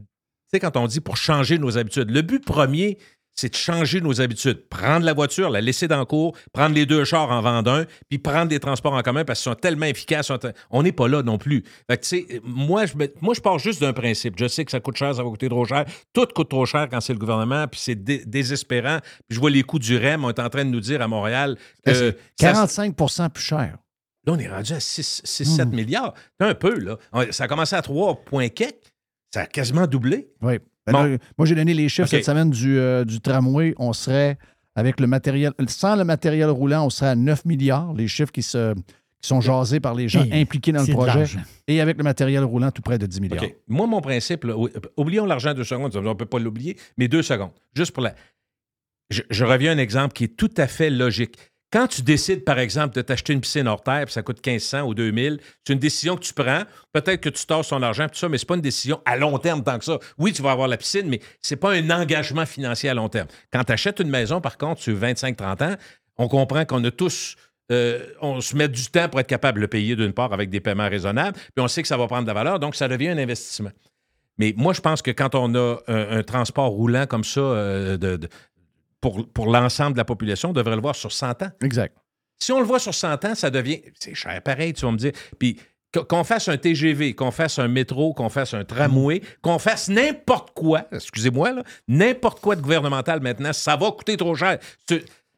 sais, 0.52 0.60
quand 0.60 0.76
on 0.76 0.88
dit 0.88 1.00
pour 1.00 1.16
changer 1.16 1.58
nos 1.58 1.78
habitudes, 1.78 2.10
le 2.10 2.22
but 2.22 2.44
premier, 2.44 2.98
c'est 3.40 3.50
de 3.50 3.56
changer 3.56 4.02
nos 4.02 4.22
habitudes. 4.22 4.68
Prendre 4.70 5.06
la 5.06 5.14
voiture, 5.14 5.50
la 5.50 5.62
laisser 5.62 5.88
dans 5.88 6.00
le 6.00 6.06
cours, 6.06 6.36
prendre 6.54 6.76
les 6.76 6.86
deux 6.86 7.04
chars 7.06 7.30
en 7.32 7.42
vendre 7.42 7.72
un, 7.72 7.86
puis 8.10 8.20
prendre 8.20 8.48
des 8.48 8.60
transports 8.60 8.94
en 8.94 9.02
commun 9.02 9.24
parce 9.26 9.40
qu'ils 9.42 9.52
sont 9.52 9.56
tellement 9.56 9.86
efficaces. 9.86 10.32
On 10.72 10.84
n'est 10.84 10.92
pas 10.92 11.08
là 11.08 11.24
non 11.24 11.38
plus. 11.38 11.64
Fait 11.90 11.98
que, 11.98 12.40
moi, 12.44 12.86
je, 12.86 12.94
moi, 13.22 13.34
je 13.34 13.42
pars 13.42 13.60
juste 13.60 13.82
d'un 13.82 13.94
principe. 13.94 14.36
Je 14.38 14.48
sais 14.48 14.66
que 14.66 14.72
ça 14.72 14.80
coûte 14.80 14.98
cher, 14.98 15.16
ça 15.16 15.24
va 15.24 15.30
coûter 15.30 15.50
trop 15.50 15.66
cher. 15.66 15.86
Tout 16.14 16.28
coûte 16.36 16.50
trop 16.50 16.66
cher 16.66 16.88
quand 16.90 17.02
c'est 17.02 17.14
le 17.14 17.20
gouvernement, 17.20 17.68
puis 17.68 17.80
c'est 17.80 17.96
dé- 17.96 18.24
désespérant. 18.26 19.00
Puis 19.28 19.36
je 19.36 19.40
vois 19.40 19.50
les 19.50 19.64
coûts 19.64 19.80
du 19.80 19.98
REM. 19.98 20.26
On 20.26 20.30
est 20.30 20.40
en 20.40 20.50
train 20.50 20.66
de 20.66 20.70
nous 20.70 20.80
dire 20.82 21.02
à 21.02 21.08
Montréal 21.08 21.58
que 21.86 21.94
C'est 21.94 22.12
ça- 22.54 22.66
45% 22.66 23.30
plus 23.30 23.44
cher. 23.44 23.78
Là, 24.26 24.34
on 24.34 24.38
est 24.40 24.50
rendu 24.50 24.74
à 24.74 24.80
6-7 24.80 25.70
milliards. 25.70 26.14
C'est 26.40 26.46
un 26.48 26.54
peu, 26.54 26.78
là. 26.78 26.98
Ça 27.32 27.46
a 27.46 27.48
commencé 27.48 27.76
à 27.76 27.82
3 27.82 28.16
points 28.26 28.50
quelques. 28.50 28.76
Ça 29.34 29.42
a 29.42 29.46
quasiment 29.46 29.88
doublé. 29.88 30.30
Oui. 30.42 30.56
Ben 30.92 31.04
Bon. 31.04 31.04
là, 31.04 31.18
moi, 31.38 31.46
j'ai 31.48 31.56
donné 31.56 31.74
les 31.74 31.90
chiffres 31.90 32.08
cette 32.08 32.26
semaine 32.26 32.50
du, 32.50 32.78
euh, 32.78 33.06
du 33.06 33.20
tramway. 33.22 33.74
On 33.78 33.94
serait, 33.94 34.38
avec 34.76 35.00
le 35.00 35.08
matériel, 35.08 35.54
sans 35.68 35.96
le 35.96 36.04
matériel 36.04 36.50
roulant, 36.50 36.86
on 36.86 36.90
serait 36.90 37.10
à 37.12 37.16
9 37.16 37.46
milliards, 37.46 37.94
les 37.94 38.08
chiffres 38.08 38.32
qui, 38.32 38.44
se, 38.44 38.74
qui 38.74 39.28
sont 39.28 39.42
jasés 39.42 39.80
par 39.80 39.94
les 39.96 40.08
gens 40.08 40.26
impliqués 40.32 40.72
dans 40.72 40.82
le 40.82 40.86
projet. 40.94 41.26
Et 41.68 41.82
avec 41.82 41.98
le 41.98 42.04
matériel 42.04 42.44
roulant, 42.44 42.72
tout 42.72 42.82
près 42.82 42.98
de 42.98 43.06
10 43.06 43.22
milliards. 43.22 43.44
Moi, 43.68 43.88
mon 43.88 44.02
principe, 44.02 44.44
là, 44.46 44.56
oublions 44.98 45.26
l'argent 45.26 45.54
deux 45.54 45.64
secondes, 45.64 45.96
on 45.96 46.02
ne 46.02 46.14
peut 46.14 46.26
pas 46.26 46.40
l'oublier, 46.40 46.78
mais 46.98 47.08
deux 47.08 47.24
secondes. 47.24 47.52
Juste 47.76 47.92
pour 47.92 48.04
la. 48.04 48.14
Je, 49.10 49.24
je 49.30 49.44
reviens 49.44 49.72
à 49.72 49.74
un 49.74 49.80
exemple 49.80 50.14
qui 50.14 50.26
est 50.26 50.36
tout 50.38 50.52
à 50.58 50.68
fait 50.68 50.90
logique. 50.92 51.36
Quand 51.72 51.88
tu 51.88 52.02
décides, 52.02 52.44
par 52.44 52.58
exemple, 52.58 52.96
de 52.96 53.02
t'acheter 53.02 53.34
une 53.34 53.42
piscine 53.42 53.68
hors 53.68 53.84
terre, 53.84 54.06
puis 54.06 54.14
ça 54.14 54.24
coûte 54.24 54.44
1500 54.46 54.82
ou 54.88 54.96
2000, 54.96 55.40
c'est 55.66 55.74
une 55.74 55.80
décision 55.80 56.16
que 56.16 56.22
tu 56.24 56.34
prends. 56.34 56.64
Peut-être 56.94 57.22
que 57.22 57.30
tu 57.30 57.46
tasses 57.46 57.68
ton 57.68 57.82
argent, 57.84 58.08
tout 58.08 58.18
ça, 58.18 58.28
mais 58.28 58.38
ce 58.40 58.44
n'est 58.44 58.48
pas 58.48 58.56
une 58.56 58.62
décision 58.62 59.02
à 59.06 59.18
long 59.18 59.38
terme 59.38 59.64
tant 59.64 59.78
que 59.78 59.86
ça. 59.86 60.00
Oui, 60.18 60.34
tu 60.34 60.42
vas 60.42 60.52
avoir 60.52 60.68
la 60.68 60.78
piscine, 60.78 61.08
mais 61.08 61.20
ce 61.42 61.54
n'est 61.54 61.60
pas 61.60 61.74
un 61.74 61.90
engagement 61.92 62.46
financier 62.48 62.90
à 62.90 62.96
long 62.96 63.08
terme. 63.10 63.28
Quand 63.54 63.64
tu 63.64 63.72
achètes 63.72 64.00
une 64.00 64.10
maison, 64.10 64.42
par 64.42 64.58
contre, 64.58 64.82
sur 64.82 64.96
25-30 64.98 65.64
ans, 65.74 65.76
on 66.18 66.28
comprend 66.28 66.66
qu'on 66.66 66.84
a 66.84 66.92
tous. 66.92 67.36
euh, 67.72 68.04
on 68.20 68.42
se 68.42 68.56
met 68.56 68.68
du 68.68 68.88
temps 68.88 69.08
pour 69.08 69.20
être 69.20 69.28
capable 69.28 69.58
de 69.58 69.62
le 69.62 69.68
payer 69.68 69.96
d'une 69.96 70.12
part 70.14 70.34
avec 70.34 70.50
des 70.50 70.60
paiements 70.60 70.90
raisonnables, 70.90 71.38
puis 71.38 71.64
on 71.64 71.68
sait 71.68 71.84
que 71.84 71.88
ça 71.88 71.98
va 71.98 72.08
prendre 72.08 72.24
de 72.24 72.28
la 72.28 72.34
valeur, 72.34 72.60
donc 72.60 72.74
ça 72.76 72.88
devient 72.88 73.10
un 73.10 73.18
investissement. 73.20 73.70
Mais 74.40 74.54
moi, 74.58 74.74
je 74.74 74.80
pense 74.82 75.02
que 75.02 75.12
quand 75.12 75.36
on 75.36 75.54
a 75.54 75.78
un, 75.88 76.24
transport 76.24 76.70
roulant 76.70 77.06
comme 77.06 77.24
ça 77.26 77.42
euh, 77.42 77.98
de- 77.98 78.28
pour, 79.02 79.28
pour 79.30 79.48
l'ensemble 79.48 79.94
de 79.94 79.98
la 79.98 80.06
population, 80.06 80.50
on 80.50 80.54
devrait 80.54 80.76
le 80.76 80.82
voir 80.82 80.96
sur 80.96 81.12
100 81.12 81.44
ans. 81.44 81.52
Exact. 81.62 81.96
Si 82.42 82.52
on 82.52 82.60
le 82.60 82.66
voit 82.66 82.80
sur 82.80 82.94
100 82.94 83.26
ans, 83.26 83.36
ça 83.36 83.50
devient. 83.50 83.82
C'est 84.00 84.16
cher 84.16 84.42
pareil, 84.42 84.74
tu 84.74 84.86
vas 84.86 84.92
me 84.92 84.98
dire. 84.98 85.12
Puis 85.38 85.60
qu- 85.92 86.04
qu'on 86.06 86.24
fasse 86.24 86.48
un 86.48 86.58
TGV, 86.58 87.14
qu'on 87.16 87.32
fasse 87.32 87.60
un 87.60 87.68
métro, 87.68 88.14
qu'on 88.14 88.30
fasse 88.30 88.54
un 88.54 88.64
tramway, 88.64 89.22
qu'on 89.42 89.60
fasse 89.60 89.90
n'importe 89.90 90.52
quoi, 90.52 90.86
excusez-moi, 90.92 91.52
là, 91.52 91.64
n'importe 91.88 92.40
quoi 92.40 92.56
de 92.56 92.62
gouvernemental 92.62 93.22
maintenant, 93.22 93.52
ça 93.54 93.76
va 93.76 93.92
coûter 93.92 94.16
trop 94.18 94.36
cher. 94.36 94.58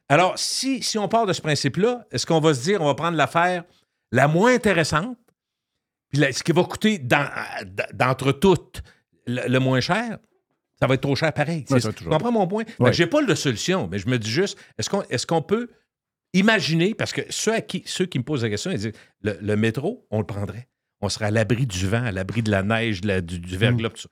Alors, 0.09 0.37
si, 0.37 0.83
si 0.83 0.97
on 0.97 1.07
part 1.07 1.25
de 1.25 1.33
ce 1.33 1.41
principe-là, 1.41 2.05
est-ce 2.11 2.25
qu'on 2.25 2.39
va 2.39 2.53
se 2.53 2.61
dire 2.63 2.81
on 2.81 2.85
va 2.85 2.95
prendre 2.95 3.17
l'affaire 3.17 3.63
la 4.11 4.27
moins 4.27 4.53
intéressante, 4.53 5.17
puis 6.09 6.19
la- 6.19 6.31
ce 6.33 6.43
qui 6.43 6.51
va 6.51 6.63
coûter 6.65 6.99
d'entre 6.99 8.31
toutes 8.33 8.81
le, 9.25 9.47
le 9.47 9.59
moins 9.59 9.79
cher? 9.79 10.17
Ça 10.81 10.87
va 10.87 10.95
être 10.95 11.01
trop 11.01 11.15
cher 11.15 11.31
pareil. 11.31 11.63
Ouais, 11.69 11.79
tu 11.79 12.03
comprends 12.05 12.31
mon 12.31 12.47
point? 12.47 12.63
Que 12.63 12.71
Ouais. 12.83 12.93
J'ai 12.93 13.05
pas 13.07 13.23
de 13.23 13.35
solution, 13.35 13.87
mais 13.91 13.99
je 13.99 14.07
me 14.09 14.17
dis 14.17 14.29
juste, 14.31 14.57
est-ce 14.77 14.89
qu'on 14.89 15.03
est 15.03 15.25
qu'on 15.25 15.41
peut 15.41 15.69
imaginer, 16.33 16.93
parce 16.93 17.11
que 17.13 17.21
ceux, 17.29 17.53
à 17.53 17.61
qui, 17.61 17.83
ceux 17.85 18.05
qui 18.05 18.17
me 18.19 18.23
posent 18.23 18.43
la 18.43 18.49
question, 18.49 18.71
ils 18.71 18.77
disent, 18.77 18.91
le, 19.21 19.37
le 19.41 19.55
métro, 19.55 20.07
on 20.11 20.19
le 20.19 20.25
prendrait. 20.25 20.67
On 21.01 21.09
serait 21.09 21.25
à 21.25 21.31
l'abri 21.31 21.65
du 21.65 21.87
vent, 21.87 22.03
à 22.03 22.11
l'abri 22.11 22.41
de 22.41 22.51
la 22.51 22.63
neige, 22.63 23.01
de 23.01 23.07
la- 23.07 23.21
du, 23.21 23.39
du 23.39 23.57
verglas, 23.57 23.89
tout 23.89 24.01
ça. 24.01 24.09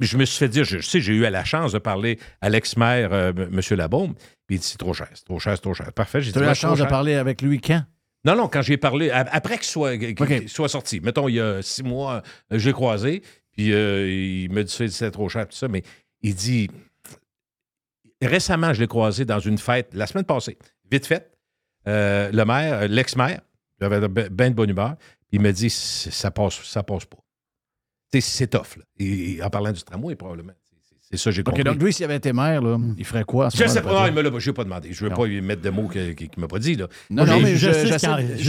Je 0.00 0.16
me 0.16 0.24
suis 0.24 0.38
fait 0.38 0.48
dire, 0.48 0.64
je, 0.64 0.78
je 0.78 0.86
sais, 0.88 1.00
j'ai 1.00 1.12
eu 1.12 1.20
la 1.20 1.44
chance 1.44 1.72
de 1.72 1.78
parler 1.78 2.18
à 2.40 2.48
l'ex-maire, 2.48 3.12
euh, 3.12 3.32
M. 3.36 3.60
Labaume, 3.76 4.14
puis 4.46 4.56
il 4.56 4.58
dit, 4.60 4.66
c'est 4.66 4.78
trop 4.78 4.94
cher, 4.94 5.08
c'est 5.12 5.24
trop 5.24 5.38
cher, 5.38 5.54
c'est 5.56 5.62
trop 5.62 5.74
cher. 5.74 5.92
Parfait, 5.92 6.22
j'ai 6.22 6.32
Tu 6.32 6.38
dit, 6.38 6.42
as 6.42 6.46
eu 6.46 6.46
la 6.46 6.54
chance 6.54 6.78
de 6.78 6.84
parler 6.86 7.14
avec 7.14 7.42
lui 7.42 7.60
quand? 7.60 7.84
Non, 8.24 8.34
non, 8.36 8.48
quand 8.48 8.62
j'ai 8.62 8.76
parlé, 8.78 9.10
après 9.10 9.58
qu'il 9.58 10.48
soit, 10.48 10.68
sorti, 10.68 11.00
mettons, 11.00 11.28
il 11.28 11.34
y 11.36 11.40
a 11.40 11.60
six 11.62 11.82
mois, 11.82 12.22
euh, 12.52 12.58
j'ai 12.58 12.72
croisé, 12.72 13.22
puis 13.52 13.72
euh, 13.74 14.10
il 14.10 14.50
me 14.52 14.62
dit 14.64 14.72
c'est- 14.72 14.88
c'est 14.88 15.10
trop 15.10 15.28
cher, 15.28 15.46
tout 15.48 15.56
ça, 15.56 15.68
mais 15.68 15.82
il 16.22 16.34
dit, 16.34 16.68
récemment, 18.22 18.72
je 18.72 18.80
l'ai 18.80 18.86
croisé 18.86 19.24
dans 19.24 19.38
une 19.40 19.58
fête, 19.58 19.90
la 19.94 20.06
semaine 20.06 20.24
passée, 20.24 20.58
vite 20.90 21.06
fait, 21.06 21.30
euh, 21.88 22.30
le 22.32 22.44
maire, 22.44 22.74
euh, 22.82 22.86
l'ex-maire, 22.86 23.40
j'avais 23.80 24.06
bien 24.08 24.50
de 24.50 24.54
bonne 24.54 24.70
humeur, 24.70 24.96
il 25.32 25.40
me 25.40 25.52
dit, 25.52 25.70
ça 25.70 26.30
passe, 26.30 26.62
ça 26.64 26.82
passe 26.82 27.04
pas. 27.04 27.18
C'est 28.20 28.48
tough, 28.50 28.76
là. 28.76 28.82
Et, 28.98 29.34
et 29.36 29.42
en 29.42 29.50
parlant 29.50 29.70
du 29.72 29.82
tramway, 29.82 30.16
probablement. 30.16 30.52
C'est- 31.10 31.16
ça, 31.16 31.30
j'ai 31.30 31.42
compris. 31.42 31.62
OK, 31.62 31.66
donc 31.66 31.82
lui, 31.82 31.92
s'il 31.92 32.04
avait 32.04 32.16
été 32.16 32.32
maire, 32.32 32.60
là, 32.60 32.76
il 32.98 33.04
ferait 33.04 33.24
quoi? 33.24 33.46
à 33.46 33.50
ce 33.50 33.56
je 33.58 33.66
sais 33.68 33.82
pas, 33.82 33.92
non, 33.92 34.06
il 34.06 34.12
me 34.12 34.20
l'a- 34.22 34.52
pas 34.52 34.64
demandé. 34.64 34.92
Je 34.92 35.04
ne 35.04 35.08
veux 35.08 35.14
Non. 35.14 35.20
pas 35.22 35.26
lui 35.26 35.40
mettre 35.40 35.62
de 35.62 35.70
mots 35.70 35.88
qu'il 35.88 36.02
ne 36.36 36.40
m'a 36.40 36.48
pas 36.48 36.58
dit. 36.58 36.74
Là. 36.76 36.86
Non, 37.08 37.24
Moi, 37.24 37.34
non, 37.36 37.40
mais 37.40 37.56
je 37.56 37.68
je, 37.68 37.72
sais 37.72 37.86
je 37.86 37.92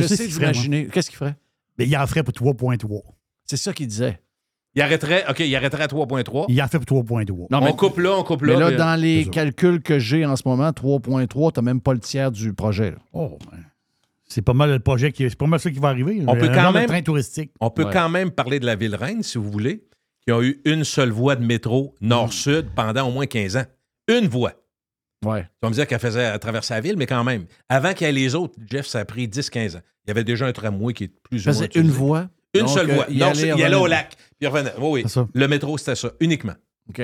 sais 0.03 0.07
ce 0.07 0.15
sais 0.15 0.24
qu'il 0.26 0.34
ferait, 0.34 0.51
d'imaginer. 0.51 0.88
Qu'est-ce 0.88 1.09
qu'il 1.09 1.17
ferait? 1.17 1.36
Mais 1.78 1.88
il 1.88 1.95
en 1.97 2.05
ferait 2.07 2.24
pour 2.24 2.34
3.3. 2.34 3.01
C'est 3.45 3.57
ça 3.57 3.74
qu'il 3.74 3.88
disait. 3.88 4.19
Il 4.76 4.82
arrêterait, 4.82 5.26
OK, 5.30 5.39
il 5.39 5.53
arrêterait 5.55 5.84
à 5.84 5.88
3.3. 5.88 6.45
Il 6.47 6.61
en 6.61 6.67
fait 6.67 6.80
pour 6.80 7.03
3.3. 7.03 7.47
Non, 7.51 7.57
on 7.59 7.65
mais- 7.65 7.76
coupe 7.76 7.97
là, 7.99 8.15
on 8.17 8.24
coupe 8.24 8.43
là. 8.43 8.53
Mais 8.53 8.59
là, 8.59 8.67
puis- 8.69 8.78
dans 8.78 8.99
les 8.99 9.19
c'est 9.19 9.26
ça. 9.26 9.32
calculs 9.32 9.82
que 9.82 9.99
j'ai 9.99 10.26
en 10.26 10.36
ce 10.38 10.43
moment, 10.45 10.72
3.3, 10.72 11.51
tu 11.51 11.59
n'as 11.59 11.63
même 11.63 11.82
pas 11.82 11.93
le 11.93 11.99
tiers 11.99 12.32
du 12.32 12.53
projet. 12.53 12.91
là. 12.91 12.97
Oh, 13.11 13.38
ben, 13.51 13.57
c'est 14.30 14.41
pas 14.41 14.53
mal 14.53 14.69
le 14.72 14.80
projet 14.80 15.11
qui 15.11 15.24
c'est 15.30 15.36
pas 15.38 15.45
mal 15.47 15.59
ça 15.59 15.69
qui 15.72 15.80
va 15.80 15.89
arriver. 15.89 16.24
On 16.26 16.36
peut 16.38 16.45
Un 16.45 16.47
quand 16.53 16.61
genre 16.63 16.74
de 16.74 16.78
même- 16.80 16.88
train 16.88 17.01
touristique. 17.01 17.51
On 17.59 17.69
peut 17.69 17.84
Ouais. 17.84 17.91
quand 17.91 18.07
même 18.07 18.32
parler 18.32 18.59
de 18.61 18.65
la 18.65 18.76
ville 18.76 18.95
reine, 18.95 19.24
si 19.24 19.38
vous 19.38 19.51
voulez, 19.51 19.84
qui 20.26 20.32
a 20.32 20.41
eu 20.41 20.61
une 20.63 20.86
seule 20.86 21.09
voie 21.11 21.36
de 21.36 21.43
métro 21.45 21.95
nord-sud 21.99 22.67
pendant 22.74 23.07
au 23.09 23.11
moins 23.11 23.26
15 23.26 23.57
ans. 23.57 23.65
Une 24.07 24.28
voie. 24.28 24.53
Ouais. 25.26 25.41
Tu 25.43 25.47
vas 25.63 25.69
me 25.69 25.74
dire 25.74 25.86
qu'elle 25.86 25.99
faisait 25.99 26.39
traverser 26.39 26.74
la 26.76 26.80
ville, 26.82 26.95
mais 26.97 27.05
quand 27.07 27.24
même. 27.26 27.45
Avant 27.69 27.93
qu'il 27.93 28.07
y 28.07 28.09
ait 28.09 28.13
les 28.13 28.36
autres, 28.36 28.55
Jeff, 28.69 28.88
ça 28.88 28.99
a 28.99 29.05
pris 29.05 29.28
10-15 29.28 29.76
ans. 29.76 29.82
Il 30.05 30.09
y 30.09 30.11
avait 30.11 30.24
déjà 30.24 30.45
un 30.47 30.51
tramway 30.53 30.93
qui 30.93 31.03
est 31.05 31.11
plus 31.30 31.41
ou 31.41 31.49
moins. 31.49 31.53
faisait 31.53 31.65
utilisé. 31.65 31.88
une 31.89 31.93
voie. 31.93 32.30
Une 32.53 32.61
Donc, 32.61 32.69
seule 32.69 32.89
euh, 32.89 32.93
voie. 32.95 33.05
il 33.09 33.17
Nord-sud, 33.19 33.43
allait, 33.45 33.53
il 33.59 33.63
allait 33.63 33.76
au 33.76 33.88
lac, 33.88 34.15
il 34.42 34.48
revenait. 34.48 34.74
Oui, 34.80 35.04
oui. 35.06 35.24
Le 35.34 35.48
métro, 35.48 35.78
c'était 35.78 35.96
ça, 35.96 36.12
uniquement. 36.20 36.56
OK. 36.89 37.02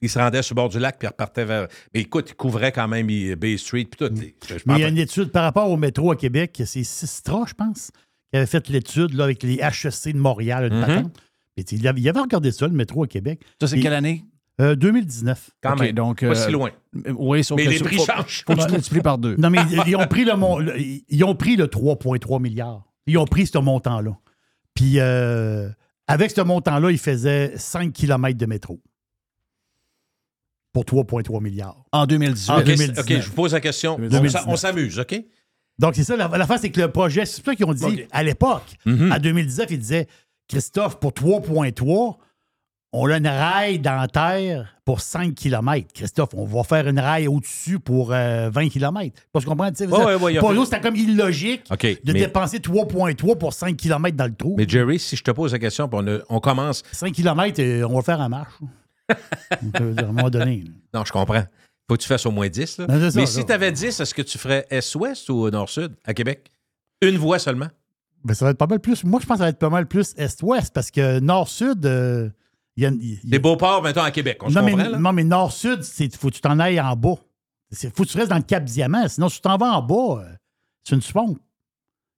Il 0.00 0.10
se 0.10 0.18
rendait 0.18 0.42
sur 0.42 0.54
le 0.54 0.56
bord 0.56 0.68
du 0.68 0.78
lac, 0.78 0.98
puis 0.98 1.06
il 1.06 1.08
repartait 1.10 1.44
vers. 1.44 1.68
Mais 1.94 2.00
écoute, 2.00 2.30
il 2.30 2.34
couvrait 2.34 2.72
quand 2.72 2.88
même 2.88 3.08
il- 3.08 3.36
Bay 3.36 3.56
Street, 3.56 3.84
puis 3.84 4.06
tout. 4.06 4.14
Je- 4.14 4.54
je 4.54 4.60
Mais 4.66 4.74
il 4.74 4.80
y 4.80 4.84
a 4.84 4.88
une 4.88 4.98
étude 4.98 5.30
par 5.30 5.44
rapport 5.44 5.70
au 5.70 5.76
métro 5.76 6.10
à 6.10 6.16
Québec, 6.16 6.60
c'est 6.66 6.84
Sistra, 6.84 7.44
je 7.46 7.54
pense, 7.54 7.90
qui 8.30 8.36
avait 8.36 8.46
fait 8.46 8.68
l'étude 8.68 9.14
là, 9.14 9.24
avec 9.24 9.42
les 9.42 9.60
HEC 9.60 10.12
de 10.12 10.18
Montréal, 10.18 10.68
patente. 10.70 11.16
Et 11.56 11.62
il, 11.70 11.86
avait, 11.86 12.00
il 12.00 12.08
avait 12.08 12.20
regardé 12.20 12.50
ça, 12.50 12.66
le 12.66 12.74
métro 12.74 13.04
à 13.04 13.06
Québec. 13.06 13.40
Ça, 13.60 13.68
c'est 13.68 13.78
quelle 13.80 13.94
année? 13.94 14.24
Euh, 14.60 14.74
2019. 14.76 15.50
Quand 15.62 15.72
OK, 15.74 15.80
même. 15.80 15.92
donc, 15.94 16.20
Pas 16.20 16.26
euh, 16.26 16.34
si 16.34 16.50
loin. 16.52 16.70
Oui, 17.16 17.42
sauf 17.42 17.56
Mais 17.56 17.64
que 17.64 17.70
les 17.70 17.78
prix 17.80 17.96
faut- 17.96 18.04
changent. 18.06 18.44
Faut 18.46 18.54
que 18.54 18.64
tu 18.66 18.72
multiplies 18.72 19.00
par 19.00 19.18
deux. 19.18 19.36
Non, 19.36 19.50
mais 19.50 19.58
ils, 19.70 19.82
ils 19.88 19.96
ont 19.96 20.06
pris 20.08 20.24
le 20.24 20.34
mon- 20.36 20.58
le- 20.58 20.74
ils 20.78 21.24
ont 21.24 21.34
pris 21.34 21.56
le 21.56 21.66
3,3 21.66 22.40
milliards. 22.40 22.84
Ils 23.06 23.18
ont 23.18 23.24
pris 23.26 23.46
ce 23.46 23.58
montant-là. 23.58 24.16
Puis 24.74 24.94
euh, 24.98 25.68
avec 26.06 26.30
ce 26.30 26.40
montant-là, 26.40 26.90
ils 26.90 26.98
faisaient 26.98 27.52
5 27.56 27.92
km 27.92 28.36
de 28.38 28.46
métro. 28.46 28.80
Pour 30.72 30.84
3,3 30.84 31.40
milliards. 31.40 31.84
En 31.92 32.04
2018. 32.06 32.50
En 32.50 32.58
OK, 32.58 32.64
2019. 32.64 32.98
OK, 32.98 33.20
je 33.20 33.28
vous 33.28 33.34
pose 33.34 33.52
la 33.52 33.60
question. 33.60 33.94
On 33.94 33.98
2019. 33.98 34.32
s'a- 34.32 34.44
On 34.48 34.56
s'amuse, 34.56 34.98
OK? 34.98 35.14
Donc, 35.78 35.94
c'est 35.94 36.02
ça. 36.04 36.16
La, 36.16 36.26
la 36.28 36.46
face, 36.46 36.62
c'est 36.62 36.70
que 36.70 36.80
le 36.80 36.90
projet, 36.90 37.24
c'est 37.26 37.44
ça 37.44 37.54
qu'ils 37.54 37.64
ont 37.66 37.72
dit 37.74 38.04
à 38.10 38.22
l'époque. 38.24 38.64
Mhm. 38.84 39.12
En 39.12 39.18
2019, 39.18 39.70
ils 39.70 39.78
disaient 39.78 40.08
Christophe, 40.48 40.98
pour 40.98 41.12
3,3, 41.12 42.18
on 42.96 43.10
a 43.10 43.16
une 43.16 43.26
rail 43.26 43.80
dans 43.80 43.96
la 43.96 44.06
terre 44.06 44.76
pour 44.84 45.00
5 45.00 45.34
km. 45.34 45.88
Christophe, 45.92 46.30
on 46.34 46.44
va 46.44 46.62
faire 46.62 46.86
une 46.86 47.00
rail 47.00 47.26
au-dessus 47.26 47.80
pour 47.80 48.12
euh, 48.12 48.50
20 48.50 48.68
km. 48.68 49.14
Parce 49.32 49.44
qu'on 49.44 49.50
comprend, 49.50 49.70
tu 49.70 49.78
sais, 49.78 49.86
Ouais, 49.86 50.04
ouais, 50.04 50.14
ouais, 50.14 50.38
pour 50.38 50.54
nous, 50.54 50.64
c'était 50.64 50.80
comme 50.80 50.94
illogique 50.94 51.64
de 51.70 52.12
mais, 52.12 52.20
dépenser 52.20 52.58
3,3 52.58 53.36
pour 53.36 53.52
5 53.52 53.76
km 53.76 54.16
dans 54.16 54.26
le 54.26 54.34
trou. 54.34 54.54
mais 54.56 54.66
Jerry, 54.68 54.98
si 55.00 55.16
je 55.16 55.24
te 55.24 55.32
pose 55.32 55.52
la 55.52 55.58
question, 55.58 55.88
on, 55.92 56.06
a- 56.06 56.20
on 56.28 56.38
commence. 56.38 56.84
5 56.92 57.12
km, 57.12 57.60
on 57.88 57.96
va 57.96 58.02
faire 58.02 58.20
en 58.20 58.28
marche. 58.28 58.54
À 59.10 59.82
un 59.82 60.06
moment 60.06 60.30
donné. 60.30 60.64
là. 60.64 60.98
Non, 61.00 61.04
je 61.04 61.12
comprends. 61.12 61.44
Faut 61.88 61.96
que 61.96 62.02
tu 62.02 62.08
fasses 62.08 62.24
au 62.24 62.30
moins 62.30 62.48
10. 62.48 62.78
Là. 62.78 62.86
Mais 62.88 63.10
ça. 63.10 63.26
si 63.26 63.44
tu 63.44 63.52
avais 63.52 63.72
10, 63.72 64.00
est-ce 64.00 64.14
que 64.14 64.22
tu 64.22 64.38
ferais 64.38 64.66
Est-Ouest 64.70 65.28
ou 65.28 65.50
Nord-Sud 65.50 65.92
à 66.04 66.14
Québec? 66.14 66.50
Une 67.02 67.18
voie 67.18 67.38
seulement? 67.38 67.68
Ben, 68.24 68.32
ça 68.32 68.46
va 68.46 68.52
être 68.52 68.56
pas 68.58 68.66
mal 68.66 68.80
plus. 68.80 69.04
Moi, 69.04 69.20
je 69.20 69.26
pense 69.26 69.34
que 69.34 69.38
ça 69.40 69.44
va 69.44 69.50
être 69.50 69.58
pas 69.58 69.68
mal 69.68 69.86
plus 69.86 70.14
Est-Ouest 70.16 70.72
parce 70.72 70.90
que 70.90 71.18
Nord-Sud, 71.20 71.84
euh, 71.84 72.30
y 72.82 72.86
a. 72.86 72.90
il 72.90 73.14
y 73.14 73.16
a- 73.16 73.20
Des 73.24 73.38
Beauports, 73.38 73.82
mettons, 73.82 74.02
à 74.02 74.10
Québec. 74.10 74.38
On 74.42 74.48
se 74.50 74.54
non, 74.54 74.64
mais, 74.64 74.72
comprend, 74.72 74.88
là? 74.90 74.98
non, 74.98 75.12
mais 75.12 75.24
Nord-Sud, 75.24 75.80
il 76.00 76.10
faut 76.16 76.28
que 76.28 76.34
tu 76.34 76.40
t'en 76.40 76.58
ailles 76.58 76.80
en 76.80 76.96
bas. 76.96 77.14
Il 77.70 77.90
faut 77.94 78.04
que 78.04 78.08
tu 78.08 78.16
restes 78.18 78.30
dans 78.30 78.36
le 78.36 78.42
Cap 78.42 78.64
Diamant. 78.64 79.08
Sinon, 79.08 79.28
si 79.28 79.36
tu 79.36 79.42
t'en 79.42 79.56
vas 79.56 79.72
en 79.72 79.82
bas, 79.82 80.22
euh, 80.22 80.34
c'est 80.88 80.94
une 80.94 81.02
pompe. 81.02 81.38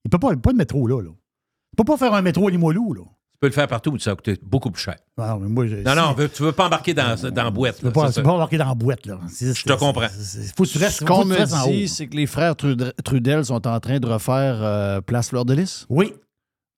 Il 0.05 0.11
peut 0.11 0.19
pas, 0.19 0.35
pas 0.37 0.53
de 0.53 0.57
métro 0.59 0.87
là. 0.87 1.01
là. 1.03 1.11
Tu 1.11 1.77
peux 1.77 1.85
pas 1.85 1.97
faire 1.97 2.15
un 2.15 2.23
métro 2.23 2.49
à 2.49 2.51
Limoilou. 2.51 2.95
Là. 2.95 3.03
Tu 3.03 3.39
peux 3.41 3.47
le 3.49 3.53
faire 3.53 3.67
partout, 3.69 3.91
mais 3.93 3.99
ça 3.99 4.11
va 4.11 4.17
coûter 4.17 4.39
beaucoup 4.43 4.71
plus 4.71 4.83
cher. 4.83 4.97
Non, 5.19 5.39
mais 5.39 5.49
moi, 5.49 5.67
je- 5.67 5.77
Non, 5.77 5.91
si- 5.91 5.97
non, 5.97 6.13
veux- 6.15 6.29
tu 6.29 6.43
veux 6.43 6.53
pas 6.53 6.67
embarquer 6.67 6.95
dans, 6.95 7.15
dans 7.31 7.45
la 7.45 7.51
boîte. 7.51 7.77
Tu 7.77 7.83
peux 7.83 7.89
là, 7.89 7.93
pas, 7.93 8.09
tu 8.09 8.15
peux 8.15 8.23
pas 8.23 8.33
embarquer 8.33 8.57
dans 8.57 8.69
la 8.69 8.75
boîte. 8.75 9.05
Là. 9.07 9.19
Je 9.29 9.63
te 9.63 9.73
comprends. 9.75 10.07
Il 10.07 10.53
faut 10.57 10.65
que 10.65 10.69
tu 10.69 10.79
restes, 10.79 11.01
Ce 11.01 11.05
qu'on 11.05 11.25
me 11.27 11.37
restes 11.37 11.53
en 11.53 11.65
haut. 11.67 11.71
dit, 11.71 11.87
c'est 11.89 12.07
que 12.07 12.17
les 12.17 12.27
frères 12.27 12.55
Trud- 12.57 12.93
Trudel 13.05 13.45
sont 13.45 13.67
en 13.67 13.79
train 13.81 13.99
de 13.99 14.07
refaire 14.07 14.63
euh, 14.63 15.01
Place 15.03 15.29
Fleur 15.31 15.45
de 15.45 15.53
Lys. 15.55 15.87
Oui, 15.91 16.15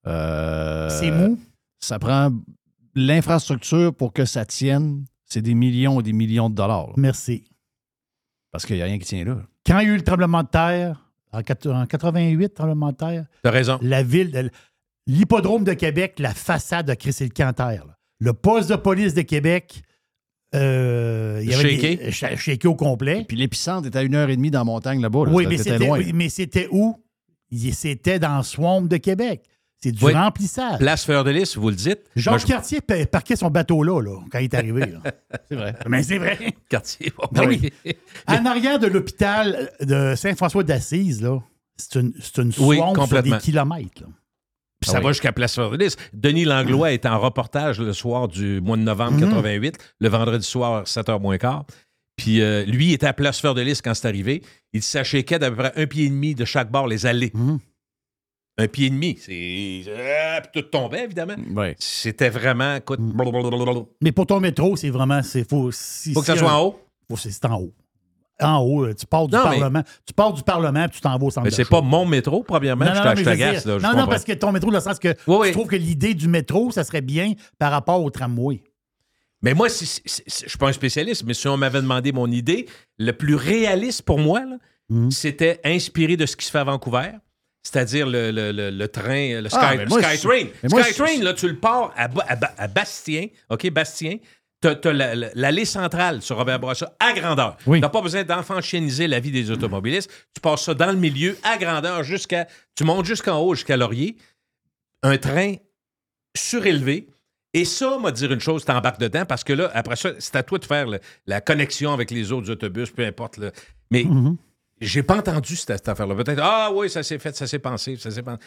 Euh, 0.06 0.88
c'est 0.90 1.10
mou. 1.10 1.38
Ça 1.80 1.98
prend 1.98 2.32
l'infrastructure 3.06 3.94
pour 3.94 4.12
que 4.12 4.24
ça 4.24 4.44
tienne. 4.44 5.04
C'est 5.24 5.42
des 5.42 5.54
millions 5.54 6.00
et 6.00 6.02
des 6.02 6.12
millions 6.12 6.48
de 6.50 6.54
dollars. 6.54 6.86
là. 6.88 6.94
Merci. 6.96 7.44
Parce 8.50 8.64
qu'il 8.64 8.76
n'y 8.76 8.82
a 8.82 8.86
rien 8.86 8.98
qui 8.98 9.04
tient 9.06 9.24
là. 9.24 9.36
Quand 9.66 9.78
il 9.80 9.88
y 9.88 9.90
a 9.90 9.94
eu 9.94 9.96
le 9.96 10.02
tremblement 10.04 10.42
de 10.42 10.48
terre, 10.48 11.10
en, 11.32 11.40
quat- 11.42 11.68
en 11.68 11.84
88, 11.86 12.54
tremblement 12.54 12.92
de 12.92 12.96
terre, 12.96 13.26
T'as 13.42 13.50
raison. 13.50 13.78
la 13.82 14.02
ville, 14.02 14.30
de- 14.30 14.50
l'hippodrome 15.06 15.64
de 15.64 15.74
Québec, 15.74 16.14
la 16.18 16.32
façade 16.32 16.88
a 16.88 16.96
crissé 16.96 17.24
le 17.24 17.30
camp 17.30 17.48
en 17.50 17.52
terre. 17.52 17.84
là. 17.86 17.94
Le 18.20 18.32
poste 18.32 18.70
de 18.70 18.76
police 18.76 19.12
de 19.14 19.22
Québec, 19.22 19.82
euh, 20.54 21.40
il 21.42 21.50
y 21.50 21.54
avait 21.54 21.76
Shaké. 21.76 21.96
des- 21.96 22.10
sh- 22.10 22.36
shaké 22.36 22.68
au 22.68 22.74
complet. 22.74 23.24
Puis 23.28 23.36
l'épicentre 23.36 23.86
était 23.86 23.98
à 23.98 24.02
une 24.02 24.14
heure 24.14 24.30
et 24.30 24.36
demie 24.36 24.50
dans 24.50 24.60
la 24.60 24.64
montagne 24.64 25.00
là-bas. 25.02 25.26
là. 25.26 25.32
oui, 25.32 25.46
mais 25.46 25.58
c'était 25.58 26.66
oui, 26.68 26.68
où? 26.72 26.96
C'était 27.72 28.18
dans 28.18 28.42
Swamp 28.42 28.82
de 28.82 28.96
Québec. 28.96 29.42
C'est 29.80 29.92
du 29.92 30.04
Oui. 30.04 30.12
remplissage. 30.12 30.78
Place 30.78 31.04
Fleur 31.04 31.22
de 31.22 31.30
Lys, 31.30 31.56
vous 31.56 31.68
le 31.70 31.76
dites. 31.76 32.00
Je- 32.16 32.30
Cartier 32.46 32.80
pa- 32.80 33.06
parquait 33.06 33.36
son 33.36 33.48
bateau 33.48 33.82
là, 33.84 34.00
là, 34.02 34.20
quand 34.30 34.38
il 34.40 34.44
est 34.44 34.54
arrivé. 34.54 34.82
C'est 35.48 35.54
vrai. 35.54 35.74
mais 35.88 36.02
c'est 36.02 36.18
vrai. 36.18 36.36
Quartier. 36.68 37.12
bon, 37.16 37.28
Ben 37.30 37.46
oui. 37.46 37.70
En 38.26 38.44
arrière 38.44 38.78
de 38.80 38.88
l'hôpital 38.88 39.70
de 39.80 40.14
Saint-François 40.16 40.64
d'Assise, 40.64 41.22
là, 41.22 41.38
c'est 41.76 42.00
une, 42.00 42.12
c'est 42.20 42.38
une 42.42 42.52
Oui, 42.58 42.78
sur 43.06 43.22
des 43.22 43.38
kilomètres. 43.38 44.02
là. 44.02 44.08
Puis 44.80 44.90
ça 44.90 44.98
Ah 44.98 45.00
va 45.00 45.10
jusqu'à 45.12 45.32
Place 45.32 45.54
Fleur 45.54 45.70
de 45.70 45.76
Lys. 45.76 45.96
Denis 46.12 46.44
Langlois 46.44 46.92
est 46.92 47.06
en 47.06 47.18
reportage 47.18 47.80
le 47.80 47.92
soir 47.92 48.28
du 48.28 48.60
mois 48.60 48.76
de 48.76 48.82
novembre 48.82 49.12
Mhm. 49.18 49.20
88, 49.30 49.78
le 50.00 50.08
vendredi 50.08 50.46
soir, 50.46 50.86
7h 50.86 51.20
moins 51.20 51.38
quart. 51.38 51.64
Puis 52.16 52.40
euh, 52.40 52.64
lui, 52.64 52.88
il 52.88 52.92
était 52.94 53.06
à 53.06 53.12
Place 53.12 53.40
Fleur 53.40 53.54
de 53.54 53.60
Lys 53.62 53.80
quand 53.80 53.94
c'est 53.94 54.08
arrivé. 54.08 54.42
Il 54.72 54.82
s'achèquait 54.82 55.38
d'à 55.38 55.50
peu 55.50 55.56
près 55.56 55.72
un 55.76 55.86
pied 55.86 56.06
et 56.06 56.08
demi 56.08 56.34
de 56.34 56.44
chaque 56.44 56.70
bord 56.70 56.86
les 56.88 57.06
allées. 57.06 57.30
Mhm. 57.34 57.58
Un 58.60 58.66
pied 58.68 58.86
et 58.86 58.90
demi. 58.90 59.16
C'est. 59.20 59.84
euh, 59.88 60.40
puis 60.40 60.62
tout 60.62 60.68
tombait, 60.68 61.04
évidemment. 61.04 61.36
Ouais. 61.54 61.76
C'était 61.78 62.28
vraiment. 62.28 62.74
Écoute, 62.76 63.00
blablabla. 63.00 63.82
Mais 64.00 64.10
pour 64.12 64.26
ton 64.26 64.40
métro, 64.40 64.76
c'est 64.76 64.90
vraiment. 64.90 65.22
C'est, 65.22 65.48
faut, 65.48 65.70
si- 65.70 66.12
Faut 66.12 66.20
que 66.20 66.26
ça 66.26 66.32
si- 66.34 66.40
soit 66.40 66.52
en 66.52 66.62
haut. 66.64 66.80
faut- 67.08 67.16
c'est, 67.16 67.30
c'est 67.30 67.44
en 67.46 67.60
haut. 67.60 67.72
En 68.40 68.58
haut, 68.58 68.84
euh, 68.84 68.94
tu 68.94 69.04
pars 69.06 69.26
du 69.26 69.34
Non, 69.34 69.42
mais- 69.50 69.58
Parlement. 69.58 69.82
Tu 70.06 70.12
pars 70.12 70.32
du 70.32 70.42
Parlement 70.42 70.82
puis 70.88 70.96
tu 70.96 71.00
t'en 71.00 71.16
vas 71.18 71.26
au 71.26 71.30
centre 71.30 71.44
Mais 71.44 71.50
c'est 71.50 71.68
pas 71.68 71.80
mon 71.80 72.04
métro, 72.06 72.42
premièrement. 72.44 72.84
Non, 72.84 72.94
je 72.94 72.98
non, 73.08 73.14
je 73.16 73.24
t'agace, 73.24 73.64
dire- 73.64 73.72
là. 73.74 73.78
je 73.78 73.86
non, 73.86 74.00
non, 74.00 74.06
parce 74.08 74.24
que 74.24 74.32
ton 74.32 74.52
métro, 74.52 74.70
dans 74.70 74.78
le 74.78 74.82
sens 74.82 74.98
que 75.00 75.08
Oui, 75.26 75.36
oui. 75.40 75.48
je 75.48 75.52
trouve 75.52 75.66
que 75.68 75.74
l'idée 75.76 76.14
du 76.14 76.28
métro, 76.28 76.70
ça 76.70 76.84
serait 76.84 77.00
bien 77.00 77.32
par 77.58 77.70
rapport 77.72 78.00
au 78.02 78.10
tramway. 78.10 78.62
Mais 79.42 79.54
moi, 79.54 79.68
si, 79.68 79.86
si- 79.86 80.02
si- 80.04 80.22
je 80.26 80.48
suis 80.50 80.58
pas 80.58 80.68
un 80.68 80.72
spécialiste, 80.72 81.24
mais 81.24 81.34
si 81.34 81.46
on 81.48 81.56
m'avait 81.56 81.80
demandé 81.80 82.10
mon 82.12 82.30
idée, 82.30 82.66
le 82.98 83.12
plus 83.12 83.34
réaliste 83.36 84.02
pour 84.02 84.18
moi, 84.18 84.40
là, 84.44 84.56
Mhm. 84.88 85.10
c'était 85.10 85.60
inspiré 85.64 86.16
de 86.16 86.26
ce 86.26 86.36
qui 86.36 86.44
se 86.46 86.50
fait 86.50 86.58
à 86.58 86.64
Vancouver. 86.64 87.10
C'est-à-dire 87.70 88.06
le, 88.06 88.30
le- 88.30 88.50
le- 88.52 88.70
le 88.70 88.88
train, 88.88 89.40
le 89.42 89.48
Sky, 89.48 89.58
Ah, 89.60 89.74
mais 89.76 89.86
moi, 89.86 90.02
Skytrain. 90.02 90.44
moi, 90.70 90.82
Skytrain, 90.84 91.22
là, 91.22 91.34
tu 91.34 91.48
le 91.48 91.56
pars 91.56 91.92
à, 91.96 92.08
Ba- 92.08 92.24
à 92.26 92.36
Ba- 92.36 92.54
à 92.56 92.66
Bastien, 92.68 93.26
OK, 93.50 93.68
Bastien. 93.70 94.16
T'as 94.60 94.74
as 94.84 94.92
la- 94.92 95.14
la- 95.14 95.28
l'allée 95.34 95.64
centrale 95.64 96.20
sur 96.22 96.36
Robert 96.36 96.58
Bourassa 96.58 96.92
à 96.98 97.12
grandeur. 97.12 97.56
Oui. 97.66 97.80
T'as 97.80 97.90
pas 97.90 98.00
besoin 98.00 98.24
d'enfanchieniser 98.24 99.06
la 99.06 99.20
vie 99.20 99.30
des 99.30 99.50
automobilistes. 99.52 100.10
Tu 100.34 100.40
passes 100.40 100.64
ça 100.64 100.74
dans 100.74 100.90
le 100.90 100.96
milieu 100.96 101.36
à 101.44 101.58
grandeur 101.58 102.02
jusqu'à... 102.02 102.48
Tu 102.74 102.82
montes 102.84 103.04
jusqu'en 103.04 103.38
haut, 103.38 103.54
jusqu'à 103.54 103.76
Laurier. 103.76 104.16
Un 105.04 105.16
train 105.18 105.54
surélevé. 106.36 107.08
Et 107.54 107.64
ça, 107.64 107.98
m'a 107.98 108.10
dire 108.10 108.32
une 108.32 108.40
chose, 108.40 108.64
t'embarques 108.64 109.00
dedans 109.00 109.24
parce 109.26 109.42
que 109.44 109.52
là, 109.52 109.70
après 109.74 109.96
ça, 109.96 110.10
c'est 110.18 110.36
à 110.36 110.42
toi 110.42 110.58
de 110.58 110.64
faire 110.64 110.86
le- 110.86 111.00
la 111.26 111.40
connexion 111.40 111.92
avec 111.92 112.10
les 112.10 112.30
autres 112.32 112.50
autobus, 112.50 112.90
peu 112.90 113.04
importe. 113.06 113.38
là. 113.38 113.50
Mais 113.90 114.04
Mhm. 114.04 114.36
J'ai 114.80 115.02
pas 115.02 115.18
entendu 115.18 115.56
cette, 115.56 115.68
cette 115.78 115.88
affaire-là. 115.88 116.14
Peut-être, 116.14 116.40
ah 116.42 116.70
oui, 116.74 116.88
ça 116.90 117.02
s'est 117.02 117.18
fait, 117.18 117.34
ça 117.36 117.46
s'est 117.46 117.58
pensé, 117.58 117.96
ça 117.96 118.10
s'est 118.10 118.22
pensé. 118.22 118.38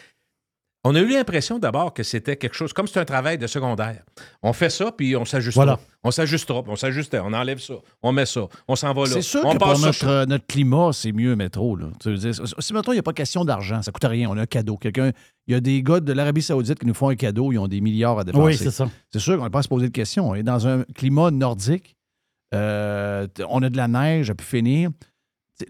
On 0.84 0.96
a 0.96 1.00
eu 1.00 1.10
l'impression 1.10 1.60
d'abord 1.60 1.94
que 1.94 2.02
c'était 2.02 2.36
quelque 2.36 2.56
chose, 2.56 2.72
comme 2.72 2.88
c'est 2.88 2.98
un 2.98 3.04
travail 3.04 3.38
de 3.38 3.46
secondaire. 3.46 4.02
On 4.42 4.52
fait 4.52 4.68
ça, 4.68 4.90
puis 4.90 5.14
on 5.16 5.24
s'ajustera. 5.24 5.64
Voilà. 5.64 5.80
On 6.02 6.10
s'ajustera, 6.10 6.60
puis 6.64 6.72
on 6.72 6.76
s'ajustait, 6.76 7.20
on 7.20 7.32
enlève 7.32 7.60
ça, 7.60 7.74
on 8.02 8.10
met 8.10 8.26
ça, 8.26 8.48
on 8.66 8.74
s'en 8.74 8.92
va 8.92 9.02
là. 9.02 9.10
C'est 9.12 9.22
sûr 9.22 9.42
on 9.44 9.52
que 9.52 9.58
pour 9.58 9.68
passe 9.68 9.80
ça 9.80 9.86
notre, 9.86 10.08
euh, 10.08 10.26
notre 10.26 10.44
climat, 10.44 10.90
c'est 10.92 11.12
mieux 11.12 11.36
métro. 11.36 11.76
Là. 11.76 11.86
Tu 12.00 12.08
veux 12.10 12.16
dire, 12.16 12.34
si- 12.34 12.72
mettons, 12.74 12.90
il 12.90 12.96
n'y 12.96 12.98
a 12.98 13.04
pas 13.04 13.12
question 13.12 13.44
d'argent, 13.44 13.80
ça 13.80 13.92
coûte 13.92 14.02
rien, 14.02 14.28
on 14.28 14.36
a 14.36 14.42
un 14.42 14.46
cadeau. 14.46 14.76
Quelqu'un, 14.76 15.12
il 15.46 15.52
y 15.52 15.56
a 15.56 15.60
des 15.60 15.84
gars 15.84 16.00
de 16.00 16.12
l'Arabie 16.12 16.42
Saoudite 16.42 16.80
qui 16.80 16.86
nous 16.86 16.94
font 16.94 17.10
un 17.10 17.14
cadeau, 17.14 17.52
ils 17.52 17.58
ont 17.58 17.68
des 17.68 17.80
milliards 17.80 18.18
à 18.18 18.24
dépenser. 18.24 18.44
Oui, 18.44 18.56
c'est 18.56 18.72
ça. 18.72 18.90
C'est 19.12 19.20
sûr 19.20 19.36
qu'on 19.36 19.44
n'a 19.44 19.50
pas 19.50 19.60
à 19.60 19.62
se 19.62 19.68
poser 19.68 19.86
de 19.86 19.92
questions. 19.92 20.30
On 20.30 20.34
est 20.34 20.42
dans 20.42 20.66
un 20.66 20.82
climat 20.96 21.30
nordique. 21.30 21.94
Euh, 22.54 23.28
on 23.48 23.62
a 23.62 23.70
de 23.70 23.76
la 23.76 23.86
neige 23.86 24.30
à 24.30 24.34
pu 24.34 24.44
finir. 24.44 24.90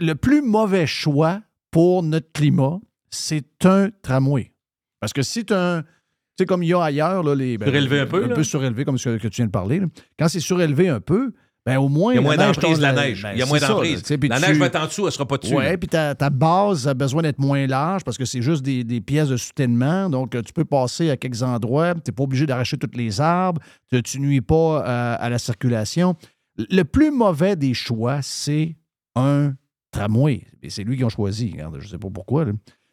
Le 0.00 0.14
plus 0.14 0.42
mauvais 0.42 0.86
choix 0.86 1.40
pour 1.70 2.02
notre 2.02 2.30
climat, 2.32 2.78
c'est 3.10 3.64
un 3.66 3.90
tramway. 4.02 4.52
Parce 5.00 5.12
que 5.12 5.22
si 5.22 5.44
tu 5.44 5.52
un. 5.54 5.82
Tu 5.82 6.44
sais, 6.44 6.46
comme 6.46 6.62
il 6.62 6.68
y 6.70 6.74
a 6.74 6.82
ailleurs, 6.82 7.22
là, 7.22 7.34
les. 7.34 7.58
ben, 7.58 7.66
Surélevé 7.66 8.00
un 8.00 8.06
peu, 8.06 8.24
Un 8.24 8.28
là. 8.28 8.34
peu 8.34 8.44
surélevé, 8.44 8.84
comme 8.84 8.96
ce 8.98 9.10
que 9.18 9.28
tu 9.28 9.36
viens 9.36 9.46
de 9.46 9.50
parler. 9.50 9.80
là. 9.80 9.86
Quand 10.18 10.28
c'est 10.28 10.40
surélevé 10.40 10.88
un 10.88 11.00
peu, 11.00 11.32
ben 11.66 11.76
au 11.78 11.88
moins. 11.88 12.12
Il 12.12 12.16
y 12.16 12.18
a 12.18 12.22
moins 12.22 12.36
d'emprise, 12.36 12.72
tombe- 12.72 12.80
la 12.80 12.92
neige. 12.92 13.22
ben, 13.22 13.32
Il 13.34 13.38
y 13.38 13.42
a 13.42 13.46
moins 13.46 13.58
c'est 13.58 13.68
d'emprise. 13.68 14.02
tu 14.02 14.16
La 14.28 14.40
tu- 14.40 14.46
neige 14.46 14.58
va 14.58 14.66
être 14.66 14.80
en 14.80 14.86
dessous, 14.86 15.06
elle 15.06 15.12
sera 15.12 15.26
pas 15.28 15.36
dessus. 15.36 15.54
oui, 15.54 15.76
puis 15.76 15.88
ta, 15.88 16.14
ta 16.14 16.30
base 16.30 16.88
a 16.88 16.94
besoin 16.94 17.22
d'être 17.22 17.38
moins 17.38 17.66
large 17.66 18.02
parce 18.04 18.16
que 18.16 18.24
c'est 18.24 18.40
juste 18.42 18.62
des, 18.62 18.82
des 18.82 19.00
pièces 19.02 19.28
de 19.28 19.36
soutènement. 19.36 20.08
Donc, 20.08 20.30
tu 20.42 20.52
peux 20.54 20.64
passer 20.64 21.10
à 21.10 21.16
quelques 21.18 21.42
endroits. 21.42 21.94
Tu 21.94 22.00
n'es 22.08 22.12
pas 22.14 22.22
obligé 22.22 22.46
d'arracher 22.46 22.78
tous 22.78 22.96
les 22.96 23.20
arbres. 23.20 23.60
Tu 23.90 24.18
ne 24.20 24.26
nuis 24.26 24.40
pas 24.40 24.84
euh, 24.88 25.16
à 25.18 25.28
la 25.28 25.38
circulation. 25.38 26.16
Le 26.56 26.82
plus 26.84 27.10
mauvais 27.10 27.56
des 27.56 27.74
choix, 27.74 28.20
c'est 28.22 28.76
un 29.14 29.52
tramway. 29.92 30.44
Et 30.62 30.70
c'est 30.70 30.82
lui 30.82 30.96
qu'ils 30.96 31.04
ont 31.04 31.08
choisi. 31.10 31.50
Regarde, 31.52 31.76
je 31.78 31.84
ne 31.86 31.90
sais 31.90 31.98
pas 31.98 32.08
pourquoi. 32.12 32.44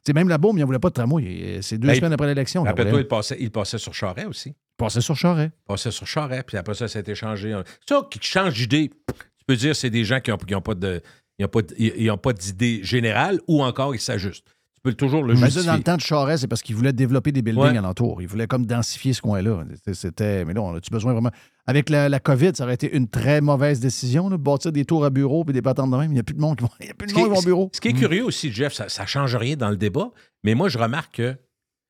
C'est 0.05 0.13
même 0.13 0.29
la 0.29 0.37
bombe, 0.37 0.57
il 0.57 0.61
n'en 0.61 0.65
voulait 0.67 0.79
pas 0.79 0.89
de 0.89 0.93
tramway. 0.93 1.59
C'est 1.61 1.77
deux 1.77 1.87
Ben, 1.87 1.95
semaines 1.95 2.13
après 2.13 2.27
l'élection. 2.27 2.63
Rappelle-toi, 2.63 2.99
il 3.01 3.07
passait, 3.07 3.37
il 3.39 3.51
passait 3.51 3.77
sur 3.77 3.93
Charret 3.93 4.25
aussi. 4.25 4.49
Il 4.49 4.55
passait 4.77 5.01
sur 5.01 5.15
Charret. 5.15 5.51
Il 5.53 5.67
passait 5.67 5.91
sur 5.91 6.07
Charret, 6.07 6.43
puis 6.43 6.55
après 6.57 6.73
ça, 6.75 6.87
ça 6.87 6.99
a 6.99 7.01
été 7.01 7.15
changé. 7.15 7.59
Ça, 7.87 8.07
qui 8.09 8.19
change 8.21 8.53
d'idée, 8.53 8.89
tu 9.07 9.45
peux 9.45 9.55
dire 9.55 9.75
c'est 9.75 9.89
des 9.89 10.05
gens 10.05 10.19
qui 10.21 10.31
n'ont 10.31 10.37
ont 10.57 10.61
pas 10.61 10.75
de. 10.75 11.01
Ils 11.37 12.05
n'ont 12.07 12.17
pas, 12.17 12.33
d'idée 12.33 12.81
générale 12.83 13.39
ou 13.47 13.63
encore 13.63 13.95
ils 13.95 13.99
s'ajustent. 14.01 14.45
Tu 14.75 14.81
peux 14.83 14.93
toujours 14.93 15.23
le 15.23 15.33
Mais 15.33 15.39
justifier. 15.41 15.67
dans 15.67 15.75
le 15.75 15.83
temps 15.83 15.95
de 15.97 16.01
Charest, 16.01 16.41
c'est 16.41 16.47
parce 16.47 16.61
qu'il 16.61 16.75
voulait 16.75 16.93
développer 16.93 17.31
des 17.33 17.41
buildings 17.41 17.63
Ouais. 17.71 17.77
alentour. 17.77 18.21
Il 18.21 18.27
voulait 18.29 18.47
comme 18.47 18.65
densifier 18.65 19.11
ce 19.13 19.21
coin-là. 19.21 19.63
C'était- 19.75 19.93
C'était. 19.93 20.45
Mais 20.45 20.53
là, 20.53 20.61
on 20.61 20.73
a-tu 20.75 20.89
besoin 20.89 21.11
vraiment? 21.13 21.31
Avec 21.69 21.91
la, 21.91 22.09
la 22.09 22.19
COVID, 22.19 22.53
ça 22.55 22.63
aurait 22.63 22.73
été 22.73 22.91
une 22.95 23.07
très 23.07 23.41
mauvaise 23.41 23.79
décision, 23.79 24.27
là, 24.27 24.37
de 24.37 24.41
bâtir 24.41 24.71
des 24.71 24.85
tours 24.85 25.05
à 25.05 25.11
bureau 25.11 25.45
et 25.47 25.53
des 25.53 25.61
patentes 25.61 25.91
de 25.91 25.95
même. 25.97 26.09
Il 26.09 26.15
n'y 26.15 26.19
a 26.19 26.23
plus 26.23 26.33
de 26.33 26.41
monde 26.41 26.57
qui 26.57 26.63
va. 26.63 26.69
Il 26.79 26.87
y 26.87 26.89
a 26.89 26.95
plus 26.95 27.05
de 27.05 27.13
monde 27.13 27.37
au 27.37 27.41
bureau. 27.43 27.69
ce 27.71 27.79
qui 27.79 27.89
est 27.89 27.93
curieux 27.93 28.25
aussi, 28.25 28.51
Jeff, 28.51 28.73
ça 28.73 29.03
ne 29.03 29.07
change 29.07 29.35
rien 29.35 29.55
dans 29.55 29.69
le 29.69 29.77
débat, 29.77 30.09
mais 30.43 30.55
moi, 30.55 30.67
je 30.67 30.79
remarque 30.79 31.17
que 31.17 31.37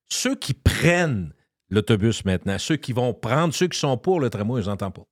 ceux 0.10 0.36
qui 0.36 0.54
prennent 0.54 1.34
l'autobus 1.70 2.26
maintenant, 2.26 2.58
ceux 2.60 2.76
qui 2.76 2.92
vont 2.92 3.14
prendre, 3.14 3.54
ceux 3.54 3.68
qui 3.68 3.80
sont 3.80 3.98
pour 3.98 4.20
le 4.20 4.30
tramway, 4.30 4.60
ils 4.60 4.64
les 4.66 4.70
entendent 4.70 4.96
pas. 4.96 5.08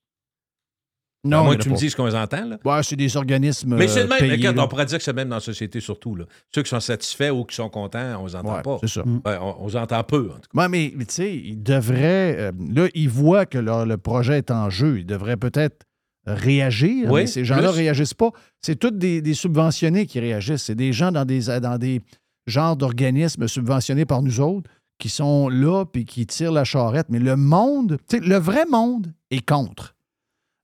Non, 1.23 1.43
moi, 1.43 1.55
tu 1.57 1.69
me 1.69 1.75
dis 1.75 1.89
ce 1.89 1.95
qu'on 1.95 2.13
entend, 2.13 2.45
là. 2.45 2.57
Ouais, 2.63 2.83
c'est 2.83 2.95
des 2.95 3.17
organismes. 3.17 3.75
Mais 3.75 3.87
c'est 3.87 3.99
euh, 3.99 4.03
le 4.03 4.09
même. 4.09 4.19
payés, 4.19 4.31
regarde, 4.33 4.59
on 4.59 4.67
pourrait 4.67 4.85
dire 4.85 4.97
que 4.97 5.03
c'est 5.03 5.11
le 5.11 5.15
même 5.15 5.29
dans 5.29 5.35
la 5.37 5.41
société, 5.41 5.79
surtout. 5.81 6.15
Là. 6.15 6.25
Ceux 6.53 6.63
qui 6.63 6.69
sont 6.69 6.79
satisfaits 6.79 7.31
ou 7.31 7.43
qui 7.43 7.55
sont 7.55 7.69
contents, 7.69 8.21
on 8.21 8.27
les 8.27 8.35
entend 8.35 8.55
Ouais, 8.55 8.61
pas. 8.61 8.77
c'est 8.81 8.87
ça. 8.89 9.03
Ouais, 9.03 9.37
on, 9.41 9.63
on 9.63 9.67
les 9.67 9.75
entend 9.75 10.03
peu, 10.03 10.29
en 10.31 10.35
tout 10.39 10.49
cas. 10.53 10.61
Ouais, 10.61 10.69
mais 10.69 10.93
tu 10.99 11.05
sais, 11.09 11.35
ils 11.35 11.61
devraient. 11.61 12.35
euh, 12.37 12.51
là, 12.73 12.87
ils 12.93 13.09
voient 13.09 13.45
que 13.45 13.57
leur- 13.57 13.85
le 13.85 13.97
projet 13.97 14.37
est 14.37 14.51
en 14.51 14.69
jeu. 14.69 14.99
Ils 14.99 15.05
devraient 15.05 15.37
peut-être 15.37 15.85
réagir. 16.25 17.11
Oui, 17.11 17.21
mais 17.21 17.27
ces 17.27 17.45
gens-là 17.45 17.69
plus. 17.69 17.77
réagissent 17.77 18.13
pas. 18.13 18.31
C'est 18.61 18.75
tous 18.77 18.91
des, 18.91 19.21
des 19.21 19.33
subventionnés 19.33 20.05
qui 20.05 20.19
réagissent. 20.19 20.63
C'est 20.63 20.75
des 20.75 20.93
gens 20.93 21.11
dans 21.11 21.25
des, 21.25 21.41
dans 21.61 21.77
des 21.77 22.01
genres 22.47 22.75
d'organismes 22.77 23.47
subventionnés 23.47 24.05
par 24.05 24.21
nous 24.21 24.39
autres 24.39 24.69
qui 24.99 25.09
sont 25.09 25.47
là 25.49 25.85
puis 25.85 26.05
qui 26.05 26.25
tirent 26.25 26.51
la 26.51 26.63
charrette. 26.63 27.07
Mais 27.09 27.19
le 27.19 27.35
monde, 27.35 27.97
tu 28.09 28.17
sais, 28.17 28.23
le 28.23 28.37
vrai 28.37 28.65
monde 28.69 29.13
est 29.31 29.45
contre. 29.47 29.95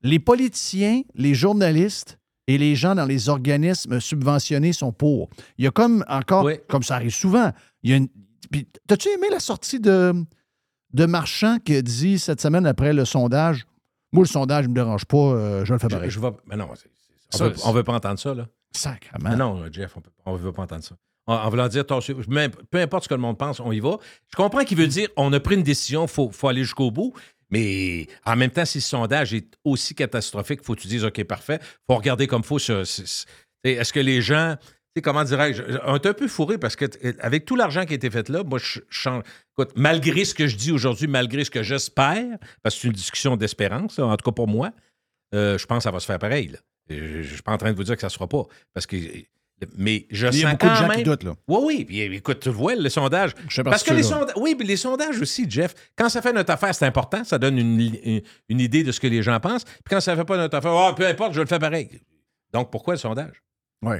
Les 0.03 0.19
politiciens, 0.19 1.01
les 1.15 1.33
journalistes 1.33 2.19
et 2.47 2.57
les 2.57 2.75
gens 2.75 2.93
dans 2.95 3.05
les 3.05 3.29
organismes 3.29 3.99
subventionnés 4.01 4.73
sont 4.73 4.91
pour. 4.91 5.29
Il 5.57 5.63
y 5.63 5.67
a 5.67 5.71
comme 5.71 6.03
encore, 6.09 6.43
Oui. 6.45 6.55
comme 6.67 6.83
ça 6.83 6.95
arrive 6.95 7.13
souvent, 7.15 7.51
il 7.83 7.89
y 7.89 7.93
a 7.93 7.97
une. 7.97 8.09
puis, 8.51 8.67
T'as-tu 8.87 9.09
aimé 9.09 9.27
la 9.31 9.39
sortie 9.39 9.79
de, 9.79 10.13
de 10.93 11.05
Marchand 11.05 11.57
qui 11.63 11.75
a 11.75 11.81
dit 11.81 12.19
cette 12.19 12.41
semaine 12.41 12.65
après 12.65 12.91
le 12.93 13.05
sondage 13.05 13.65
Moi, 14.11 14.23
le 14.23 14.27
sondage 14.27 14.65
ne 14.65 14.69
me 14.69 14.75
dérange 14.75 15.05
pas, 15.05 15.17
euh, 15.17 15.63
je 15.65 15.71
le 15.73 15.79
fais 15.79 15.87
Je, 15.89 15.95
pareil. 15.95 16.09
je 16.11 16.19
vais- 16.19 16.31
mais 16.47 16.57
non, 16.57 16.67
on 17.33 17.37
veut, 17.45 17.53
on 17.65 17.71
veut 17.71 17.83
pas 17.83 17.93
entendre 17.93 18.19
ça, 18.19 18.33
là. 18.33 18.47
Sacrement. 18.75 19.29
Mais 19.29 19.35
non, 19.37 19.63
Jeff, 19.71 19.95
on 20.25 20.33
ne 20.33 20.37
veut 20.37 20.51
pas 20.51 20.63
entendre 20.63 20.83
ça. 20.83 20.95
En, 21.25 21.35
en 21.35 21.49
voulant 21.49 21.67
dire, 21.69 21.85
peu 21.85 22.79
importe 22.81 23.03
ce 23.05 23.09
que 23.09 23.13
le 23.13 23.21
monde 23.21 23.37
pense, 23.37 23.61
on 23.61 23.71
y 23.71 23.79
va. 23.79 23.97
Je 24.29 24.35
comprends 24.35 24.63
qu'il 24.65 24.77
veut 24.77 24.87
dire, 24.87 25.07
on 25.15 25.31
a 25.31 25.39
pris 25.39 25.55
une 25.55 25.63
décision, 25.63 26.03
il 26.03 26.09
faut, 26.09 26.29
faut 26.31 26.49
aller 26.49 26.63
jusqu'au 26.63 26.91
bout. 26.91 27.13
Mais 27.53 28.07
en 28.25 28.35
même 28.35 28.49
temps, 28.49 28.65
si 28.65 28.79
le 28.79 28.81
sondage 28.81 29.35
est 29.35 29.45
aussi 29.63 29.93
catastrophique, 29.93 30.61
il 30.63 30.65
faut 30.65 30.73
que 30.73 30.81
tu 30.81 30.87
dises, 30.87 31.05
OK, 31.05 31.23
parfait, 31.25 31.59
faut 31.87 31.95
regarder 31.95 32.25
comme 32.25 32.41
il 32.41 32.47
faut. 32.47 32.57
Est-ce 32.57 33.93
que 33.93 33.99
les 33.99 34.23
gens, 34.23 34.55
comment 35.03 35.23
dirais-je, 35.23 35.61
on 35.85 35.95
est 35.97 36.05
un 36.07 36.13
peu 36.15 36.27
fourré 36.27 36.57
parce 36.57 36.75
que 36.75 36.85
avec 37.19 37.45
tout 37.45 37.55
l'argent 37.55 37.85
qui 37.85 37.93
a 37.93 37.95
été 37.95 38.09
fait 38.09 38.27
là, 38.29 38.43
moi, 38.43 38.57
je 38.57 38.79
change. 38.89 39.21
Écoute, 39.51 39.71
malgré 39.75 40.25
ce 40.25 40.33
que 40.33 40.47
je 40.47 40.57
dis 40.57 40.71
aujourd'hui, 40.71 41.05
malgré 41.05 41.43
ce 41.45 41.51
que 41.51 41.61
j'espère, 41.61 42.39
parce 42.63 42.73
que 42.73 42.81
c'est 42.81 42.87
une 42.87 42.93
discussion 42.95 43.37
d'espérance, 43.37 43.99
en 43.99 44.17
tout 44.17 44.25
cas 44.25 44.35
pour 44.35 44.47
moi, 44.47 44.71
euh, 45.35 45.59
je 45.59 45.65
pense 45.67 45.77
que 45.77 45.83
ça 45.83 45.91
va 45.91 45.99
se 45.99 46.07
faire 46.07 46.17
pareil. 46.17 46.57
Je 46.89 46.95
ne 46.95 47.23
suis 47.23 47.43
pas 47.43 47.51
en 47.51 47.57
train 47.57 47.71
de 47.71 47.77
vous 47.77 47.83
dire 47.83 47.93
que 47.93 48.01
ça 48.01 48.07
ne 48.07 48.11
se 48.11 48.15
fera 48.15 48.27
pas. 48.27 48.45
Parce 48.73 48.87
que. 48.87 48.97
Mais 49.77 50.05
je 50.09 50.27
Il 50.27 50.39
y 50.39 50.45
a 50.45 50.51
beaucoup 50.51 50.67
de 50.69 50.75
gens 50.75 50.87
même... 50.87 50.97
qui 50.97 51.03
doutent, 51.03 51.23
là. 51.23 51.33
Oui, 51.47 51.59
oui. 51.65 51.85
Puis 51.85 52.01
écoute, 52.01 52.39
tu 52.39 52.49
vois, 52.49 52.75
le 52.75 52.89
sondage. 52.89 53.31
Je 53.49 53.55
sais 53.55 53.63
pas 53.63 53.71
Parce 53.71 53.83
que 53.83 53.93
les 53.93 54.03
sondages. 54.03 54.33
Oui, 54.37 54.55
puis 54.55 54.67
les 54.67 54.77
sondages 54.77 55.19
aussi, 55.21 55.45
Jeff. 55.49 55.73
Quand 55.95 56.09
ça 56.09 56.21
fait 56.21 56.33
notre 56.33 56.51
affaire, 56.51 56.73
c'est 56.75 56.85
important. 56.85 57.23
Ça 57.23 57.37
donne 57.39 57.57
une, 57.57 57.79
une- 58.03 58.21
une 58.49 58.59
idée 58.59 58.83
de 58.83 58.91
ce 58.91 58.99
que 58.99 59.07
les 59.07 59.21
gens 59.23 59.39
pensent. 59.39 59.63
Puis 59.65 59.83
quand 59.89 59.99
ça 60.01 60.15
fait 60.15 60.25
pas 60.25 60.37
notre 60.37 60.57
affaire, 60.57 60.71
ah, 60.73 60.93
peu 60.95 61.05
importe, 61.07 61.33
je 61.33 61.41
le 61.41 61.47
fais 61.47 61.59
pareil. 61.59 61.89
Donc 62.53 62.71
pourquoi 62.71 62.93
le 62.95 62.99
sondage? 62.99 63.41
Oui. 63.81 63.95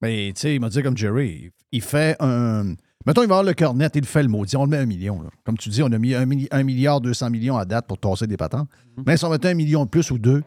Mais 0.00 0.32
tu 0.34 0.40
sais, 0.40 0.54
il 0.56 0.60
m'a 0.60 0.68
dit 0.68 0.82
comme 0.82 0.96
Jerry, 0.96 1.50
il 1.70 1.82
fait 1.82 2.16
un. 2.20 2.74
Mettons, 3.04 3.22
il 3.22 3.28
va 3.28 3.34
avoir 3.36 3.42
le 3.42 3.52
cœur 3.54 3.74
net, 3.74 3.92
il 3.96 4.04
fait 4.06 4.22
le 4.22 4.28
maudit. 4.28 4.56
On 4.56 4.64
le 4.64 4.70
met 4.70 4.76
un 4.78 4.86
million. 4.86 5.20
là. 5.22 5.28
Comme 5.44 5.58
tu 5.58 5.68
dis, 5.68 5.82
on 5.82 5.90
a 5.90 5.98
mis 5.98 6.14
un, 6.14 6.24
milli- 6.24 6.46
un 6.52 6.62
milliard 6.62 7.00
200 7.00 7.30
millions 7.30 7.56
à 7.56 7.64
date 7.64 7.86
pour 7.88 7.98
tasser 7.98 8.26
des 8.28 8.36
patentes. 8.36 8.68
Mais 9.06 9.16
si 9.16 9.24
on 9.24 9.30
mettait 9.30 9.48
un 9.48 9.54
million 9.54 9.84
de 9.84 9.90
plus 9.90 10.10
ou 10.12 10.18
deux, 10.18 10.42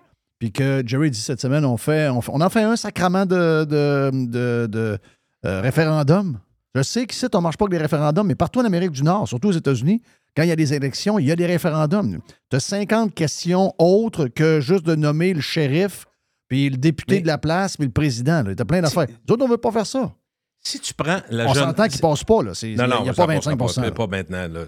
puis 0.46 0.52
que 0.52 0.84
Jerry 0.86 1.10
dit 1.10 1.20
cette 1.20 1.42
semaine, 1.42 1.66
on, 1.66 1.76
fait, 1.76 2.08
on, 2.10 2.20
en 2.20 2.50
fait 2.50 2.62
un 2.62 2.76
sacrament 2.76 3.26
de, 3.26 3.64
de, 3.66 4.12
de- 4.14 4.68
de, 4.68 5.00
euh, 5.46 5.62
référendum. 5.62 6.40
Je 6.76 6.84
sais 6.84 7.08
qu'ici, 7.08 7.26
on 7.34 7.38
ne 7.38 7.42
marche 7.44 7.58
pas 7.58 7.66
avec 7.66 7.72
des 7.80 7.82
référendums, 7.82 8.28
mais 8.28 8.36
partout 8.36 8.60
en 8.60 8.66
Amérique 8.66 8.92
du 8.92 9.02
Nord, 9.02 9.28
surtout 9.28 9.48
aux 9.48 9.54
États-Unis, 9.54 10.04
quand 10.38 10.44
il 10.44 10.50
y 10.50 10.52
a 10.52 10.56
des 10.56 10.74
élections, 10.76 11.18
il 11.18 11.26
y 11.26 11.32
a 11.32 11.36
des 11.36 11.48
référendums. 11.48 12.20
Tu 12.52 12.58
as 12.58 12.60
50 12.60 13.16
questions 13.16 13.74
autres 13.80 14.28
que 14.28 14.60
juste 14.60 14.86
de 14.86 14.94
nommer 14.94 15.34
le 15.34 15.42
shérif, 15.42 16.06
puis 16.48 16.70
le 16.70 16.78
député 16.78 17.22
de 17.22 17.28
la 17.28 17.40
place, 17.40 17.76
puis 17.78 17.88
le 17.88 17.92
président. 17.92 18.44
Tu 18.44 18.52
as 18.62 18.66
plein 18.66 18.82
d'affaires. 18.82 19.08
Nous 19.28 19.34
autres, 19.34 19.44
on 19.44 19.48
ne 19.48 19.52
veut 19.54 19.58
pas 19.58 19.72
faire 19.72 19.88
ça. 19.88 20.14
Si 20.60 20.80
tu 20.80 20.94
prends 20.94 21.22
la 21.32 21.48
on 21.48 21.54
jeune- 21.56 21.64
s'entend 21.64 21.88
qu'il 21.88 21.96
ne 21.98 22.02
passe 22.02 22.24
pas. 22.24 22.44
Là. 22.44 22.54
C'est- 22.54 22.70
Il 22.72 22.78
Non, 22.78 22.88
non, 22.88 23.02
n'y 23.04 23.10
a 23.10 23.14
pas 23.14 23.26
passe 23.26 23.46
25 23.46 23.58
pas, 23.58 23.92
pas 23.92 24.08
maintenant. 24.08 24.48
là. 24.48 24.66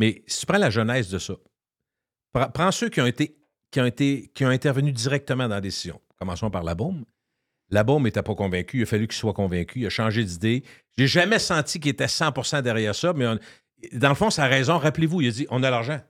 Mais 0.00 0.24
si 0.26 0.40
tu 0.40 0.46
prends 0.46 0.58
la 0.58 0.70
jeunesse 0.70 1.08
de 1.08 1.18
ça, 1.20 1.34
prends 2.52 2.72
ceux 2.72 2.88
qui 2.88 3.00
ont 3.00 3.06
été 3.06 3.36
qui 3.70 3.80
ont 3.80 3.86
été 3.86 4.30
qui 4.34 4.44
ont 4.44 4.48
intervenu 4.48 4.92
directement 4.92 5.48
dans 5.48 5.54
la 5.56 5.60
décision. 5.60 6.00
Commençons 6.18 6.50
par 6.50 6.62
la 6.62 6.74
bombe. 6.74 7.04
La 7.70 7.84
bombe 7.84 8.04
n'était 8.04 8.22
pas 8.22 8.34
convaincu. 8.34 8.78
Il 8.78 8.82
a 8.82 8.86
fallu 8.86 9.06
qu'il 9.06 9.16
soit 9.16 9.32
convaincu. 9.32 9.80
Il 9.80 9.86
a 9.86 9.90
changé 9.90 10.24
d'idée. 10.24 10.64
J'ai 10.98 11.06
jamais 11.06 11.38
senti 11.38 11.78
qu'il 11.78 11.90
était 11.92 12.06
100% 12.08 12.62
derrière 12.62 12.94
ça, 12.94 13.12
mais 13.12 13.26
on- 13.26 13.38
dans 13.92 14.08
le 14.10 14.14
fond, 14.14 14.28
sa 14.30 14.46
raison, 14.46 14.76
rappelez-vous, 14.78 15.20
il 15.22 15.28
a 15.28 15.30
dit 15.30 15.46
on 15.50 15.62
a 15.62 15.70
l'argent. 15.70 16.00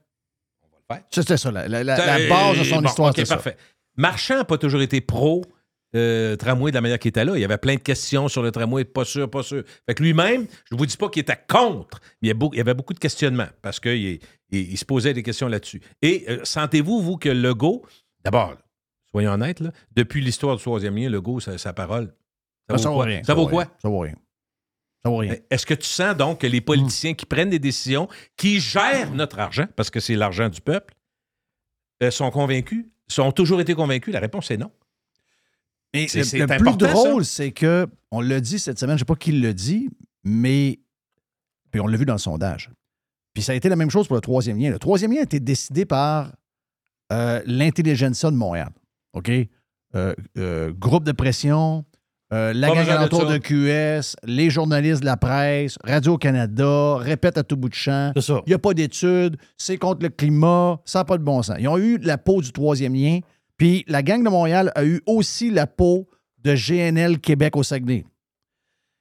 C'était 1.09 1.37
ça, 1.37 1.51
la, 1.51 1.67
la- 1.69 1.83
la- 1.85 1.95
Ça, 1.95 2.05
la 2.17 2.27
base 2.27 2.57
de 2.57 2.61
euh, 2.61 2.63
son 2.65 2.81
bon, 2.81 2.87
histoire. 2.89 3.09
OK, 3.11 3.15
c'est 3.15 3.25
ça. 3.25 3.35
parfait. 3.35 3.55
Marchand 3.95 4.35
n'a 4.35 4.43
pas 4.45 4.57
toujours 4.57 4.81
été 4.81 4.99
pro 4.99 5.45
euh, 5.95 6.35
tramway 6.35 6.71
de 6.71 6.75
la 6.75 6.81
manière 6.81 6.99
qu'il 6.99 7.09
était 7.09 7.23
là. 7.23 7.33
Il 7.37 7.41
y 7.41 7.45
avait 7.45 7.57
plein 7.57 7.75
de 7.75 7.79
questions 7.81 8.27
sur 8.27 8.41
le 8.41 8.51
tramway, 8.51 8.83
pas 8.85 9.05
sûr, 9.05 9.29
pas 9.29 9.43
sûr. 9.43 9.63
Fait 9.85 9.93
que 9.93 10.03
lui-même, 10.03 10.47
je 10.69 10.75
ne 10.75 10.79
vous 10.79 10.85
dis 10.85 10.97
pas 10.97 11.09
qu'il 11.09 11.21
était 11.21 11.39
contre, 11.47 11.99
mais 12.21 12.29
il 12.29 12.57
y, 12.57 12.59
avait 12.59 12.73
beaucoup 12.73 12.93
de 12.93 12.99
questionnements 12.99 13.47
parce 13.61 13.79
qu'il 13.79 14.19
il, 14.51 14.71
il 14.71 14.77
se 14.77 14.85
posait 14.85 15.13
des 15.13 15.23
questions 15.23 15.47
là-dessus. 15.47 15.81
Et 16.01 16.25
euh, 16.29 16.39
sentez-vous, 16.43 17.01
vous, 17.01 17.17
que 17.17 17.29
Legault, 17.29 17.85
d'abord, 18.23 18.55
soyons 19.11 19.31
honnêtes, 19.31 19.59
là, 19.59 19.71
depuis 19.95 20.21
l'histoire 20.21 20.55
du 20.57 20.61
troisième 20.61 20.95
lien, 20.95 21.09
Legault, 21.09 21.39
sa, 21.39 21.57
sa 21.57 21.73
parole, 21.73 22.07
ça 22.07 22.13
Ah, 22.69 22.73
vaut 22.73 22.77
ça 22.83 22.89
vaut 22.89 22.95
quoi? 22.95 23.05
rien, 23.05 23.23
Ça 23.23 23.33
vaut 23.33 23.47
quoi? 23.47 23.63
rien, 23.63 23.71
Ça 23.81 23.89
vaut 23.89 23.99
rien. 23.99 24.15
Ça 25.03 25.09
vaut 25.09 25.17
rien. 25.17 25.35
Est-ce 25.49 25.65
que 25.65 25.73
tu 25.73 25.87
sens 25.87 26.15
donc 26.15 26.41
que 26.41 26.47
les 26.47 26.61
politiciens 26.61 27.13
qui 27.15 27.25
prennent 27.25 27.49
des 27.49 27.57
décisions, 27.59 28.07
qui 28.37 28.59
gèrent 28.59 29.11
notre 29.11 29.39
argent, 29.39 29.65
parce 29.75 29.89
que 29.89 29.99
c'est 29.99 30.15
l'argent 30.15 30.47
du 30.47 30.61
peuple, 30.61 30.93
euh, 32.03 32.11
sont 32.11 32.29
convaincus? 32.29 32.85
Sont 33.07 33.31
toujours 33.31 33.59
été 33.61 33.73
convaincus? 33.73 34.13
La 34.13 34.19
réponse 34.19 34.51
est 34.51 34.57
non. 34.57 34.71
Mais 35.93 36.07
C'est- 36.07 36.19
le, 36.19 36.23
c'est 36.23 36.37
le 36.37 36.45
plus 36.47 36.77
drôle, 36.77 37.25
ça. 37.25 37.37
c'est 37.37 37.51
que, 37.51 37.87
on 38.11 38.21
l'a 38.21 38.39
dit 38.39 38.59
cette 38.59 38.79
semaine, 38.79 38.95
je 38.97 39.03
ne 39.03 39.07
sais 39.07 39.13
pas 39.13 39.15
qui 39.15 39.31
le 39.33 39.53
dit, 39.53 39.89
mais. 40.23 40.79
Puis 41.71 41.81
on 41.81 41.87
l'a 41.87 41.97
vu 41.97 42.05
dans 42.05 42.13
le 42.13 42.19
sondage. 42.19 42.69
Puis 43.33 43.43
ça 43.43 43.53
a 43.53 43.55
été 43.55 43.69
la 43.69 43.75
même 43.75 43.89
chose 43.89 44.07
pour 44.07 44.15
le 44.15 44.21
troisième 44.21 44.59
lien. 44.59 44.69
Le 44.69 44.79
troisième 44.79 45.11
lien 45.11 45.19
a 45.19 45.23
été 45.23 45.39
décidé 45.39 45.85
par 45.85 46.31
euh, 47.11 47.41
l'intelligentsia 47.45 48.29
de 48.31 48.35
Montréal. 48.35 48.69
OK? 49.13 49.31
Euh, 49.93 50.13
euh, 50.37 50.71
groupe 50.71 51.03
de 51.03 51.11
pression, 51.11 51.83
euh, 52.33 52.53
la 52.53 52.69
gang 52.69 52.87
alentour 52.87 53.25
de 53.25 53.37
QS, 53.37 54.15
les 54.23 54.49
journalistes 54.49 55.01
de 55.01 55.05
la 55.05 55.17
presse, 55.17 55.77
Radio-Canada, 55.83 56.95
répète 56.95 57.37
à 57.37 57.43
tout 57.43 57.57
bout 57.57 57.67
de 57.67 57.73
champ. 57.73 58.13
C'est 58.15 58.21
ça. 58.21 58.41
Il 58.45 58.51
n'y 58.51 58.53
a 58.53 58.59
pas 58.59 58.73
d'études, 58.73 59.35
c'est 59.57 59.77
contre 59.77 60.03
le 60.03 60.09
climat, 60.09 60.79
ça 60.85 60.99
n'a 60.99 61.05
pas 61.05 61.17
de 61.17 61.23
bon 61.23 61.41
sens. 61.41 61.57
Ils 61.59 61.67
ont 61.67 61.77
eu 61.77 61.97
la 61.97 62.17
peau 62.17 62.41
du 62.41 62.53
troisième 62.53 62.93
lien, 62.95 63.19
puis 63.57 63.83
la 63.89 64.01
gang 64.01 64.23
de 64.23 64.29
Montréal 64.29 64.71
a 64.75 64.85
eu 64.85 65.01
aussi 65.05 65.51
la 65.51 65.67
peau 65.67 66.07
de 66.41 66.55
GNL 66.55 67.19
Québec 67.19 67.57
au 67.57 67.63
Saguenay. 67.63 68.05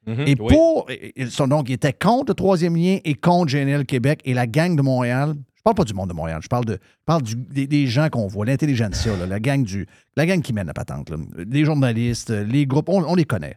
Mhm, 0.06 0.20
Et 0.26 0.36
oui. 0.40 0.54
pour. 0.54 0.86
Ils 1.16 1.30
sont 1.30 1.46
donc, 1.48 1.68
ils 1.68 1.74
étaient 1.74 1.92
contre 1.92 2.30
le 2.30 2.34
troisième 2.34 2.74
lien 2.76 2.98
et 3.04 3.14
contre 3.14 3.52
GNL 3.52 3.84
Québec 3.84 4.20
et 4.24 4.32
la 4.34 4.46
gang 4.46 4.74
de 4.76 4.82
Montréal. 4.82 5.34
Je 5.56 5.62
parle 5.62 5.76
pas 5.76 5.84
du 5.84 5.92
monde 5.92 6.08
de 6.08 6.14
Montréal, 6.14 6.40
je 6.42 6.48
parle, 6.48 6.64
de, 6.64 6.72
je 6.72 7.04
parle 7.04 7.22
du- 7.22 7.34
des, 7.36 7.66
des 7.66 7.86
gens 7.86 8.08
qu'on 8.08 8.26
voit, 8.26 8.46
l'intelligentsia, 8.46 9.14
là, 9.18 9.26
la 9.26 9.38
gang 9.40 9.62
du. 9.62 9.86
La 10.16 10.24
gang 10.24 10.40
qui 10.40 10.54
mène 10.54 10.66
la 10.68 10.72
patente. 10.72 11.10
là. 11.10 11.16
Les 11.46 11.66
journalistes, 11.66 12.30
les 12.30 12.64
groupes, 12.66 12.88
on, 12.88 13.04
on 13.04 13.14
les 13.14 13.26
connaît. 13.26 13.56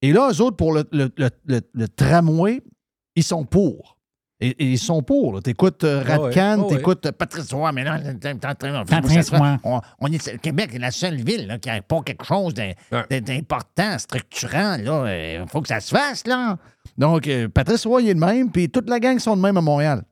Et 0.00 0.12
là, 0.12 0.30
eux 0.32 0.40
autres, 0.40 0.56
pour 0.56 0.72
le- 0.72 0.88
le- 0.92 1.10
le- 1.16 1.60
le 1.72 1.88
tramway, 1.88 2.62
ils 3.16 3.24
sont 3.24 3.44
pour. 3.44 3.93
Et, 4.40 4.48
et 4.48 4.64
ils 4.72 4.78
sont 4.78 5.02
pour. 5.02 5.40
Tu 5.42 5.50
écoutes 5.50 5.84
Ah 5.84 6.02
Radcan, 6.02 6.56
ah 6.58 6.62
ouais. 6.62 6.68
tu 6.68 6.74
écoutes 6.80 7.10
Patrice 7.12 7.52
Roy, 7.52 7.70
mais 7.72 7.84
là, 7.84 8.00
t'es 8.14 8.30
en 8.32 8.54
train 8.54 8.82
de- 8.82 8.88
Patrice 8.88 9.30
Roy. 9.30 9.58
on, 9.62 9.80
on 10.00 10.06
est, 10.12 10.32
le 10.32 10.38
Québec 10.38 10.70
est 10.74 10.78
la 10.78 10.90
seule 10.90 11.22
ville 11.22 11.46
là, 11.46 11.58
qui 11.58 11.68
n'a 11.68 11.80
pas 11.82 12.02
quelque 12.02 12.24
chose 12.24 12.52
d'important, 12.52 13.98
structurant. 13.98 14.76
Il 14.78 15.44
faut 15.48 15.60
que 15.62 15.68
ça 15.68 15.80
se 15.80 15.94
fasse. 15.94 16.26
là. 16.26 16.58
Donc, 16.98 17.26
euh, 17.28 17.48
Patrice 17.48 17.86
Roy 17.86 18.02
il 18.02 18.08
est 18.10 18.14
de 18.14 18.20
même, 18.20 18.50
puis 18.50 18.68
toute 18.68 18.88
la 18.90 18.98
gang 19.00 19.18
sont 19.18 19.36
de 19.36 19.42
même 19.42 19.56
à 19.56 19.60
Montréal. 19.60 20.02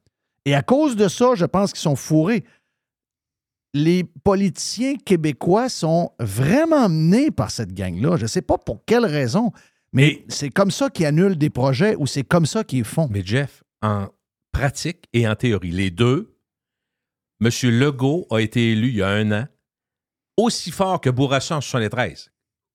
Et 0.44 0.54
à 0.54 0.62
cause 0.62 0.96
de 0.96 1.08
ça, 1.08 1.34
je 1.34 1.44
pense 1.44 1.72
qu'ils 1.72 1.80
sont 1.82 1.96
fourrés. 1.96 2.44
Les 3.74 4.04
politiciens 4.04 4.96
québécois 4.96 5.68
sont 5.68 6.10
vraiment 6.20 6.88
menés 6.88 7.30
par 7.30 7.50
cette 7.50 7.72
gang-là. 7.72 8.16
Je 8.16 8.22
ne 8.22 8.26
sais 8.28 8.42
pas 8.42 8.58
pour 8.58 8.84
quelle 8.84 9.06
raison, 9.06 9.50
mais 9.92 10.24
c'est 10.28 10.50
comme 10.50 10.70
ça 10.70 10.90
qu'ils 10.90 11.06
annulent 11.06 11.36
des 11.38 11.48
projets 11.50 11.96
ou 11.96 12.06
c'est 12.06 12.22
comme 12.24 12.44
ça 12.46 12.64
qu'ils 12.64 12.84
font. 12.84 13.08
Mais 13.10 13.22
Jeff, 13.24 13.61
en 13.82 14.08
pratique 14.52 15.08
et 15.12 15.26
en 15.26 15.34
théorie, 15.34 15.70
les 15.70 15.90
deux, 15.90 16.36
M. 17.40 17.50
Legault 17.64 18.26
a 18.30 18.38
été 18.38 18.72
élu 18.72 18.88
il 18.88 18.96
y 18.96 19.02
a 19.02 19.08
un 19.08 19.32
an 19.32 19.46
aussi 20.36 20.70
fort 20.70 21.00
que 21.00 21.10
Bourassa 21.10 21.56
en 21.56 21.60
73, 21.60 22.32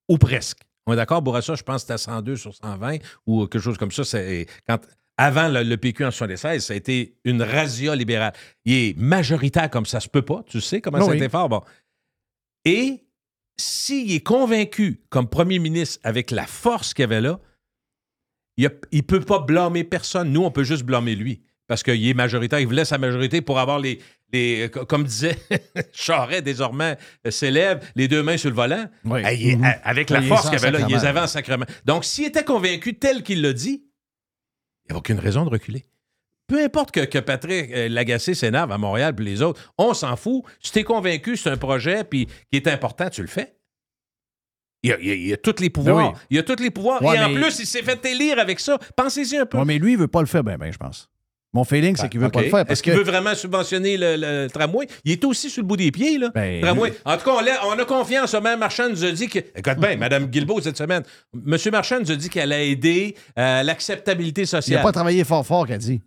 ou 0.10 0.18
presque. 0.18 0.60
On 0.86 0.94
est 0.94 0.96
d'accord, 0.96 1.22
Bourassa, 1.22 1.56
je 1.56 1.64
pense 1.64 1.78
que 1.78 1.82
c'était 1.82 1.94
à 1.94 1.98
102 1.98 2.36
sur 2.36 2.56
120 2.56 2.98
ou 3.26 3.48
quelque 3.48 3.62
chose 3.62 3.78
comme 3.78 3.92
ça. 3.92 4.04
C'est 4.04 4.46
quand, 4.68 4.80
avant 5.18 5.50
le, 5.50 5.64
le 5.64 5.78
PQ 5.78 6.06
en 6.06 6.12
76, 6.12 6.66
ça 6.66 6.74
a 6.74 6.76
été 6.78 7.18
une 7.26 7.42
razzia 7.42 7.96
libérale. 7.96 8.34
Il 8.66 8.74
est 8.74 8.98
majoritaire 8.98 9.70
comme 9.70 9.86
ça 9.86 10.00
se 10.00 10.08
peut 10.08 10.22
pas, 10.22 10.44
tu 10.48 10.62
sais 10.62 10.82
comment 10.82 11.00
ça 11.00 11.06
a 11.06 11.10
oui. 11.10 11.18
été 11.18 11.30
fort? 11.30 11.50
Bon. 11.50 11.62
Et 12.64 13.06
s'il 13.58 14.14
est 14.14 14.22
convaincu 14.22 15.02
comme 15.10 15.28
premier 15.28 15.60
ministre 15.60 16.00
avec 16.04 16.32
la 16.32 16.46
force 16.46 16.94
qu'il 16.94 17.04
avait 17.04 17.22
là, 17.22 17.40
il 18.58 18.70
ne 18.94 19.02
peut 19.02 19.20
pas 19.22 19.40
blâmer 19.40 19.84
personne. 19.84 20.32
Nous, 20.32 20.44
on 20.44 20.52
peut 20.52 20.64
juste 20.64 20.84
blâmer 20.84 21.16
lui. 21.16 21.44
Parce 21.68 21.84
qu'il 21.84 22.08
est 22.08 22.14
majoritaire. 22.14 22.60
Il 22.60 22.68
voulait 22.68 22.86
sa 22.86 22.98
majorité 22.98 23.42
pour 23.42 23.60
avoir 23.60 23.78
les. 23.80 24.00
les 24.32 24.70
comme 24.88 25.04
disait 25.04 25.38
Charret, 25.94 26.42
désormais 26.42 26.98
euh, 27.26 27.32
s'élève, 27.32 27.84
les 27.96 28.08
deux 28.08 28.24
mains 28.24 28.38
sur 28.38 28.50
le 28.50 28.56
volant. 28.56 28.86
Oui. 29.04 29.22
Il 29.38 29.64
a- 29.64 29.80
Avec 29.84 30.10
la 30.10 30.22
force 30.22 30.50
qu'il 30.50 30.58
avait 30.58 30.72
là, 30.72 30.80
il 30.88 30.94
les 30.96 31.06
avait 31.06 31.20
en 31.20 31.28
sacrement. 31.28 31.66
Donc, 31.86 32.06
s'il 32.06 32.26
était 32.26 32.46
convaincu 32.46 32.94
tel 32.98 33.22
qu'il 33.22 33.42
l'a 33.42 33.52
dit, 33.52 33.84
il 34.86 34.94
n'y 34.94 34.96
a 34.96 34.98
aucune 35.00 35.20
raison 35.20 35.44
de 35.44 35.50
reculer. 35.50 35.86
Peu 36.48 36.64
importe 36.64 36.92
que, 36.92 37.02
que 37.02 37.20
Patrick 37.20 37.70
euh, 37.74 37.90
Lagacé 37.90 38.34
s'énerve 38.34 38.72
à 38.72 38.78
Montréal 38.78 39.14
puis 39.14 39.26
les 39.26 39.42
autres, 39.42 39.74
on 39.78 39.94
s'en 39.94 40.16
fout. 40.16 40.44
Si 40.62 40.72
tu 40.72 40.80
es 40.80 40.84
convaincu, 40.86 41.36
c'est 41.36 41.50
un 41.50 41.58
projet 41.58 42.06
puis 42.06 42.28
qui 42.50 42.56
est 42.56 42.68
important, 42.70 43.10
tu 43.10 43.22
le 43.22 43.28
fais. 43.28 43.57
Il 44.88 44.92
y 44.92 44.94
a, 44.94 44.98
il 45.02 45.10
a- 45.12 45.16
il 45.16 45.28
y 45.28 45.34
a 45.34 45.38
tous 45.38 45.60
les 45.60 45.70
pouvoirs. 45.70 46.12
Ben 46.12 46.14
oui. 46.14 46.20
Il 46.30 46.36
y 46.38 46.40
a 46.40 46.44
tous 46.44 46.62
les 46.62 46.72
pouvoirs. 46.72 47.02
Ouais, 47.04 47.16
Et 47.16 47.20
en 47.20 47.30
mais- 47.30 47.42
plus, 47.42 47.60
il 47.60 47.66
s'est 47.66 47.84
fait 47.84 48.04
élire 48.06 48.40
avec 48.40 48.60
ça. 48.60 48.78
Pensez-y 48.96 49.38
un 49.38 49.46
peu. 49.46 49.58
Ouais, 49.58 49.66
mais 49.66 49.78
lui, 49.78 49.92
il 49.94 49.96
ne 49.96 50.02
veut 50.02 50.08
pas 50.08 50.22
le 50.22 50.28
faire, 50.28 50.44
ben, 50.44 50.58
ben, 50.58 50.72
je 50.72 50.78
pense. 50.78 51.10
Mon 51.54 51.64
feeling, 51.64 51.96
c'est 51.96 52.10
qu'il 52.10 52.20
ne 52.20 52.26
veut 52.26 52.32
pas 52.32 52.42
le 52.42 52.50
faire. 52.50 52.70
Est-ce 52.70 52.84
qu'il 52.84 52.92
que 52.94 52.98
veut 52.98 53.04
vraiment 53.06 53.34
subventionner 53.34 53.98
le, 53.98 54.16
le 54.18 54.48
tramway? 54.50 54.86
Il 55.06 55.14
est 55.14 55.24
aussi 55.26 55.50
sur 55.50 55.62
le 55.64 55.68
bout 55.68 55.78
des 55.78 55.92
pieds, 55.92 56.18
là. 56.18 56.30
Ben, 56.36 56.62
tramway. 56.62 56.94
En 57.06 57.18
tout 57.18 57.24
cas, 57.24 57.32
on, 57.66 57.72
a 57.80 57.86
confiance. 57.86 58.34
Mme 58.34 58.60
Marchand 58.60 58.90
nous 58.90 59.04
a 59.04 59.12
dit 59.12 59.28
que. 59.28 59.40
Écoute 59.40 59.80
bien, 59.80 59.96
Mme 59.98 60.28
Guilbeault, 60.28 60.62
cette 60.62 60.78
semaine, 60.78 61.04
M. 61.34 61.58
Marchand 61.72 62.00
nous 62.02 62.12
a 62.12 62.16
dit 62.16 62.30
qu'elle 62.30 62.52
a 62.52 62.62
aidé 62.64 63.16
euh, 63.40 63.64
l'acceptabilité 63.64 64.42
il 64.42 64.44
n'a 64.44 64.48
sociale. 64.62 64.84
pas 64.84 64.92
travaillé 64.92 65.24
fort 65.24 65.46
fort, 65.46 65.66
qu'elle 65.66 65.80
dit. 65.80 66.02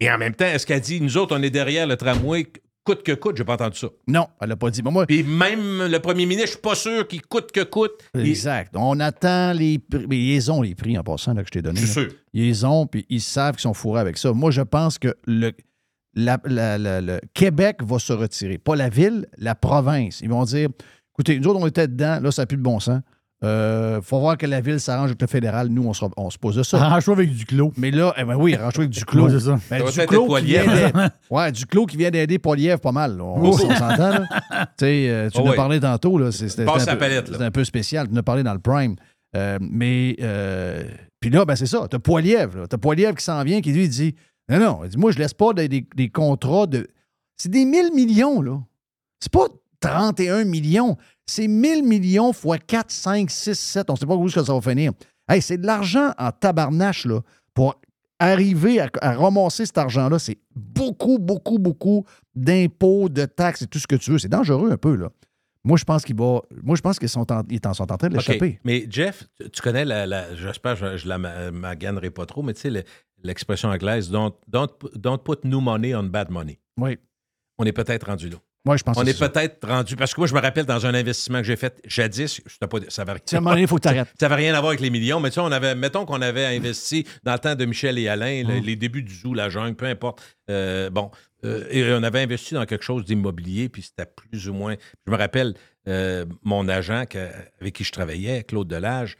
Et 0.00 0.10
en 0.10 0.18
même 0.18 0.34
temps, 0.34 0.46
est-ce 0.46 0.66
qu'elle 0.66 0.80
dit, 0.80 1.00
nous 1.00 1.16
autres, 1.16 1.36
on 1.36 1.42
est 1.42 1.50
derrière 1.50 1.86
le 1.86 1.96
tramway, 1.96 2.46
coûte 2.84 3.02
que 3.02 3.12
coûte? 3.12 3.36
J'ai 3.36 3.44
pas 3.44 3.54
entendu 3.54 3.78
ça. 3.78 3.88
Non, 4.08 4.26
elle 4.40 4.48
l'a 4.50 4.56
pas 4.56 4.70
dit. 4.70 4.82
Moi, 4.82 5.06
Puis 5.06 5.22
même 5.22 5.86
le 5.86 5.98
premier 5.98 6.26
ministre, 6.26 6.46
je 6.48 6.52
suis 6.52 6.60
pas 6.60 6.74
sûr 6.74 7.06
qu'il 7.06 7.22
coûte 7.22 7.52
que 7.52 7.62
coûte. 7.62 7.92
Il- 8.14 8.26
Exact. 8.28 8.72
On 8.76 8.98
attend 9.00 9.52
les 9.52 9.78
prix. 9.78 10.06
Mais 10.08 10.18
ils 10.18 10.50
ont 10.50 10.62
les 10.62 10.74
prix 10.74 10.96
en 10.98 11.02
passant 11.02 11.34
là, 11.34 11.42
que 11.42 11.48
je 11.48 11.52
t'ai 11.52 11.62
donné. 11.62 11.80
Je 11.80 11.86
suis 11.86 12.00
là. 12.02 12.08
sûr. 12.08 12.18
Ils 12.34 12.66
ont, 12.66 12.86
puis 12.86 13.06
ils 13.08 13.20
savent 13.20 13.54
qu'ils 13.54 13.62
sont 13.62 13.74
fourrés 13.74 14.00
avec 14.00 14.16
ça. 14.18 14.32
Moi, 14.32 14.50
je 14.50 14.62
pense 14.62 14.98
que 14.98 15.14
le, 15.26 15.52
la- 16.14 16.40
la- 16.44 16.78
la- 16.78 17.00
le 17.00 17.20
Québec 17.34 17.78
va 17.82 17.98
se 17.98 18.12
retirer. 18.12 18.58
Pas 18.58 18.76
la 18.76 18.88
ville, 18.88 19.26
la 19.38 19.54
province. 19.54 20.20
Ils 20.20 20.28
vont 20.30 20.44
dire 20.44 20.68
écoutez, 21.14 21.38
nous 21.38 21.48
autres, 21.48 21.60
on 21.60 21.66
était 21.66 21.88
dedans, 21.88 22.18
là, 22.22 22.30
ça 22.30 22.42
n'a 22.42 22.46
plus 22.46 22.56
de 22.56 22.62
bon 22.62 22.80
sens. 22.80 23.00
Euh, 23.44 24.00
faut 24.02 24.20
voir 24.20 24.36
que 24.38 24.46
la 24.46 24.60
ville 24.60 24.78
s'arrange 24.78 25.06
avec 25.06 25.20
le 25.20 25.26
fédéral. 25.26 25.68
Nous, 25.68 25.82
on 25.84 25.92
se, 25.92 26.04
on 26.16 26.30
se 26.30 26.38
pose 26.38 26.54
de 26.56 26.62
ça. 26.62 26.80
Arrange-toi 26.80 27.14
avec 27.14 27.30
du 27.34 27.44
clos. 27.44 27.72
Mais 27.76 27.90
là, 27.90 28.14
eh 28.16 28.24
ben 28.24 28.36
oui, 28.36 28.54
arrange-toi 28.54 28.84
avec 28.84 28.90
du 28.94 29.04
clos. 29.04 29.24
Ouais, 29.26 29.30
c'est 29.32 29.40
ça. 29.40 29.58
Ben, 29.68 29.84
Ça 29.90 30.02
du 30.02 30.06
clos 30.06 30.26
qui 30.36 30.44
vient 30.44 30.64
d'aider- 30.66 30.92
ouais, 31.30 31.52
du 31.52 31.66
clos 31.66 31.86
qui 31.86 31.96
vient 31.96 32.10
d'aider 32.10 32.38
Poilievre 32.38 32.80
pas 32.80 32.92
mal. 32.92 33.16
là. 33.16 33.24
On, 33.24 33.42
Oh. 33.44 33.48
on 33.48 33.52
s'entend. 33.58 33.96
là. 33.96 34.24
Tu 34.78 34.84
sais, 34.84 35.08
euh, 35.10 35.28
tu 35.30 35.38
Oh 35.40 35.44
nous 35.44 35.50
oui. 35.50 35.56
parlé 35.56 35.80
tantôt. 35.80 36.18
Là, 36.18 36.30
c'est- 36.30 36.48
c'était, 36.48 36.64
Passe 36.64 36.84
un 36.84 36.86
la 36.86 36.92
peu- 36.92 36.98
palette, 37.00 37.26
là. 37.28 37.32
c'était 37.34 37.44
un 37.44 37.50
peu 37.50 37.64
spécial. 37.64 38.06
Tu 38.06 38.12
nous 38.14 38.20
as 38.20 38.22
parlé 38.22 38.42
dans 38.44 38.52
le 38.54 38.60
prime. 38.60 38.94
Euh, 39.34 39.58
mais, 39.60 40.14
euh, 40.20 40.84
puis 41.20 41.30
là, 41.30 41.44
ben 41.44 41.56
c'est 41.56 41.66
ça. 41.66 41.86
Tu 41.90 41.96
as 41.96 41.98
Poilievre. 41.98 42.58
là. 42.58 42.66
Tu 42.68 42.74
as 42.74 42.78
Poilievre 42.78 43.14
qui 43.16 43.24
s'en 43.24 43.42
vient, 43.42 43.60
qui 43.60 43.72
lui 43.72 43.88
dit 43.88 44.14
Non, 44.48 44.58
non, 44.58 44.80
il 44.84 44.90
dit, 44.90 44.98
moi, 44.98 45.10
je 45.12 45.18
laisse 45.18 45.34
pas 45.34 45.52
des, 45.52 45.68
des- 45.68 45.86
des 45.96 46.08
contrats 46.10 46.66
de. 46.66 46.86
C'est 47.36 47.48
des 47.50 47.64
1000 47.64 47.92
millions, 47.94 48.40
là. 48.42 48.60
C'est 49.20 49.32
pas 49.32 49.46
31 49.82 50.44
millions. 50.44 50.96
C'est 51.26 51.48
1000 51.48 51.82
millions 51.84 52.32
fois 52.32 52.58
4, 52.58 52.90
5, 52.90 53.30
6, 53.30 53.54
7. 53.58 53.90
On 53.90 53.92
ne 53.94 53.98
sait 53.98 54.06
pas 54.06 54.14
où 54.14 54.24
que 54.24 54.30
ça 54.30 54.42
va 54.42 54.60
finir. 54.60 54.92
Hey, 55.28 55.40
c'est 55.42 55.58
de 55.58 55.66
l'argent 55.66 56.12
en 56.18 56.30
tabarnache 56.32 57.04
là, 57.06 57.20
pour 57.54 57.80
arriver 58.18 58.80
à, 58.80 58.88
à 59.00 59.14
ramasser 59.14 59.66
cet 59.66 59.78
argent-là. 59.78 60.18
C'est 60.18 60.38
beaucoup, 60.54 61.18
beaucoup, 61.18 61.58
beaucoup 61.58 62.04
d'impôts, 62.34 63.08
de 63.08 63.24
taxes 63.24 63.62
et 63.62 63.66
tout 63.66 63.78
ce 63.78 63.86
que 63.86 63.96
tu 63.96 64.10
veux. 64.10 64.18
C'est 64.18 64.28
dangereux 64.28 64.70
un 64.72 64.76
peu. 64.76 64.94
là. 64.96 65.10
Moi, 65.64 65.76
je 65.76 65.84
pense 65.84 66.04
qu'il 66.04 66.16
va. 66.16 66.40
Moi, 66.62 66.74
je 66.76 66.80
pense 66.82 66.98
qu'ils 66.98 67.08
sont 67.08 67.30
en, 67.32 67.42
ils 67.48 67.60
sont 67.74 67.92
en 67.92 67.96
train 67.96 68.08
de 68.08 68.14
l'échapper. 68.16 68.58
Mais 68.64 68.84
Jeff, 68.90 69.28
tu- 69.52 69.62
connais 69.62 69.84
la. 69.84 70.06
la- 70.06 70.34
J'espère 70.34 70.74
que 70.78 70.92
je, 70.92 70.96
je 70.96 71.08
la 71.08 71.18
ma- 71.18 71.52
maganerai 71.52 72.10
pas 72.10 72.26
trop, 72.26 72.42
mais 72.42 72.52
tu 72.52 72.62
sais, 72.62 72.70
le- 72.70 72.82
l'expression 73.22 73.68
anglaise 73.68 74.10
don't, 74.10 74.32
don't, 74.48 74.68
don't 74.96 75.18
put 75.22 75.46
new 75.46 75.60
money 75.60 75.94
on 75.94 76.02
bad 76.02 76.30
money. 76.30 76.58
Oui. 76.78 76.98
On 77.58 77.64
est 77.64 77.72
peut-être 77.72 78.08
rendu 78.08 78.28
là. 78.28 78.38
Moi, 78.64 78.76
je 78.76 78.84
pense 78.84 78.96
On 78.96 79.02
que 79.04 79.08
est 79.10 79.18
peut-être 79.18 79.66
rendu. 79.66 79.96
Parce 79.96 80.14
que 80.14 80.20
moi, 80.20 80.28
je 80.28 80.34
me 80.34 80.40
rappelle 80.40 80.66
dans 80.66 80.86
un 80.86 80.94
investissement 80.94 81.38
que 81.38 81.44
j'ai 81.44 81.56
fait 81.56 81.80
jadis, 81.84 82.40
je 82.46 82.66
pas, 82.66 82.78
ça 82.88 83.02
à 83.02 83.04
il 83.62 83.66
faut 83.66 83.76
que 83.78 83.88
arrêtes. 83.88 84.08
Ça 84.20 84.28
n'avait 84.28 84.42
rien 84.42 84.54
à 84.54 84.60
voir 84.60 84.68
avec 84.70 84.80
les 84.80 84.90
millions, 84.90 85.18
mais 85.18 85.30
tu 85.30 85.34
sais, 85.34 85.40
on 85.40 85.50
avait, 85.50 85.74
mettons 85.74 86.04
qu'on 86.04 86.22
avait 86.22 86.44
investi 86.46 87.04
dans 87.24 87.32
le 87.32 87.38
temps 87.40 87.54
de 87.56 87.64
Michel 87.64 87.98
et 87.98 88.08
Alain, 88.08 88.44
Mm. 88.44 88.64
les 88.64 88.76
débuts 88.76 89.02
du 89.02 89.12
zoo, 89.14 89.34
la 89.34 89.48
jungle, 89.48 89.74
peu 89.74 89.86
importe. 89.86 90.22
Euh, 90.48 90.90
bon, 90.90 91.10
euh, 91.44 91.66
et 91.70 91.92
on 91.92 92.04
avait 92.04 92.20
investi 92.20 92.54
dans 92.54 92.64
quelque 92.64 92.84
chose 92.84 93.04
d'immobilier, 93.04 93.68
puis 93.68 93.82
c'était 93.82 94.06
plus 94.06 94.48
ou 94.48 94.54
moins. 94.54 94.76
Je 95.06 95.10
me 95.10 95.16
rappelle, 95.16 95.54
euh, 95.88 96.24
mon 96.42 96.68
agent 96.68 97.06
que- 97.06 97.30
avec 97.60 97.74
qui 97.74 97.82
je 97.82 97.90
travaillais, 97.90 98.44
Claude 98.44 98.68
Delage, 98.68 99.16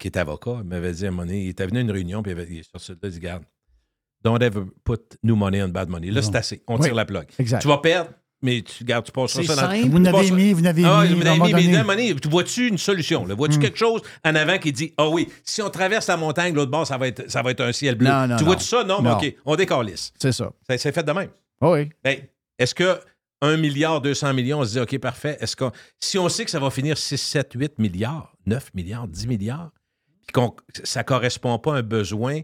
qui 0.00 0.08
est 0.08 0.16
avocat, 0.16 0.56
il 0.62 0.68
m'avait 0.68 0.92
dit 0.92 1.04
à 1.04 1.08
un 1.08 1.10
moment 1.12 1.24
donné, 1.26 1.44
il 1.44 1.48
était 1.50 1.64
venu 1.66 1.78
à 1.78 1.82
une 1.82 1.90
réunion, 1.92 2.22
puis 2.24 2.32
il, 2.32 2.38
avait, 2.40 2.48
il 2.50 2.58
est 2.58 2.70
sorti 2.70 2.90
de 2.92 2.94
là, 3.02 3.08
il 3.08 3.10
dit 3.12 3.20
Garde, 3.20 3.44
don't 4.24 4.42
ever 4.42 4.62
put 4.84 4.98
new 5.22 5.36
money 5.36 5.62
on 5.62 5.68
bad 5.68 5.88
money. 5.88 6.10
Là, 6.10 6.22
c'est 6.22 6.34
assez. 6.34 6.62
On 6.66 6.76
Oui, 6.76 6.82
tire 6.86 6.94
la 6.94 7.04
plug. 7.04 7.26
exact. 7.38 7.62
Tu 7.62 7.68
vas 7.68 7.78
perdre. 7.78 8.10
Mais 8.42 8.62
tu 8.62 8.84
gardes, 8.84 9.04
tu 9.04 9.12
passeras 9.12 9.42
C'est 9.42 9.48
ça 9.48 9.54
dans 9.54 9.70
simple. 9.70 9.88
Vous 9.90 9.98
n'avez 9.98 10.30
mis- 10.30 10.52
vous 10.54 10.62
n'avez 10.62 10.82
Ah, 10.84 11.02
mis, 11.06 11.14
vous 11.14 11.22
n'avez 11.22 11.38
mis, 11.68 11.76
mais 11.86 12.14
tu 12.14 12.28
vois-tu 12.28 12.68
une 12.68 12.78
solution? 12.78 13.26
là? 13.26 13.34
Vois-tu 13.34 13.58
Hmm. 13.58 13.60
quelque 13.60 13.76
chose 13.78 14.00
en 14.24 14.34
avant 14.34 14.56
qui 14.58 14.72
dit 14.72 14.94
Ah 14.96 15.08
oui, 15.10 15.28
si 15.44 15.60
on 15.60 15.68
traverse 15.68 16.06
la 16.06 16.16
montagne, 16.16 16.54
l'autre 16.54 16.70
bord, 16.70 16.86
ça 16.86 16.96
va 16.96 17.08
être, 17.08 17.30
ça 17.30 17.42
va 17.42 17.50
être 17.50 17.60
un 17.60 17.72
ciel 17.72 17.96
bleu. 17.96 18.08
Non, 18.08 18.26
non, 18.28 18.36
tu 18.36 18.44
vois-tu 18.44 18.64
ça? 18.64 18.82
Non, 18.84 19.02
mais. 19.02 19.10
OK, 19.12 19.34
on 19.44 19.56
décalisse. 19.56 20.12
C'est 20.18 20.32
ça. 20.32 20.50
Ça 20.68 20.78
C'est 20.78 20.92
fait 20.92 21.02
de 21.02 21.12
même. 21.12 21.28
Oui. 21.60 21.90
Ben, 22.02 22.18
Est-ce 22.58 22.74
que 22.74 22.98
1 23.42 23.56
milliard, 23.58 24.00
200 24.00 24.32
millions, 24.34 24.60
on 24.60 24.64
se 24.64 24.72
dit 24.72 24.80
OK, 24.80 24.98
parfait. 24.98 25.36
Est-ce 25.40 25.56
que 25.56 25.64
si 25.98 26.18
on 26.18 26.28
sait 26.30 26.44
que 26.46 26.50
ça 26.50 26.60
va 26.60 26.70
finir 26.70 26.96
6, 26.96 27.18
7, 27.20 27.52
8 27.54 27.78
milliards, 27.78 28.32
9 28.46 28.70
milliards, 28.74 29.06
10 29.08 29.26
milliards, 29.26 29.70
puis 30.26 30.32
qu'on 30.32 30.54
ça 30.84 31.00
ne 31.00 31.04
correspond 31.04 31.58
pas 31.58 31.74
à 31.74 31.78
un 31.78 31.82
besoin, 31.82 32.40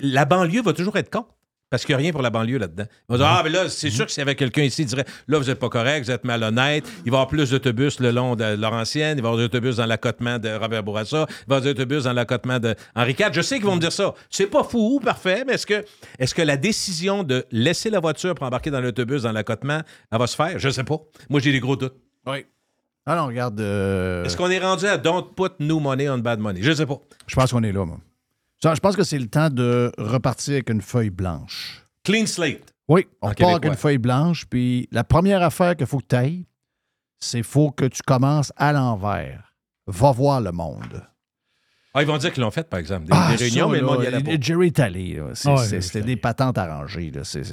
la 0.00 0.24
banlieue 0.24 0.62
va 0.62 0.72
toujours 0.72 0.96
être 0.96 1.10
con. 1.10 1.26
Parce 1.70 1.84
qu'il 1.84 1.94
n'y 1.94 2.00
a 2.00 2.02
rien 2.04 2.12
pour 2.12 2.22
la 2.22 2.30
banlieue 2.30 2.58
là-dedans. 2.58 2.84
On 3.08 3.14
va 3.14 3.18
dire, 3.18 3.26
ah, 3.26 3.40
mais 3.42 3.50
là, 3.50 3.68
c'est 3.68 3.90
sûr 3.90 4.06
que 4.06 4.12
s'il 4.12 4.20
y 4.20 4.22
avait 4.22 4.36
quelqu'un 4.36 4.62
ici 4.62 4.82
qui 4.82 4.90
dirait, 4.90 5.04
là, 5.26 5.38
vous 5.38 5.46
n'êtes 5.46 5.58
pas 5.58 5.68
correct, 5.68 6.04
vous 6.04 6.10
êtes 6.12 6.22
malhonnête, 6.24 6.84
il 7.04 7.10
va 7.10 7.16
y 7.16 7.18
avoir 7.18 7.26
plus 7.26 7.50
d'autobus 7.50 7.98
le 7.98 8.12
long 8.12 8.36
de 8.36 8.54
Laurentienne, 8.54 9.18
il 9.18 9.22
va 9.22 9.28
y 9.28 9.32
avoir 9.32 9.36
des 9.38 9.44
autobus 9.44 9.76
dans 9.76 9.86
l'accotement 9.86 10.38
de 10.38 10.50
Robert 10.54 10.84
Bourassa, 10.84 11.26
il 11.28 11.34
va 11.48 11.56
y 11.56 11.58
avoir 11.58 11.60
des 11.62 11.70
autobus 11.70 12.04
dans 12.04 12.12
l'accotement 12.12 12.60
de 12.60 12.76
Henri 12.94 13.16
IV. 13.18 13.30
Je 13.32 13.40
sais 13.40 13.56
qu'ils 13.56 13.66
vont 13.66 13.74
me 13.74 13.80
dire 13.80 13.90
ça. 13.92 14.14
C'est 14.30 14.46
pas 14.46 14.62
fou, 14.62 15.00
parfait, 15.02 15.42
mais 15.46 15.54
est-ce 15.54 15.66
que, 15.66 15.84
est 16.18 16.32
que 16.32 16.42
la 16.42 16.56
décision 16.56 17.24
de 17.24 17.44
laisser 17.50 17.90
la 17.90 17.98
voiture 17.98 18.34
pour 18.36 18.46
embarquer 18.46 18.70
dans 18.70 18.80
l'autobus 18.80 19.22
dans 19.22 19.32
l'accotement, 19.32 19.80
elle 20.12 20.18
va 20.18 20.26
se 20.28 20.36
faire? 20.36 20.58
Je 20.58 20.68
sais 20.68 20.84
pas. 20.84 20.98
Moi, 21.28 21.40
j'ai 21.40 21.50
des 21.50 21.60
gros 21.60 21.76
doutes. 21.76 21.96
Oui. 22.26 22.44
Ah 23.06 23.16
non, 23.16 23.26
regarde. 23.26 23.60
euh, 23.60 24.24
Est-ce 24.24 24.36
qu'on 24.36 24.50
est 24.50 24.58
rendu 24.60 24.86
à 24.86 24.96
don't 24.96 25.34
put 25.36 25.50
new 25.60 25.80
money 25.80 26.08
on 26.08 26.18
bad 26.18 26.38
money? 26.38 26.60
Je 26.62 26.72
sais 26.72 26.86
pas. 26.86 27.00
Je 27.26 27.34
pense 27.34 27.50
qu'on 27.52 27.62
est 27.62 27.72
là, 27.72 27.84
moi. 27.84 27.98
Ça, 28.64 28.74
Je 28.74 28.80
pense 28.80 28.96
que 28.96 29.02
c'est 29.04 29.18
le 29.18 29.26
temps 29.26 29.50
de 29.50 29.92
repartir 29.98 30.54
avec 30.54 30.70
une 30.70 30.80
feuille 30.80 31.10
blanche. 31.10 31.84
Clean 32.02 32.24
slate. 32.24 32.72
Oui, 32.88 33.06
on 33.20 33.28
En 33.28 33.34
part 33.34 33.50
avec 33.50 33.66
une 33.66 33.76
feuille 33.76 33.98
blanche. 33.98 34.46
Puis 34.46 34.88
la 34.90 35.04
première 35.04 35.42
affaire 35.42 35.76
qu'il 35.76 35.86
faut 35.86 35.98
que 35.98 36.06
tu 36.08 36.16
ailles, 36.16 36.46
c'est 37.18 37.42
faut 37.42 37.72
que 37.72 37.84
tu 37.84 38.00
commences 38.06 38.54
à 38.56 38.72
l'envers. 38.72 39.52
Va 39.86 40.12
voir 40.12 40.40
le 40.40 40.50
monde. 40.50 41.02
Ah, 41.92 42.00
ils 42.00 42.06
vont 42.06 42.16
dire 42.16 42.32
qu'ils 42.32 42.42
l'ont 42.42 42.50
fait, 42.50 42.66
par 42.66 42.80
exemple. 42.80 43.04
Des, 43.04 43.10
Ah, 43.12 43.32
des 43.32 43.44
réunions, 43.44 43.66
ça, 43.66 43.72
mais 43.72 43.80
le 43.80 43.86
monde 43.86 44.02
y 44.02 44.06
allait 44.06 44.22
pas. 44.24 44.40
Jerry 44.40 44.72
ouais, 44.78 45.32
Jerry 45.34 45.82
C'était 45.82 46.00
des 46.00 46.16
patentes 46.16 46.56
arrangées. 46.56 47.10
Là. 47.10 47.22
C'est- 47.22 47.44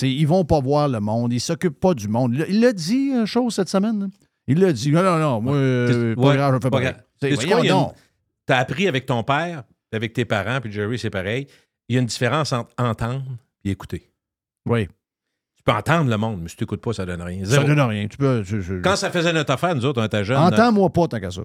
ils 0.00 0.24
vont 0.24 0.46
pas 0.46 0.60
voir 0.60 0.88
le 0.88 1.00
monde. 1.00 1.34
Ils 1.34 1.40
s'occupent 1.40 1.80
pas 1.80 1.92
du 1.92 2.08
monde. 2.08 2.34
Il- 2.48 2.60
l'a 2.60 2.72
dit, 2.72 3.10
une 3.12 3.26
chose, 3.26 3.56
cette 3.56 3.68
semaine? 3.68 4.00
là. 4.00 4.06
Il 4.46 4.58
l'a 4.58 4.72
dit. 4.72 4.90
Non, 4.90 5.02
non, 5.02 5.18
non. 5.18 5.40
Moi, 5.42 5.54
euh, 5.54 6.14
pas 6.14 6.20
Ouais, 6.22 6.36
grave, 6.36 6.48
je 6.48 6.54
le 6.54 6.60
fais 6.62 6.70
pas 6.70 6.78
pas. 6.78 6.94
grave. 7.60 7.92
T'as 8.46 8.56
appris 8.56 8.88
avec 8.88 9.04
ton 9.04 9.22
père, 9.22 9.64
avec 9.96 10.12
tes 10.12 10.24
parents, 10.24 10.60
puis 10.60 10.70
Jerry, 10.72 10.98
c'est 10.98 11.10
pareil. 11.10 11.46
Il 11.88 11.94
y 11.94 11.98
a 11.98 12.00
une 12.00 12.06
différence 12.06 12.52
entre 12.52 12.70
entendre 12.78 13.24
et 13.64 13.70
écouter. 13.70 14.10
Oui. 14.66 14.86
Tu 15.56 15.62
peux 15.64 15.72
entendre 15.72 16.08
le 16.08 16.16
monde, 16.16 16.40
mais 16.42 16.48
si 16.48 16.56
tu 16.56 16.62
n'écoutes 16.62 16.80
pas, 16.80 16.92
ça 16.92 17.04
donne 17.04 17.20
rien. 17.22 17.44
Ça 17.44 17.50
Zéro. 17.52 17.66
donne 17.66 17.80
rien. 17.80 18.06
Tu 18.08 18.16
peux, 18.16 18.42
je- 18.42 18.60
je- 18.60 18.74
Quand 18.80 18.96
ça 18.96 19.10
faisait 19.10 19.32
notre 19.32 19.52
affaire, 19.52 19.74
nous 19.74 19.84
autres, 19.84 20.00
on 20.00 20.04
était 20.04 20.24
jeunes. 20.24 20.38
Entends-moi 20.38 20.88
pas 20.90 21.08
tant 21.08 21.20
qu'à 21.20 21.30
ça. 21.30 21.42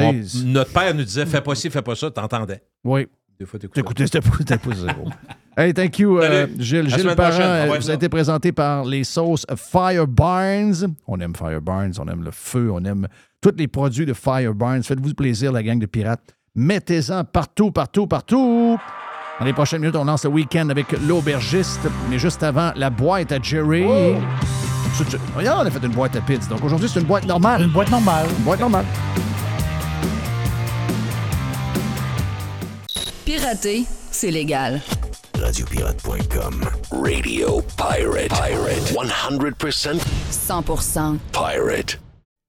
On- 0.00 0.12
notre 0.44 0.72
père 0.72 0.94
nous 0.94 1.02
disait 1.04 1.26
fais 1.26 1.40
pas 1.40 1.54
ci, 1.54 1.70
fais 1.70 1.82
pas 1.82 1.94
ça, 1.96 2.10
t'entendais. 2.10 2.62
Oui. 2.84 3.08
Des 3.38 3.46
fois, 3.46 3.58
t'écoutais. 3.58 4.06
C'était 4.06 4.20
pas, 4.20 4.74
zéro. 4.74 5.04
Hey, 5.56 5.74
thank 5.74 5.98
you, 5.98 6.18
euh. 6.20 6.46
Gilles. 6.56 6.88
Gilles 6.88 7.16
Parent, 7.16 7.40
euh, 7.40 7.78
vous 7.80 7.90
a 7.90 7.94
été 7.94 8.08
présenté 8.08 8.52
par 8.52 8.84
les 8.84 9.02
sauces 9.02 9.44
Fire 9.56 10.06
Barnes. 10.06 10.94
On 11.08 11.18
aime 11.18 11.34
Fire 11.34 11.60
Barnes, 11.60 11.92
on 11.98 12.06
aime 12.06 12.22
le 12.22 12.30
feu, 12.30 12.70
on 12.70 12.84
aime 12.84 13.08
tous 13.40 13.54
les 13.56 13.66
produits 13.66 14.06
de 14.06 14.12
Fire 14.12 14.54
Barnes. 14.54 14.84
Faites-vous 14.84 15.14
plaisir, 15.14 15.50
la 15.50 15.64
gang 15.64 15.80
de 15.80 15.86
pirates. 15.86 16.36
Mettez-en 16.58 17.22
partout, 17.22 17.70
partout, 17.70 18.08
partout. 18.08 18.76
Dans 19.38 19.44
les 19.44 19.52
prochaines 19.52 19.80
minutes, 19.80 19.94
on 19.94 20.04
lance 20.04 20.24
le 20.24 20.30
week-end 20.30 20.68
avec 20.70 20.90
l'aubergiste. 21.06 21.86
Mais 22.10 22.18
juste 22.18 22.42
avant, 22.42 22.72
la 22.74 22.90
boîte 22.90 23.30
à 23.30 23.40
Jerry. 23.40 23.84
Regarde, 25.36 25.60
on 25.62 25.66
a 25.66 25.70
fait 25.70 25.86
une 25.86 25.92
boîte 25.92 26.16
à 26.16 26.20
pizza. 26.20 26.48
Donc 26.48 26.64
aujourd'hui, 26.64 26.88
c'est 26.92 26.98
une 26.98 27.06
boîte 27.06 27.26
normale. 27.26 27.62
Une 27.62 27.70
boîte 27.70 27.92
normale. 27.92 28.26
Une 28.36 28.44
boîte 28.44 28.58
normale. 28.58 28.84
Pirater, 33.24 33.84
c'est 34.10 34.32
légal. 34.32 34.80
Radiopirate.com. 35.40 36.64
Radio 36.90 37.62
Pirate. 37.76 38.30
Pirate. 38.30 38.96
100% 38.96 40.00
100% 40.32 41.18
pirate. 41.32 42.07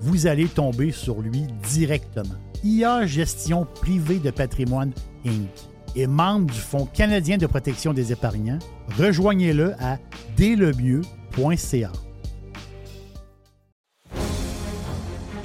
Vous 0.00 0.26
allez 0.26 0.46
tomber 0.46 0.92
sur 0.92 1.20
lui 1.20 1.44
directement. 1.70 2.36
IA 2.64 3.06
Gestion 3.06 3.66
Privée 3.80 4.18
de 4.18 4.30
Patrimoine 4.30 4.92
Inc. 5.24 5.48
est 5.94 6.06
membre 6.06 6.46
du 6.52 6.58
Fonds 6.58 6.86
canadien 6.86 7.38
de 7.38 7.46
protection 7.46 7.92
des 7.92 8.12
épargnants. 8.12 8.58
Rejoignez-le 8.98 9.74
à 9.80 9.98
dlemieux.ca. 10.36 11.92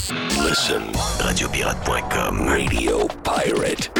Listen, 0.00 0.82
radiopirate.com, 1.20 2.40
Radio 2.48 3.08
Pirate. 3.24 3.90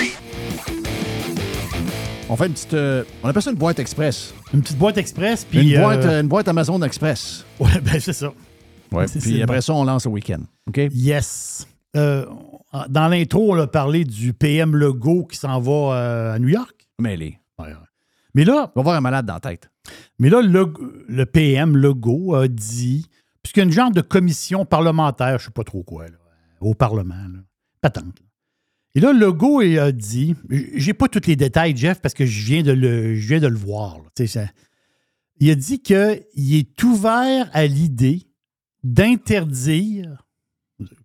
On 2.28 2.36
fait 2.36 2.46
une 2.48 2.52
petite. 2.52 2.74
euh, 2.74 3.02
on 3.22 3.28
appelle 3.30 3.40
ça 3.40 3.50
une 3.50 3.56
boîte 3.56 3.78
express. 3.78 4.34
Une 4.52 4.60
petite 4.60 4.76
boîte 4.76 4.98
express, 4.98 5.46
puis. 5.46 5.72
Une, 5.72 5.80
boîte, 5.80 6.04
euh, 6.04 6.08
euh, 6.10 6.20
une 6.20 6.28
boîte 6.28 6.48
Amazon 6.48 6.82
Express. 6.82 7.46
Ouais, 7.58 7.80
ben 7.82 7.98
c'est 7.98 8.12
ça. 8.12 8.30
Ouais, 8.92 9.06
C'est- 9.08 9.20
puis 9.20 9.36
c'est 9.36 9.42
après 9.42 9.56
bon. 9.56 9.60
ça, 9.62 9.72
on 9.72 9.84
lance 9.84 10.04
le 10.04 10.10
week-end. 10.10 10.40
OK? 10.68 10.78
Yes. 10.92 11.66
Euh, 11.96 12.26
dans 12.90 13.08
l'intro, 13.08 13.54
on 13.54 13.58
a 13.58 13.66
parlé 13.66 14.04
du 14.04 14.34
PM 14.34 14.76
Legault 14.76 15.24
qui 15.24 15.38
s'en 15.38 15.58
va 15.60 15.96
euh, 15.96 16.34
à 16.34 16.38
New 16.38 16.48
York. 16.48 16.74
Mêlé. 16.98 17.38
Mais 18.34 18.44
là. 18.44 18.70
On 18.76 18.80
va 18.80 18.82
voir 18.82 18.96
un 18.96 19.00
malade 19.00 19.24
dans 19.24 19.32
la 19.34 19.40
tête. 19.40 19.70
Mais 20.18 20.28
là, 20.28 20.42
le, 20.42 20.70
le 21.08 21.24
PM 21.24 21.74
Legault 21.74 22.34
a 22.34 22.48
dit, 22.48 23.06
puisqu'il 23.46 23.60
y 23.60 23.62
a 23.62 23.66
une 23.66 23.72
genre 23.72 23.90
de 23.90 24.00
commission 24.00 24.64
parlementaire, 24.64 25.38
je 25.38 25.44
ne 25.44 25.46
sais 25.46 25.50
pas 25.52 25.64
trop 25.64 25.82
quoi, 25.82 26.06
là, 26.08 26.16
au 26.60 26.74
Parlement, 26.74 27.14
là, 27.14 27.40
patente. 27.80 28.04
là. 28.20 28.26
Et 28.94 29.00
là, 29.00 29.12
Legault 29.12 29.60
il 29.62 29.78
a 29.78 29.92
dit, 29.92 30.34
j'ai 30.74 30.94
pas 30.94 31.08
tous 31.08 31.26
les 31.26 31.36
détails, 31.36 31.76
Jeff, 31.76 32.00
parce 32.00 32.14
que 32.14 32.24
je 32.26 32.44
viens 32.46 32.62
de 32.62 32.72
le, 32.72 33.14
je 33.14 33.28
viens 33.28 33.40
de 33.40 33.46
le 33.46 33.56
voir. 33.56 33.98
là, 33.98 34.26
ça- 34.26 34.46
il 35.38 35.50
a 35.50 35.54
dit 35.54 35.80
qu'il 35.80 36.24
est 36.54 36.82
ouvert 36.82 37.50
à 37.52 37.66
l'idée 37.66 38.26
d'interdire. 38.82 40.24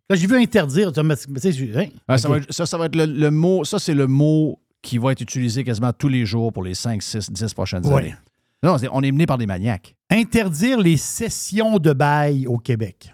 Quand 0.10 0.16
j'ai 0.16 0.28
vu 0.28 0.38
interdire, 0.38 0.92
je- 0.96 1.78
hein, 1.78 1.88
Ah, 2.08 2.18
ça, 2.18 2.28
ok. 2.30 2.36
va 2.36 2.42
être, 2.42 2.54
ça, 2.54 2.66
ça 2.66 2.78
va 2.78 2.86
être 2.86 2.96
le, 2.96 3.06
le 3.06 3.32
mot. 3.32 3.64
Ça, 3.66 3.78
c'est 3.80 3.94
le 3.94 4.08
mot 4.08 4.62
qui 4.82 4.98
va 4.98 5.12
être 5.12 5.22
utilisé 5.22 5.64
quasiment 5.64 5.94
tous 5.94 6.08
les 6.10 6.26
jours 6.26 6.52
pour 6.54 6.64
les 6.64 6.74
5, 6.74 7.02
6, 7.04 7.30
10 7.32 7.54
prochaines 7.54 7.86
Ouais. 7.86 8.02
années. 8.02 8.16
Non, 8.64 8.78
on 8.92 9.02
est 9.02 9.12
mené 9.12 9.26
par 9.26 9.38
des 9.38 9.48
maniaques. 9.48 9.96
interdire 10.10 10.80
les 10.80 10.98
sessions 10.98 11.80
de 11.80 11.94
bail 11.94 12.46
au 12.48 12.58
Québec. 12.58 13.14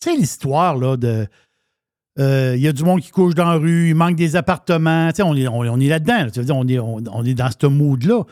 Tu 0.00 0.10
sais, 0.10 0.16
l'histoire, 0.16 0.76
là, 0.76 0.96
de. 0.96 1.26
euh, 2.18 2.54
Il 2.56 2.62
y 2.62 2.68
a 2.68 2.72
du 2.72 2.82
monde 2.82 3.00
qui 3.00 3.10
couche 3.10 3.34
dans 3.34 3.44
la 3.44 3.56
rue, 3.58 3.90
il 3.90 3.94
manque 3.94 4.16
des 4.16 4.34
appartements. 4.36 5.10
Tu 5.10 5.16
sais, 5.16 5.22
on 5.22 5.34
est, 5.34 5.46
on, 5.48 5.58
on 5.60 5.80
est 5.80 5.88
là-dedans. 5.88 6.24
là. 6.24 6.30
Tu 6.30 6.40
veux 6.40 6.46
dire, 6.46 6.56
on 6.56 6.66
est, 6.66 6.78
on, 6.78 6.96
on 7.12 7.24
est 7.24 7.34
dans 7.34 7.50
ce 7.50 7.66
mood-là. 7.66 8.24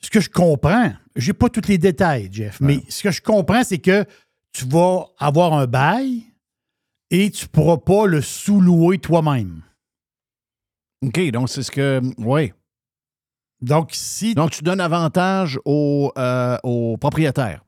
Ce 0.00 0.10
que 0.10 0.20
je 0.20 0.28
comprends, 0.30 0.92
j'ai 1.16 1.32
pas 1.32 1.48
tous 1.48 1.66
les 1.68 1.78
détails, 1.78 2.28
Jeff, 2.30 2.60
mais 2.60 2.80
ce 2.88 3.02
que 3.02 3.10
je 3.10 3.22
comprends, 3.22 3.64
c'est 3.64 3.78
que 3.78 4.04
tu 4.52 4.66
vas 4.66 5.06
avoir 5.18 5.54
un 5.54 5.66
bail 5.66 6.24
et 7.10 7.30
tu 7.30 7.48
pourras 7.48 7.78
pas 7.78 8.06
le 8.06 8.20
sous-louer 8.20 8.98
toi-même. 8.98 9.62
OK, 11.02 11.20
donc 11.30 11.48
c'est 11.48 11.62
ce 11.62 11.70
que. 11.70 12.00
Oui. 12.18 12.52
Donc, 13.64 13.90
si. 13.92 14.34
Donc, 14.34 14.50
tu 14.50 14.62
donnes 14.62 14.80
avantage 14.80 15.58
aux, 15.64 16.12
euh, 16.18 16.56
aux 16.62 16.96
propriétaires. 16.96 17.64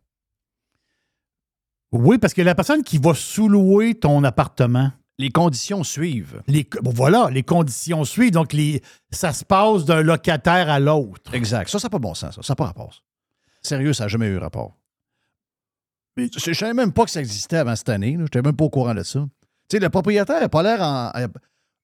Oui, 1.92 2.18
parce 2.18 2.34
que 2.34 2.42
la 2.42 2.55
personne 2.55 2.82
qui 2.82 2.99
va 2.99 3.14
sous-louer 3.14 3.94
ton 3.94 4.22
appartement. 4.24 4.92
Les 5.18 5.30
conditions 5.30 5.82
suivent. 5.82 6.42
Les, 6.47 6.68
bon, 6.82 6.90
voilà, 6.90 7.30
les 7.30 7.42
conditions 7.42 8.05
suivent. 8.05 8.32
Donc, 8.32 8.53
les, 8.53 8.82
ça 9.11 9.32
se 9.32 9.47
passe 9.47 9.86
d'un 9.86 10.03
locataire 10.03 10.68
à 10.68 10.78
l'autre. 10.78 11.32
Exact. 11.32 11.70
Ça, 11.70 11.78
ça 11.78 11.86
n'a 11.86 11.90
pas 11.90 11.99
bon 11.99 12.12
sens. 12.12 12.34
Ça 12.34 12.53
n'a 12.53 12.57
pas 12.57 12.66
rapport. 12.66 13.03
Sérieux, 13.62 13.94
ça 13.94 14.05
n'a 14.05 14.09
jamais 14.09 14.26
eu 14.26 14.36
rapport. 14.36 14.76
Mais 16.18 16.28
je 16.36 16.51
ne 16.51 16.55
savais 16.55 16.74
même 16.74 16.92
pas 16.92 17.07
que 17.07 17.11
ça 17.11 17.20
existait 17.20 17.57
avant 17.57 17.74
cette 17.74 17.88
année. 17.88 18.14
Je 18.18 18.22
n'étais 18.24 18.42
même 18.42 18.57
pas 18.57 18.64
au 18.64 18.70
courant 18.70 18.94
de 18.94 19.03
ça. 19.03 19.26
Tu 19.70 19.76
sais, 19.76 19.78
le 19.78 19.88
propriétaire 19.88 20.40
n'a 20.40 20.51
pas 20.51 20.62
l'air 20.62 20.82
en. 20.82 21.11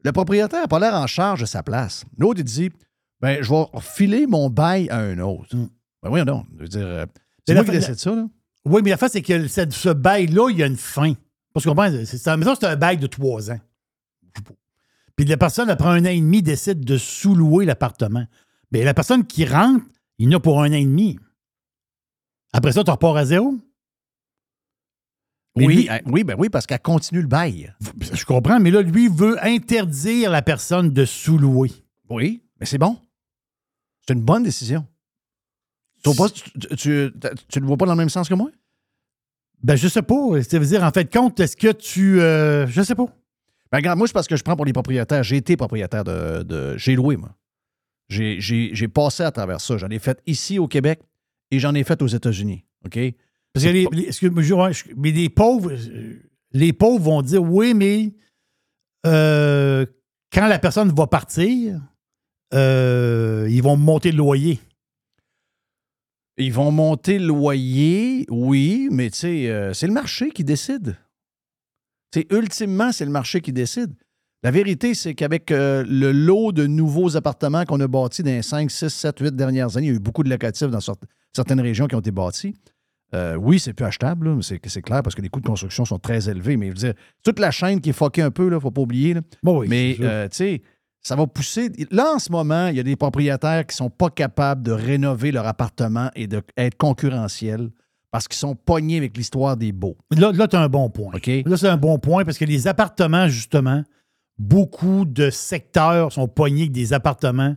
Le 0.05 0.13
propriétaire 0.13 0.61
n'a 0.61 0.69
pas 0.69 0.79
l'air 0.79 0.95
en 0.95 1.07
charge 1.07 1.41
de 1.41 1.47
sa 1.47 1.63
place. 1.63 2.05
L'autre, 2.19 2.41
il 2.41 2.45
dit 2.45 2.71
ben, 3.23 3.43
je 3.43 3.51
vais 3.51 3.65
filer 3.81 4.27
mon 4.27 4.51
bail 4.51 4.89
à 4.91 4.99
un 4.99 5.19
autre. 5.21 5.55
Ben 6.03 6.11
oui, 6.11 6.23
non. 6.25 6.45
Je 6.57 6.63
veux 6.63 6.69
dire, 6.69 6.87
euh, 6.87 7.07
c'est 7.47 7.55
moi 7.55 7.65
qui 7.65 7.81
ça, 7.99 8.15
là. 8.15 8.27
Oui, 8.65 8.81
mais 8.85 8.91
la 8.91 8.97
fin, 8.97 9.09
c'est 9.09 9.23
que 9.23 9.49
ce, 9.49 9.63
ce 9.71 9.89
bail-là, 9.89 10.51
il 10.51 10.59
y 10.59 10.63
a 10.63 10.67
une 10.67 10.77
fin. 10.77 11.15
Parce 11.55 11.65
qu'on 11.67 11.75
pense, 11.75 11.93
c'est, 12.05 12.19
c'est- 12.19 12.37
mettons, 12.37 12.55
c'est 12.55 12.67
un 12.67 12.77
bail 12.77 12.97
de 12.99 13.07
trois 13.07 13.51
ans. 13.51 13.61
Puis 15.17 15.27
la 15.27 15.37
personne, 15.37 15.69
après 15.71 15.89
un 15.89 16.03
an 16.05 16.09
et 16.09 16.21
demi, 16.21 16.43
décide 16.43 16.85
de 16.85 16.97
sous-louer 16.97 17.65
l'appartement. 17.67 18.25
Bien, 18.71 18.85
la 18.85 18.95
personne 18.95 19.27
qui 19.27 19.45
rentre, 19.45 19.85
il 20.19 20.29
en 20.35 20.39
a 20.39 20.41
pour 20.41 20.63
un 20.63 20.71
an 20.71 20.75
et 20.75 20.85
demi. 20.85 21.19
Après 22.53 22.73
ça, 22.73 22.83
tu 22.85 22.91
repars 22.91 23.17
à 23.17 23.25
zéro? 23.25 23.55
Mais 25.57 25.67
Oui, 25.67 25.75
lui- 25.75 25.89
oui, 26.07 26.25
ben 26.25 26.35
oui, 26.39 26.49
parce 26.49 26.67
qu'elle 26.67 26.81
continue 26.81 27.21
le 27.21 27.27
bail. 27.29 27.75
Je 28.01 28.25
comprends, 28.25 28.59
mais 28.59 28.71
là, 28.71 28.81
lui 28.81 29.09
veut 29.09 29.37
interdire 29.45 30.31
la 30.31 30.41
personne 30.41 30.91
de 30.91 31.05
sous-louer. 31.05 31.71
Oui, 32.09 32.43
mais 32.59 32.65
c'est 32.67 32.79
bon. 32.79 32.97
C'est 34.07 34.15
une 34.15 34.23
bonne 34.23 34.43
décision. 34.43 34.87
Tu 36.03 36.11
ne 36.11 36.29
tu, 36.29 36.77
tu, 36.77 37.13
tu 37.49 37.61
le 37.61 37.67
vois 37.67 37.77
pas 37.77 37.87
dans 37.87 37.93
le 37.93 37.99
même 37.99 38.09
sens 38.09 38.29
que 38.29 38.35
moi? 38.35 38.51
Ben, 39.63 39.77
je 39.77 39.87
sais 39.87 40.03
pas. 40.03 40.43
Ça 40.43 40.59
veut 40.59 40.67
dire, 40.67 40.83
en 40.83 40.91
fait, 40.91 41.13
compte, 41.13 41.39
est-ce 41.39 41.57
que 41.57 41.71
tu. 41.73 42.21
euh, 42.21 42.67
je 42.67 42.83
sais 42.83 42.97
pas. 42.97 43.07
Ben, 43.71 43.79
regarde, 43.79 43.99
moi, 43.99 44.07
c'est 44.09 44.13
parce 44.13 44.27
que 44.27 44.37
je 44.37 44.43
prends 44.43 44.57
pour 44.57 44.65
les 44.65 44.73
propriétaires. 44.73 45.23
J'ai 45.23 45.37
été 45.37 45.57
propriétaire 45.57 46.03
de. 46.05 46.43
de- 46.43 46.77
j'ai 46.77 46.97
loué, 46.97 47.17
moi. 47.17 47.37
J'ai, 48.09 48.89
passé 48.89 49.23
à 49.23 49.31
travers 49.31 49.61
ça. 49.61 49.77
J'en 49.79 49.89
ai 49.89 49.99
fait 49.99 50.21
ici 50.27 50.59
au 50.59 50.69
Québec 50.69 51.01
et 51.51 51.59
j'en 51.59 51.75
ai 51.75 51.85
fait 51.85 52.03
aux 52.03 52.09
États-Unis. 52.09 52.65
OK? 52.85 52.99
Parce 53.55 53.65
que 53.65 53.71
les, 53.71 53.87
excuse-moi, 54.07 54.71
mais 54.97 55.13
les 55.13 55.29
pauvres, 55.29 55.73
euh, 55.73 56.23
les 56.53 56.73
pauvres 56.73 57.05
vont 57.05 57.23
dire 57.23 57.43
oui, 57.43 57.75
mais 57.75 58.15
euh, 59.07 59.87
quand 60.33 60.47
la 60.47 60.59
personne 60.59 60.91
va 60.91 61.07
partir, 61.07 61.81
euh, 62.55 63.47
ils 63.51 63.63
vont 63.63 63.77
monter 63.77 64.11
le 64.11 64.19
loyer. 64.19 64.61
Ils 66.39 66.53
vont 66.53 66.71
monter 66.71 67.19
le 67.19 67.27
loyer, 67.27 68.27
oui, 68.31 68.89
mais 68.91 69.11
tu 69.11 69.19
sais, 69.19 69.51
euh, 69.51 69.75
c'est 69.75 69.87
le 69.87 69.93
marché 69.93 70.31
qui 70.31 70.45
décide. 70.45 70.97
Tu 72.11 72.21
sais, 72.21 72.27
ultimement, 72.31 72.91
c'est 72.91 73.05
le 73.05 73.11
marché 73.11 73.41
qui 73.41 73.53
décide. 73.53 73.93
La 74.43 74.51
vérité, 74.51 74.95
c'est 74.95 75.15
qu'avec 75.15 75.51
euh, 75.51 75.85
le 75.87 76.11
lot 76.11 76.53
de 76.53 76.67
nouveaux 76.67 77.17
appartements 77.17 77.65
qu'on 77.65 77.81
a 77.81 77.87
bâtis 77.87 78.23
dans 78.23 78.31
les 78.31 78.43
5, 78.43 78.71
6, 78.71 78.89
7, 78.89 79.19
8 79.21 79.37
dernières 79.37 79.77
années, 79.77 79.87
il 79.89 79.91
y 79.91 79.93
a 79.93 79.97
eu 79.97 80.01
beaucoup 80.01 80.25
de 80.25 80.31
locatifs 80.31 80.69
dans 80.69 80.81
certaines 81.33 81.61
régions 81.61 81.87
qui 81.87 81.95
ont 81.95 82.01
été 82.01 82.11
bâtis. 82.11 82.55
Euh, 83.15 83.37
oui, 83.37 83.61
c'est 83.61 83.75
plus 83.75 83.85
achetable, 83.85 84.43
c'est, 84.43 84.59
clair 84.59 85.03
parce 85.03 85.15
que 85.15 85.21
les 85.21 85.29
coûts 85.29 85.41
de 85.41 85.47
construction 85.47 85.85
sont 85.85 85.99
très 85.99 86.31
élevés. 86.31 86.57
Mais 86.57 86.69
je 86.69 86.71
veux 86.71 86.79
dire, 86.79 86.95
toute 87.23 87.39
la 87.39 87.51
chaîne 87.51 87.81
qui 87.81 87.91
est 87.91 87.95
foquée 87.95 88.23
un 88.23 88.31
peu, 88.31 88.45
il 88.45 88.51
ne 88.51 88.59
faut 88.59 88.71
pas 88.71 88.81
oublier. 88.81 89.15
là. 89.15 89.21
Bon, 89.43 89.61
oui, 89.61 89.69
mais 89.69 89.97
tu 89.97 90.37
sais, 90.37 90.63
ça 91.03 91.17
va 91.17 91.27
pousser. 91.27 91.71
Là, 91.91 92.15
en 92.15 92.19
ce 92.19 92.31
moment, 92.31 92.69
il 92.69 92.77
y 92.77 92.81
a 92.81 92.85
des 92.85 92.97
propriétaires 92.97 93.67
qui 93.67 93.75
ne 93.75 93.77
sont 93.77 93.91
pas 93.91 94.11
capables 94.11 94.63
de 94.63 94.73
rénover 94.73 95.33
leur 95.33 95.47
appartement 95.47 96.11
et 96.15 96.27
d'être 96.27 96.77
concurrentiels 96.77 97.71
parce 98.13 98.29
qu'ils 98.29 98.39
sont 98.39 98.55
pognés 98.55 98.99
avec 98.99 99.17
l'histoire 99.17 99.57
des 99.57 99.73
beaux. 99.73 99.97
Là, 100.11 100.33
là 100.33 100.47
tu 100.47 100.55
as 100.55 100.61
un 100.61 100.69
bon 100.69 100.91
point. 100.91 101.13
Là, 101.13 101.57
c'est 101.57 101.69
un 101.69 101.77
bon 101.77 101.99
point 101.99 102.25
parce 102.25 102.39
que 102.39 102.45
les 102.45 102.69
appartements, 102.69 103.27
justement, 103.27 103.83
beaucoup 104.39 105.05
de 105.05 105.31
secteurs 105.31 106.13
sont 106.13 106.29
pognés 106.29 106.63
avec 106.63 106.73
des 106.73 106.93
appartements 106.93 107.57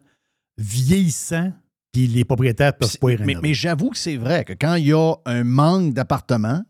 vieillissants, 0.57 1.51
puis 1.91 2.07
les 2.07 2.23
propriétaires 2.23 2.73
ne 2.73 2.85
peuvent 2.85 2.97
pas 2.97 3.09
y 3.09 3.17
Mais, 3.17 3.25
rénover. 3.25 3.47
mais 3.49 3.53
j'avoue 3.53 3.89
que 3.89 3.97
c'est 3.97 4.17
vrai 4.17 4.45
que 4.45 4.53
quand 4.53 4.75
il 4.75 4.87
y 4.87 4.93
a 4.93 5.13
un 5.25 5.43
manque 5.43 5.93
d'appartements, 5.93 6.63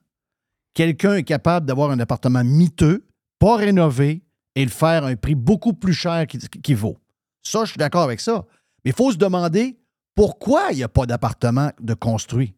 quelqu'un 0.73 1.15
est 1.15 1.23
capable 1.23 1.67
d'avoir 1.67 1.91
un 1.91 1.99
appartement 1.99 2.43
miteux, 2.43 3.05
pas 3.39 3.55
rénové, 3.55 4.24
et 4.56 4.64
le 4.64 4.72
faire 4.72 5.03
à 5.03 5.08
un 5.08 5.16
prix 5.16 5.36
beaucoup 5.36 5.74
plus 5.74 5.93
cher 5.93 6.26
qu'il 6.28 6.76
vaut. 6.76 6.97
Ça, 7.43 7.66
je 7.66 7.72
suis 7.72 7.78
d'accord 7.78 8.03
avec 8.03 8.22
ça. 8.22 8.45
Mais 8.84 8.91
il 8.91 8.95
faut 8.95 9.12
se 9.12 9.18
demander 9.18 9.78
pourquoi 10.16 10.72
il 10.72 10.78
n'y 10.78 10.84
a 10.84 10.89
pas 10.89 11.06
d'appartement 11.06 11.72
de 11.82 11.93
construit. 11.93 12.56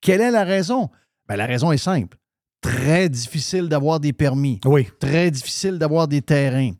Quelle 0.00 0.20
est 0.20 0.30
la 0.30 0.44
raison? 0.44 0.90
Ben, 1.26 1.36
la 1.36 1.46
raison 1.46 1.72
est 1.72 1.78
simple. 1.78 2.16
Très 2.60 3.08
difficile 3.08 3.68
d'avoir 3.68 4.00
des 4.00 4.12
permis. 4.12 4.60
Oui. 4.64 4.88
Très 4.98 5.30
difficile 5.30 5.78
d'avoir 5.78 6.08
des 6.08 6.22
terrains. 6.22 6.72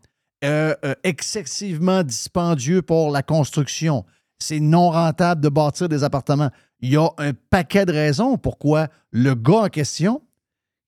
Euh, 0.45 0.75
euh, 0.85 0.95
excessivement 1.05 2.03
dispendieux 2.03 2.83
pour 2.83 3.11
la 3.11 3.23
construction. 3.23 4.05
C'est 4.39 4.61
non 4.61 4.91
rentable 4.91 5.43
de 5.43 5.49
bâtir 5.49 5.89
des 5.89 6.03
appartements. 6.03 6.51
Il 6.81 6.91
y 6.91 6.97
a 6.97 7.09
un 7.19 7.33
paquet 7.51 7.85
de 7.85 7.93
raisons 7.93 8.39
pourquoi 8.39 8.89
le 9.11 9.35
gars 9.35 9.65
en 9.65 9.69
question, 9.69 10.23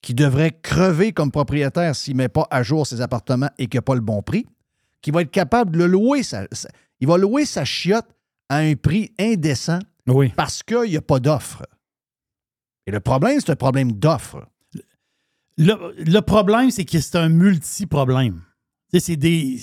qui 0.03 0.13
devrait 0.13 0.51
crever 0.61 1.13
comme 1.13 1.31
propriétaire 1.31 1.95
s'il 1.95 2.13
ne 2.13 2.19
met 2.19 2.29
pas 2.29 2.45
à 2.51 2.61
jour 2.61 2.85
ses 2.85 3.01
appartements 3.01 3.49
et 3.57 3.65
qu'il 3.67 3.79
n'a 3.79 3.81
pas 3.81 3.95
le 3.95 4.01
bon 4.01 4.21
prix, 4.21 4.45
qui 5.01 5.09
va 5.09 5.21
être 5.23 5.31
capable 5.31 5.71
de 5.71 5.79
le 5.79 5.87
louer. 5.87 6.21
sa- 6.21 6.45
sa- 6.51 6.69
il 6.99 7.07
va 7.07 7.17
louer 7.17 7.45
sa 7.45 7.65
chiotte 7.65 8.05
à 8.49 8.57
un 8.57 8.75
prix 8.75 9.11
indécent 9.19 9.79
Oui. 10.07 10.31
parce 10.35 10.61
qu'il 10.61 10.89
n'y 10.91 10.97
a 10.97 11.01
pas 11.01 11.19
d'offre. 11.19 11.63
Et 12.85 12.91
le 12.91 12.99
problème, 12.99 13.39
c'est 13.39 13.49
un 13.51 13.55
problème 13.55 13.93
d'offre. 13.93 14.45
Le, 15.57 15.93
le 15.97 16.19
problème, 16.21 16.69
c'est 16.69 16.83
que 16.85 16.99
c'est 16.99 17.17
un 17.17 17.29
multi-problème. 17.29 18.41
C'est 18.93 19.15
des. 19.15 19.59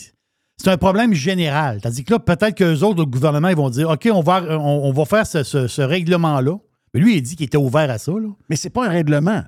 C'est 0.57 0.69
un 0.71 0.77
problème 0.79 1.13
général. 1.15 1.81
Tandis 1.81 2.05
que 2.05 2.13
là, 2.15 2.19
peut-être 2.19 2.55
qu'eux 2.57 2.81
autres, 2.81 2.99
le 3.01 3.07
gouvernement, 3.07 3.49
ils 3.49 3.57
vont 3.57 3.71
dire 3.71 3.89
OK, 3.91 4.09
on 4.13 4.21
va, 4.23 4.43
on, 4.59 4.89
on 4.89 4.93
va 4.93 5.05
faire 5.05 5.27
ce, 5.27 5.43
ce- 5.43 5.69
ce 5.69 5.83
règlement-là. 5.83 6.57
Mais 6.95 7.01
lui, 7.01 7.17
il 7.17 7.23
dit 7.23 7.37
qu'il 7.37 7.47
était 7.47 7.57
ouvert 7.57 7.91
à 7.91 7.99
ça. 7.99 8.13
Là. 8.13 8.29
Mais 8.49 8.57
c'est 8.57 8.71
pas 8.71 8.87
un 8.87 8.91
règlement. 8.91 9.43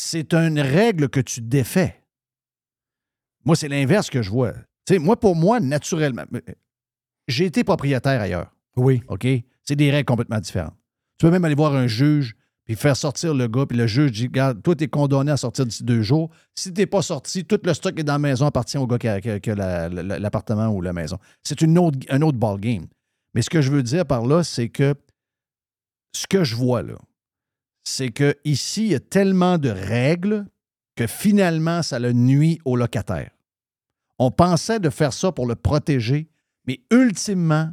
C'est 0.00 0.32
une 0.32 0.60
règle 0.60 1.08
que 1.08 1.18
tu 1.18 1.40
défais. 1.40 2.00
Moi, 3.44 3.56
c'est 3.56 3.66
l'inverse 3.68 4.08
que 4.10 4.22
je 4.22 4.30
vois. 4.30 4.52
Tu 4.86 4.94
sais, 4.94 4.98
moi, 5.00 5.18
pour 5.18 5.34
moi, 5.34 5.58
naturellement, 5.58 6.22
j'ai 7.26 7.46
été 7.46 7.64
propriétaire 7.64 8.20
ailleurs. 8.20 8.54
Oui. 8.76 9.02
OK? 9.08 9.26
C'est 9.64 9.74
des 9.74 9.90
règles 9.90 10.04
complètement 10.06 10.38
différentes. 10.38 10.76
Tu 11.18 11.26
peux 11.26 11.32
même 11.32 11.44
aller 11.44 11.56
voir 11.56 11.74
un 11.74 11.88
juge 11.88 12.36
puis 12.64 12.76
faire 12.76 12.96
sortir 12.96 13.34
le 13.34 13.48
gars, 13.48 13.66
puis 13.66 13.76
le 13.76 13.86
juge 13.88 14.12
dit 14.12 14.26
Regarde, 14.26 14.62
toi, 14.62 14.76
tu 14.76 14.84
es 14.84 14.88
condamné 14.88 15.32
à 15.32 15.36
sortir 15.36 15.66
d'ici 15.66 15.82
deux 15.82 16.02
jours. 16.02 16.30
Si 16.54 16.72
tu 16.72 16.80
n'es 16.80 16.86
pas 16.86 17.02
sorti, 17.02 17.44
tout 17.44 17.58
le 17.64 17.74
stock 17.74 17.98
est 17.98 18.04
dans 18.04 18.12
la 18.12 18.18
maison 18.20 18.46
appartient 18.46 18.78
au 18.78 18.86
gars 18.86 18.98
qui 18.98 19.08
a, 19.08 19.20
qui 19.20 19.30
a- 19.30 19.40
qui 19.40 19.50
a 19.50 19.54
la- 19.56 19.88
la- 19.88 20.18
l'appartement 20.20 20.68
ou 20.68 20.80
la 20.80 20.92
maison. 20.92 21.18
C'est 21.42 21.60
une 21.60 21.76
autre, 21.76 21.98
un 22.08 22.22
autre 22.22 22.38
ball 22.38 22.60
game. 22.60 22.86
Mais 23.34 23.42
ce 23.42 23.50
que 23.50 23.60
je 23.62 23.72
veux 23.72 23.82
dire 23.82 24.06
par 24.06 24.24
là, 24.26 24.44
c'est 24.44 24.68
que 24.68 24.94
ce 26.14 26.26
que 26.28 26.44
je 26.44 26.54
vois 26.54 26.82
là, 26.82 26.94
c'est 27.88 28.10
que 28.10 28.36
ici, 28.44 28.84
il 28.86 28.92
y 28.92 28.94
a 28.94 29.00
tellement 29.00 29.56
de 29.58 29.70
règles 29.70 30.46
que 30.96 31.06
finalement, 31.06 31.82
ça 31.82 31.98
le 31.98 32.12
nuit 32.12 32.60
au 32.64 32.76
locataire. 32.76 33.30
On 34.18 34.30
pensait 34.30 34.80
de 34.80 34.90
faire 34.90 35.12
ça 35.12 35.32
pour 35.32 35.46
le 35.46 35.54
protéger, 35.54 36.28
mais 36.66 36.80
ultimement, 36.90 37.70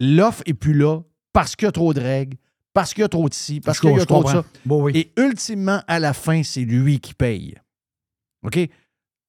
l'offre 0.00 0.42
est 0.46 0.54
plus 0.54 0.74
là 0.74 1.00
parce 1.32 1.54
qu'il 1.56 1.66
y 1.66 1.68
a 1.68 1.72
trop 1.72 1.92
de 1.92 2.00
règles, 2.00 2.36
parce 2.72 2.94
qu'il 2.94 3.02
y 3.02 3.04
a 3.04 3.08
trop 3.08 3.28
de 3.28 3.34
ci, 3.34 3.60
parce 3.60 3.78
qu'il 3.80 3.90
y 3.90 4.00
a 4.00 4.06
trop 4.06 4.22
de 4.22 4.28
ça. 4.28 4.34
comprends. 4.36 4.50
Bon, 4.64 4.82
oui. 4.84 4.92
Et 4.94 5.12
ultimement, 5.20 5.82
à 5.86 5.98
la 5.98 6.12
fin, 6.14 6.42
c'est 6.42 6.64
lui 6.64 6.98
qui 7.00 7.12
paye. 7.14 7.54
OK? 8.42 8.58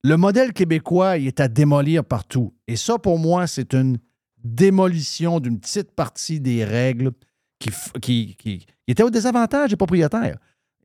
Le 0.04 0.16
modèle 0.16 0.54
québécois, 0.54 1.18
il 1.18 1.28
est 1.28 1.40
à 1.40 1.48
démolir 1.48 2.06
partout. 2.06 2.54
Et 2.68 2.76
ça, 2.76 2.98
pour 2.98 3.18
moi, 3.20 3.46
c'est 3.48 3.74
une 3.74 3.98
démolition 4.44 5.40
d'une 5.40 5.60
petite 5.60 5.92
partie 5.92 6.40
des 6.40 6.64
règles 6.64 7.12
qui, 7.60 8.36
qui- 8.38 8.66
qui 8.88 8.94
étaient 8.94 9.04
au 9.04 9.10
désavantage 9.10 9.70
des 9.70 9.76
propriétaires. 9.76 10.38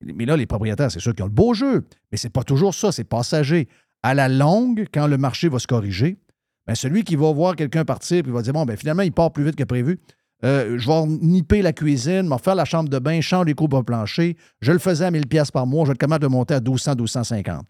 Mais 0.03 0.25
là, 0.25 0.37
les 0.37 0.47
propriétaires, 0.47 0.91
c'est 0.91 0.99
sûr 0.99 1.15
qu'ils 1.15 1.23
ont 1.23 1.29
le 1.29 1.33
beau 1.33 1.55
jeu, 1.55 1.85
mais 2.11 2.19
c'est 2.19 2.31
pas 2.31 2.43
toujours 2.43 2.75
ça, 2.75 2.91
c'est 2.91 3.05
passager. 3.05 3.69
À 4.03 4.15
la 4.15 4.29
longue, 4.29 4.87
quand 4.93 5.07
le 5.07 5.17
marché 5.17 5.49
va 5.49 5.61
se 5.61 5.69
corriger, 5.69 6.19
ben 6.67 6.75
celui 6.75 7.05
qui 7.05 7.15
va 7.15 7.33
voir 7.33 7.55
quelqu'un 7.55 7.85
partir 7.85 8.25
puis 8.25 8.33
va 8.33 8.43
dire 8.43 8.53
Bon, 8.53 8.65
ben 8.65 8.77
finalement, 8.77 9.03
il 9.03 9.13
part 9.13 9.33
plus 9.33 9.45
vite 9.45 9.55
que 9.55 9.63
prévu. 9.63 10.01
Euh, 10.45 10.77
je 10.77 10.89
vais 10.89 11.07
nipper 11.07 11.63
la 11.63 11.73
cuisine, 11.73 12.23
m'en 12.23 12.39
faire 12.39 12.57
la 12.57 12.65
chambre 12.65 12.89
de 12.89 12.99
bain, 12.99 13.21
chambre 13.21 13.45
des 13.45 13.55
coupes 13.55 13.81
plancher. 13.87 14.37
Je 14.61 14.73
le 14.73 14.81
faisais 14.81 15.05
à 15.05 15.11
1000 15.13 15.29
pièces 15.29 15.53
par 15.53 15.67
mois, 15.69 15.85
je 15.85 15.91
vais 15.91 15.95
être 15.95 16.01
capable 16.01 16.23
de 16.23 16.29
monter 16.29 16.55
à 16.55 16.61
1200, 16.61 16.97
1250. 16.97 17.65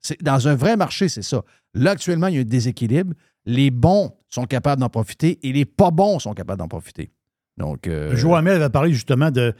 C'est, 0.00 0.22
dans 0.22 0.48
un 0.48 0.54
vrai 0.54 0.78
marché, 0.78 1.10
c'est 1.10 1.22
ça. 1.22 1.42
Là, 1.74 1.90
actuellement, 1.90 2.28
il 2.28 2.36
y 2.36 2.38
a 2.38 2.40
un 2.40 2.44
déséquilibre. 2.44 3.12
Les 3.44 3.70
bons 3.70 4.12
sont 4.30 4.44
capables 4.44 4.80
d'en 4.80 4.88
profiter 4.88 5.38
et 5.46 5.52
les 5.52 5.66
pas 5.66 5.90
bons 5.90 6.18
sont 6.18 6.32
capables 6.32 6.58
d'en 6.58 6.68
profiter. 6.68 7.10
Donc, 7.58 7.86
euh, 7.86 8.14
Joamel 8.16 8.56
avait 8.56 8.70
parlé 8.70 8.92
justement 8.92 9.30
de. 9.30 9.54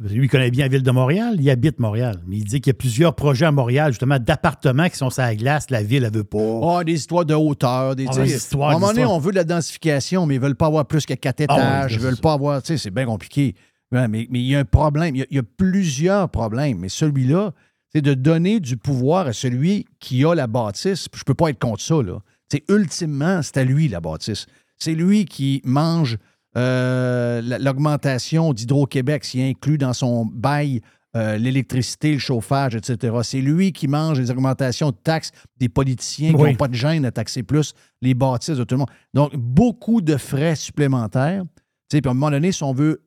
Lui, 0.00 0.26
il 0.26 0.28
connaît 0.30 0.52
bien 0.52 0.66
la 0.66 0.68
ville 0.68 0.82
de 0.84 0.90
Montréal. 0.92 1.36
Il 1.40 1.50
habite 1.50 1.78
Montréal. 1.80 2.22
Mais 2.26 2.36
il 2.38 2.44
dit 2.44 2.60
qu'il 2.60 2.70
y 2.70 2.74
a 2.74 2.74
plusieurs 2.78 3.14
projets 3.14 3.44
à 3.46 3.52
Montréal, 3.52 3.90
justement, 3.92 4.18
d'appartements 4.20 4.88
qui 4.88 4.96
sont 4.96 5.10
sur 5.10 5.22
la 5.22 5.34
glace. 5.34 5.68
La 5.68 5.82
ville, 5.82 6.04
elle 6.04 6.12
veut 6.12 6.24
pas. 6.24 6.60
Ah, 6.78 6.84
des 6.84 6.92
histoires 6.92 7.24
de 7.26 7.34
hauteur. 7.34 7.96
Des, 7.96 8.06
Ah, 8.08 8.14
des 8.22 8.34
histoires, 8.36 8.70
à 8.70 8.74
un 8.74 8.78
moment 8.78 8.92
donné, 8.92 9.04
on 9.04 9.18
veut 9.18 9.32
de 9.32 9.36
la 9.36 9.44
densification, 9.44 10.26
mais 10.26 10.36
ils 10.36 10.38
ne 10.40 10.44
veulent 10.44 10.54
pas 10.54 10.66
avoir 10.66 10.86
plus 10.86 11.04
que 11.04 11.14
quatre 11.14 11.42
Ah 11.48 11.54
oui, 11.54 11.60
étages. 11.60 11.92
ils 11.94 11.98
veulent 12.00 12.14
ça. 12.14 12.22
pas 12.22 12.32
avoir. 12.34 12.62
Tu 12.62 12.68
sais, 12.68 12.78
c'est 12.78 12.90
bien 12.92 13.04
compliqué. 13.04 13.56
Ouais, 13.92 14.06
mais, 14.06 14.28
mais 14.30 14.38
il 14.38 14.46
y 14.46 14.54
a 14.54 14.60
un 14.60 14.64
problème. 14.64 15.16
Il 15.16 15.18
y 15.18 15.22
a, 15.22 15.26
il 15.30 15.36
y 15.36 15.40
a 15.40 15.42
plusieurs 15.42 16.28
problèmes. 16.30 16.78
Mais 16.78 16.88
celui-là, 16.88 17.52
c'est 17.92 18.00
de 18.00 18.14
donner 18.14 18.60
du 18.60 18.76
pouvoir 18.76 19.26
à 19.26 19.32
celui 19.32 19.86
qui 19.98 20.24
a 20.24 20.34
la 20.36 20.46
bâtisse. 20.46 21.08
Je 21.12 21.18
ne 21.20 21.24
peux 21.24 21.34
pas 21.34 21.50
être 21.50 21.58
contre 21.58 21.82
ça. 21.82 21.96
Là. 22.00 22.20
C'est 22.48 22.62
ultimement, 22.70 23.42
c'est 23.42 23.56
à 23.58 23.64
lui 23.64 23.88
la 23.88 24.00
bâtisse. 24.00 24.46
C'est 24.78 24.94
lui 24.94 25.24
qui 25.24 25.60
mange 25.64 26.16
euh, 26.56 27.40
la- 27.42 27.58
l'augmentation 27.58 28.52
d'Hydro-Québec, 28.52 29.24
s'il 29.24 29.42
inclut 29.42 29.78
dans 29.78 29.92
son 29.92 30.24
bail 30.26 30.80
euh, 31.16 31.36
l'électricité, 31.38 32.12
le 32.12 32.18
chauffage, 32.20 32.76
etc. 32.76 33.16
C'est 33.24 33.40
lui 33.40 33.72
qui 33.72 33.88
mange 33.88 34.20
les 34.20 34.30
augmentations 34.30 34.90
de 34.92 34.96
taxes 34.96 35.32
des 35.56 35.68
politiciens 35.68 36.30
qui 36.30 36.36
Oui. 36.36 36.50
n'ont 36.50 36.56
pas 36.56 36.68
de 36.68 36.74
gêne 36.74 37.04
à 37.04 37.10
taxer 37.10 37.42
plus 37.42 37.72
les 38.00 38.14
bâtisses 38.14 38.56
de 38.58 38.62
tout 38.62 38.76
le 38.76 38.78
monde. 38.80 38.90
Donc, 39.12 39.34
beaucoup 39.34 40.02
de 40.02 40.16
frais 40.16 40.54
supplémentaires. 40.54 41.42
Puis 41.90 42.00
à 42.04 42.10
un 42.10 42.14
moment 42.14 42.30
donné, 42.30 42.52
si 42.52 42.62
on 42.62 42.72
veut 42.72 43.02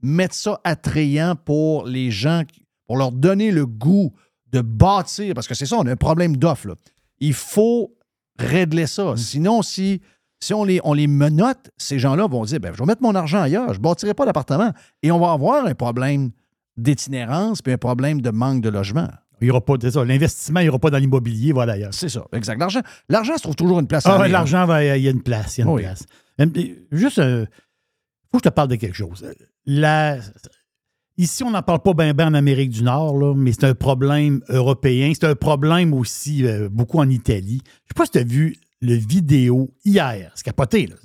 mettre 0.00 0.34
ça 0.34 0.60
attrayant 0.64 1.36
pour 1.36 1.86
les 1.86 2.10
gens, 2.10 2.44
qui- 2.50 2.62
pour 2.86 2.96
leur 2.96 3.12
donner 3.12 3.50
le 3.50 3.66
goût 3.66 4.14
de 4.50 4.62
bâtir, 4.62 5.34
parce 5.34 5.46
que 5.46 5.52
c'est 5.54 5.66
ça, 5.66 5.76
on 5.76 5.86
a 5.86 5.92
un 5.92 5.96
problème 5.96 6.38
d'offre. 6.38 6.74
Il 7.20 7.34
faut 7.34 7.94
régler 8.38 8.86
ça. 8.86 9.14
Sinon, 9.18 9.60
si, 9.60 10.00
si 10.42 10.52
on, 10.54 10.64
les, 10.64 10.80
on 10.84 10.92
les 10.92 11.06
menotte, 11.06 11.70
ces 11.78 11.98
gens-là 11.98 12.26
vont 12.26 12.44
dire 12.44 12.58
ben, 12.60 12.72
je 12.74 12.78
vais 12.78 12.84
mettre 12.86 13.02
mon 13.02 13.14
argent 13.14 13.40
ailleurs, 13.40 13.72
je 13.72 13.78
ne 13.78 13.82
bâtirai 13.82 14.12
pas 14.14 14.24
d'appartement. 14.26 14.72
Et 15.02 15.12
on 15.12 15.20
va 15.20 15.32
avoir 15.32 15.64
un 15.66 15.74
problème 15.74 16.30
d'itinérance 16.76 17.62
puis 17.62 17.72
un 17.72 17.78
problème 17.78 18.20
de 18.20 18.30
manque 18.30 18.60
de 18.62 18.68
logement. 18.68 19.08
Il 19.40 19.48
y 19.48 19.50
aura 19.50 19.60
pas, 19.64 19.74
c'est 19.80 19.90
ça, 19.90 20.04
l'investissement, 20.04 20.60
il 20.60 20.64
n'y 20.64 20.68
aura 20.68 20.78
pas 20.78 20.90
dans 20.90 20.98
l'immobilier, 20.98 21.52
voilà 21.52 21.72
d'ailleurs. 21.74 21.92
C'est 21.94 22.08
ça, 22.08 22.24
exact. 22.32 22.58
L'argent, 22.58 22.80
l'argent 23.08 23.36
se 23.36 23.42
trouve 23.42 23.56
toujours 23.56 23.80
une 23.80 23.86
place 23.88 24.04
Ah 24.06 24.18
ouais, 24.20 24.28
l'argent, 24.28 24.66
va- 24.66 24.84
il 24.96 25.02
y 25.02 25.08
a 25.08 25.10
une 25.10 25.22
place. 25.22 25.58
Il 25.58 25.60
y 25.60 25.64
a 25.64 25.66
une 25.66 25.74
Oui. 25.74 25.82
place. 25.82 26.04
Euh, 26.40 26.46
euh, 26.56 26.62
Juste, 26.92 27.16
il 27.18 27.48
faut 28.30 28.38
que 28.38 28.44
je 28.44 28.48
te 28.50 28.54
parle 28.54 28.68
de 28.68 28.76
quelque 28.76 28.94
chose. 28.96 29.24
Euh, 29.24 29.32
La- 29.66 30.18
ici, 31.18 31.42
on 31.42 31.50
n'en 31.50 31.62
parle 31.62 31.80
pas 31.82 31.92
bien 31.92 32.14
en 32.18 32.34
Amérique 32.34 32.70
du 32.70 32.82
Nord, 32.82 33.16
là, 33.18 33.34
mais 33.36 33.52
c'est 33.52 33.64
un 33.64 33.74
problème 33.74 34.42
européen. 34.48 35.12
C'est 35.14 35.26
un 35.26 35.34
problème 35.34 35.92
aussi 35.94 36.46
euh, 36.46 36.68
beaucoup 36.70 36.98
en 36.98 37.08
Italie. 37.08 37.60
Je 37.64 37.70
ne 37.70 37.88
sais 37.88 37.94
pas 37.96 38.04
si 38.06 38.10
tu 38.12 38.18
as 38.18 38.24
vu 38.24 38.56
le 38.82 38.94
vidéo 38.94 39.72
hier. 39.84 40.32
C'est 40.34 40.44
capoté, 40.44 40.86
là. 40.86 40.96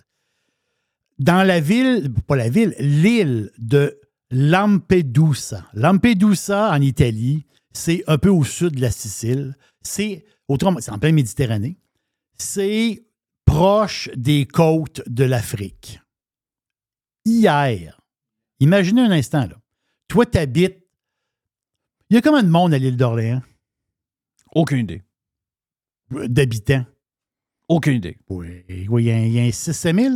Dans 1.19 1.43
la 1.47 1.59
ville, 1.59 2.13
pas 2.27 2.35
la 2.35 2.49
ville, 2.49 2.75
l'île 2.79 3.51
de 3.57 3.99
Lampedusa. 4.29 5.65
Lampedusa, 5.73 6.71
en 6.71 6.81
Italie, 6.81 7.45
c'est 7.71 8.03
un 8.07 8.17
peu 8.17 8.29
au 8.29 8.43
sud 8.43 8.75
de 8.75 8.81
la 8.81 8.91
Sicile. 8.91 9.55
C'est, 9.81 10.25
autrement, 10.47 10.79
c'est 10.81 10.91
en 10.91 10.99
pleine 10.99 11.15
Méditerranée. 11.15 11.79
C'est 12.37 13.07
proche 13.45 14.09
des 14.15 14.45
côtes 14.45 15.01
de 15.07 15.23
l'Afrique. 15.23 16.01
Hier, 17.25 17.99
imaginez 18.59 19.01
un 19.01 19.11
instant, 19.11 19.47
là. 19.47 19.57
Toi, 20.07 20.25
tu 20.25 20.37
habites. 20.37 20.83
Il 22.09 22.15
y 22.15 22.17
a 22.17 22.21
combien 22.21 22.43
de 22.43 22.49
monde 22.49 22.73
à 22.73 22.77
l'île 22.77 22.95
d'Orléans? 22.95 23.41
Aucune 24.53 24.79
idée. 24.79 25.03
D'habitants? 26.09 26.85
Aucune 27.69 27.95
idée. 27.95 28.17
Oui, 28.29 28.63
oui, 28.89 29.03
il 29.03 29.07
y 29.07 29.11
a, 29.11 29.15
un- 29.15 29.25
il 29.25 29.33
y 29.33 29.39
a 29.39 29.43
un 29.43 29.51
6 29.51 29.71
000? 29.73 30.13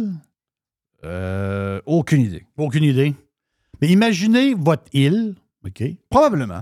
Euh, 1.04 1.82
aucune 1.86 2.22
idée. 2.22 2.46
Aucune 2.58 2.84
idée. 2.84 3.14
Mais 3.82 3.90
imaginez 3.90 4.54
votre 4.54 4.84
île. 4.94 5.36
OK. 5.66 5.84
Probablement. 6.10 6.62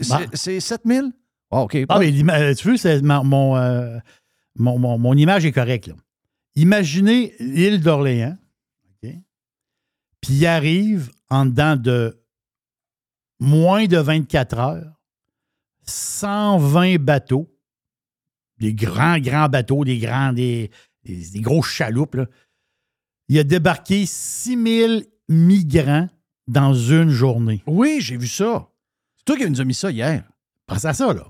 C'est, 0.00 0.08
Bah. 0.08 0.20
c'est 0.34 0.60
7000? 0.60 1.12
Ah, 1.50 1.62
OK. 1.62 1.76
Ah, 1.88 1.98
mais 1.98 2.12
euh, 2.32 2.54
tu 2.54 2.68
veux, 2.68 2.76
c'est 2.76 3.02
ma- 3.02 3.22
mon, 3.22 3.56
euh, 3.56 3.98
mon, 4.56 4.78
mon- 4.78 4.98
mon 4.98 5.14
image 5.16 5.44
est 5.44 5.52
correcte. 5.52 5.88
Là. 5.88 5.94
Imaginez 6.54 7.34
l'île 7.40 7.80
d'Orléans, 7.80 8.36
OK? 9.02 9.10
puis 10.20 10.34
il 10.34 10.46
arrive 10.46 11.10
en 11.30 11.46
dedans 11.46 11.76
de 11.76 12.22
moins 13.40 13.86
de 13.86 13.98
24 13.98 14.58
heures, 14.58 15.00
120 15.84 16.96
bateaux, 16.98 17.51
des 18.62 18.74
grands, 18.74 19.18
grands 19.18 19.48
bateaux, 19.48 19.84
des 19.84 19.98
grands, 19.98 20.32
des, 20.32 20.70
des, 21.04 21.30
des 21.30 21.40
grosses 21.40 21.68
chaloupes. 21.68 22.14
là. 22.14 22.26
Il 23.28 23.36
a 23.38 23.44
débarqué 23.44 24.06
6000 24.06 25.04
migrants 25.28 26.08
dans 26.46 26.72
une 26.72 27.10
journée. 27.10 27.62
Oui, 27.66 27.98
j'ai 28.00 28.16
vu 28.16 28.28
ça. 28.28 28.68
C'est 29.16 29.24
toi 29.24 29.36
qui 29.36 29.50
nous 29.50 29.60
as 29.60 29.64
mis 29.64 29.74
ça 29.74 29.90
hier. 29.90 30.22
Pense 30.66 30.84
à 30.84 30.94
ça, 30.94 31.12
là. 31.12 31.26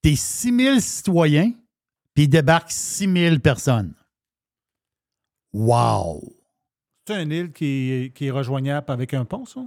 T'es 0.00 0.16
6000 0.16 0.80
citoyens, 0.80 1.52
puis 2.14 2.24
il 2.24 2.28
débarque 2.28 2.70
6000 2.70 3.40
personnes. 3.40 3.94
Wow! 5.52 6.22
C'est 7.06 7.22
une 7.22 7.32
île 7.32 7.52
qui, 7.52 8.12
qui 8.14 8.26
est 8.26 8.30
rejoignable 8.30 8.90
avec 8.90 9.12
un 9.12 9.26
pont, 9.26 9.44
ça? 9.44 9.60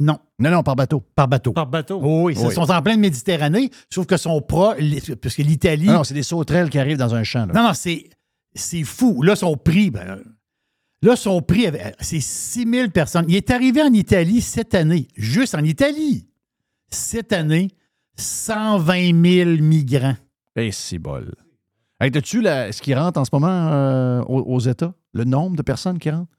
Non. 0.00 0.18
Non, 0.38 0.50
non, 0.50 0.62
par 0.62 0.74
bateau. 0.76 1.00
Par 1.14 1.28
bateau. 1.28 1.52
Par 1.52 1.66
bateau. 1.66 2.00
Oh 2.02 2.22
oui, 2.24 2.34
ils 2.36 2.46
Oui. 2.46 2.54
sont 2.54 2.70
en 2.70 2.82
pleine 2.82 3.00
Méditerranée, 3.00 3.70
sauf 3.90 4.06
que 4.06 4.16
sont 4.16 4.40
pro, 4.40 4.72
parce 5.22 5.34
que 5.36 5.42
l'Italie. 5.42 5.86
Ah 5.88 5.92
non, 5.98 6.04
c'est 6.04 6.14
des 6.14 6.22
sauterelles 6.22 6.70
qui 6.70 6.78
arrivent 6.78 6.96
dans 6.98 7.14
un 7.14 7.22
champ. 7.22 7.46
là. 7.46 7.52
Non, 7.54 7.62
non, 7.68 7.74
c'est, 7.74 8.08
c'est 8.54 8.82
fou. 8.82 9.22
Là, 9.22 9.36
son 9.36 9.56
prix, 9.56 9.90
ben, 9.90 10.18
là, 11.02 11.16
son 11.16 11.42
prix, 11.42 11.66
c'est 12.00 12.20
6 12.20 12.66
000 12.70 12.88
personnes. 12.90 13.26
Il 13.28 13.36
est 13.36 13.50
arrivé 13.50 13.82
en 13.82 13.92
Italie 13.92 14.40
cette 14.40 14.74
année, 14.74 15.06
juste 15.16 15.54
en 15.54 15.62
Italie. 15.62 16.26
Cette 16.90 17.32
année, 17.34 17.68
120 18.16 19.22
000 19.22 19.50
migrants. 19.62 20.16
Eh, 20.56 20.72
c'est 20.72 20.98
bol. 20.98 21.34
Hey, 22.00 22.10
As-tu 22.16 22.42
ce 22.42 22.80
qui 22.80 22.94
rentre 22.94 23.20
en 23.20 23.24
ce 23.26 23.30
moment 23.32 23.48
euh, 23.72 24.22
aux, 24.22 24.40
aux 24.56 24.60
États? 24.60 24.94
Le 25.12 25.24
nombre 25.24 25.56
de 25.56 25.62
personnes 25.62 25.98
qui 25.98 26.10
rentrent? 26.10 26.30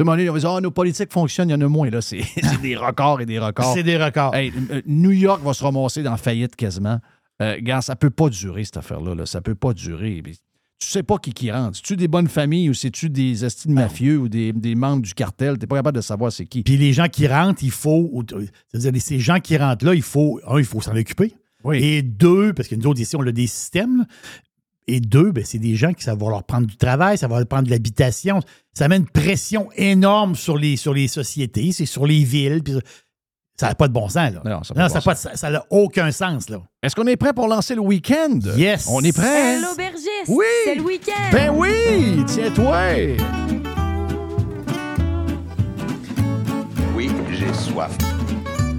Un 0.00 0.04
moment 0.04 0.16
donné, 0.16 0.30
on 0.30 0.32
va 0.32 0.38
dire, 0.38 0.50
Ah, 0.50 0.60
nos 0.60 0.70
politiques 0.70 1.12
fonctionnent, 1.12 1.48
il 1.50 1.52
y 1.52 1.54
en 1.54 1.60
a 1.60 1.68
moins. 1.68 1.90
Là, 1.90 2.00
c'est 2.00 2.22
des 2.62 2.76
records 2.76 3.20
et 3.20 3.26
des 3.26 3.38
records. 3.38 3.74
C'est 3.74 3.82
des 3.82 4.02
records. 4.02 4.34
Hey, 4.34 4.52
euh, 4.70 4.80
New 4.86 5.10
York 5.10 5.42
va 5.42 5.52
se 5.52 5.62
ramasser 5.62 6.02
dans 6.02 6.12
la 6.12 6.16
faillite 6.16 6.56
quasiment. 6.56 6.98
Euh, 7.42 7.58
gars, 7.60 7.80
ça 7.80 7.96
peut 7.96 8.10
pas 8.10 8.28
durer, 8.28 8.64
cette 8.64 8.76
affaire-là. 8.78 9.14
Là. 9.14 9.26
Ça 9.26 9.40
peut 9.40 9.54
pas 9.54 9.72
durer. 9.72 10.20
Puis, 10.22 10.38
tu 10.78 10.88
sais 10.88 11.02
pas 11.02 11.18
qui 11.18 11.32
qui 11.34 11.50
rentre. 11.50 11.76
C'est-tu 11.76 11.96
des 11.96 12.08
bonnes 12.08 12.28
familles 12.28 12.70
ou 12.70 12.74
c'est-tu 12.74 13.10
des 13.10 13.44
estis 13.44 13.68
de 13.68 13.74
mafieux 13.74 14.18
ou 14.18 14.28
des, 14.28 14.52
des 14.52 14.74
membres 14.74 15.02
du 15.02 15.12
cartel? 15.12 15.58
T'es 15.58 15.66
pas 15.66 15.76
capable 15.76 15.96
de 15.96 16.02
savoir 16.02 16.32
c'est 16.32 16.46
qui. 16.46 16.62
Puis 16.62 16.78
les 16.78 16.92
gens 16.94 17.08
qui 17.08 17.26
rentrent, 17.26 17.62
il 17.62 17.70
faut. 17.70 18.24
C'est-à-dire, 18.72 19.02
ces 19.02 19.20
gens 19.20 19.40
qui 19.40 19.56
rentrent 19.58 19.84
là, 19.84 19.94
il 19.94 20.02
faut. 20.02 20.40
Un, 20.46 20.58
il 20.58 20.64
faut 20.64 20.80
s'en 20.80 20.96
occuper. 20.96 21.34
Et 21.74 22.00
deux, 22.00 22.54
parce 22.54 22.68
que 22.68 22.74
nous 22.74 22.86
autres 22.86 23.00
ici, 23.00 23.16
on 23.16 23.26
a 23.26 23.32
des 23.32 23.46
systèmes. 23.46 23.98
là. 23.98 24.04
Et 24.92 24.98
deux, 24.98 25.30
ben, 25.30 25.44
c'est 25.46 25.60
des 25.60 25.76
gens 25.76 25.92
qui 25.92 26.02
ça 26.02 26.16
va 26.16 26.30
leur 26.30 26.42
prendre 26.42 26.66
du 26.66 26.76
travail, 26.76 27.16
ça 27.16 27.28
va 27.28 27.38
leur 27.38 27.46
prendre 27.46 27.66
de 27.66 27.70
l'habitation. 27.70 28.40
Ça 28.74 28.88
met 28.88 28.96
une 28.96 29.08
pression 29.08 29.68
énorme 29.76 30.34
sur 30.34 30.58
les, 30.58 30.76
sur 30.76 30.92
les 30.92 31.06
sociétés, 31.06 31.70
c'est 31.70 31.86
sur 31.86 32.06
les 32.06 32.24
villes. 32.24 32.60
puis 32.64 32.74
ça 33.56 33.68
n'a 33.68 33.76
pas 33.76 33.86
de 33.86 33.92
bon 33.92 34.08
sens, 34.08 34.32
là. 34.32 34.42
Non, 34.44 34.64
ça 34.64 34.74
n'a 34.74 35.14
ça 35.36 35.50
n'a 35.50 35.64
aucun 35.70 36.10
sens, 36.10 36.48
là. 36.48 36.60
Est-ce 36.82 36.96
qu'on 36.96 37.06
est 37.06 37.16
prêt 37.16 37.32
pour 37.32 37.46
lancer 37.46 37.76
le 37.76 37.82
week-end? 37.82 38.40
Yes. 38.56 38.88
On 38.90 39.00
est 39.02 39.12
prêt? 39.16 39.56
Hey, 39.56 39.62
l'aubergiste! 39.62 40.26
Oui! 40.28 40.44
C'est 40.64 40.74
le 40.74 40.82
week-end! 40.82 41.30
Ben 41.30 41.50
oui! 41.54 42.24
Tiens-toi! 42.26 43.16
Oui, 46.96 47.10
j'ai 47.30 47.54
soif. 47.54 47.96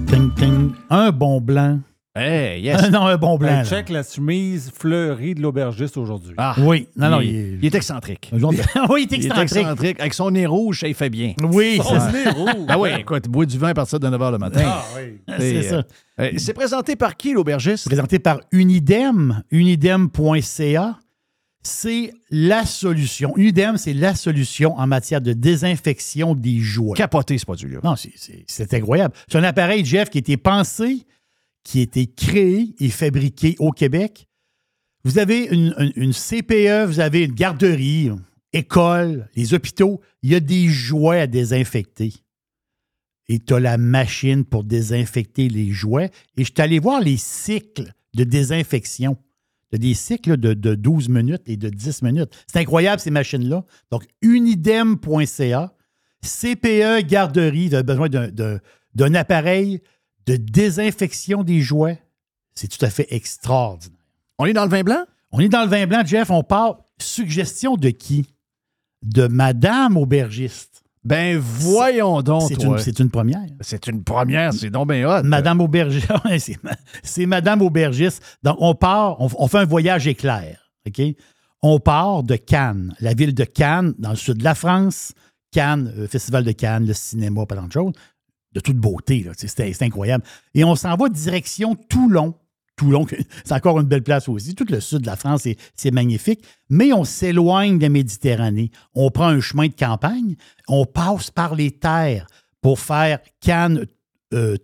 Ting, 0.08 0.34
ting. 0.34 0.72
Un 0.90 1.10
bon 1.10 1.40
blanc. 1.40 1.78
Hey, 2.14 2.60
yes! 2.60 2.90
non, 2.90 3.06
un 3.06 3.16
bon 3.16 3.38
blanc. 3.38 3.48
Hey, 3.48 3.56
là. 3.56 3.64
check 3.64 3.88
la 3.88 4.02
chemise 4.02 4.70
fleurie 4.76 5.34
de 5.34 5.40
l'aubergiste 5.40 5.96
aujourd'hui. 5.96 6.34
Ah, 6.36 6.54
Oui, 6.58 6.86
non, 6.94 7.08
non, 7.08 7.20
il, 7.22 7.28
il 7.30 7.34
est, 7.34 7.38
est- 7.38 7.58
il 7.62 7.64
est 7.66 7.74
excentrique. 7.74 8.28
De- 8.30 8.36
oui, 8.92 9.06
il 9.10 9.14
est 9.14 9.18
Il 9.18 9.26
est 9.32 9.38
excentrique. 9.40 9.98
Avec 9.98 10.12
son 10.12 10.30
nez 10.30 10.44
rouge, 10.44 10.80
ça, 10.80 10.88
il 10.88 10.94
fait 10.94 11.08
bien. 11.08 11.32
Oui, 11.42 11.78
Son 11.78 11.84
c'est 11.84 11.98
ça. 12.00 12.12
nez 12.12 12.28
rouge. 12.28 12.66
Ah 12.68 12.78
oui, 12.78 12.90
écoute, 12.98 13.28
bois 13.28 13.46
du 13.46 13.56
vin 13.56 13.68
à 13.68 13.74
partir 13.74 13.98
de 13.98 14.08
9 14.08 14.20
h 14.20 14.30
le 14.32 14.38
matin. 14.38 14.60
Ah 14.62 14.84
oui. 14.96 15.20
C'est 15.38 15.62
ça. 15.62 15.74
euh, 15.76 15.82
euh, 16.20 16.30
c'est 16.36 16.52
présenté 16.52 16.96
par 16.96 17.16
qui, 17.16 17.32
l'aubergiste? 17.32 17.86
présenté 17.86 18.18
par 18.18 18.40
Unidem, 18.52 19.42
unidem.ca. 19.50 20.98
C'est 21.64 22.12
la 22.30 22.66
solution. 22.66 23.32
Unidem, 23.38 23.78
c'est 23.78 23.94
la 23.94 24.14
solution 24.16 24.76
en 24.76 24.86
matière 24.86 25.20
de 25.22 25.32
désinfection 25.32 26.34
des 26.34 26.58
jouets. 26.58 26.96
Capoté, 26.96 27.38
ce 27.38 27.44
produit-là. 27.46 27.78
Non, 27.84 27.96
c'est- 27.96 28.12
c'est 28.16 28.44
c'est 28.48 28.74
incroyable. 28.74 29.14
C'est 29.28 29.38
un 29.38 29.44
appareil, 29.44 29.82
Jeff, 29.84 30.10
qui 30.10 30.18
a 30.18 30.20
été 30.20 30.36
pensé, 30.36 31.06
qui 31.64 31.80
a 31.80 31.82
été 31.82 32.06
créé 32.06 32.74
et 32.78 32.90
fabriqué 32.90 33.56
au 33.58 33.70
Québec. 33.70 34.28
Vous 35.04 35.18
avez 35.18 35.44
une, 35.46 36.12
CPE, 36.12 36.86
vous 36.86 37.00
avez 37.00 37.24
une 37.24 37.34
garderie, 37.34 38.10
école, 38.52 39.28
les 39.34 39.54
hôpitaux. 39.54 40.00
Il 40.22 40.30
y 40.30 40.34
a 40.34 40.40
des 40.40 40.68
jouets 40.68 41.20
à 41.20 41.26
désinfecter. 41.26 42.12
Et 43.28 43.38
tu 43.38 43.54
as 43.54 43.60
la 43.60 43.78
machine 43.78 44.44
pour 44.44 44.64
désinfecter 44.64 45.48
les 45.48 45.70
jouets. 45.70 46.10
Et 46.36 46.44
je 46.44 46.52
suis 46.52 46.62
allé 46.62 46.78
voir 46.78 47.00
les 47.00 47.16
cycles 47.16 47.92
de 48.14 48.24
désinfection. 48.24 49.16
Tu 49.70 49.76
as 49.76 49.78
des 49.78 49.94
cycles 49.94 50.36
de, 50.36 50.54
de 50.54 50.74
12 50.74 51.08
minutes 51.08 51.42
et 51.46 51.56
de 51.56 51.68
10 51.68 52.02
minutes. 52.02 52.30
C'est 52.46 52.60
incroyable, 52.60 53.00
ces 53.00 53.10
machines-là. 53.10 53.64
Donc, 53.90 54.04
unidem.ca, 54.20 55.74
CPE 56.22 57.06
Garderie, 57.06 57.70
tu 57.70 57.76
as 57.76 57.82
besoin 57.82 58.08
d'un 58.08 59.14
appareil 59.14 59.80
de 60.26 60.36
désinfection 60.36 61.42
des 61.44 61.60
jouets. 61.60 62.00
C'est 62.54 62.68
tout 62.68 62.84
à 62.84 62.90
fait 62.90 63.06
extraordinaire. 63.10 63.98
On 64.38 64.44
est 64.46 64.52
dans 64.52 64.64
le 64.64 64.70
vin 64.70 64.82
blanc? 64.82 65.04
On 65.30 65.40
est 65.40 65.48
dans 65.48 65.62
le 65.62 65.68
vin 65.68 65.86
blanc, 65.86 66.02
Jeff. 66.04 66.30
On 66.30 66.42
part. 66.42 66.78
Suggestion 66.98 67.76
de 67.76 67.90
qui? 67.90 68.26
De 69.02 69.26
Madame 69.26 69.96
Aubergiste. 69.96 70.82
Ben 71.04 71.36
voyons 71.36 72.22
donc, 72.22 72.44
C'est 72.46 72.62
une, 72.62 72.78
c'est 72.78 73.00
une 73.00 73.10
première. 73.10 73.40
C'est 73.60 73.88
une 73.88 74.04
première, 74.04 74.52
c'est 74.54 74.70
donc 74.70 74.88
bien 74.92 75.08
hot. 75.08 75.24
Madame 75.24 75.60
Aubergiste. 75.60 76.06
C'est 76.38 76.62
ma- 76.62 76.76
c'est 77.02 77.26
Madame 77.26 77.60
Aubergiste. 77.62 78.22
Donc, 78.44 78.56
on 78.60 78.76
part, 78.76 79.20
on, 79.20 79.28
on 79.36 79.48
fait 79.48 79.58
un 79.58 79.64
voyage 79.64 80.06
éclair. 80.06 80.70
OK? 80.86 81.02
On 81.60 81.80
part 81.80 82.22
de 82.22 82.36
Cannes, 82.36 82.94
la 83.00 83.14
ville 83.14 83.34
de 83.34 83.42
Cannes, 83.44 83.94
dans 83.98 84.10
le 84.10 84.16
sud 84.16 84.38
de 84.38 84.44
la 84.44 84.54
France. 84.54 85.12
Cannes, 85.50 85.92
euh, 85.98 86.06
Festival 86.06 86.44
de 86.44 86.52
Cannes, 86.52 86.86
le 86.86 86.92
cinéma, 86.94 87.46
pas 87.46 87.56
tant 87.56 87.66
de 87.66 87.72
choses. 87.72 87.92
De 88.54 88.60
toute 88.60 88.76
beauté, 88.76 89.26
C'était 89.36 89.72
c'est 89.72 89.84
incroyable. 89.84 90.24
Et 90.54 90.64
on 90.64 90.76
s'en 90.76 90.94
va 90.96 91.08
direction 91.08 91.74
Toulon. 91.74 92.34
Toulon, 92.76 93.06
c'est 93.44 93.54
encore 93.54 93.80
une 93.80 93.86
belle 93.86 94.02
place 94.02 94.28
aussi. 94.28 94.54
Tout 94.54 94.66
le 94.68 94.80
sud 94.80 95.00
de 95.02 95.06
la 95.06 95.16
France, 95.16 95.46
c'est- 95.76 95.90
magnifique. 95.90 96.42
Mais 96.70 96.92
on 96.92 97.04
s'éloigne 97.04 97.78
de 97.78 97.82
la 97.82 97.88
Méditerranée. 97.88 98.70
On 98.94 99.10
prend 99.10 99.28
un 99.28 99.40
chemin 99.40 99.68
de 99.68 99.74
campagne. 99.74 100.36
On 100.68 100.84
passe 100.86 101.30
par 101.30 101.54
les 101.54 101.70
terres 101.70 102.26
pour 102.60 102.78
faire 102.80 103.18
Cannes, 103.40 103.86
euh. 104.32 104.56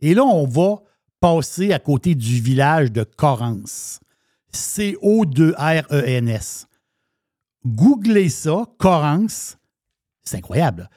Et 0.00 0.14
là, 0.14 0.24
on 0.24 0.46
va 0.46 0.76
passer 1.20 1.72
à 1.72 1.78
côté 1.78 2.14
du 2.14 2.40
village 2.40 2.92
de 2.92 3.04
Correns. 3.04 4.00
C-O-2-R-E-N-S. 4.52 6.66
Googlez 7.64 8.28
ça, 8.30 8.64
Correns. 8.78 9.56
C'est 10.22 10.38
incroyable. 10.38 10.88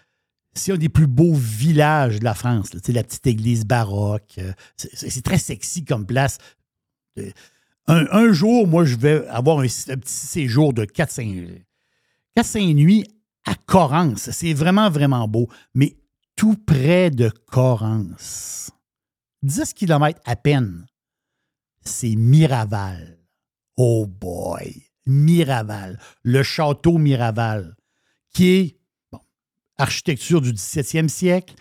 C'est 0.55 0.71
un 0.71 0.77
des 0.77 0.89
plus 0.89 1.07
beaux 1.07 1.33
villages 1.33 2.19
de 2.19 2.23
la 2.23 2.33
France. 2.33 2.69
Tu 2.83 2.91
la 2.91 3.03
petite 3.03 3.25
église 3.27 3.65
baroque. 3.65 4.35
euh, 4.37 4.53
C'est 4.77 5.23
très 5.23 5.37
sexy 5.37 5.83
comme 5.83 6.05
place. 6.05 6.37
Euh, 7.17 7.31
Un, 7.87 8.31
jour, 8.31 8.67
moi, 8.67 8.85
je 8.85 8.95
vais 8.95 9.27
avoir 9.27 9.59
un, 9.59 9.63
petit 9.63 9.99
séjour 10.05 10.73
de 10.73 10.85
4-5 10.85 11.63
4-5 12.37 12.73
nuits 12.75 13.05
à 13.45 13.55
Correns. 13.55 14.15
C'est 14.31 14.53
vraiment, 14.53 14.89
vraiment 14.89 15.27
beau. 15.27 15.49
Mais 15.73 15.97
tout 16.35 16.55
près 16.55 17.09
de 17.11 17.29
Correns, 17.47 18.71
10 19.43 19.73
km 19.73 20.19
à 20.25 20.35
peine, 20.35 20.85
c'est 21.81 22.15
Miraval. 22.15 23.19
Oh 23.75 24.05
boy! 24.07 24.83
Miraval. 25.05 25.99
Le 26.23 26.43
château 26.43 26.97
Miraval, 26.97 27.75
qui 28.33 28.49
est 28.49 28.77
architecture 29.77 30.41
du 30.41 30.53
17e 30.53 31.07
siècle. 31.07 31.55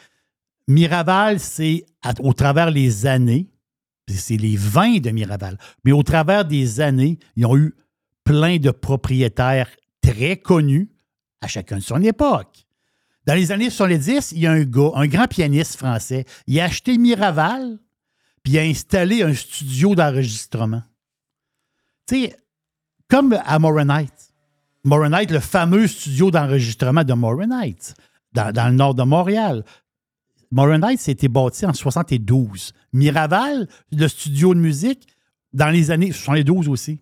Miraval, 0.69 1.41
c'est 1.41 1.85
au 2.21 2.33
travers 2.33 2.71
les 2.71 3.07
années, 3.07 3.49
c'est 4.09 4.37
les 4.37 4.57
vins 4.57 4.99
de 4.99 5.11
Miraval, 5.11 5.59
mais 5.85 5.93
au 5.93 6.03
travers 6.03 6.45
des 6.45 6.81
années, 6.81 7.19
ils 7.37 7.47
ont 7.47 7.57
eu 7.57 7.75
plein 8.25 8.59
de 8.59 8.71
propriétaires 8.71 9.69
très 10.01 10.37
connus 10.37 10.91
à 11.41 11.49
chacun 11.49 11.77
de 11.77 11.83
son 11.83 12.03
époque. 12.03 12.67
Dans 13.27 13.35
les 13.35 13.53
années 13.53 13.71
70, 13.71 14.33
il 14.33 14.41
y 14.41 14.47
a 14.47 14.53
un 14.53 14.65
gars, 14.65 14.91
un 14.95 15.07
grand 15.07 15.29
pianiste 15.29 15.77
français, 15.77 16.25
il 16.47 16.59
a 16.61 16.65
acheté 16.65 16.99
Miraval, 16.99 17.79
puis 18.43 18.55
il 18.55 18.59
a 18.59 18.63
installé 18.63 19.23
un 19.23 19.35
studio 19.35 19.95
d'enregistrement. 19.95 20.83
Tu 22.07 22.25
sais, 22.25 22.37
comme 23.09 23.39
à 23.45 23.59
Moronite. 23.59 24.32
Moronite, 24.85 25.31
le 25.31 25.41
fameux 25.41 25.87
studio 25.87 26.31
d'enregistrement 26.31 27.05
de 27.05 27.13
Moronite, 27.15 27.95
dans, 28.33 28.53
dans 28.53 28.69
le 28.69 28.75
nord 28.75 28.95
de 28.95 29.03
Montréal. 29.03 29.65
Moronite, 30.51 31.01
c'était 31.01 31.29
bâti 31.29 31.65
en 31.65 31.73
72. 31.73 32.73
Miraval, 32.93 33.69
le 33.91 34.09
studio 34.09 34.55
de 34.55 34.61
musique, 34.61 35.07
dans 35.53 35.71
les 35.71 35.91
années 35.91 36.13
72 36.13 36.69
aussi. 36.69 37.01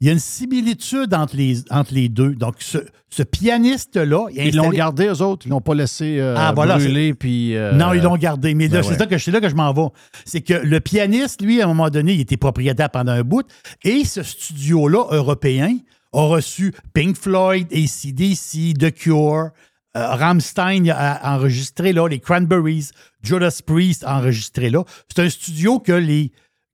Il 0.00 0.06
y 0.06 0.10
a 0.10 0.12
une 0.12 0.20
similitude 0.20 1.12
entre 1.12 1.36
les, 1.36 1.64
entre 1.72 1.92
les 1.92 2.08
deux. 2.08 2.36
Donc, 2.36 2.56
ce, 2.60 2.78
ce 3.10 3.24
pianiste-là. 3.24 4.26
Ils 4.32 4.54
l'ont 4.54 4.70
gardé, 4.70 5.06
eux 5.06 5.22
autres? 5.22 5.46
Ils 5.46 5.48
l'ont 5.48 5.60
pas 5.60 5.74
laissé 5.74 6.20
euh, 6.20 6.36
Ah, 6.38 6.52
voilà, 6.54 6.76
brûler. 6.76 7.14
Puis, 7.14 7.56
euh, 7.56 7.72
Non, 7.72 7.92
ils 7.92 8.02
l'ont 8.02 8.16
gardé. 8.16 8.54
Mais 8.54 8.68
ben 8.68 8.84
c'est 8.84 8.96
là 8.96 9.06
que, 9.06 9.18
c'est 9.18 9.32
là 9.32 9.40
que 9.40 9.48
je 9.48 9.56
m'en 9.56 9.72
vais. 9.72 9.88
C'est 10.24 10.40
que 10.40 10.54
le 10.54 10.78
pianiste, 10.78 11.42
lui, 11.42 11.60
à 11.60 11.64
un 11.64 11.68
moment 11.68 11.90
donné, 11.90 12.14
il 12.14 12.20
était 12.20 12.36
propriétaire 12.36 12.90
pendant 12.90 13.10
un 13.10 13.22
bout. 13.22 13.44
Et 13.82 14.04
ce 14.04 14.22
studio-là, 14.22 15.06
européen, 15.10 15.76
a 16.12 16.22
reçu 16.22 16.74
Pink 16.94 17.16
Floyd, 17.16 17.68
ACDC, 17.72 18.78
The 18.78 18.92
Cure, 18.92 19.50
euh, 19.96 20.14
Rammstein 20.14 20.88
a 20.90 21.34
enregistré 21.34 21.92
là, 21.92 22.08
les 22.08 22.20
Cranberries, 22.20 22.90
Judas 23.22 23.60
Priest 23.64 24.04
a 24.04 24.16
enregistré 24.16 24.70
là. 24.70 24.84
C'est 25.08 25.22
un 25.22 25.30
studio 25.30 25.80
que 25.80 25.92
les, 25.92 26.32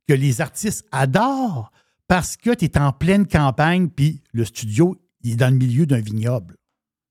que 0.09 0.15
les 0.15 0.40
artistes 0.40 0.86
adorent 0.93 1.73
parce 2.09 2.36
que 2.36 2.55
tu 2.55 2.66
es 2.66 2.78
en 2.78 2.93
pleine 2.93 3.27
campagne, 3.27 3.89
puis 3.89 4.23
le 4.32 4.44
studio, 4.44 4.97
il 5.23 5.32
est 5.32 5.36
dans 5.36 5.51
le 5.51 5.56
milieu 5.56 5.86
d'un 5.86 6.01
vignoble 6.01 6.56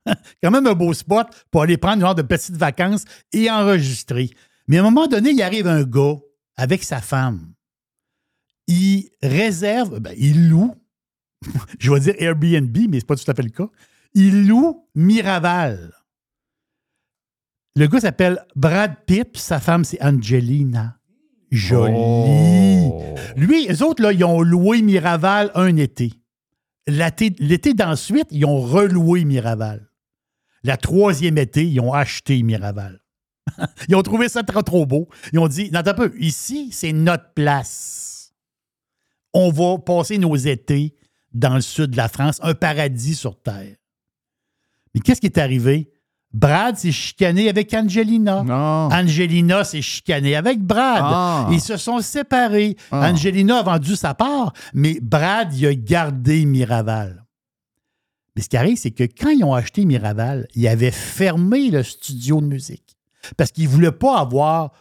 quand 0.43 0.51
même 0.51 0.67
un 0.67 0.73
beau 0.73 0.93
spot 0.93 1.27
pour 1.51 1.61
aller 1.61 1.77
prendre 1.77 1.95
une 1.95 2.01
genre 2.01 2.15
de 2.15 2.21
petites 2.21 2.57
vacances 2.57 3.05
et 3.31 3.49
enregistrer. 3.49 4.29
Mais 4.67 4.77
à 4.77 4.81
un 4.81 4.83
moment 4.83 5.07
donné, 5.07 5.31
il 5.31 5.41
arrive 5.41 5.67
un 5.67 5.83
gars 5.83 6.17
avec 6.55 6.83
sa 6.83 7.01
femme. 7.01 7.53
Il 8.67 9.09
réserve, 9.21 9.99
ben, 9.99 10.13
il 10.17 10.49
loue, 10.49 10.75
je 11.79 11.91
vais 11.91 11.99
dire 11.99 12.15
Airbnb, 12.17 12.77
mais 12.89 12.99
c'est 12.99 13.05
pas 13.05 13.15
tout 13.15 13.29
à 13.29 13.33
fait 13.33 13.43
le 13.43 13.49
cas. 13.49 13.67
Il 14.13 14.47
loue 14.47 14.87
Miraval. 14.95 15.93
Le 17.75 17.87
gars 17.87 18.01
s'appelle 18.01 18.45
Brad 18.55 18.95
Pitt, 19.07 19.35
sa 19.35 19.59
femme, 19.59 19.83
c'est 19.83 20.01
Angelina. 20.03 20.99
Jolie. 21.51 21.93
Oh. 21.95 23.15
Lui, 23.35 23.67
les 23.67 23.81
autres, 23.81 24.01
là, 24.01 24.11
ils 24.11 24.23
ont 24.23 24.41
loué 24.41 24.81
Miraval 24.81 25.51
un 25.55 25.75
été. 25.77 26.13
L'été 26.87 27.73
d'ensuite, 27.73 28.27
ils 28.31 28.45
ont 28.45 28.59
reloué 28.59 29.23
Miraval. 29.23 29.89
La 30.63 30.77
troisième 30.77 31.37
été, 31.37 31.65
ils 31.65 31.79
ont 31.79 31.93
acheté 31.93 32.41
Miraval. 32.43 33.01
ils 33.87 33.95
ont 33.95 34.03
trouvé 34.03 34.29
ça 34.29 34.43
trop, 34.43 34.61
trop 34.61 34.85
beau. 34.85 35.07
Ils 35.31 35.39
ont 35.39 35.47
dit, 35.47 35.69
non, 35.71 35.81
un 35.85 35.93
peu, 35.93 36.13
ici, 36.19 36.69
c'est 36.71 36.93
notre 36.93 37.33
place. 37.33 38.33
On 39.33 39.49
va 39.49 39.77
passer 39.79 40.17
nos 40.17 40.35
étés 40.35 40.95
dans 41.33 41.55
le 41.55 41.61
sud 41.61 41.91
de 41.91 41.97
la 41.97 42.07
France, 42.07 42.39
un 42.43 42.53
paradis 42.53 43.15
sur 43.15 43.39
Terre. 43.41 43.75
Mais 44.93 45.01
qu'est-ce 45.01 45.21
qui 45.21 45.27
est 45.27 45.37
arrivé? 45.37 45.89
Brad 46.33 46.75
s'est 46.77 46.91
chicané 46.91 47.47
avec 47.47 47.73
Angelina. 47.73 48.39
Angelina 48.91 49.63
s'est 49.63 49.83
chicanée 49.83 50.35
avec 50.35 50.59
Brad. 50.59 51.01
Ah. 51.03 51.49
Ils 51.51 51.61
se 51.61 51.77
sont 51.77 52.01
séparés. 52.01 52.75
Ah. 52.91 53.11
Angelina 53.11 53.59
a 53.59 53.63
vendu 53.63 53.95
sa 53.95 54.15
part, 54.15 54.53
mais 54.73 54.99
Brad, 54.99 55.55
il 55.55 55.67
a 55.67 55.75
gardé 55.75 56.45
Miraval. 56.45 57.23
Mais 58.35 58.41
ce 58.41 58.49
qui 58.49 58.57
arrive, 58.57 58.77
c'est 58.77 58.91
que 58.91 59.03
quand 59.03 59.29
ils 59.29 59.43
ont 59.43 59.53
acheté 59.53 59.85
Miraval, 59.85 60.47
ils 60.55 60.67
avaient 60.67 60.91
fermé 60.91 61.69
le 61.69 61.83
studio 61.83 62.41
de 62.41 62.47
musique. 62.47 62.97
Parce 63.37 63.51
qu'ils 63.51 63.65
ne 63.65 63.69
voulaient 63.69 63.91
pas 63.91 64.19
avoir 64.19 64.71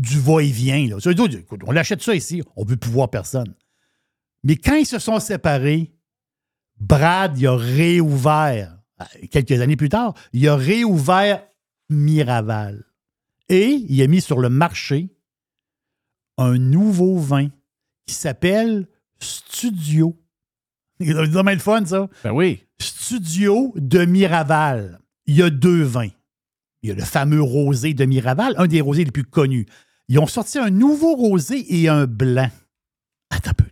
du 0.00 0.18
va-et-vient. 0.18 0.98
on 1.66 1.70
l'achète 1.70 2.02
ça 2.02 2.14
ici, 2.14 2.42
on 2.56 2.64
ne 2.64 2.70
veut 2.70 2.76
plus 2.76 2.90
voir 2.90 3.08
personne. 3.08 3.54
Mais 4.44 4.56
quand 4.56 4.74
ils 4.74 4.86
se 4.86 4.98
sont 4.98 5.20
séparés, 5.20 5.92
Brad, 6.78 7.38
il 7.38 7.46
a 7.46 7.56
réouvert, 7.56 8.76
euh, 9.00 9.04
quelques 9.30 9.60
années 9.60 9.76
plus 9.76 9.88
tard, 9.88 10.14
il 10.32 10.48
a 10.48 10.56
réouvert 10.56 11.44
Miraval. 11.90 12.84
Et 13.48 13.84
il 13.88 14.02
a 14.02 14.06
mis 14.06 14.20
sur 14.20 14.40
le 14.40 14.48
marché 14.48 15.10
un 16.38 16.58
nouveau 16.58 17.18
vin 17.18 17.48
qui 18.06 18.14
s'appelle 18.14 18.88
Studio. 19.20 20.18
C'est 21.00 21.12
vraiment 21.12 21.50
le 21.50 21.58
fun, 21.58 21.84
ça. 21.84 22.08
Ben 22.24 22.32
oui. 22.32 22.64
Studio 22.80 23.72
de 23.76 24.04
Miraval. 24.04 25.00
Il 25.26 25.36
y 25.36 25.42
a 25.42 25.50
deux 25.50 25.82
vins. 25.82 26.10
Il 26.82 26.88
y 26.88 26.92
a 26.92 26.94
le 26.94 27.02
fameux 27.02 27.42
rosé 27.42 27.94
de 27.94 28.04
Miraval, 28.04 28.54
un 28.56 28.66
des 28.66 28.80
rosés 28.80 29.04
les 29.04 29.12
plus 29.12 29.24
connus. 29.24 29.66
Ils 30.08 30.18
ont 30.18 30.26
sorti 30.26 30.58
un 30.58 30.70
nouveau 30.70 31.14
rosé 31.14 31.64
et 31.68 31.88
un 31.88 32.06
blanc. 32.06 32.50
Attends 33.30 33.50
un 33.50 33.54
peu. 33.54 33.64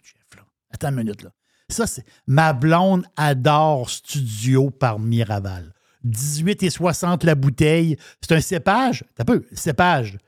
Ça, 1.68 1.86
c'est. 1.86 2.04
Ma 2.26 2.52
blonde 2.52 3.04
adore 3.16 3.88
Studio 3.90 4.70
par 4.70 4.98
Miraval. 4.98 5.72
18 6.04 6.62
et 6.62 6.70
60 6.70 7.24
la 7.24 7.34
bouteille. 7.34 7.96
C'est 8.20 8.34
un 8.34 8.40
cépage? 8.40 9.04
Un 9.18 9.24
peu. 9.24 9.46
Cépage. 9.52 10.18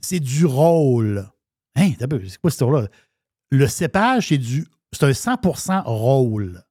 C'est 0.00 0.20
du 0.20 0.44
rôle. 0.44 1.28
Hein, 1.76 1.92
un 2.00 2.08
peu. 2.08 2.22
C'est 2.28 2.38
quoi 2.38 2.50
ce 2.50 2.58
tour-là? 2.58 2.88
Le 3.50 3.66
cépage, 3.66 4.28
c'est 4.28 4.38
du. 4.38 4.66
C'est 4.92 5.04
un 5.04 5.10
100% 5.10 5.82
rôle. 5.84 6.62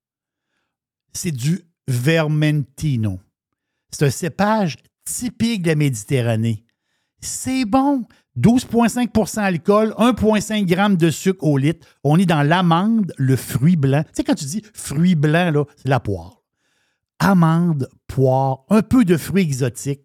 C'est 1.14 1.32
du 1.32 1.66
Vermentino. 1.88 3.20
C'est 3.92 4.06
un 4.06 4.10
cépage 4.10 4.78
typique 5.06 5.64
de 5.64 5.70
la 5.70 5.76
Méditerranée. 5.76 6.64
C'est 7.20 7.66
bon. 7.66 8.06
12,5% 8.40 9.40
alcool, 9.40 9.94
1,5 9.98 10.68
g 10.68 10.98
de 10.98 11.10
sucre 11.10 11.44
au 11.44 11.58
litre. 11.58 11.86
On 12.04 12.18
est 12.18 12.26
dans 12.26 12.42
l'amande, 12.42 13.14
le 13.18 13.36
fruit 13.36 13.76
blanc. 13.76 14.04
Tu 14.04 14.10
sais, 14.14 14.24
quand 14.24 14.36
tu 14.36 14.46
dis 14.46 14.64
fruit 14.74 15.16
blanc, 15.16 15.66
c'est 15.76 15.88
la 15.88 16.00
poire. 16.00 16.42
Amande, 17.20 17.88
poire, 18.08 18.66
un 18.70 18.82
peu 18.82 19.06
de 19.06 19.18
fruits 19.18 19.44
exotiques, 19.44 20.02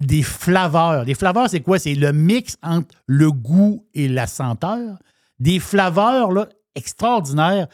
des 0.00 0.22
flaveurs. 0.22 1.04
Les 1.04 1.14
flaveurs, 1.14 1.48
c'est 1.48 1.60
quoi? 1.60 1.78
C'est 1.78 1.94
le 1.94 2.12
mix 2.12 2.56
entre 2.62 2.94
le 3.06 3.32
goût 3.32 3.86
et 3.94 4.08
la 4.08 4.26
senteur. 4.26 4.98
Des 5.38 5.58
flaveurs 5.58 6.48
extraordinaires, 6.74 7.68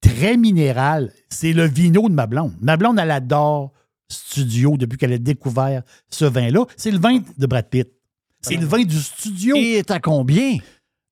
très 0.00 0.36
minérales. 0.36 1.12
C'est 1.28 1.52
le 1.52 1.64
vino 1.64 2.08
de 2.08 2.14
ma 2.14 2.26
blonde. 2.26 2.54
Ma 2.60 2.74
elle 2.74 3.10
adore 3.10 3.72
Studio 4.08 4.76
depuis 4.76 4.98
qu'elle 4.98 5.12
a 5.12 5.18
découvert 5.18 5.82
ce 6.10 6.24
vin-là. 6.24 6.64
C'est 6.76 6.92
le 6.92 6.98
vin 6.98 7.18
de 7.36 7.46
Brad 7.46 7.68
Pitt. 7.68 7.92
C'est 8.40 8.56
le 8.56 8.66
vin 8.66 8.82
du 8.82 8.98
studio. 8.98 9.56
Et 9.56 9.72
est 9.78 9.90
à 9.90 9.98
combien? 9.98 10.58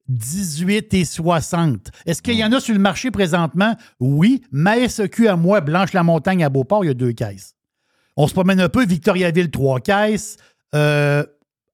18 0.09 0.93
et 0.95 1.05
60. 1.05 1.91
Est-ce 2.07 2.21
qu'il 2.23 2.35
y 2.35 2.45
en 2.45 2.53
a 2.53 2.61
sur 2.61 2.75
le 2.75 2.81
marché 2.81 3.11
présentement? 3.11 3.75
Oui. 4.01 4.43
Ma 4.51 4.89
SEQ 4.89 5.29
à 5.29 5.37
moi, 5.37 5.61
Blanche-la-Montagne 5.61 6.45
à 6.45 6.49
Beauport, 6.49 6.85
il 6.85 6.89
y 6.89 6.91
a 6.91 6.95
deux 6.95 7.13
caisses. 7.13 7.55
On 8.17 8.29
se 8.29 8.35
promène 8.35 8.61
un 8.61 8.69
peu, 8.69 8.85
Victoriaville, 8.85 9.51
trois 9.51 9.81
caisses. 9.81 10.37
Euh, 10.75 11.25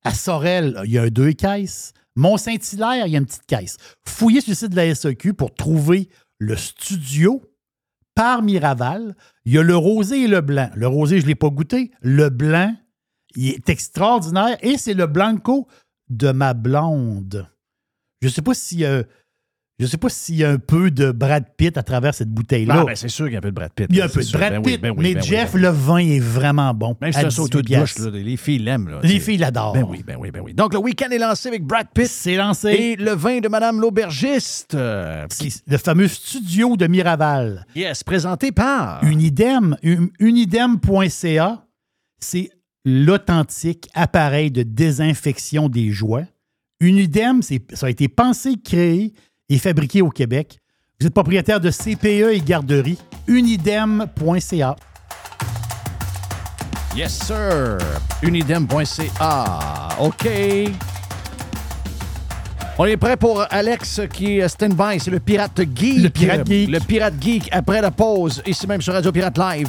à 0.04 0.14
Sorel, 0.14 0.80
il 0.84 0.92
y 0.92 0.98
a 0.98 1.10
deux 1.10 1.32
caisses. 1.32 1.92
Mont-Saint-Hilaire, 2.16 3.06
il 3.06 3.12
y 3.12 3.16
a 3.16 3.18
une 3.18 3.26
petite 3.26 3.46
caisse. 3.46 3.76
Fouillez 4.06 4.40
sur 4.40 4.50
le 4.50 4.56
site 4.56 4.70
de 4.70 4.76
la 4.76 4.94
SEQ 4.94 5.34
pour 5.34 5.54
trouver 5.54 6.08
le 6.38 6.56
studio 6.56 7.42
par 8.14 8.42
Miraval. 8.42 9.16
Il 9.44 9.54
y 9.54 9.58
a 9.58 9.62
le 9.62 9.76
rosé 9.76 10.22
et 10.22 10.26
le 10.26 10.40
blanc. 10.40 10.70
Le 10.74 10.86
rosé, 10.86 11.18
je 11.18 11.24
ne 11.24 11.28
l'ai 11.28 11.34
pas 11.34 11.50
goûté. 11.50 11.90
Le 12.00 12.30
blanc, 12.30 12.74
il 13.36 13.48
est 13.50 13.68
extraordinaire. 13.68 14.56
Et 14.62 14.76
c'est 14.78 14.94
le 14.94 15.06
blanco 15.06 15.66
de 16.08 16.32
ma 16.32 16.54
blonde. 16.54 17.48
Je 18.22 18.28
ne 18.28 18.32
sais 18.32 18.42
pas 18.42 18.54
si 18.54 18.84
euh, 18.84 19.02
je 19.78 19.86
sais 19.86 19.96
pas 19.96 20.10
s'il 20.10 20.34
y 20.34 20.44
a 20.44 20.50
un 20.50 20.58
peu 20.58 20.90
de 20.90 21.10
Brad 21.10 21.44
Pitt 21.56 21.78
à 21.78 21.82
travers 21.82 22.12
cette 22.14 22.28
bouteille-là. 22.28 22.80
Ah, 22.80 22.84
ben, 22.84 22.94
c'est 22.94 23.08
sûr 23.08 23.24
qu'il 23.24 23.32
y 23.32 23.36
a 23.36 23.38
un 23.38 23.40
peu 23.40 23.48
de 23.48 23.54
Brad 23.54 23.72
Pitt. 23.72 23.86
il 23.88 23.96
y 23.96 24.00
a 24.02 24.04
un 24.04 24.08
là, 24.08 24.12
peu 24.12 24.20
de. 24.22 24.30
Brad 24.30 24.52
Ben 24.52 24.58
oui, 24.62 24.72
Pitt, 24.72 24.80
ben 24.82 24.90
oui, 24.90 24.96
mais 25.00 25.14
ben 25.14 25.22
Jeff, 25.22 25.52
ben 25.52 25.56
oui. 25.56 25.62
le 25.62 25.68
vin 25.70 25.96
est 25.98 26.20
vraiment 26.20 26.74
bon. 26.74 26.94
Même 27.00 27.12
si 27.14 27.18
c'est 27.20 27.24
un 27.24 27.30
saut 27.30 27.48
18 27.48 27.62
de 27.62 27.80
bouche, 27.80 27.98
là, 27.98 28.10
les 28.10 28.36
filles 28.36 28.58
l'aiment. 28.58 29.00
Les 29.02 29.18
filles 29.20 29.38
l'adorent. 29.38 29.72
Ben 29.72 29.86
oui, 29.88 30.02
ben 30.06 30.18
oui, 30.20 30.30
ben 30.30 30.40
oui. 30.40 30.52
Donc, 30.52 30.74
le 30.74 30.80
week-end 30.80 31.08
est 31.10 31.18
lancé 31.18 31.48
avec 31.48 31.64
Brad 31.64 31.86
Pitt. 31.94 32.08
C'est 32.08 32.36
lancé. 32.36 32.68
Et 32.72 32.96
le 32.96 33.12
vin 33.12 33.40
de 33.40 33.48
Madame 33.48 33.80
l'aubergiste. 33.80 34.74
euh, 34.74 35.26
le 35.66 35.78
fameux 35.78 36.08
studio 36.08 36.76
de 36.76 36.86
Miraval. 36.86 37.64
Yes, 37.74 38.04
présenté 38.04 38.52
par... 38.52 39.02
Unidem, 39.02 39.78
un- 39.82 40.08
unidem.ca, 40.18 41.64
c'est 42.18 42.50
l'authentique 42.84 43.88
appareil 43.94 44.50
de 44.50 44.62
désinfection 44.62 45.68
des 45.68 45.90
joies. 45.90 46.24
Unidem, 46.80 47.42
c'est- 47.42 47.74
ça 47.76 47.86
a 47.86 47.90
été 47.90 48.08
pensé, 48.08 48.54
créé 48.64 49.12
et 49.48 49.58
fabriqué 49.58 50.00
au 50.02 50.08
Québec. 50.10 50.58
Vous 51.00 51.06
êtes 51.06 51.14
propriétaire 51.14 51.60
de 51.60 51.70
CPE 51.70 52.32
et 52.32 52.40
garderie. 52.40 52.98
Unidem.ca. 53.26 54.76
Yes, 56.96 57.18
sir. 57.26 57.78
Unidem.ca. 58.22 59.88
OK. 60.00 60.28
On 62.78 62.84
est 62.86 62.96
prêt 62.96 63.16
pour 63.16 63.44
Alex 63.50 64.00
qui 64.12 64.38
est 64.38 64.48
stand-by. 64.48 64.98
C'est 64.98 65.10
le 65.10 65.20
Pirate 65.20 65.60
Geek. 65.74 66.02
Le 66.02 66.08
Pirate 66.08 66.46
Geek. 66.46 66.68
Le 66.70 66.80
Pirate 66.80 67.14
Geek 67.20 67.48
après 67.52 67.80
la 67.82 67.90
pause. 67.90 68.42
Ici 68.46 68.66
même 68.66 68.80
sur 68.80 68.92
Radio 68.94 69.12
Pirate 69.12 69.36
Live. 69.38 69.68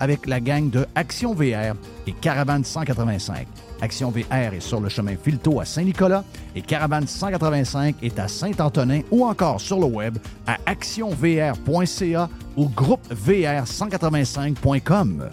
avec 0.00 0.26
la 0.26 0.40
gang 0.40 0.68
de 0.70 0.86
Action 0.94 1.34
VR 1.34 1.74
et 2.06 2.12
Caravane 2.20 2.64
185. 2.64 3.46
Action 3.80 4.10
VR 4.10 4.54
est 4.54 4.60
sur 4.60 4.80
le 4.80 4.88
chemin 4.88 5.16
Filto 5.16 5.60
à 5.60 5.64
Saint-Nicolas 5.64 6.24
et 6.54 6.62
Caravane 6.62 7.06
185 7.06 7.96
est 8.02 8.18
à 8.18 8.26
Saint-Antonin 8.28 9.00
ou 9.10 9.24
encore 9.24 9.60
sur 9.60 9.78
le 9.78 9.86
web 9.86 10.18
à 10.46 10.56
actionvr.ca 10.66 12.28
ou 12.56 12.68
groupevr185.com. 12.68 15.30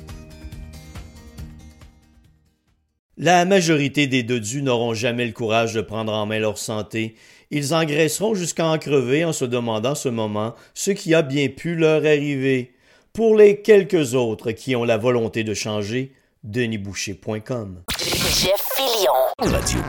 La 3.20 3.46
majorité 3.46 4.06
des 4.06 4.22
dodus 4.22 4.62
n'auront 4.62 4.94
jamais 4.94 5.26
le 5.26 5.32
courage 5.32 5.74
de 5.74 5.82
prendre 5.82 6.14
en 6.14 6.28
main 6.28 6.38
leur 6.38 6.60
santé. 6.60 7.16
Ils 7.50 7.74
engraisseront 7.74 8.36
jusqu'à 8.36 8.68
en 8.68 8.78
crever 8.78 9.26
en 9.26 9.34
se 9.34 9.44
demandant 9.44 9.96
ce 9.96 10.08
moment 10.08 10.54
ce 10.76 10.92
qui 10.92 11.16
a 11.16 11.24
bien 11.24 11.48
pu 11.48 11.76
leur 11.76 12.06
arriver. 12.06 12.76
Pour 13.18 13.36
les 13.36 13.62
quelques 13.64 14.14
autres 14.14 14.52
qui 14.52 14.76
ont 14.76 14.84
la 14.84 14.98
volonté 14.98 15.44
de 15.44 15.56
changer, 15.56 16.12
denisboucher.com. 16.44 17.80
Jeff 18.00 18.62
Fillion. 18.76 19.12
Radio. 19.40 19.80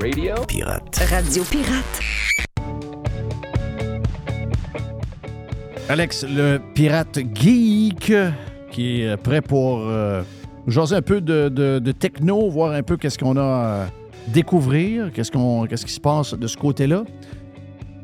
Radio. 0.00 0.34
Pirate. 0.46 0.96
Radio 1.10 1.42
Pirate. 1.50 2.00
Alex, 5.88 6.24
le 6.24 6.60
pirate 6.76 7.18
geek, 7.34 8.12
qui 8.70 9.00
est 9.02 9.16
prêt 9.16 9.42
pour 9.42 9.80
euh, 9.80 10.22
jaser 10.68 10.94
un 10.94 11.02
peu 11.02 11.20
de, 11.20 11.48
de- 11.48 11.80
de 11.80 11.90
techno, 11.92 12.48
voir 12.48 12.70
un 12.74 12.84
peu 12.84 12.96
qu'est-ce 12.96 13.18
qu'on 13.18 13.36
a 13.36 13.42
à 13.42 13.86
découvrir, 14.28 15.10
qu'est-ce, 15.12 15.32
qu'on, 15.32 15.66
qu'est-ce 15.66 15.84
qui 15.84 15.92
se 15.92 16.00
passe 16.00 16.32
de 16.34 16.46
ce 16.46 16.56
côté-là. 16.56 17.02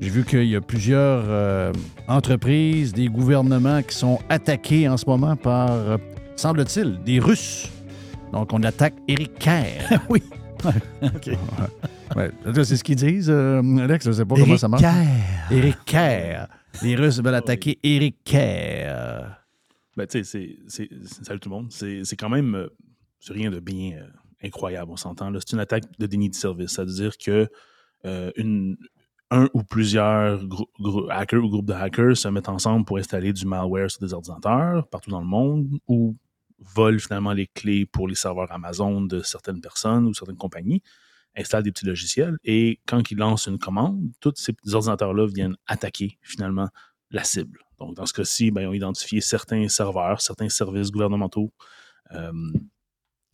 J'ai 0.00 0.08
vu 0.08 0.24
qu'il 0.24 0.44
y 0.46 0.56
a 0.56 0.60
plusieurs 0.62 1.24
euh, 1.28 1.72
entreprises, 2.08 2.92
des 2.92 3.08
gouvernements 3.08 3.82
qui 3.82 3.94
sont 3.94 4.18
attaqués 4.30 4.88
en 4.88 4.96
ce 4.96 5.04
moment 5.06 5.36
par, 5.36 5.70
euh, 5.70 5.98
semble-t-il, 6.36 7.02
des 7.04 7.18
Russes. 7.18 7.68
Donc, 8.32 8.52
on 8.52 8.62
attaque 8.62 8.94
Eric 9.08 9.34
Kerr. 9.38 10.00
oui. 10.08 10.22
OK. 11.02 11.30
Ouais, 12.16 12.30
c'est 12.64 12.76
ce 12.76 12.84
qu'ils 12.84 12.96
disent, 12.96 13.30
euh, 13.30 13.60
Alex. 13.78 14.04
Je 14.04 14.10
ne 14.10 14.14
sais 14.14 14.24
pas 14.24 14.36
comment 14.36 14.56
ça 14.56 14.68
marche. 14.68 14.82
Kerr. 14.82 15.50
Éric 15.50 15.76
Kerr. 15.84 16.46
Les 16.82 16.96
Russes 16.96 17.20
veulent 17.22 17.34
attaquer 17.34 17.78
Éric 17.82 18.16
Kerr. 18.24 19.36
Ben, 19.96 20.06
tu 20.06 20.24
sais, 20.24 20.56
c'est- 20.66 20.88
salut 21.22 21.40
tout 21.40 21.50
le 21.50 21.56
monde. 21.56 21.72
C'est 21.72 22.16
quand 22.16 22.28
même 22.30 22.54
euh, 22.54 22.68
c'est 23.18 23.34
rien 23.34 23.50
de 23.50 23.60
bien 23.60 23.98
euh, 23.98 24.06
incroyable, 24.42 24.90
on 24.92 24.96
s'entend. 24.96 25.30
C'est 25.34 25.52
une 25.52 25.60
attaque 25.60 25.84
de 25.98 26.06
déni 26.06 26.30
de 26.30 26.34
service. 26.34 26.70
Ça 26.70 26.84
veut 26.84 26.92
dire 26.92 27.18
que 27.18 27.48
euh, 28.06 28.30
une, 28.36 28.76
un 29.30 29.48
ou 29.54 29.62
plusieurs 29.62 30.40
hackers 31.10 31.44
ou 31.44 31.48
groupes 31.48 31.66
de 31.66 31.72
hackers 31.72 32.16
se 32.16 32.28
mettent 32.28 32.48
ensemble 32.48 32.84
pour 32.84 32.98
installer 32.98 33.32
du 33.32 33.46
malware 33.46 33.90
sur 33.90 34.00
des 34.00 34.12
ordinateurs 34.12 34.88
partout 34.88 35.10
dans 35.10 35.20
le 35.20 35.26
monde 35.26 35.78
ou 35.86 36.16
volent 36.58 36.98
finalement 36.98 37.32
les 37.32 37.46
clés 37.46 37.86
pour 37.86 38.08
les 38.08 38.14
serveurs 38.14 38.50
Amazon 38.52 39.02
de 39.02 39.20
certaines 39.22 39.60
personnes 39.60 40.06
ou 40.06 40.14
certaines 40.14 40.36
compagnies, 40.36 40.82
installent 41.36 41.62
des 41.62 41.72
petits 41.72 41.86
logiciels 41.86 42.36
et 42.44 42.80
quand 42.86 43.10
ils 43.10 43.18
lancent 43.18 43.46
une 43.46 43.58
commande, 43.58 44.10
tous 44.20 44.34
ces 44.36 44.54
ordinateurs-là 44.74 45.26
viennent 45.26 45.56
attaquer 45.66 46.18
finalement 46.22 46.68
la 47.10 47.24
cible. 47.24 47.60
Donc, 47.78 47.96
dans 47.96 48.06
ce 48.06 48.12
cas-ci, 48.12 48.50
ben, 48.50 48.62
ils 48.62 48.66
ont 48.66 48.72
identifié 48.72 49.20
certains 49.20 49.68
serveurs, 49.68 50.20
certains 50.20 50.48
services 50.48 50.90
gouvernementaux 50.90 51.50
euh, 52.12 52.32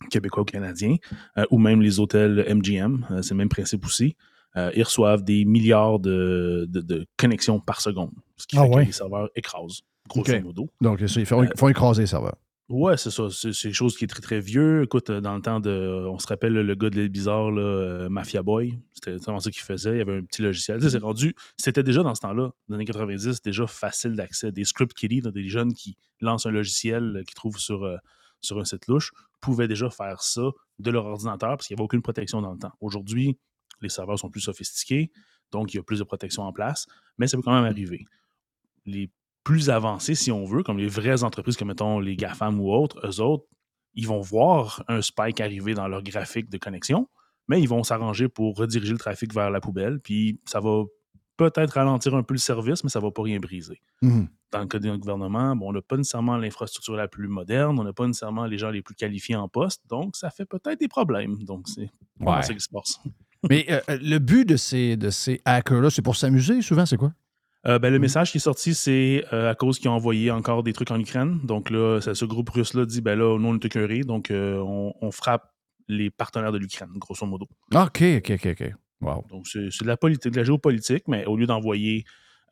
québécois 0.09 0.43
ou 0.43 0.45
canadiens, 0.45 0.95
euh, 1.37 1.45
ou 1.51 1.57
même 1.57 1.81
les 1.81 1.99
hôtels 1.99 2.45
MGM, 2.47 3.05
euh, 3.11 3.21
c'est 3.21 3.31
le 3.31 3.37
même 3.37 3.49
principe 3.49 3.85
aussi. 3.85 4.15
Euh, 4.55 4.71
ils 4.75 4.83
reçoivent 4.83 5.23
des 5.23 5.45
milliards 5.45 5.99
de, 5.99 6.65
de- 6.69 6.81
de 6.81 7.05
connexions 7.17 7.59
par 7.59 7.81
seconde, 7.81 8.11
ce 8.37 8.47
qui 8.47 8.57
Ah 8.57 8.63
fait 8.63 8.69
ouais? 8.69 8.81
que 8.83 8.87
les 8.87 8.93
serveurs 8.93 9.29
écrasent, 9.35 9.81
grosso 10.07 10.39
modo. 10.41 10.69
Donc, 10.81 10.99
ça, 11.07 11.19
ils 11.19 11.25
font, 11.25 11.43
ils 11.43 11.51
font 11.55 11.67
écraser 11.67 12.03
le 12.03 12.07
serveur. 12.07 12.35
Ouais, 12.69 12.97
c'est 12.97 13.11
ça. 13.11 13.29
C'est 13.31 13.51
quelque 13.51 13.73
chose 13.73 13.95
qui 13.95 14.03
est 14.03 14.07
très, 14.07 14.19
très 14.19 14.39
vieux. 14.41 14.83
Écoute, 14.83 15.09
euh, 15.09 15.21
dans 15.21 15.35
le 15.35 15.41
temps 15.41 15.61
de. 15.61 16.05
On 16.09 16.19
se 16.19 16.27
rappelle 16.27 16.51
le 16.53 16.75
gars 16.75 16.89
de 16.89 16.99
l'île 16.99 17.07
bizarre, 17.07 17.49
là, 17.49 17.61
euh, 17.61 18.09
Mafia 18.09 18.41
Boy. 18.43 18.77
C'était 18.93 19.15
vraiment 19.15 19.39
ça 19.39 19.51
qu'il 19.51 19.61
faisait. 19.61 19.91
Il 19.91 19.97
y 19.99 20.01
avait 20.01 20.17
un 20.17 20.23
petit 20.23 20.41
logiciel. 20.41 20.81
C'est 20.81 20.97
rendu. 20.97 21.33
C'était 21.55 21.83
déjà 21.83 22.03
dans 22.03 22.13
ce 22.13 22.19
temps-là, 22.21 22.43
dans 22.43 22.53
les 22.67 22.75
années 22.75 22.85
90, 22.85 23.41
déjà 23.41 23.67
facile 23.67 24.15
d'accès. 24.15 24.51
Des 24.51 24.65
script 24.65 24.93
kiddies, 24.93 25.21
des 25.21 25.47
jeunes 25.47 25.73
qui 25.73 25.95
lancent 26.19 26.45
un 26.45 26.51
logiciel 26.51 27.03
euh, 27.17 27.23
qu'ils 27.23 27.35
trouvent 27.35 27.57
sur, 27.57 27.83
euh, 27.85 27.95
sur 28.41 28.59
un 28.59 28.65
site 28.65 28.87
louche 28.87 29.11
pouvaient 29.39 29.69
déjà 29.69 29.89
faire 29.89 30.21
ça 30.21 30.41
de 30.79 30.91
leur 30.91 31.05
ordinateur 31.05 31.51
parce 31.55 31.67
qu'il 31.67 31.75
n'y 31.75 31.79
avait 31.79 31.85
aucune 31.85 32.01
protection 32.01 32.41
dans 32.41 32.51
le 32.51 32.59
temps. 32.59 32.73
Aujourd'hui, 32.81 33.37
les 33.81 33.89
serveurs 33.89 34.19
sont 34.19 34.29
plus 34.29 34.41
sophistiqués, 34.41 35.11
donc 35.51 35.73
il 35.73 35.77
y 35.77 35.79
a 35.79 35.83
plus 35.83 35.99
de 35.99 36.03
protection 36.03 36.43
en 36.43 36.53
place, 36.53 36.87
mais 37.17 37.27
ça 37.27 37.37
peut 37.37 37.43
quand 37.43 37.53
même 37.55 37.69
arriver. 37.69 38.05
Les 38.85 39.11
plus 39.43 39.69
avancés, 39.69 40.15
si 40.15 40.31
on 40.31 40.43
veut, 40.45 40.63
comme 40.63 40.77
les 40.77 40.87
vraies 40.87 41.23
entreprises 41.23 41.55
comme, 41.57 41.69
mettons, 41.69 41.99
les 41.99 42.15
GAFAM 42.15 42.59
ou 42.59 42.71
autres, 42.71 42.99
eux 43.07 43.21
autres, 43.21 43.45
ils 43.93 44.07
vont 44.07 44.19
voir 44.21 44.83
un 44.87 45.01
spike 45.01 45.39
arriver 45.41 45.73
dans 45.73 45.87
leur 45.87 46.03
graphique 46.03 46.49
de 46.49 46.57
connexion, 46.57 47.07
mais 47.47 47.61
ils 47.61 47.67
vont 47.69 47.83
s'arranger 47.83 48.27
pour 48.27 48.57
rediriger 48.57 48.91
le 48.91 48.99
trafic 48.99 49.33
vers 49.33 49.49
la 49.49 49.61
poubelle, 49.61 49.99
puis 50.01 50.39
ça 50.45 50.59
va 50.59 50.83
peut-être 51.37 51.71
ralentir 51.75 52.13
un 52.15 52.23
peu 52.23 52.33
le 52.33 52.39
service, 52.39 52.83
mais 52.83 52.89
ça 52.89 52.99
ne 52.99 53.05
va 53.05 53.11
pas 53.11 53.21
rien 53.21 53.39
briser. 53.39 53.81
Mhm. 54.01 54.27
Dans 54.51 54.59
le 54.59 54.65
cas 54.65 54.79
d'un 54.79 54.97
gouvernement, 54.97 55.55
bon, 55.55 55.69
on 55.69 55.73
n'a 55.73 55.81
pas 55.81 55.97
nécessairement 55.97 56.37
l'infrastructure 56.37 56.95
la 56.95 57.07
plus 57.07 57.27
moderne, 57.27 57.79
on 57.79 57.83
n'a 57.83 57.93
pas 57.93 58.07
nécessairement 58.07 58.45
les 58.45 58.57
gens 58.57 58.69
les 58.71 58.81
plus 58.81 58.95
qualifiés 58.95 59.35
en 59.35 59.47
poste, 59.47 59.83
donc 59.87 60.15
ça 60.15 60.29
fait 60.29 60.45
peut-être 60.45 60.79
des 60.79 60.87
problèmes. 60.87 61.43
Donc, 61.43 61.67
c'est 61.69 61.89
Ouais. 62.19 62.41
ça 62.41 62.53
qui 62.53 62.59
se 62.59 62.69
passe. 62.69 62.99
Mais 63.49 63.65
euh, 63.69 63.79
euh, 63.89 63.97
le 64.01 64.19
but 64.19 64.45
de 64.47 64.57
ces, 64.57 64.97
de 64.97 65.09
ces 65.09 65.41
hackers-là, 65.45 65.89
c'est 65.89 66.01
pour 66.01 66.15
s'amuser 66.15 66.61
souvent, 66.61 66.85
c'est 66.85 66.97
quoi? 66.97 67.11
Euh, 67.65 67.79
ben, 67.79 67.91
le 67.91 67.99
message 67.99 68.31
qui 68.31 68.37
est 68.37 68.41
sorti, 68.41 68.73
c'est 68.73 69.25
euh, 69.33 69.51
à 69.51 69.55
cause 69.55 69.79
qu'ils 69.79 69.89
ont 69.89 69.93
envoyé 69.93 70.31
encore 70.31 70.63
des 70.63 70.73
trucs 70.73 70.91
en 70.91 70.99
Ukraine. 70.99 71.39
Donc 71.43 71.69
là, 71.69 71.99
ça- 72.01 72.15
ce 72.15 72.23
groupe 72.25 72.49
russe-là 72.49 72.85
dit 72.85 73.01
ben 73.01 73.17
là, 73.17 73.37
nous, 73.37 73.47
on 73.49 73.55
est 73.55 73.65
écœurés, 73.65 74.01
donc 74.01 74.31
euh, 74.31 74.59
on, 74.59 74.93
on 75.01 75.11
frappe 75.11 75.51
les 75.89 76.09
partenaires 76.09 76.51
de 76.51 76.57
l'Ukraine, 76.57 76.89
grosso 76.95 77.25
modo. 77.25 77.47
OK, 77.73 78.03
OK, 78.17 78.31
OK, 78.31 78.45
OK. 78.51 78.73
Wow. 79.01 79.25
Donc 79.29 79.47
c'est 79.47 79.59
de 79.81 79.87
la 79.87 79.97
politique, 79.97 80.31
de 80.31 80.37
la 80.37 80.43
géopolitique, 80.43 81.03
mais 81.07 81.25
au 81.25 81.35
lieu 81.37 81.45
d'envoyer 81.45 82.03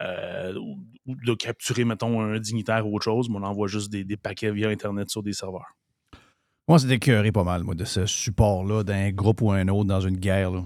euh, 0.01 0.53
ou, 0.55 0.77
ou 1.05 1.15
de 1.15 1.33
capturer, 1.33 1.85
mettons, 1.85 2.19
un 2.21 2.39
dignitaire 2.39 2.85
ou 2.87 2.95
autre 2.95 3.05
chose, 3.05 3.29
mais 3.29 3.37
on 3.37 3.43
envoie 3.43 3.67
juste 3.67 3.91
des, 3.91 4.03
des 4.03 4.17
paquets 4.17 4.51
via 4.51 4.69
Internet 4.69 5.09
sur 5.09 5.23
des 5.23 5.33
serveurs. 5.33 5.75
Moi, 6.67 6.79
c'est 6.79 6.89
écœuré 6.89 7.31
pas 7.31 7.43
mal, 7.43 7.63
moi, 7.63 7.75
de 7.75 7.85
ce 7.85 8.05
support-là 8.05 8.83
d'un 8.83 9.11
groupe 9.11 9.41
ou 9.41 9.51
un 9.51 9.67
autre 9.67 9.85
dans 9.85 10.01
une 10.01 10.17
guerre, 10.17 10.51
là, 10.51 10.63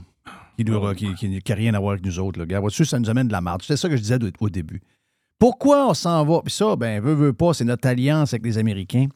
qui 0.66 0.72
n'a 0.72 0.96
qui, 0.96 1.14
qui- 1.16 1.42
qui 1.42 1.52
a 1.52 1.56
rien 1.56 1.74
à 1.74 1.80
voir 1.80 1.92
avec 1.94 2.06
nous 2.06 2.20
autres. 2.20 2.40
Là. 2.40 2.44
Regarde, 2.44 2.62
vois-tu, 2.62 2.86
ça 2.86 3.00
nous 3.00 3.10
amène 3.10 3.28
de 3.28 3.32
la 3.34 3.42
marde. 3.42 3.62
C'est 3.64 3.78
ça 3.78 3.88
que 3.90 3.96
je 3.98 4.02
disais 4.02 4.18
au, 4.24 4.46
au 4.46 4.50
début. 4.50 4.82
Pourquoi 5.38 5.90
on 5.90 5.94
s'en 5.94 6.26
va? 6.26 6.42
Puis 6.44 6.54
ça, 6.54 6.76
ben, 6.76 7.02
veut, 7.02 7.14
veut 7.14 7.34
pas, 7.34 7.54
c'est 7.54 7.64
notre 7.66 7.88
alliance 7.88 8.34
avec 8.34 8.46
les 8.46 8.58
Américains. 8.58 9.08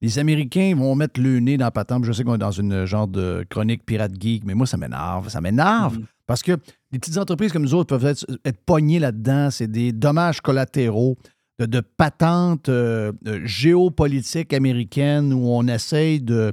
Les 0.00 0.18
Américains 0.18 0.74
vont 0.76 0.94
mettre 0.94 1.20
le 1.20 1.38
nez 1.40 1.56
dans 1.56 1.64
la 1.66 1.70
patente. 1.70 2.04
Je 2.04 2.12
sais 2.12 2.24
qu'on 2.24 2.34
est 2.34 2.38
dans 2.38 2.50
une 2.50 2.84
genre 2.86 3.06
de 3.08 3.44
chronique 3.48 3.84
pirate 3.86 4.12
geek, 4.20 4.44
mais 4.44 4.54
moi, 4.54 4.66
ça 4.66 4.76
m'énerve. 4.76 5.28
Ça 5.28 5.40
m'énerve. 5.40 5.98
Parce 6.26 6.42
que 6.42 6.52
les 6.92 6.98
petites 6.98 7.18
entreprises 7.18 7.52
comme 7.52 7.62
nous 7.62 7.74
autres 7.74 7.96
peuvent 7.96 8.06
être, 8.10 8.24
être 8.44 8.60
pognées 8.64 8.98
là-dedans. 8.98 9.50
C'est 9.50 9.66
des 9.70 9.92
dommages 9.92 10.40
collatéraux 10.40 11.16
de, 11.58 11.66
de 11.66 11.80
patentes 11.80 12.68
euh, 12.68 13.12
euh, 13.26 13.40
géopolitiques 13.44 14.52
américaines 14.52 15.32
où 15.32 15.48
on 15.48 15.66
essaye 15.68 16.20
de, 16.20 16.52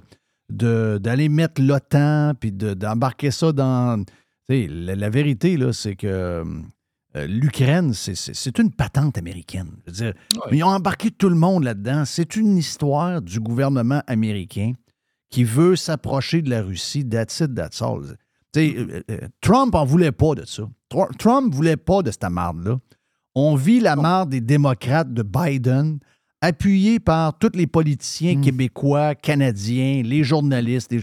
d'aller 0.50 1.30
mettre 1.30 1.62
l'OTAN 1.62 2.34
puis 2.40 2.52
de- 2.52 2.74
d'embarquer 2.74 3.32
ça 3.32 3.52
dans. 3.52 4.04
La, 4.50 4.96
la 4.96 5.10
vérité, 5.10 5.58
là, 5.58 5.72
c'est 5.74 5.96
que 5.96 6.08
euh, 7.16 7.26
l'Ukraine, 7.28 7.94
c'est, 7.94 8.58
une 8.60 8.72
patente 8.72 9.18
américaine. 9.18 9.72
Je 9.86 9.92
veux 9.92 9.98
dire, 9.98 10.14
Ils 10.52 10.64
ont 10.64 10.68
embarqué 10.70 11.12
tout 11.12 11.30
le 11.30 11.36
monde 11.36 11.64
là-dedans. 11.64 12.04
C'est 12.06 12.36
une 12.36 12.58
histoire 12.58 13.22
du 13.22 13.40
gouvernement 13.40 14.02
américain 14.08 14.74
qui 15.30 15.44
veut 15.44 15.76
s'approcher 15.76 16.42
de 16.42 16.50
la 16.50 16.62
Russie. 16.64 17.08
That's 17.08 17.40
it, 17.42 17.54
that's 17.54 17.82
all. 17.82 18.16
Sais, 18.54 18.76
euh, 18.78 19.02
euh, 19.12 19.20
Trump 19.42 19.76
en 19.76 19.86
voulait 19.86 20.12
pas 20.12 20.34
de 20.36 20.46
ça. 20.46 20.64
Tr- 20.92 21.16
Trump 21.18 21.54
voulait 21.54 21.78
pas 21.78 22.02
de 22.02 22.10
cette 22.10 22.24
marde-là. 22.30 22.80
On 23.36 23.56
vit 23.56 23.80
la 23.80 23.96
marde 23.96 24.30
des 24.32 24.42
démocrates 24.42 25.14
de 25.14 25.22
Biden, 25.22 26.00
appuyés 26.42 27.00
par 27.00 27.38
tous 27.38 27.52
les 27.54 27.68
politiciens 27.68 28.42
québécois, 28.42 29.14
canadiens, 29.14 30.02
les 30.04 30.24
journalistes. 30.24 30.92
les- 30.92 31.02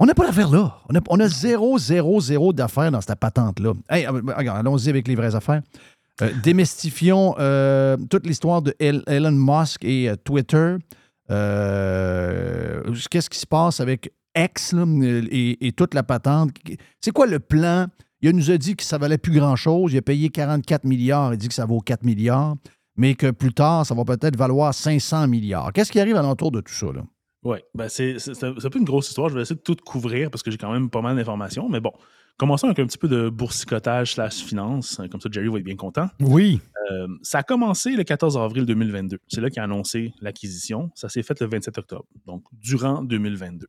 On 0.00 0.06
n'a 0.06 0.14
pas 0.14 0.26
d'affaires 0.26 0.50
là. 0.50 0.78
On 1.08 1.20
a, 1.20 1.28
zéro, 1.28 1.78
zéro, 1.78 2.20
zéro 2.20 2.52
d'affaires 2.52 2.90
dans 2.90 3.00
cette 3.00 3.18
patente-là. 3.18 3.72
Hey, 3.88 4.06
euh, 4.06 4.10
regarde, 4.36 4.58
allons-y 4.58 4.88
avec 4.88 5.06
les 5.08 5.14
vraies 5.14 5.34
affaires. 5.34 5.62
Euh, 6.22 6.30
démystifions 6.42 7.34
euh, 7.38 7.96
toute 8.10 8.26
l'histoire 8.26 8.62
de 8.62 8.74
El- 8.78 9.02
Elon 9.06 9.32
Musk 9.32 9.84
et 9.84 10.08
euh, 10.10 10.16
Twitter. 10.16 10.76
Euh, 11.30 12.82
Qu'est-ce 13.10 13.30
qui 13.30 13.38
se 13.38 13.46
passe 13.46 13.80
avec 13.80 14.12
X 14.36 14.74
et, 15.00 15.72
toute 15.76 15.94
la 15.94 16.02
patente? 16.02 16.50
C'est 17.00 17.12
quoi 17.12 17.26
le 17.26 17.38
plan? 17.40 17.86
Il 18.20 18.30
nous 18.32 18.50
a 18.50 18.56
dit 18.58 18.74
que 18.76 18.82
ça 18.84 18.98
valait 18.98 19.18
plus 19.18 19.32
grand-chose. 19.38 19.92
Il 19.92 19.98
a 19.98 20.02
payé 20.02 20.28
44 20.30 20.84
milliards. 20.84 21.32
Il 21.34 21.38
dit 21.38 21.48
que 21.48 21.54
ça 21.54 21.66
vaut 21.66 21.80
4 21.80 22.04
milliards, 22.04 22.54
mais 22.96 23.14
que 23.14 23.30
plus 23.30 23.52
tard, 23.52 23.84
ça 23.86 23.94
va 23.94 24.04
peut-être 24.04 24.36
valoir 24.36 24.72
500 24.74 25.28
milliards. 25.28 25.72
Qu'est-ce 25.72 25.92
qui 25.92 26.00
arrive 26.00 26.16
alentour 26.16 26.50
de 26.50 26.60
tout 26.60 26.72
ça? 26.72 26.86
Là? 26.86 27.02
Oui, 27.44 27.58
ben 27.74 27.88
c'est 27.88 28.16
un 28.42 28.54
peu 28.70 28.78
une 28.78 28.84
grosse 28.84 29.08
histoire. 29.08 29.28
Je 29.28 29.34
vais 29.34 29.42
essayer 29.42 29.56
de 29.56 29.60
tout 29.62 29.76
couvrir 29.76 30.30
parce 30.30 30.42
que 30.42 30.50
j'ai 30.50 30.56
quand 30.58 30.72
même 30.72 30.88
pas 30.90 31.02
mal 31.02 31.14
d'informations. 31.16 31.68
Mais 31.68 31.80
bon, 31.80 31.92
commençons 32.38 32.66
avec 32.66 32.78
un 32.78 32.86
petit 32.86 32.96
peu 32.98 33.06
de 33.08 33.28
boursicotage 33.28 34.14
slash 34.14 34.36
finance. 34.36 35.00
Comme 35.10 35.20
ça, 35.20 35.28
Jerry 35.30 35.48
va 35.48 35.58
être 35.58 35.64
bien 35.64 35.76
content. 35.76 36.08
Oui. 36.20 36.60
Euh, 36.90 37.06
ça 37.22 37.38
a 37.38 37.42
commencé 37.42 37.96
le 37.96 38.02
14 38.04 38.36
avril 38.38 38.64
2022. 38.66 39.18
C'est 39.28 39.40
là 39.42 39.50
qu'il 39.50 39.60
a 39.60 39.64
annoncé 39.64 40.12
l'acquisition. 40.22 40.90
Ça 40.94 41.08
s'est 41.08 41.22
fait 41.22 41.38
le 41.40 41.46
27 41.46 41.76
octobre, 41.78 42.06
donc 42.26 42.44
durant 42.52 43.02
2022. 43.02 43.66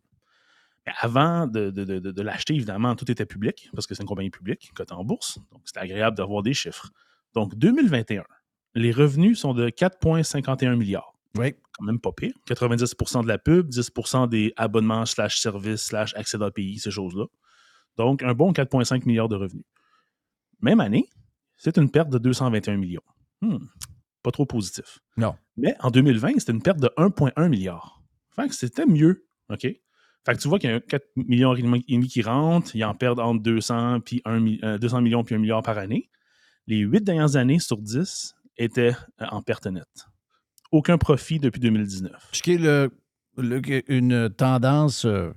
Mais 0.88 0.94
avant 1.00 1.48
de, 1.48 1.72
de- 1.72 1.84
de- 1.84 2.00
de- 2.00 2.12
de 2.12 2.22
l'acheter, 2.22 2.54
évidemment, 2.54 2.96
tout 2.96 3.10
était 3.12 3.26
public 3.26 3.70
parce 3.74 3.88
que 3.88 3.96
c'est 3.96 4.04
une 4.04 4.08
compagnie 4.08 4.30
publique 4.30 4.72
cotée 4.76 4.94
en 4.94 5.04
bourse. 5.04 5.40
Donc, 5.52 5.62
c'était 5.66 5.80
agréable 5.80 6.16
d'avoir 6.16 6.44
des 6.44 6.54
chiffres. 6.54 6.92
Donc, 7.34 7.56
2021, 7.56 8.24
les 8.76 8.92
revenus 8.92 9.40
sont 9.40 9.54
de 9.54 9.70
4,51 9.70 10.76
milliards. 10.76 11.15
Oui. 11.38 11.54
Quand 11.74 11.86
même 11.86 12.00
pas 12.00 12.12
pire. 12.12 12.34
90% 12.48 13.24
de 13.24 13.28
la 13.28 13.38
pub, 13.38 13.70
10% 13.70 14.28
des 14.30 14.54
abonnements 14.56 15.06
slash 15.06 15.40
services 15.40 15.82
slash 15.88 16.14
accès 16.16 16.38
d'API, 16.38 16.80
ces 16.80 16.92
choses-là. 16.92 17.26
Donc, 17.98 18.24
un 18.24 18.34
bon 18.34 18.52
4,5 18.54 19.06
milliards 19.06 19.30
de 19.30 19.36
revenus. 19.36 19.66
Même 20.62 20.80
année, 20.80 21.08
c'est 21.58 21.78
une 21.78 21.90
perte 21.90 22.10
de 22.10 22.18
221 22.18 22.78
millions. 22.78 23.02
Hmm, 23.42 23.58
pas 24.24 24.32
trop 24.32 24.46
positif. 24.46 25.00
Non. 25.18 25.36
Mais 25.58 25.76
en 25.80 25.92
2020, 25.92 26.40
c'était 26.40 26.52
une 26.54 26.62
perte 26.62 26.80
de 26.80 26.90
1,1 26.98 27.50
milliard. 27.50 28.02
Fait 28.36 28.48
que 28.48 28.56
c'était 28.56 28.86
mieux. 28.86 29.28
OK? 29.50 29.62
Fait 29.62 30.34
que 30.36 30.42
tu 30.42 30.48
vois 30.48 30.58
qu'il 30.60 30.70
y 30.70 30.74
a 30.74 30.78
un 30.78 30.80
4 30.80 31.06
millions 31.16 31.54
et 31.56 31.62
demi 31.62 32.08
qui 32.08 32.22
rentrent, 32.22 32.76
ils 32.76 32.84
en 32.84 32.96
perdent 32.96 33.20
entre 33.20 33.44
200, 33.44 34.00
puis 34.02 34.22
1 34.26 34.40
mi- 34.40 34.60
euh, 34.64 34.78
200 34.78 35.02
millions 35.02 35.24
puis 35.24 35.36
1 35.36 35.38
milliard 35.38 35.62
par 35.62 35.78
année. 35.78 36.10
Les 36.68 36.78
8 36.80 37.02
dernières 37.04 37.36
années 37.36 37.60
sur 37.60 37.78
10 37.78 38.34
étaient 38.58 38.94
euh, 39.22 39.26
en 39.30 39.42
perte 39.44 39.68
nette. 39.68 40.08
Aucun 40.76 40.98
profit 40.98 41.40
depuis 41.40 41.60
2019. 41.62 42.12
Ce 42.32 42.42
qui 42.42 42.54
est 42.54 42.58
le- 42.58 42.92
le- 43.38 43.92
une 43.92 44.30
tendance 44.30 45.06
euh, 45.06 45.32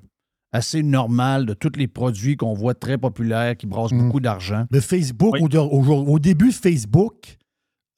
assez 0.52 0.82
normale 0.82 1.46
de 1.46 1.54
tous 1.54 1.72
les 1.76 1.86
produits 1.88 2.36
qu'on 2.36 2.54
voit 2.54 2.74
très 2.74 2.98
populaires, 2.98 3.56
qui 3.56 3.66
brassent 3.66 3.92
beaucoup 3.92 4.20
d'argent. 4.20 4.66
Le 4.70 4.80
Facebook, 4.80 5.34
au, 5.40 5.48
au- 5.48 6.06
au 6.14 6.18
début 6.18 6.48
de 6.48 6.54
Facebook, 6.54 7.36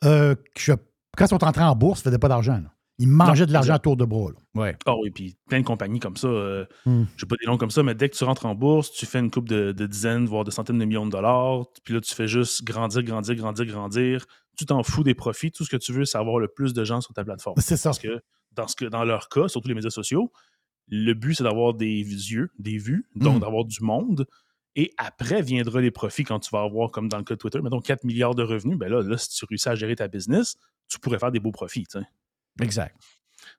euh, 0.05 0.35
je- 0.59 0.73
quand 1.17 1.25
ils 1.25 1.29
sont 1.29 1.45
entrés 1.45 1.63
en 1.65 1.75
bourse, 1.77 2.01
ils 2.01 2.09
ne 2.09 2.11
faisaient 2.11 2.19
pas 2.19 2.29
d'argent. 2.29 2.61
Ils 3.01 3.09
mangeaient 3.09 3.41
Non, 3.41 3.47
de 3.49 3.53
l'argent 3.53 3.75
à 3.75 3.79
tour 3.81 3.97
de 3.97 4.05
bras. 4.05 4.31
là. 4.31 4.61
Ouais. 4.61 4.77
Ah 4.87 4.95
oui, 5.03 5.11
puis 5.11 5.37
plein 5.49 5.61
de 5.61 5.65
compagnies 5.67 5.99
comme 6.01 6.17
ça. 6.17 6.29
euh, 6.29 6.65
Hmm. 6.87 7.05
Je 7.17 7.21
sais 7.23 7.27
pas 7.27 7.35
des 7.41 7.47
noms 7.47 7.57
comme 7.57 7.71
ça, 7.71 7.83
mais 7.83 7.95
dès 7.95 8.09
que 8.09 8.15
tu 8.17 8.23
rentres 8.25 8.47
en 8.47 8.55
bourse, 8.55 8.93
tu 8.93 9.07
fais 9.07 9.19
une 9.19 9.31
coupe 9.31 9.49
de, 9.49 9.73
de 9.73 9.87
dizaines, 9.87 10.27
voire 10.27 10.45
de 10.45 10.51
centaines 10.51 10.79
de 10.79 10.85
millions 10.85 11.07
de 11.07 11.11
dollars. 11.11 11.65
Puis 11.83 11.95
là, 11.95 12.01
tu 12.01 12.15
fais 12.15 12.29
juste 12.29 12.63
grandir, 12.65 13.03
grandir, 13.03 13.35
grandir, 13.35 13.65
grandir. 13.67 14.27
Tu 14.57 14.67
t'en 14.67 14.83
fous 14.83 15.03
des 15.03 15.15
profits. 15.15 15.51
Tout 15.51 15.65
ce 15.65 15.71
que 15.71 15.77
tu 15.79 15.93
veux, 15.93 16.05
c'est 16.05 16.19
avoir 16.19 16.39
le 16.39 16.49
plus 16.49 16.75
de 16.75 16.85
gens 16.85 17.01
sur 17.01 17.13
ta 17.15 17.25
plateforme. 17.25 17.57
C'est 17.59 17.77
ça. 17.79 17.89
Parce 17.89 17.99
que 17.99 18.21
dans, 18.53 18.69
ce 18.69 18.77
que 18.77 18.85
dans 18.85 19.05
leur 19.05 19.29
cas, 19.29 19.49
surtout 19.49 19.69
les 19.69 19.75
médias 19.75 19.91
sociaux, 19.91 20.31
le 20.89 21.15
but, 21.15 21.35
c'est 21.35 21.45
d'avoir 21.45 21.73
des 21.75 22.01
yeux, 22.03 22.51
des 22.59 22.77
vues, 22.77 23.07
donc 23.17 23.37
Mm. 23.37 23.41
d'avoir 23.41 23.65
du 23.65 23.79
monde. 23.83 24.27
Et 24.77 24.93
après 24.99 25.41
viendra 25.43 25.81
les 25.81 25.91
profits 25.91 26.25
quand 26.25 26.39
tu 26.41 26.51
vas 26.53 26.63
avoir, 26.63 26.91
comme 26.91 27.09
dans 27.09 27.19
le 27.19 27.25
cas 27.25 27.35
de 27.35 27.39
Twitter, 27.41 27.61
mettons 27.63 27.81
4 27.81 28.05
milliards 28.05 28.35
de 28.35 28.43
revenus. 28.43 28.77
Ben 28.79 28.89
là, 28.91 29.03
là, 29.03 29.17
si 29.17 29.29
tu 29.31 29.45
réussis 29.49 29.69
à 29.69 29.75
gérer 29.75 29.97
ta 29.97 30.07
business, 30.09 30.57
tu 30.89 30.99
pourrais 31.01 31.19
faire 31.19 31.33
des 31.33 31.41
beaux 31.41 31.51
profits. 31.53 31.87
tu 31.91 31.99
sais. 31.99 32.05
Exact. 32.61 32.97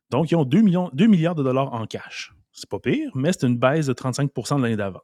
Donc, 0.10 0.32
ils 0.32 0.36
ont 0.36 0.44
2, 0.46 0.62
millions, 0.62 0.90
2 0.94 1.08
milliards 1.08 1.36
de 1.36 1.44
dollars 1.44 1.74
en 1.74 1.86
cash. 1.86 2.34
C'est 2.52 2.70
pas 2.70 2.80
pire, 2.80 3.12
mais 3.16 3.32
c'est 3.34 3.48
une 3.48 3.58
baisse 3.58 3.86
de 3.86 3.94
35% 3.94 4.58
de 4.58 4.64
l'année 4.64 4.76
d'avant. 4.76 5.02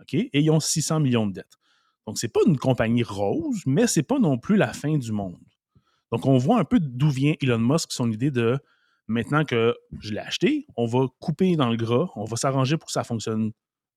OK? 0.00 0.14
Et 0.14 0.30
ils 0.40 0.50
ont 0.50 0.60
600 0.60 1.00
millions 1.00 1.26
de 1.26 1.32
dettes. 1.34 1.56
Donc, 2.06 2.18
c'est 2.18 2.32
pas 2.32 2.40
une 2.46 2.58
compagnie 2.58 3.02
rose, 3.02 3.60
mais 3.66 3.86
c'est 3.86 4.02
pas 4.02 4.18
non 4.18 4.38
plus 4.38 4.56
la 4.56 4.72
fin 4.72 4.96
du 4.98 5.12
monde. 5.12 5.36
Donc, 6.10 6.26
on 6.26 6.36
voit 6.38 6.58
un 6.58 6.64
peu 6.64 6.80
d'où 6.80 7.10
vient 7.10 7.34
Elon 7.40 7.58
Musk, 7.60 7.92
son 7.92 8.10
idée 8.10 8.30
de 8.32 8.58
maintenant 9.06 9.44
que 9.44 9.76
je 10.00 10.12
l'ai 10.12 10.18
acheté, 10.18 10.66
on 10.76 10.86
va 10.86 11.06
couper 11.20 11.54
dans 11.56 11.68
le 11.70 11.76
gras, 11.76 12.08
on 12.16 12.24
va 12.24 12.36
s'arranger 12.36 12.76
pour 12.76 12.86
que 12.86 12.92
ça 12.92 13.04
fonctionne 13.04 13.52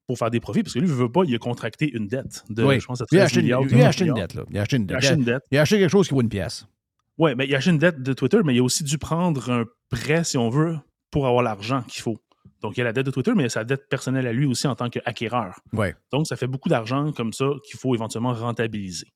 pour 0.05 0.17
faire 0.17 0.29
des 0.29 0.39
profits, 0.41 0.63
parce 0.63 0.73
que 0.73 0.79
lui, 0.79 0.87
il 0.87 0.93
veut 0.93 1.11
pas, 1.11 1.23
il 1.25 1.33
a 1.33 1.37
contracté 1.39 1.89
une 1.95 2.07
dette 2.07 2.43
de, 2.49 2.63
Oui. 2.63 2.79
je 2.79 2.85
pense, 2.85 3.01
à 3.01 3.05
il 3.11 3.17
a 3.19 3.21
13 3.21 3.25
acheté, 3.25 3.39
une- 3.39 3.45
milliards. 3.45 3.61
il 3.61 3.67
a 3.67 3.69
15 3.77 3.85
acheté 3.87 4.05
une 4.05 4.11
milliards. 4.11 4.27
dette. 4.27 4.35
Là. 4.35 4.43
Il 4.49 4.57
a 4.57 4.61
acheté 4.61 4.75
une 4.77 4.83
Il 4.83 4.85
a 4.85 4.87
dette. 4.87 4.97
acheté 5.03 5.13
une 5.15 5.23
dette. 5.23 5.43
Il 5.51 5.57
a 5.57 5.61
acheté 5.61 5.79
quelque 5.79 5.89
chose 5.91 6.07
qui 6.07 6.13
vaut 6.13 6.21
une 6.21 6.29
pièce. 6.29 6.67
Oui, 7.17 7.35
mais 7.35 7.45
il 7.45 7.53
a 7.53 7.57
acheté 7.57 7.71
une 7.71 7.77
dette 7.77 8.01
de 8.01 8.13
Twitter, 8.13 8.39
mais 8.43 8.55
il 8.55 8.59
a 8.59 8.63
aussi 8.63 8.83
dû 8.83 8.97
prendre 8.97 9.51
un 9.51 9.65
prêt, 9.89 10.23
si 10.23 10.37
on 10.37 10.49
veut, 10.49 10.77
pour 11.11 11.27
avoir 11.27 11.43
l'argent 11.43 11.83
qu'il 11.83 12.01
faut. 12.01 12.17
Donc, 12.61 12.75
il 12.77 12.79
y 12.79 12.81
a 12.81 12.85
la 12.85 12.93
dette 12.93 13.05
de 13.05 13.11
Twitter, 13.11 13.31
mais 13.35 13.41
il 13.41 13.45
y 13.45 13.47
a 13.47 13.49
sa 13.49 13.63
dette 13.63 13.87
personnelle 13.89 14.25
à 14.25 14.33
lui 14.33 14.45
aussi 14.45 14.67
en 14.67 14.75
tant 14.75 14.89
qu'acquéreur. 14.89 15.59
Ouais. 15.73 15.95
Donc, 16.11 16.27
ça 16.27 16.35
fait 16.35 16.47
beaucoup 16.47 16.69
d'argent 16.69 17.11
comme 17.11 17.33
ça 17.33 17.45
qu'il 17.65 17.77
faut 17.79 17.93
éventuellement 17.93 18.33
rentabiliser. 18.33 19.07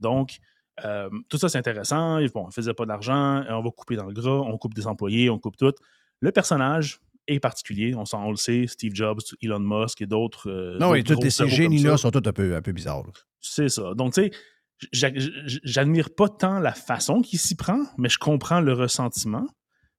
Donc, 0.00 0.38
euh, 0.84 1.08
tout 1.28 1.38
ça, 1.38 1.48
c'est 1.48 1.58
intéressant. 1.58 2.16
Bon, 2.34 2.42
on 2.44 2.46
ne 2.48 2.52
faisait 2.52 2.74
pas 2.74 2.84
d'argent, 2.86 3.44
on 3.48 3.62
va 3.62 3.70
couper 3.70 3.96
dans 3.96 4.06
le 4.06 4.12
gras, 4.12 4.30
on 4.46 4.58
coupe 4.58 4.74
des 4.74 4.86
employés, 4.86 5.30
on 5.30 5.38
coupe 5.38 5.56
tout. 5.56 5.72
Le 6.20 6.32
personnage 6.32 6.98
est 7.28 7.38
particulier, 7.38 7.94
on, 7.94 8.02
on 8.14 8.30
le 8.30 8.36
sait, 8.36 8.66
Steve 8.66 8.94
Jobs, 8.94 9.20
Elon 9.40 9.60
Musk 9.60 10.00
et 10.02 10.06
d'autres. 10.06 10.50
euh, 10.50 10.78
Non, 10.78 10.90
oui, 10.90 11.02
d'autres 11.04 11.20
tous 11.22 11.30
ces 11.30 11.48
génies-là 11.48 11.96
sont 11.96 12.10
tous 12.10 12.28
un 12.28 12.32
peu, 12.32 12.56
un 12.56 12.62
peu 12.62 12.72
bizarres. 12.72 13.04
C'est 13.40 13.68
ça. 13.68 13.94
Donc, 13.94 14.14
tu 14.14 14.22
sais, 14.24 14.30
j'admire 14.92 16.14
pas 16.14 16.28
tant 16.28 16.58
la 16.58 16.72
façon 16.72 17.20
qu'il 17.22 17.38
s'y 17.38 17.54
prend, 17.54 17.80
mais 17.98 18.08
je 18.08 18.18
comprends 18.18 18.60
le 18.60 18.72
ressentiment. 18.72 19.46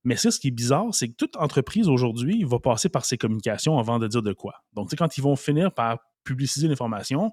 Mais 0.06 0.18
c'est 0.18 0.32
ce 0.32 0.40
qui 0.40 0.50
est 0.50 0.52
bizarre, 0.52 0.88
c'est 0.94 1.08
que 1.08 1.14
toute 1.16 1.38
entreprise 1.38 1.88
aujourd'hui 1.88 2.44
va 2.44 2.60
passer 2.60 2.90
par 2.90 3.06
ses 3.06 3.18
communications 3.18 3.80
avant 3.80 4.00
de 4.00 4.08
dire 4.08 4.22
de 4.22 4.34
quoi. 4.34 4.56
Donc, 4.74 4.88
tu 4.88 4.92
sais, 4.92 4.96
quand 4.98 5.18
ils 5.18 5.22
vont 5.22 5.38
finir 5.38 5.74
par 5.74 6.00
publiciser 6.26 6.68
l'information, 6.68 7.32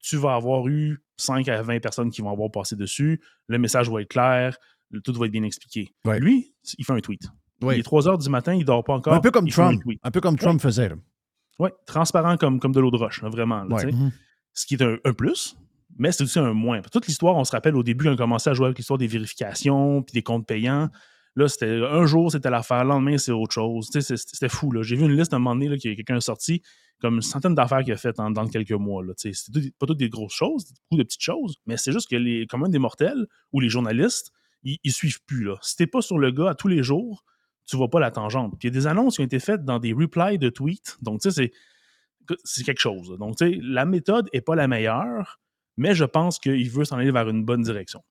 tu 0.00 0.16
vas 0.16 0.34
avoir 0.34 0.66
eu 0.66 1.00
5 1.16 1.46
à 1.48 1.62
20 1.62 1.80
personnes 1.80 2.10
qui 2.10 2.20
vont 2.22 2.30
avoir 2.32 2.50
passé 2.50 2.74
dessus, 2.74 3.20
le 3.46 3.58
message 3.58 3.88
va 3.88 4.02
être 4.02 4.08
clair, 4.08 4.56
tout 5.04 5.12
va 5.12 5.26
être 5.26 5.32
bien 5.32 5.44
expliqué. 5.44 5.92
Ouais. 6.04 6.18
Lui, 6.18 6.52
il 6.76 6.84
fait 6.84 6.92
un 6.92 7.00
tweet. 7.00 7.22
Oui. 7.62 7.76
Il 7.76 7.80
est 7.80 7.84
3 7.84 8.08
heures 8.08 8.18
du 8.18 8.28
matin, 8.28 8.52
il 8.54 8.64
dort 8.64 8.82
pas 8.82 8.94
encore. 8.94 9.12
Un 9.14 9.20
peu 9.20 9.30
comme 9.30 9.46
un 9.46 9.50
Trump. 9.50 9.80
tweet. 9.82 10.00
Un 10.02 10.10
peu 10.10 10.20
comme 10.20 10.36
Trump 10.36 10.60
faisait. 10.60 10.90
Oui, 11.60 11.70
transparent 11.86 12.36
comme, 12.36 12.58
comme 12.60 12.72
de 12.72 12.80
l'eau 12.80 12.90
de 12.90 12.96
roche, 12.96 13.22
là, 13.22 13.28
vraiment. 13.28 13.62
là, 13.64 13.76
Ouais. 13.76 13.92
Mhm. 13.92 14.12
Ce 14.54 14.66
qui 14.66 14.74
est 14.74 14.82
un, 14.82 14.96
un 15.04 15.12
plus, 15.12 15.56
mais 15.98 16.12
c'est 16.12 16.22
aussi 16.22 16.38
un 16.38 16.52
moins. 16.52 16.80
Toute 16.80 17.06
l'histoire, 17.06 17.36
on 17.36 17.44
se 17.44 17.52
rappelle 17.52 17.76
au 17.76 17.82
début, 17.82 18.08
on 18.08 18.12
a 18.12 18.16
commencé 18.16 18.48
à 18.48 18.54
jouer 18.54 18.66
avec 18.66 18.78
l'histoire 18.78 18.98
des 18.98 19.06
vérifications 19.06 20.02
puis 20.02 20.12
des 20.12 20.22
comptes 20.22 20.46
payants. 20.46 20.88
Là, 21.36 21.48
c'était 21.48 21.80
un 21.84 22.06
jour, 22.06 22.32
c'était 22.32 22.50
l'affaire, 22.50 22.84
le 22.84 22.90
lendemain, 22.90 23.18
c'est 23.18 23.32
autre 23.32 23.52
chose. 23.52 23.90
C'était 23.92 24.48
fou. 24.48 24.72
J'ai 24.82 24.96
vu 24.96 25.04
une 25.04 25.16
liste 25.16 25.32
à 25.32 25.36
un 25.36 25.38
moment 25.38 25.54
donné 25.54 25.68
là, 25.68 25.76
que 25.76 25.82
quelqu'un 25.82 26.16
a 26.16 26.20
sorti, 26.20 26.62
comme 27.00 27.16
une 27.16 27.22
centaine 27.22 27.54
d'affaires 27.54 27.82
qu'il 27.84 27.92
a 27.92 27.96
faites 27.96 28.16
dans 28.16 28.48
quelques 28.48 28.72
mois. 28.72 29.04
C'est 29.16 29.32
pas 29.78 29.86
toutes 29.86 29.98
des 29.98 30.08
grosses 30.08 30.32
choses, 30.32 30.64
beaucoup 30.90 30.98
de 30.98 31.04
petites 31.04 31.22
choses, 31.22 31.56
mais 31.66 31.76
c'est 31.76 31.92
juste 31.92 32.08
que 32.10 32.16
les 32.16 32.46
communs 32.46 32.68
des 32.68 32.78
mortels 32.78 33.26
ou 33.52 33.60
les 33.60 33.68
journalistes, 33.68 34.32
ils, 34.64 34.92
suivent 34.92 35.22
plus. 35.24 35.44
Là. 35.44 35.56
Si 35.62 35.76
t'es 35.76 35.86
pas 35.86 36.02
sur 36.02 36.18
le 36.18 36.30
gars 36.32 36.50
à 36.50 36.54
tous 36.54 36.68
les 36.68 36.82
jours, 36.82 37.24
tu 37.66 37.76
vois 37.76 37.88
pas 37.88 38.00
la 38.00 38.10
tangente. 38.10 38.58
Puis 38.58 38.68
il 38.68 38.74
y 38.74 38.76
a 38.76 38.80
des 38.80 38.86
annonces 38.86 39.16
qui 39.16 39.20
ont 39.20 39.26
été 39.26 39.38
faites 39.38 39.64
dans 39.64 39.78
des 39.78 39.92
replies 39.92 40.38
de 40.38 40.48
tweets. 40.48 40.96
Donc, 41.02 41.20
tu 41.20 41.30
sais, 41.30 41.52
c'est 42.44 42.64
quelque 42.64 42.80
chose. 42.80 43.16
Donc, 43.18 43.36
tu 43.36 43.48
sais, 43.48 43.58
la 43.62 43.84
méthode 43.84 44.28
n'est 44.34 44.40
pas 44.40 44.56
la 44.56 44.66
meilleure, 44.66 45.38
mais 45.78 45.94
je 45.94 46.04
pense 46.04 46.38
qu'il 46.38 46.70
veut 46.70 46.84
s'en 46.84 46.98
aller 46.98 47.10
vers 47.10 47.28
une 47.28 47.44
bonne 47.44 47.62
direction. 47.62 48.02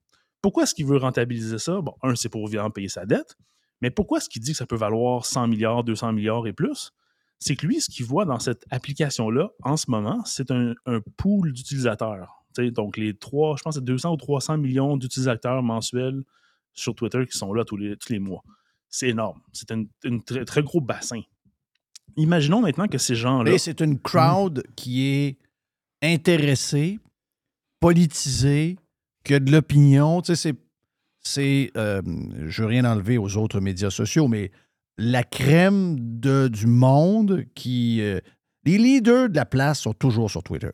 Pourquoi 0.42 0.64
est-ce 0.64 0.74
qu'il 0.74 0.86
veut 0.86 0.98
rentabiliser 0.98 1.60
ça? 1.60 1.80
Bon, 1.82 1.94
un, 2.02 2.16
c'est 2.16 2.30
pour 2.30 2.48
évidemment 2.48 2.72
payer 2.72 2.90
sa 2.90 3.06
dette, 3.06 3.38
mais 3.82 3.92
pourquoi 3.92 4.18
est-ce 4.18 4.30
qu'il 4.30 4.42
dit 4.42 4.52
que 4.52 4.58
ça 4.58 4.66
peut 4.66 4.76
valoir 4.76 5.26
100 5.26 5.48
milliards, 5.48 5.84
200 5.84 6.14
milliards 6.14 6.48
et 6.48 6.54
plus? 6.54 6.92
C'est 7.40 7.56
que 7.56 7.68
lui, 7.68 7.80
ce 7.80 7.92
qu'il 7.92 8.06
voit 8.06 8.26
dans 8.26 8.40
cette 8.40 8.66
application-là, 8.72 9.52
en 9.62 9.78
ce 9.78 9.92
moment, 9.92 10.24
c'est 10.26 10.50
un, 10.50 10.74
un 10.88 11.02
pool 11.18 11.54
d'utilisateurs. 11.54 12.38
Donc, 12.72 12.98
les 12.98 13.16
trois, 13.16 13.56
je 13.58 13.64
pense 13.64 13.76
c'est 13.76 13.84
200 13.84 14.14
ou 14.14 14.18
300 14.18 14.58
millions 14.58 14.98
d'utilisateurs 14.98 15.62
mensuels 15.62 16.24
sur 16.74 16.96
Twitter 16.96 17.26
qui 17.30 17.38
sont 17.38 17.54
là 17.54 17.64
tous 17.66 17.78
les, 17.78 17.96
tous 17.98 18.12
les 18.12 18.20
mois. 18.20 18.44
C'est 18.90 19.10
énorme. 19.10 19.42
C'est 19.54 19.72
un, 19.72 19.86
très, 20.26 20.46
très 20.46 20.64
gros 20.64 20.82
bassin. 20.82 21.22
Imaginons 22.16 22.62
maintenant 22.62 22.88
que 22.88 22.98
ces 22.98 23.16
gens-là. 23.16 23.58
C'est 23.58 23.82
une 23.82 24.00
crowd 24.00 24.64
qui 24.76 25.06
est 25.06 25.38
intéressée, 26.02 27.00
politisée, 27.80 28.78
qui 29.24 29.34
a 29.34 29.40
de 29.40 29.52
l'opinion. 29.52 30.22
Tu 30.22 30.36
sais, 30.36 30.52
c'est. 30.52 30.56
c'est 31.20 31.72
euh, 31.78 32.02
je 32.48 32.62
veux 32.62 32.68
rien 32.68 32.86
enlever 32.86 33.18
aux 33.18 33.38
autres 33.38 33.60
médias 33.60 33.90
sociaux, 33.90 34.28
mais 34.28 34.52
la 34.98 35.24
crème 35.24 35.96
de, 36.00 36.48
du 36.48 36.68
monde 36.68 37.44
qui. 37.56 38.02
euh, 38.02 38.20
les 38.66 38.78
leaders 38.78 39.30
de 39.30 39.36
la 39.36 39.46
place 39.46 39.80
sont 39.82 39.94
toujours 39.94 40.30
sur 40.30 40.44
Twitter. 40.44 40.72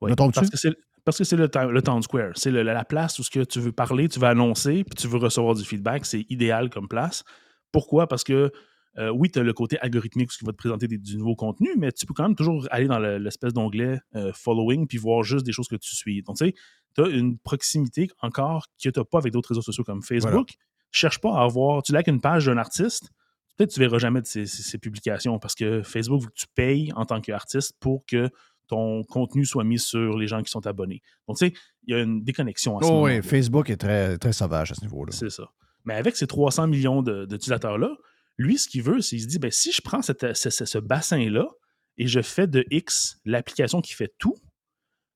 Oui, 0.00 0.10
parce 0.16 0.48
que 0.50 0.56
c'est 0.56 0.74
parce 1.04 1.16
que 1.18 1.24
c'est 1.24 1.36
le, 1.36 1.48
town- 1.48 1.70
le 1.70 1.80
town 1.82 2.02
square. 2.02 2.32
C'est 2.36 2.50
la 2.50 2.84
place 2.84 3.18
où 3.18 3.22
ce 3.22 3.30
que 3.30 3.40
tu 3.44 3.60
veux 3.60 3.72
parler, 3.72 4.08
tu 4.08 4.18
veux 4.18 4.26
annoncer, 4.26 4.84
puis 4.84 4.94
tu 4.96 5.08
veux 5.08 5.18
recevoir 5.18 5.54
du 5.54 5.64
feedback. 5.64 6.04
C'est 6.04 6.26
idéal 6.28 6.68
comme 6.70 6.86
place. 6.88 7.24
Pourquoi? 7.72 8.06
Parce 8.08 8.24
que 8.24 8.50
euh, 8.98 9.10
oui, 9.10 9.30
tu 9.30 9.38
as 9.38 9.42
le 9.42 9.52
côté 9.52 9.78
algorithmique 9.80 10.30
qui 10.30 10.44
va 10.44 10.52
te 10.52 10.56
présenter 10.56 10.88
des- 10.88 10.98
du 10.98 11.16
nouveau 11.16 11.36
contenu, 11.36 11.70
mais 11.78 11.92
tu 11.92 12.04
peux 12.06 12.14
quand 12.14 12.24
même 12.24 12.34
toujours 12.34 12.66
aller 12.70 12.86
dans 12.88 12.98
le- 12.98 13.18
l'espèce 13.18 13.52
d'onglet 13.52 14.00
euh, 14.16 14.32
following 14.34 14.86
puis 14.86 14.98
voir 14.98 15.22
juste 15.22 15.46
des 15.46 15.52
choses 15.52 15.68
que 15.68 15.76
tu 15.76 15.94
suis. 15.94 16.22
Donc, 16.22 16.36
tu 16.36 16.46
sais, 16.46 16.54
tu 16.94 17.02
as 17.02 17.08
une 17.08 17.38
proximité 17.38 18.10
encore 18.22 18.66
que 18.82 18.90
tu 18.90 18.98
n'as 18.98 19.04
pas 19.04 19.18
avec 19.18 19.32
d'autres 19.32 19.50
réseaux 19.50 19.62
sociaux 19.62 19.84
comme 19.84 20.02
Facebook. 20.02 20.50
Cherche 20.90 21.20
pas 21.20 21.34
à 21.38 21.42
avoir. 21.44 21.82
Tu 21.82 21.94
likes 21.94 22.08
une 22.08 22.20
page 22.20 22.46
d'un 22.46 22.56
artiste, 22.58 23.10
peut-être 23.56 23.70
tu 23.72 23.78
verras 23.80 23.98
jamais 23.98 24.20
de 24.22 24.26
ses, 24.26 24.46
ses- 24.46 24.62
ses 24.62 24.78
publications 24.78 25.38
parce 25.38 25.54
que 25.54 25.82
Facebook, 25.82 26.24
tu 26.34 26.46
payes 26.54 26.92
en 26.96 27.04
tant 27.04 27.20
qu'artiste 27.20 27.74
pour 27.78 28.04
que 28.06 28.30
ton 28.68 29.02
contenu 29.04 29.44
soit 29.46 29.64
mis 29.64 29.78
sur 29.78 30.16
les 30.18 30.26
gens 30.26 30.42
qui 30.42 30.50
sont 30.50 30.66
abonnés. 30.66 31.00
Donc, 31.26 31.38
tu 31.38 31.46
sais, 31.46 31.52
il 31.86 31.92
y 31.92 31.98
a 31.98 32.00
une 32.02 32.22
déconnexion 32.22 32.78
ce 32.80 32.86
Oh 32.90 33.04
oui, 33.04 33.22
Facebook 33.22 33.70
est 33.70 33.76
très, 33.78 34.18
très 34.18 34.32
sauvage 34.32 34.72
à 34.72 34.74
ce 34.74 34.82
niveau-là. 34.82 35.12
C'est 35.12 35.30
ça. 35.30 35.44
Mais 35.84 35.94
avec 35.94 36.16
ces 36.16 36.26
300 36.26 36.66
millions 36.66 37.02
de- 37.02 37.24
d'utilisateurs-là, 37.24 37.96
lui, 38.38 38.58
ce 38.58 38.68
qu'il 38.68 38.82
veut, 38.82 39.00
c'est 39.00 39.16
qu'il 39.16 39.22
se 39.22 39.26
dit, 39.28 39.38
ben, 39.38 39.50
si 39.50 39.72
je 39.72 39.82
prends 39.82 40.00
ce, 40.02 40.12
ce- 40.34 40.64
ce 40.64 40.78
bassin-là 40.78 41.48
et 41.96 42.06
je 42.06 42.22
fais 42.22 42.46
de 42.46 42.64
X 42.70 43.18
l'application 43.24 43.80
qui 43.80 43.92
fait 43.94 44.14
tout, 44.18 44.36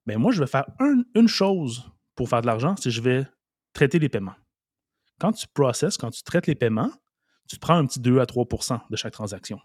ben 0.05 0.17
moi, 0.19 0.31
je 0.31 0.41
vais 0.41 0.47
faire 0.47 0.65
un- 0.79 1.03
une 1.15 1.27
chose 1.29 1.89
pour 2.15 2.27
faire 2.29 2.41
de 2.41 2.47
l'argent, 2.47 2.75
c'est 2.75 2.83
que 2.85 2.89
je 2.89 3.01
vais 3.01 3.25
traiter 3.73 3.97
les 3.99 4.09
paiements. 4.09 4.35
Quand 5.19 5.31
tu 5.31 5.47
processes, 5.47 5.97
quand 5.97 6.11
tu 6.11 6.21
traites 6.23 6.47
les 6.47 6.55
paiements, 6.55 6.91
tu 7.49 7.57
prends 7.57 7.75
un 7.75 7.85
petit 7.85 7.99
2 8.01 8.19
à 8.19 8.25
3% 8.25 8.81
de 8.89 8.95
chaque 8.97 9.13
transaction. 9.13 9.59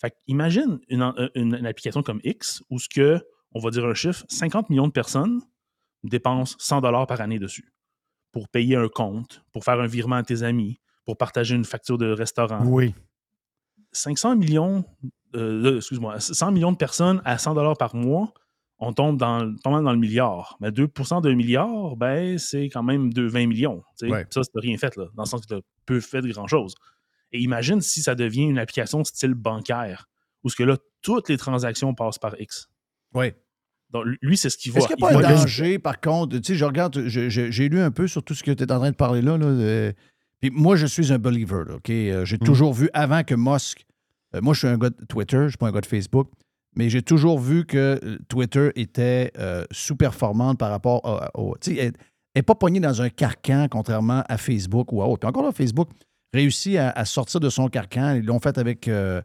Fait 0.00 0.14
imagine 0.26 0.78
une- 0.88 1.30
une 1.34 1.66
application 1.66 2.02
comme 2.02 2.20
X 2.22 2.62
où 2.70 2.78
ce 2.78 2.88
que, 2.88 3.20
on 3.52 3.60
va 3.60 3.70
dire 3.70 3.84
un 3.86 3.94
chiffre, 3.94 4.24
50 4.28 4.68
millions 4.70 4.86
de 4.86 4.92
personnes 4.92 5.40
dépensent 6.04 6.54
100 6.58 6.80
dollars 6.82 7.06
par 7.06 7.20
année 7.20 7.38
dessus 7.38 7.72
pour 8.30 8.48
payer 8.48 8.76
un 8.76 8.88
compte, 8.88 9.42
pour 9.52 9.64
faire 9.64 9.80
un 9.80 9.86
virement 9.86 10.16
à 10.16 10.22
tes 10.22 10.42
amis, 10.42 10.80
pour 11.08 11.16
partager 11.16 11.54
une 11.54 11.64
facture 11.64 11.96
de 11.96 12.10
restaurant. 12.12 12.60
Oui. 12.66 12.94
500 13.92 14.36
millions, 14.36 14.84
euh, 15.36 15.78
excuse-moi, 15.78 16.20
100 16.20 16.52
millions 16.52 16.70
de 16.70 16.76
personnes 16.76 17.22
à 17.24 17.38
100 17.38 17.54
dollars 17.54 17.78
par 17.78 17.96
mois, 17.96 18.34
on 18.78 18.92
tombe 18.92 19.16
dans, 19.16 19.56
pas 19.64 19.70
mal 19.70 19.84
dans 19.84 19.92
le 19.92 19.98
milliard. 19.98 20.58
Mais 20.60 20.68
2% 20.70 21.22
d'un 21.22 21.34
milliard, 21.34 21.96
ben, 21.96 22.36
c'est 22.36 22.64
quand 22.64 22.82
même 22.82 23.10
de 23.10 23.22
20 23.22 23.46
millions. 23.46 23.82
Ouais. 24.02 24.26
Ça, 24.28 24.42
c'est 24.42 24.50
rien 24.56 24.76
fait, 24.76 24.96
là, 24.96 25.06
dans 25.14 25.22
le 25.22 25.26
sens 25.26 25.46
que 25.46 25.54
tu 25.54 25.62
peu 25.86 25.98
fait 25.98 26.20
de 26.20 26.30
grand-chose. 26.30 26.74
Et 27.32 27.40
imagine 27.40 27.80
si 27.80 28.02
ça 28.02 28.14
devient 28.14 28.44
une 28.44 28.58
application 28.58 29.02
style 29.02 29.32
bancaire, 29.32 30.10
où 30.44 30.50
ce 30.50 30.56
que 30.56 30.62
là, 30.62 30.76
toutes 31.00 31.30
les 31.30 31.38
transactions 31.38 31.94
passent 31.94 32.18
par 32.18 32.38
X. 32.38 32.68
Oui. 33.14 33.32
Donc, 33.88 34.04
lui, 34.20 34.36
c'est 34.36 34.50
ce 34.50 34.58
qu'il 34.58 34.72
voit. 34.72 34.82
Est-ce 34.82 34.88
qu'il 34.88 34.96
n'y 34.98 35.04
a 35.04 35.10
Il 35.10 35.14
pas 35.14 35.20
voit 35.20 35.30
un 35.30 35.36
danger, 35.36 35.78
par 35.78 36.02
contre? 36.02 36.36
Tu 36.36 36.52
sais, 36.52 36.54
je 36.54 36.66
regarde, 36.66 37.02
j'ai 37.08 37.68
lu 37.70 37.80
un 37.80 37.92
peu 37.92 38.06
sur 38.08 38.22
tout 38.22 38.34
ce 38.34 38.42
que 38.42 38.50
tu 38.50 38.62
es 38.62 38.70
en 38.70 38.78
train 38.78 38.90
de 38.90 38.96
parler 38.96 39.22
là. 39.22 39.38
là, 39.38 39.46
euh, 39.46 39.90
puis 40.40 40.50
moi, 40.50 40.76
je 40.76 40.86
suis 40.86 41.12
un 41.12 41.18
believer. 41.18 41.64
là, 41.66 41.74
OK? 41.76 41.90
Euh, 41.90 42.24
J'ai 42.24 42.38
toujours 42.38 42.72
vu, 42.74 42.88
avant 42.92 43.22
que 43.24 43.34
Musk. 43.34 43.84
euh, 44.34 44.40
moi, 44.42 44.54
je 44.54 44.58
suis 44.60 44.68
un 44.68 44.78
gars 44.78 44.90
de 44.90 45.04
Twitter, 45.08 45.36
je 45.38 45.42
ne 45.44 45.48
suis 45.48 45.58
pas 45.58 45.68
un 45.68 45.72
gars 45.72 45.80
de 45.80 45.86
Facebook. 45.86 46.28
Mais 46.76 46.90
j'ai 46.90 47.02
toujours 47.02 47.40
vu 47.40 47.64
que 47.64 47.98
euh, 48.04 48.18
Twitter 48.28 48.70
était 48.76 49.32
euh, 49.38 49.64
sous-performante 49.70 50.58
par 50.58 50.70
rapport 50.70 51.00
à- 51.04 51.30
au. 51.38 51.56
tu 51.60 51.74
sais, 51.74 51.80
elle 51.80 51.92
n'est 52.36 52.42
pas 52.42 52.54
pognée 52.54 52.78
dans 52.78 53.00
un 53.02 53.08
carcan, 53.08 53.66
contrairement 53.70 54.22
à 54.28 54.36
Facebook 54.36 54.92
ou 54.92 55.02
à 55.02 55.06
autre. 55.08 55.20
Puis 55.20 55.28
encore 55.28 55.42
là, 55.44 55.50
Facebook 55.52 55.88
réussit 56.32 56.76
à, 56.76 56.90
à 56.90 57.04
sortir 57.04 57.40
de 57.40 57.48
son 57.48 57.68
carcan. 57.68 58.14
Ils 58.14 58.24
l'ont 58.24 58.38
fait 58.38 58.58
avec. 58.58 58.86
euh, 58.86 59.22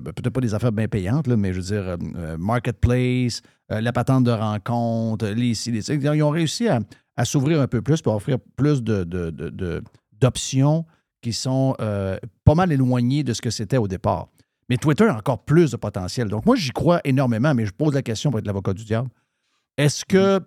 peut-être 0.12 0.30
pas 0.30 0.40
des 0.40 0.54
affaires 0.54 0.72
bien 0.72 0.88
payantes, 0.88 1.26
là, 1.26 1.36
mais 1.36 1.52
je 1.52 1.58
veux 1.60 1.64
dire, 1.66 1.96
euh, 2.16 2.36
Marketplace, 2.38 3.42
euh, 3.72 3.80
la 3.82 3.92
patente 3.92 4.24
de 4.24 4.30
rencontre, 4.30 5.26
les, 5.26 5.52
les. 5.66 5.90
Ils 5.90 6.22
ont 6.22 6.30
réussi 6.30 6.66
à, 6.68 6.80
à 7.16 7.24
s'ouvrir 7.24 7.60
un 7.60 7.66
peu 7.66 7.82
plus 7.82 8.00
pour 8.00 8.14
offrir 8.14 8.38
plus 8.56 8.82
de, 8.82 9.04
de- 9.04 9.30
de- 9.30 9.50
de- 9.50 9.82
d'options 10.20 10.84
qui 11.20 11.32
sont 11.32 11.74
euh, 11.80 12.18
pas 12.44 12.54
mal 12.54 12.72
éloignées 12.72 13.24
de 13.24 13.32
ce 13.32 13.42
que 13.42 13.50
c'était 13.50 13.76
au 13.76 13.88
départ. 13.88 14.28
Mais 14.68 14.76
Twitter 14.76 15.04
a 15.04 15.16
encore 15.16 15.44
plus 15.44 15.70
de 15.70 15.76
potentiel. 15.76 16.28
Donc, 16.28 16.44
moi, 16.46 16.54
j'y 16.56 16.70
crois 16.70 17.00
énormément, 17.04 17.54
mais 17.54 17.66
je 17.66 17.72
pose 17.72 17.94
la 17.94 18.02
question 18.02 18.30
pour 18.30 18.38
être 18.38 18.46
l'avocat 18.46 18.74
du 18.74 18.84
diable. 18.84 19.08
Est-ce 19.78 20.04
que, 20.04 20.40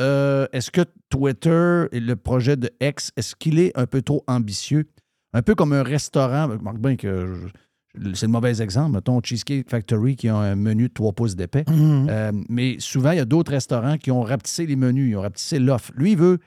euh, 0.00 0.46
est-ce 0.52 0.70
que 0.70 0.82
Twitter 1.08 1.84
et 1.92 2.00
le 2.00 2.16
projet 2.16 2.56
de 2.56 2.70
X, 2.80 3.12
est-ce 3.16 3.36
qu'il 3.36 3.58
est 3.58 3.76
un 3.78 3.86
peu 3.86 4.02
trop 4.02 4.24
ambitieux? 4.26 4.88
Un 5.32 5.42
peu 5.42 5.54
comme 5.54 5.72
un 5.72 5.82
restaurant, 5.82 6.48
marque 6.60 6.78
bien 6.78 6.96
que 6.96 7.48
c'est 8.14 8.26
le 8.26 8.32
mauvais 8.32 8.60
exemple, 8.60 8.92
mettons 8.92 9.20
Cheesecake 9.22 9.68
Factory 9.68 10.16
qui 10.16 10.28
a 10.28 10.36
un 10.36 10.54
menu 10.54 10.88
de 10.88 10.92
3 10.92 11.12
pouces 11.12 11.36
d'épais. 11.36 11.64
Mhm. 11.68 12.06
Euh, 12.08 12.32
mais 12.48 12.76
souvent, 12.78 13.12
il 13.12 13.18
y 13.18 13.20
a 13.20 13.24
d'autres 13.24 13.52
restaurants 13.52 13.96
qui 13.98 14.10
ont 14.10 14.22
rapetissé 14.22 14.66
les 14.66 14.76
menus, 14.76 15.10
ils 15.10 15.16
ont 15.16 15.22
rapetissé 15.22 15.58
l'offre. 15.58 15.92
Lui, 15.96 16.12
il 16.12 16.18
veut 16.18 16.38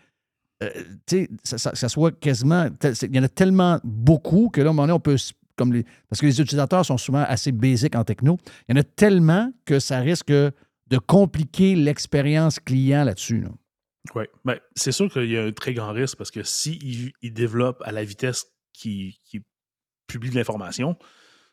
euh, 0.61 0.69
tu 1.05 1.29
ça, 1.43 1.57
ça- 1.57 1.89
soit 1.89 2.11
quasiment. 2.19 2.67
Il 3.03 3.15
y 3.15 3.19
en 3.19 3.23
a 3.23 3.29
tellement 3.29 3.79
beaucoup 3.83 4.49
que 4.49 4.61
là, 4.61 4.67
à 4.67 4.69
un 4.69 4.73
moment 4.73 4.83
donné, 4.83 4.93
on 4.93 4.99
peut. 4.99 5.17
Comme 5.57 5.73
parce 6.09 6.21
que 6.21 6.25
les 6.25 6.41
utilisateurs 6.41 6.85
sont 6.85 6.97
souvent 6.97 7.23
assez 7.27 7.51
basiques 7.51 7.95
en 7.95 8.03
techno. 8.03 8.37
Il 8.67 8.75
y 8.75 8.77
en 8.79 8.81
a 8.81 8.83
tellement 8.83 9.51
que 9.65 9.79
ça 9.79 9.99
risque 9.99 10.31
de 10.31 10.97
compliquer 11.05 11.75
l'expérience 11.75 12.59
client 12.59 13.03
là-dessus. 13.03 13.41
là. 13.41 13.49
Oui, 14.15 14.23
ben, 14.43 14.57
c'est 14.75 14.91
sûr 14.91 15.11
qu'il 15.11 15.29
y 15.29 15.37
a 15.37 15.43
un 15.43 15.51
très 15.51 15.73
grand 15.73 15.91
risque 15.91 16.17
parce 16.17 16.31
que 16.31 16.41
s'il 16.41 17.11
il 17.21 17.33
développe 17.33 17.81
à 17.85 17.91
la 17.91 18.03
vitesse 18.03 18.45
qui, 18.73 19.19
qui 19.25 19.41
de 20.19 20.35
l'information, 20.35 20.97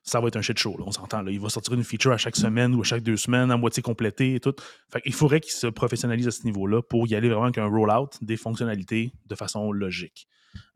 ça 0.09 0.21
va 0.21 0.29
être 0.29 0.37
un 0.37 0.43
shit 0.43 0.59
show. 0.59 0.75
on 0.85 0.91
s'entend. 0.91 1.27
Il 1.27 1.41
va 1.41 1.49
sortir 1.49 1.75
une 1.75 1.85
feature 1.85 2.13
à 2.13 2.17
chaque 2.17 2.37
semaine 2.37 2.75
ou 2.75 2.81
à 2.81 2.85
chaque 2.85 3.03
deux 3.03 3.17
semaines, 3.17 3.51
à 3.51 3.57
moitié 3.57 3.83
complétée 3.83 4.35
et 4.35 4.41
tout. 4.41 4.55
Fait 4.91 5.03
il 5.05 5.13
faudrait 5.13 5.41
qu'il 5.41 5.53
se 5.53 5.67
professionnalise 5.67 6.27
à 6.27 6.31
ce 6.31 6.45
niveau-là 6.45 6.83
pour 6.83 7.07
y 7.07 7.15
aller 7.15 7.29
vraiment 7.29 7.45
avec 7.45 7.59
un 7.59 7.67
rollout 7.67 8.11
des 8.23 8.37
fonctionnalités 8.37 9.13
de 9.27 9.35
façon 9.35 9.71
logique. 9.71 10.27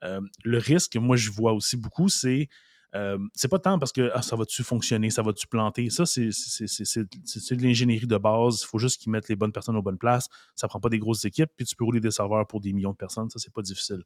Euh, 0.05 0.21
le 0.45 0.59
risque, 0.59 0.97
moi, 0.97 1.17
je 1.17 1.31
vois 1.31 1.53
aussi 1.53 1.77
beaucoup, 1.77 2.09
c'est 2.09 2.49
Euh, 2.95 3.19
c'est 3.35 3.49
pas 3.49 3.59
tant 3.59 3.79
parce 3.79 3.93
que 3.93 4.11
ah, 4.13 4.21
ça 4.21 4.37
va-tu 4.37 4.63
fonctionner, 4.63 5.09
ça 5.09 5.23
va-tu 5.23 5.47
planter? 5.47 5.89
Ça, 5.89 6.05
c'est 6.05 6.27
de 6.27 7.63
l'ingénierie 7.63 8.07
de 8.07 8.19
base. 8.19 8.61
Il 8.63 8.67
faut 8.67 8.79
juste 8.79 9.01
qu'ils 9.01 9.11
mettent 9.11 9.31
les 9.31 9.37
bonnes 9.37 9.53
personnes 9.53 9.77
aux 9.77 9.83
bonnes 9.83 9.99
places. 9.99 10.29
Ça 10.55 10.69
prend 10.69 10.79
pas 10.79 10.91
des 10.91 10.99
grosses 10.99 11.25
équipes, 11.25 11.51
puis 11.57 11.65
tu 11.65 11.75
peux 11.75 11.85
rouler 11.85 12.01
des 12.01 12.11
serveurs 12.11 12.47
pour 12.47 12.61
des 12.61 12.73
millions 12.75 12.93
de 12.93 12.97
personnes. 12.97 13.31
Ça, 13.31 13.39
c'est 13.39 13.53
pas 13.53 13.63
difficile. 13.63 14.03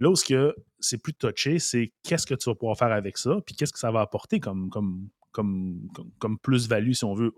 Là 0.00 0.10
où 0.10 0.16
c'est 0.16 0.98
plus 0.98 1.14
touché, 1.14 1.58
c'est 1.58 1.92
qu'est-ce 2.02 2.26
que 2.26 2.34
tu 2.34 2.50
vas 2.50 2.54
pouvoir 2.54 2.76
faire 2.76 2.92
avec 2.92 3.16
ça, 3.16 3.36
puis 3.46 3.54
qu'est-ce 3.54 3.72
que 3.72 3.78
ça 3.78 3.90
va 3.90 4.00
apporter 4.00 4.40
comme, 4.40 4.70
plus-value, 6.42 6.92
si 6.92 7.04
on 7.04 7.14
veut, 7.14 7.32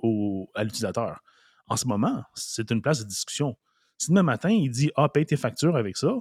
à 0.55 0.65
l'utilisateur. 0.65 1.21
En 1.69 1.77
ce 1.77 1.87
moment, 1.87 2.23
c'est 2.35 2.71
une 2.71 2.81
place 2.81 3.01
de 3.01 3.09
discussion. 3.09 3.57
Si 3.99 4.11
demain 4.11 4.23
matin, 4.23 4.51
il 4.51 4.71
dit 4.71 4.91
Ah, 4.97 5.09
paye 5.09 5.27
tes 5.27 5.37
factures 5.37 5.77
avec 5.77 5.97
ça, 5.97 6.15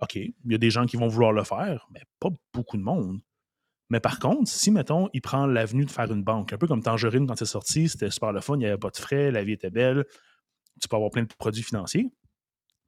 OK, 0.00 0.14
il 0.16 0.34
y 0.44 0.54
a 0.54 0.58
des 0.58 0.70
gens 0.70 0.86
qui 0.86 0.96
vont 0.96 1.08
vouloir 1.08 1.32
le 1.32 1.42
faire, 1.42 1.86
mais 1.92 2.02
pas 2.20 2.28
beaucoup 2.52 2.76
de 2.76 2.82
monde. 2.82 3.20
Mais 3.88 4.00
par 4.00 4.18
contre, 4.18 4.50
si, 4.50 4.70
mettons, 4.70 5.08
il 5.12 5.20
prend 5.20 5.46
l'avenue 5.46 5.84
de 5.84 5.90
faire 5.90 6.10
une 6.12 6.22
banque, 6.22 6.52
un 6.52 6.58
peu 6.58 6.66
comme 6.66 6.82
Tangerine 6.82 7.26
quand 7.26 7.36
c'est 7.36 7.44
sorti, 7.44 7.88
c'était 7.88 8.10
super 8.10 8.32
le 8.32 8.40
fun, 8.40 8.54
il 8.54 8.58
n'y 8.58 8.66
avait 8.66 8.78
pas 8.78 8.90
de 8.90 8.96
frais, 8.96 9.30
la 9.30 9.44
vie 9.44 9.52
était 9.52 9.70
belle, 9.70 10.04
tu 10.80 10.88
peux 10.88 10.96
avoir 10.96 11.10
plein 11.10 11.22
de 11.22 11.32
produits 11.38 11.62
financiers. 11.62 12.10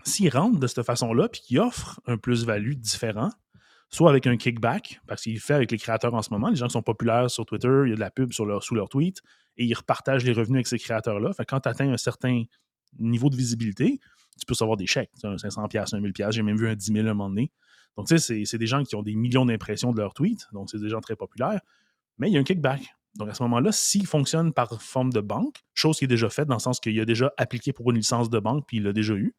S'il 0.05 0.31
rentre 0.31 0.59
de 0.59 0.67
cette 0.67 0.85
façon-là, 0.85 1.29
puis 1.29 1.41
qu'il 1.41 1.59
offre 1.59 2.01
un 2.07 2.17
plus-value 2.17 2.73
différent, 2.75 3.31
soit 3.91 4.11
avec 4.11 4.27
un 4.27 4.37
kickback, 4.37 5.01
parce 5.07 5.23
qu'il 5.23 5.41
fait 5.41 5.55
avec 5.55 5.71
les 5.71 5.79
créateurs 5.79 6.15
en 6.15 6.23
ce 6.23 6.31
moment, 6.31 6.49
les 6.51 6.57
gens 6.57 6.67
qui 6.67 6.73
sont 6.73 6.83
populaires 6.83 7.31
sur 7.31 7.47
Twitter, 7.47 7.83
il 7.85 7.91
y 7.91 7.93
a 7.93 7.97
de 7.97 8.01
la 8.01 8.11
pub 8.11 8.33
sur 8.33 8.47
leur, 8.47 8.63
sous 8.63 8.75
leurs 8.75 8.89
tweets, 8.89 9.21
et 9.57 9.65
ils 9.65 9.75
repartagent 9.75 10.25
les 10.25 10.33
revenus 10.33 10.57
avec 10.57 10.67
ces 10.67 10.79
créateurs-là. 10.79 11.33
Quand 11.49 11.61
tu 11.61 11.69
atteins 11.69 11.93
un 11.93 11.97
certain 11.97 12.45
niveau 12.99 13.29
de 13.29 13.37
visibilité, 13.37 13.99
tu 14.39 14.47
peux 14.47 14.55
savoir 14.55 14.77
des 14.77 14.87
chèques, 14.87 15.11
un 15.25 15.37
500$, 15.37 15.95
un 15.95 16.01
1000$, 16.01 16.33
j'ai 16.33 16.43
même 16.43 16.57
vu 16.57 16.69
un 16.69 16.75
10 16.77 16.93
000 16.93 17.07
à 17.07 17.11
un 17.11 17.15
moment 17.15 17.29
donné. 17.29 17.51
Donc, 17.97 18.07
tu 18.07 18.17
sais, 18.17 18.25
c'est- 18.25 18.45
c'est 18.45 18.59
des 18.59 18.69
gens 18.69 18.85
qui 18.85 18.95
ont 18.95 19.03
des 19.03 19.17
millions 19.17 19.45
d'impressions 19.45 19.93
de 19.93 19.99
leurs 20.01 20.15
tweets, 20.15 20.47
donc 20.53 20.71
c'est 20.71 20.79
des 20.79 20.89
gens 20.89 21.01
très 21.01 21.17
populaires, 21.17 21.61
mais 22.19 22.29
il 22.31 22.35
y 22.35 22.37
a 22.37 22.41
un 22.41 22.45
kickback. 22.45 22.83
Donc, 23.17 23.29
à 23.31 23.35
ce 23.35 23.43
moment-là, 23.43 23.73
s'il 23.73 24.07
fonctionne 24.07 24.53
par 24.53 24.81
forme 24.81 25.13
de 25.13 25.21
banque, 25.21 25.57
chose 25.75 25.99
qui 25.99 26.05
est 26.05 26.09
déjà 26.09 26.31
faite 26.31 26.47
dans 26.47 26.55
le 26.55 26.61
sens 26.61 26.79
qu'il 26.79 26.99
a 27.01 27.05
déjà 27.05 27.33
appliqué 27.37 27.73
pour 27.73 27.91
une 27.91 27.97
licence 27.97 28.31
de 28.31 28.39
banque, 28.39 28.65
puis 28.69 28.77
il 28.77 28.85
l'a 28.85 28.93
déjà 28.93 29.15
eu. 29.15 29.35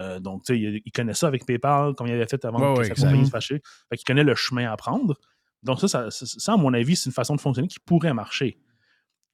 Euh, 0.00 0.18
donc, 0.18 0.44
tu 0.44 0.54
sais, 0.54 0.80
il, 0.84 0.92
connaît 0.92 1.14
ça 1.14 1.28
avec 1.28 1.46
PayPal, 1.46 1.94
comme 1.94 2.06
il 2.06 2.12
avait 2.12 2.26
fait 2.26 2.44
avant 2.44 2.58
Ouais, 2.58 2.74
que 2.74 2.78
ouais, 2.80 2.94
sa 2.94 2.94
compagnie 2.94 3.26
se 3.26 3.30
fâchait. 3.30 3.60
Fait 3.88 3.96
qu'il 3.96 4.04
connaît 4.04 4.24
le 4.24 4.34
chemin 4.34 4.70
à 4.70 4.76
prendre. 4.76 5.14
Donc, 5.62 5.80
ça, 5.80 6.10
ça, 6.10 6.52
à 6.52 6.56
mon 6.56 6.74
avis, 6.74 6.96
c'est 6.96 7.06
une 7.06 7.12
façon 7.12 7.36
de 7.36 7.40
fonctionner 7.40 7.68
qui 7.68 7.78
pourrait 7.80 8.14
marcher. 8.14 8.58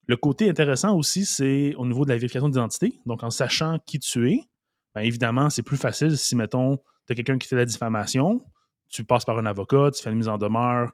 Le 0.06 0.16
côté 0.16 0.48
intéressant 0.48 0.96
aussi, 0.96 1.24
c'est 1.24 1.74
au 1.76 1.86
niveau 1.86 2.04
de 2.04 2.10
la 2.10 2.16
vérification 2.16 2.48
d'identité. 2.48 3.00
Donc, 3.06 3.22
en 3.22 3.30
sachant 3.30 3.78
qui 3.86 3.98
tu 3.98 4.30
es, 4.30 4.40
bien 4.94 5.04
évidemment, 5.04 5.50
c'est 5.50 5.62
plus 5.62 5.76
facile 5.76 6.16
si, 6.16 6.36
mettons, 6.36 6.76
tu 7.06 7.12
as 7.12 7.14
quelqu'un 7.14 7.38
qui 7.38 7.48
fait 7.48 7.56
de 7.56 7.60
la 7.60 7.66
diffamation, 7.66 8.44
tu 8.88 9.04
passes 9.04 9.24
par 9.24 9.38
un 9.38 9.46
avocat, 9.46 9.90
tu 9.92 10.02
fais 10.02 10.10
une 10.10 10.16
mise 10.16 10.28
en 10.28 10.38
demeure, 10.38 10.90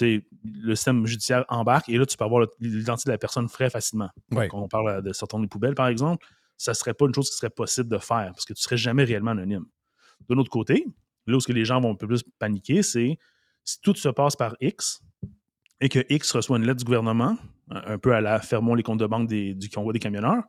le 0.00 0.74
système 0.74 1.06
judiciaire 1.06 1.44
embarque 1.48 1.88
et 1.88 1.96
là, 1.96 2.06
tu 2.06 2.16
peux 2.16 2.24
avoir 2.24 2.46
l'identité 2.60 3.10
de 3.10 3.12
la 3.12 3.18
personne 3.18 3.48
très 3.48 3.70
facilement. 3.70 4.10
Ouais. 4.30 4.48
Quand 4.48 4.60
on 4.60 4.68
parle 4.68 5.02
de 5.02 5.12
sortir 5.12 5.38
des 5.38 5.46
poubelles, 5.46 5.74
par 5.74 5.88
exemple, 5.88 6.26
ça 6.62 6.72
ne 6.72 6.74
serait 6.76 6.94
pas 6.94 7.06
une 7.06 7.14
chose 7.14 7.28
qui 7.30 7.36
serait 7.36 7.50
possible 7.50 7.88
de 7.88 7.98
faire 7.98 8.30
parce 8.32 8.44
que 8.44 8.52
tu 8.54 8.60
ne 8.60 8.62
serais 8.62 8.76
jamais 8.76 9.04
réellement 9.04 9.32
anonyme. 9.32 9.64
De 10.28 10.34
l'autre 10.34 10.50
côté, 10.50 10.84
là 11.26 11.36
où 11.36 11.40
ce 11.40 11.46
que 11.48 11.52
les 11.52 11.64
gens 11.64 11.80
vont 11.80 11.92
un 11.92 11.96
peu 11.96 12.06
plus 12.06 12.22
paniquer, 12.38 12.82
c'est 12.82 13.18
si 13.64 13.80
tout 13.80 13.94
se 13.94 14.08
passe 14.08 14.36
par 14.36 14.54
X 14.60 15.00
et 15.80 15.88
que 15.88 16.00
X 16.08 16.30
reçoit 16.32 16.58
une 16.58 16.64
lettre 16.66 16.78
du 16.78 16.84
gouvernement, 16.84 17.36
un 17.70 17.98
peu 17.98 18.14
à 18.14 18.20
la 18.20 18.38
fermons 18.40 18.74
les 18.74 18.82
comptes 18.82 19.00
de 19.00 19.06
banque 19.06 19.28
des, 19.28 19.54
du 19.54 19.68
convoi 19.70 19.92
des 19.92 19.98
camionneurs, 19.98 20.42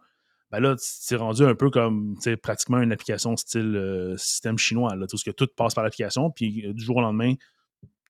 ben 0.51 0.59
là, 0.59 0.75
c'est 0.77 1.15
rendu 1.15 1.43
un 1.43 1.55
peu 1.55 1.71
comme 1.71 2.15
pratiquement 2.43 2.79
une 2.79 2.91
application 2.91 3.35
style 3.35 3.75
euh, 3.75 4.15
système 4.17 4.57
chinois, 4.59 4.95
là, 4.95 5.07
tout 5.07 5.17
ce 5.17 5.25
que 5.25 5.31
tout 5.31 5.47
passe 5.55 5.73
par 5.73 5.83
l'application, 5.83 6.29
puis 6.29 6.67
euh, 6.67 6.73
du 6.73 6.83
jour 6.83 6.97
au 6.97 7.01
lendemain, 7.01 7.33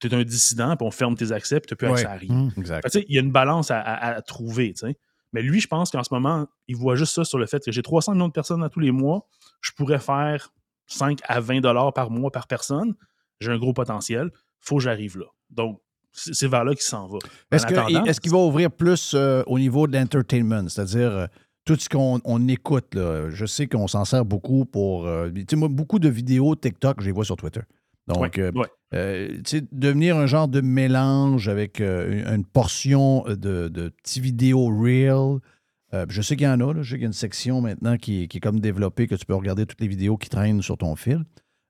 tu 0.01 0.07
es 0.07 0.13
un 0.13 0.23
dissident, 0.23 0.75
puis 0.75 0.85
on 0.85 0.91
ferme 0.91 1.15
tes 1.15 1.31
accès, 1.31 1.61
puis 1.61 1.67
tu 1.67 1.73
n'as 1.73 1.77
plus 1.77 1.87
accès 1.87 2.05
Ouais. 2.05 2.11
à 2.11 2.17
rien. 2.17 2.49
Mmh, 2.57 3.01
il 3.07 3.15
y 3.15 3.17
a 3.17 3.21
une 3.21 3.31
balance 3.31 3.71
à, 3.71 3.79
à- 3.79 4.15
à 4.15 4.21
trouver. 4.21 4.73
tu 4.73 4.87
sais. 4.87 4.97
Mais 5.33 5.41
lui, 5.41 5.59
je 5.59 5.67
pense 5.67 5.91
qu'en 5.91 6.03
ce 6.03 6.13
moment, 6.13 6.47
il 6.67 6.75
voit 6.75 6.95
juste 6.95 7.13
ça 7.13 7.23
sur 7.23 7.37
le 7.37 7.45
fait 7.45 7.63
que 7.63 7.71
j'ai 7.71 7.81
300 7.81 8.13
millions 8.13 8.27
de 8.27 8.33
personnes 8.33 8.63
à 8.63 8.69
tous 8.69 8.79
les 8.79 8.91
mois. 8.91 9.27
Je 9.61 9.71
pourrais 9.71 9.99
faire 9.99 10.53
5 10.87 11.19
à 11.27 11.39
20 11.39 11.61
dollars 11.61 11.93
par 11.93 12.11
mois 12.11 12.31
par 12.31 12.47
personne. 12.47 12.93
J'ai 13.39 13.51
un 13.51 13.57
gros 13.57 13.73
potentiel. 13.73 14.31
faut 14.59 14.77
que 14.77 14.83
j'arrive 14.83 15.17
là. 15.17 15.25
Donc, 15.49 15.81
c'est 16.11 16.47
vers 16.47 16.63
là 16.63 16.73
qu'il 16.73 16.83
s'en 16.83 17.07
va. 17.07 17.17
Est-ce 17.51 18.21
qu'il 18.21 18.31
va 18.31 18.37
ouvrir 18.37 18.71
plus 18.71 19.13
euh, 19.15 19.43
au 19.47 19.57
niveau 19.57 19.87
de 19.87 19.97
l'entertainment, 19.97 20.69
c'est-à-dire 20.69 21.11
euh, 21.11 21.27
tout 21.65 21.75
ce 21.75 21.89
qu'on 21.89 22.21
on 22.23 22.47
écoute? 22.47 22.93
là. 22.93 23.29
Je 23.31 23.45
sais 23.45 23.67
qu'on 23.67 23.87
s'en 23.87 24.05
sert 24.05 24.23
beaucoup 24.23 24.65
pour. 24.65 25.07
euh, 25.07 25.31
tu 25.31 25.45
sais, 25.49 25.55
moi, 25.55 25.69
beaucoup 25.69 25.97
de 25.99 26.09
vidéos 26.09 26.55
TikTok, 26.55 27.01
je 27.01 27.07
les 27.07 27.11
vois 27.11 27.25
sur 27.25 27.35
Twitter. 27.35 27.61
Donc, 28.07 28.19
Ouais, 28.19 28.31
euh, 28.39 28.51
ouais. 28.53 28.67
euh, 28.93 29.37
devenir 29.71 30.17
un 30.17 30.25
genre 30.25 30.47
de 30.47 30.59
mélange 30.61 31.47
avec 31.47 31.79
euh, 31.81 32.35
une, 32.35 32.43
portion 32.45 33.23
de, 33.27 33.67
de 33.69 33.89
petits 33.89 34.19
vidéos 34.19 34.67
real. 34.67 35.39
Euh, 35.93 36.05
je 36.09 36.21
sais 36.21 36.35
qu'il 36.35 36.45
y 36.45 36.49
en 36.49 36.59
a, 36.59 36.73
là. 36.73 36.81
je 36.81 36.89
sais 36.89 36.95
qu'il 36.95 37.03
y 37.03 37.05
a 37.05 37.07
une 37.07 37.13
section 37.13 37.61
maintenant 37.61 37.97
qui, 37.97 38.27
qui 38.27 38.37
est 38.37 38.41
comme 38.41 38.59
développée 38.59 39.07
que 39.07 39.15
tu 39.15 39.25
peux 39.25 39.35
regarder 39.35 39.65
toutes 39.65 39.79
les 39.81 39.87
vidéos 39.87 40.17
qui 40.17 40.27
traînent 40.29 40.61
sur 40.61 40.77
ton 40.77 40.95
fil. 40.95 41.23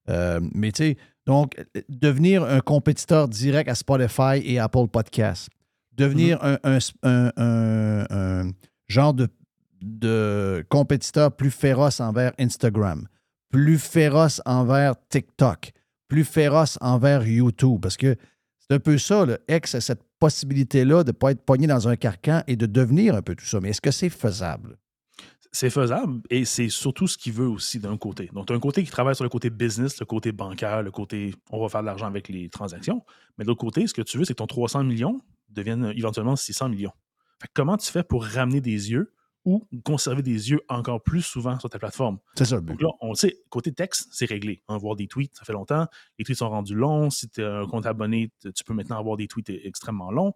Mais 0.08 0.72
tu 0.72 0.84
sais, 0.84 0.98
donc, 1.26 1.56
devenir 1.88 2.44
un 2.44 2.60
compétiteur 2.60 3.28
direct 3.30 3.70
à 3.70 3.76
Spotify 3.76 4.42
et 4.44 4.60
Apple 4.60 4.88
Podcasts. 4.92 5.50
Devenir 5.96 6.44
un, 6.44 6.58
un- 6.64 6.80
un- 7.04 7.32
un- 7.38 8.06
un 8.10 8.52
genre 8.88 9.14
de, 9.14 9.28
de 9.82 10.66
compétiteur 10.70 11.36
plus 11.36 11.52
féroce 11.52 12.00
envers 12.00 12.32
Instagram, 12.40 13.08
plus 13.52 13.78
féroce 13.78 14.42
envers 14.46 14.96
TikTok, 15.10 15.72
plus 16.14 16.26
féroce 16.26 16.78
envers 16.80 17.26
YouTube. 17.26 17.82
Parce 17.82 17.98
que 17.98 18.16
c'est 18.60 18.76
un 18.76 18.80
peu 18.80 19.00
ça, 19.00 19.26
le 19.26 19.40
X 19.50 19.74
a 19.74 19.82
cette 19.82 20.04
possibilité-là 20.20 21.04
de 21.04 21.10
ne 21.10 21.12
pas 21.14 21.32
être 21.32 21.44
pogné 21.44 21.66
dans 21.66 21.88
un 21.88 21.96
carcan 21.96 22.44
et 22.46 22.56
de 22.56 22.68
devenir 22.68 23.16
un 23.16 23.24
peu 23.24 23.34
tout 23.36 23.46
ça. 23.46 23.60
Mais 23.60 23.70
est-ce 23.70 23.82
que 23.82 23.90
c'est 23.92 24.10
faisable? 24.10 24.78
c'est 25.56 25.70
faisable 25.70 26.20
et 26.32 26.46
c'est 26.46 26.70
surtout 26.70 27.06
ce 27.06 27.16
qu'il 27.16 27.34
veut 27.34 27.48
aussi 27.48 27.78
d'un 27.78 27.96
côté. 27.96 28.28
Donc, 28.34 28.50
as 28.50 28.56
un 28.56 28.60
côté 28.60 28.84
qui 28.84 28.90
travaille 28.90 29.14
sur 29.14 29.24
le 29.24 29.30
côté 29.30 29.52
business, 29.52 30.00
le 30.00 30.06
côté 30.08 30.32
bancaire, 30.32 30.82
le 30.82 30.90
côté 30.90 31.36
on 31.52 31.62
va 31.62 31.70
faire 31.70 31.82
de 31.82 31.86
l'argent 31.86 32.08
avec 32.08 32.28
les 32.28 32.50
transactions. 32.50 33.04
Mais 33.38 33.44
de 33.44 33.50
l'autre 33.50 33.62
côté, 33.62 33.86
ce 33.86 33.94
que 33.94 34.02
tu 34.02 34.18
veux, 34.18 34.26
c'est 34.26 34.34
que 34.34 34.40
ton 34.40 34.48
300 34.48 34.84
millions 34.84 35.22
devienne 35.50 35.94
éventuellement 35.96 36.36
600 36.36 36.70
millions. 36.70 36.94
Fait 37.40 37.48
que 37.48 37.54
comment 37.54 37.78
tu 37.78 37.92
fais 37.92 38.02
pour 38.02 38.26
ramener 38.26 38.62
des 38.62 38.92
yeux 38.92 39.14
ou 39.46 39.68
conserver 39.84 40.22
des 40.22 40.52
yeux 40.52 40.62
encore 40.70 41.02
plus 41.04 41.22
souvent 41.22 41.60
sur 41.60 41.70
ta 41.70 41.80
plateforme? 41.80 42.18
C'est 42.36 42.46
ça 42.46 42.56
le 42.56 42.62
but. 42.62 42.72
Donc 42.74 42.82
là, 42.82 42.90
on 43.02 43.14
sait, 43.14 43.38
côté 43.50 43.72
texte, 43.74 44.08
c'est 44.12 44.26
réglé. 44.26 44.64
On 44.68 44.74
va 44.74 44.80
voir 44.80 44.96
des 44.96 45.08
tweets, 45.08 45.36
ça 45.36 45.44
fait 45.44 45.54
longtemps. 45.54 45.88
Les 46.18 46.26
tweets 46.26 46.38
sont 46.38 46.50
rendus 46.50 46.76
longs. 46.76 47.10
Si 47.10 47.30
tu 47.30 47.44
as 47.44 47.60
un 47.60 47.68
compte 47.68 47.86
abonné, 47.86 48.32
tu 48.56 48.64
peux 48.64 48.74
maintenant 48.74 48.98
avoir 49.00 49.18
des 49.18 49.28
tweets 49.28 49.50
e- 49.50 49.60
extrêmement 49.68 50.12
longs. 50.12 50.34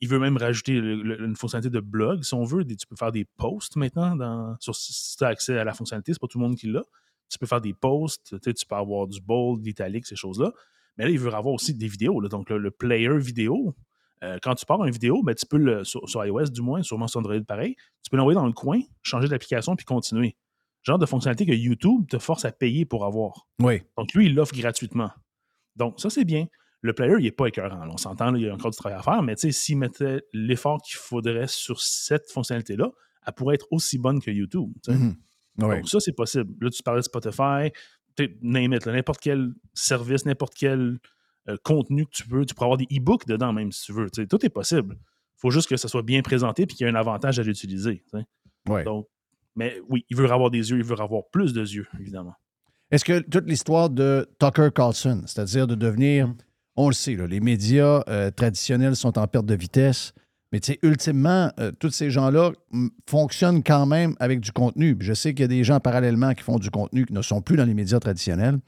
Il 0.00 0.08
veut 0.08 0.18
même 0.18 0.36
rajouter 0.36 0.74
le- 0.80 1.02
le- 1.02 1.24
une 1.24 1.34
fonctionnalité 1.36 1.70
de 1.74 1.80
blog, 1.80 2.22
si 2.22 2.34
on 2.34 2.44
veut. 2.44 2.64
Des- 2.64 2.76
Tu 2.76 2.86
peux 2.86 2.96
faire 2.96 3.12
des 3.12 3.24
posts 3.24 3.76
maintenant 3.76 4.14
dans, 4.16 4.56
sur, 4.60 4.74
si 4.76 5.16
tu 5.16 5.24
as 5.24 5.28
accès 5.28 5.58
à 5.58 5.64
la 5.64 5.72
fonctionnalité, 5.72 6.12
c'est 6.12 6.20
pas 6.20 6.28
tout 6.28 6.38
le 6.38 6.44
monde 6.46 6.56
qui 6.56 6.66
l'a. 6.68 6.82
Tu 7.30 7.38
peux 7.38 7.46
faire 7.46 7.60
des 7.60 7.74
posts, 7.74 8.36
tu 8.40 8.66
peux 8.66 8.74
avoir 8.76 9.06
du 9.06 9.20
bold, 9.20 9.60
de 9.60 9.66
l'italique, 9.66 10.06
ces 10.06 10.16
choses-là. 10.16 10.52
Mais 10.96 11.04
là, 11.04 11.10
il 11.10 11.18
veut 11.18 11.32
avoir 11.34 11.54
aussi 11.54 11.74
des 11.74 11.86
vidéos. 11.88 12.20
là. 12.20 12.28
Donc, 12.28 12.48
le, 12.50 12.58
le 12.58 12.70
player 12.70 13.16
vidéo, 13.18 13.74
euh, 14.24 14.38
quand 14.42 14.54
tu 14.54 14.66
pars 14.66 14.84
une 14.84 14.90
vidéo, 14.90 15.22
ben, 15.22 15.34
tu 15.34 15.46
peux, 15.46 15.58
le, 15.58 15.84
sur, 15.84 16.08
sur 16.08 16.24
iOS 16.24 16.46
du 16.46 16.62
moins, 16.62 16.82
sûrement 16.82 17.08
sur 17.08 17.20
Android 17.20 17.40
pareil, 17.46 17.76
tu 18.02 18.10
peux 18.10 18.16
l'envoyer 18.16 18.34
dans 18.34 18.46
le 18.46 18.52
coin, 18.52 18.80
changer 19.02 19.28
d'application 19.28 19.76
puis 19.76 19.84
continuer. 19.84 20.36
Genre 20.82 20.98
de 20.98 21.06
fonctionnalité 21.06 21.44
que 21.46 21.52
YouTube 21.52 22.06
te 22.08 22.18
force 22.18 22.44
à 22.44 22.52
payer 22.52 22.84
pour 22.84 23.04
avoir. 23.04 23.46
Oui. 23.60 23.82
Donc, 23.96 24.12
lui, 24.14 24.26
il 24.26 24.34
l'offre 24.34 24.56
gratuitement. 24.56 25.10
Donc, 25.76 26.00
ça, 26.00 26.08
c'est 26.10 26.24
bien. 26.24 26.46
Le 26.80 26.92
player, 26.92 27.14
il 27.18 27.24
n'est 27.24 27.32
pas 27.32 27.46
écœurant. 27.46 27.84
là. 27.84 27.90
On 27.92 27.96
s'entend, 27.96 28.34
il 28.34 28.42
y 28.42 28.48
a 28.48 28.54
encore 28.54 28.70
du 28.70 28.76
travail 28.76 28.98
à 28.98 29.02
faire, 29.02 29.22
mais 29.22 29.34
tu 29.34 29.48
sais, 29.48 29.52
s'il 29.52 29.78
mettait 29.78 30.22
l'effort 30.32 30.80
qu'il 30.80 30.96
faudrait 30.96 31.48
sur 31.48 31.80
cette 31.80 32.30
fonctionnalité-là, 32.30 32.90
elle 33.26 33.32
pourrait 33.34 33.56
être 33.56 33.66
aussi 33.70 33.98
bonne 33.98 34.20
que 34.20 34.30
YouTube. 34.30 34.70
Mhm. 34.86 35.16
Ouais. 35.58 35.76
Donc, 35.76 35.88
ça, 35.88 35.98
c'est 36.00 36.12
possible. 36.12 36.54
Là, 36.60 36.70
tu 36.70 36.82
parlais 36.82 37.00
de 37.00 37.04
Spotify, 37.04 37.72
n'importe 38.42 39.20
quel 39.20 39.50
service, 39.74 40.24
n'importe 40.24 40.54
quel 40.54 40.98
euh, 41.48 41.56
contenu 41.62 42.06
que 42.06 42.12
tu 42.12 42.24
veux. 42.28 42.44
Tu 42.44 42.54
pourrais 42.54 42.66
avoir 42.66 42.78
des 42.78 42.86
e-books 42.86 43.26
dedans, 43.26 43.52
même 43.52 43.72
si 43.72 43.84
tu 43.84 43.92
veux. 43.92 44.08
Tout 44.10 44.44
est 44.44 44.50
possible. 44.50 44.96
Il 45.00 45.40
faut 45.40 45.50
juste 45.50 45.68
que 45.68 45.76
ça 45.76 45.88
soit 45.88 46.02
bien 46.02 46.22
présenté 46.22 46.62
et 46.62 46.66
qu'il 46.66 46.84
y 46.84 46.88
ait 46.88 46.92
un 46.92 46.96
avantage 46.96 47.38
à 47.38 47.42
l'utiliser. 47.42 48.02
Ouais. 48.68 48.84
Donc, 48.84 49.06
mais 49.54 49.80
oui, 49.88 50.04
il 50.08 50.16
veut 50.16 50.30
avoir 50.30 50.50
des 50.50 50.70
yeux, 50.70 50.78
il 50.78 50.84
veut 50.84 51.00
avoir 51.00 51.22
plus 51.32 51.52
de 51.52 51.60
yeux, 51.60 51.86
évidemment. 52.00 52.34
Est-ce 52.90 53.04
que 53.04 53.18
toute 53.20 53.48
l'histoire 53.48 53.90
de 53.90 54.26
Tucker 54.38 54.70
Carlson, 54.74 55.22
c'est-à-dire 55.26 55.66
de 55.66 55.74
devenir, 55.74 56.32
on 56.76 56.88
le 56.88 56.94
sait, 56.94 57.14
là, 57.14 57.26
les 57.26 57.40
médias 57.40 58.02
euh, 58.08 58.30
traditionnels 58.30 58.96
sont 58.96 59.18
en 59.18 59.26
perte 59.26 59.46
de 59.46 59.54
vitesse, 59.54 60.12
mais 60.52 60.60
tu 60.60 60.72
sais, 60.72 60.78
ultimement, 60.82 61.50
euh, 61.60 61.72
tous 61.72 61.90
ces 61.90 62.10
gens-là 62.10 62.52
fonctionnent 63.06 63.62
quand 63.62 63.84
même 63.84 64.14
avec 64.20 64.40
du 64.40 64.52
contenu. 64.52 64.96
Puis 64.96 65.06
je 65.06 65.12
sais 65.12 65.34
qu'il 65.34 65.42
y 65.42 65.44
a 65.44 65.48
des 65.48 65.64
gens 65.64 65.80
parallèlement 65.80 66.32
qui 66.32 66.42
font 66.42 66.58
du 66.58 66.70
contenu 66.70 67.04
qui 67.04 67.12
ne 67.12 67.20
sont 67.20 67.42
plus 67.42 67.56
dans 67.56 67.66
les 67.66 67.74
médias 67.74 68.00
traditionnels, 68.00 68.58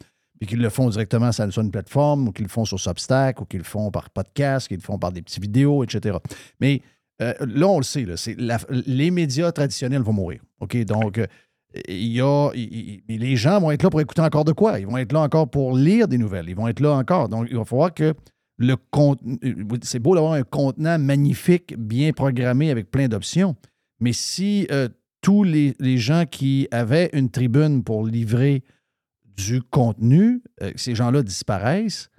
puis 0.41 0.49
qui 0.49 0.57
le 0.57 0.69
font 0.71 0.89
directement 0.89 1.31
sur 1.33 1.63
une 1.63 1.71
plateforme, 1.71 2.29
ou 2.29 2.33
qui 2.33 2.43
le 2.43 2.49
font 2.49 2.65
sur 2.65 2.81
Substack, 2.81 3.41
ou 3.41 3.45
qui 3.45 3.59
le 3.59 3.63
font 3.65 3.91
par 3.91 4.09
podcast, 4.11 4.67
qui 4.69 4.75
le 4.75 4.81
font 4.81 4.99
par 4.99 5.13
des 5.13 5.21
petites 5.23 5.43
vidéos, 5.43 5.85
etc. 5.85 6.17
Mais 6.61 6.81
euh, 7.23 7.35
là, 7.41 7.69
on 7.69 7.77
le 7.79 7.85
sait, 7.85 8.07
les 8.87 9.11
médias 9.11 9.53
traditionnels 9.53 10.01
vont 10.03 10.15
mourir. 10.15 10.41
OK? 10.61 10.77
Donc, 10.87 11.19
euh, 11.19 11.27
il 11.87 12.09
y 12.09 12.21
a, 12.23 12.51
il- 12.55 13.03
il- 13.07 13.21
les 13.21 13.37
gens 13.37 13.61
vont 13.61 13.71
être 13.71 13.83
là 13.83 13.91
pour 13.91 14.01
écouter 14.01 14.23
encore 14.23 14.45
de 14.47 14.53
quoi? 14.53 14.81
Ils 14.81 14.87
vont 14.87 14.97
être 14.97 15.13
là 15.13 15.21
encore 15.21 15.49
pour 15.51 15.77
lire 15.77 16.09
des 16.09 16.17
nouvelles. 16.19 16.49
Ils 16.49 16.57
vont 16.57 16.67
être 16.67 16.81
là 16.81 16.93
encore. 16.95 17.29
Donc, 17.29 17.47
il 17.51 17.57
va 17.59 17.65
falloir 17.67 17.93
que 17.93 18.15
le 18.57 18.77
contenu. 18.91 19.39
C'est 19.83 19.99
beau 20.01 20.15
d'avoir 20.15 20.33
un 20.33 20.43
contenant 20.43 20.99
magnifique, 20.99 21.75
bien 21.79 22.13
programmé 22.13 22.71
avec 22.71 22.91
plein 22.91 23.07
d'options, 23.09 23.55
mais 24.01 24.13
si 24.15 24.67
euh, 24.71 24.89
tous 25.23 25.45
les 25.45 25.75
gens 25.99 26.25
qui 26.25 26.67
avaient 26.71 27.11
une 27.13 27.29
tribune 27.31 27.85
pour 27.85 28.07
livrer 28.07 28.63
du 29.47 29.63
contenu, 29.63 30.43
euh, 30.63 30.73
ces 30.77 30.95
gens-là 30.95 31.23
disparaissent, 31.23 32.11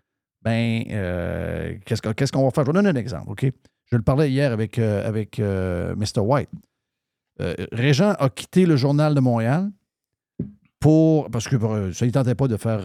ben, 0.42 0.84
euh, 0.90 1.76
qu'est-ce 1.86 2.02
que- 2.02 2.12
qu'est-ce 2.14 2.32
qu'on 2.32 2.44
va 2.44 2.52
faire? 2.52 2.64
Je 2.66 2.70
vais 2.72 2.74
donner 2.82 2.90
un 2.90 2.96
exemple, 2.96 3.30
OK? 3.32 3.46
Je 3.92 3.96
le 3.96 4.02
parlais 4.02 4.32
hier 4.32 4.52
avec, 4.52 4.80
euh, 4.80 5.08
avec 5.08 5.40
Mr. 5.40 6.20
White. 6.22 6.50
Régent 7.72 8.12
a 8.20 8.30
quitté 8.30 8.66
le 8.66 8.76
Journal 8.76 9.16
de 9.16 9.20
Montréal 9.20 9.72
pour. 10.80 11.30
Parce 11.32 11.48
que 11.48 11.58
ça 11.92 12.06
ne 12.06 12.12
tentait 12.12 12.36
pas 12.36 12.48
de 12.48 12.58
faire. 12.58 12.82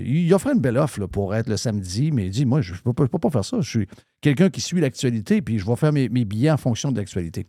il 0.00 0.32
offrait 0.32 0.52
une 0.54 0.60
belle 0.60 0.78
offre 0.78 1.06
pour 1.06 1.34
être 1.34 1.48
le 1.48 1.56
samedi, 1.56 2.10
mais 2.10 2.26
il 2.26 2.30
dit 2.30 2.44
Moi, 2.46 2.60
je 2.60 2.72
ne 2.74 2.78
peux, 2.78 2.92
pas- 2.92 3.04
je 3.04 3.08
peux 3.10 3.18
pas 3.18 3.30
faire 3.30 3.44
ça. 3.44 3.60
Je 3.60 3.68
suis 3.68 3.86
quelqu'un 4.20 4.50
qui 4.50 4.60
suit 4.60 4.80
l'actualité, 4.80 5.42
puis 5.42 5.58
je 5.58 5.66
vais 5.66 5.76
faire 5.76 5.92
mes, 5.92 6.08
mes 6.08 6.24
billets 6.24 6.50
en 6.50 6.56
fonction 6.56 6.90
de 6.90 6.96
l'actualité. 6.98 7.46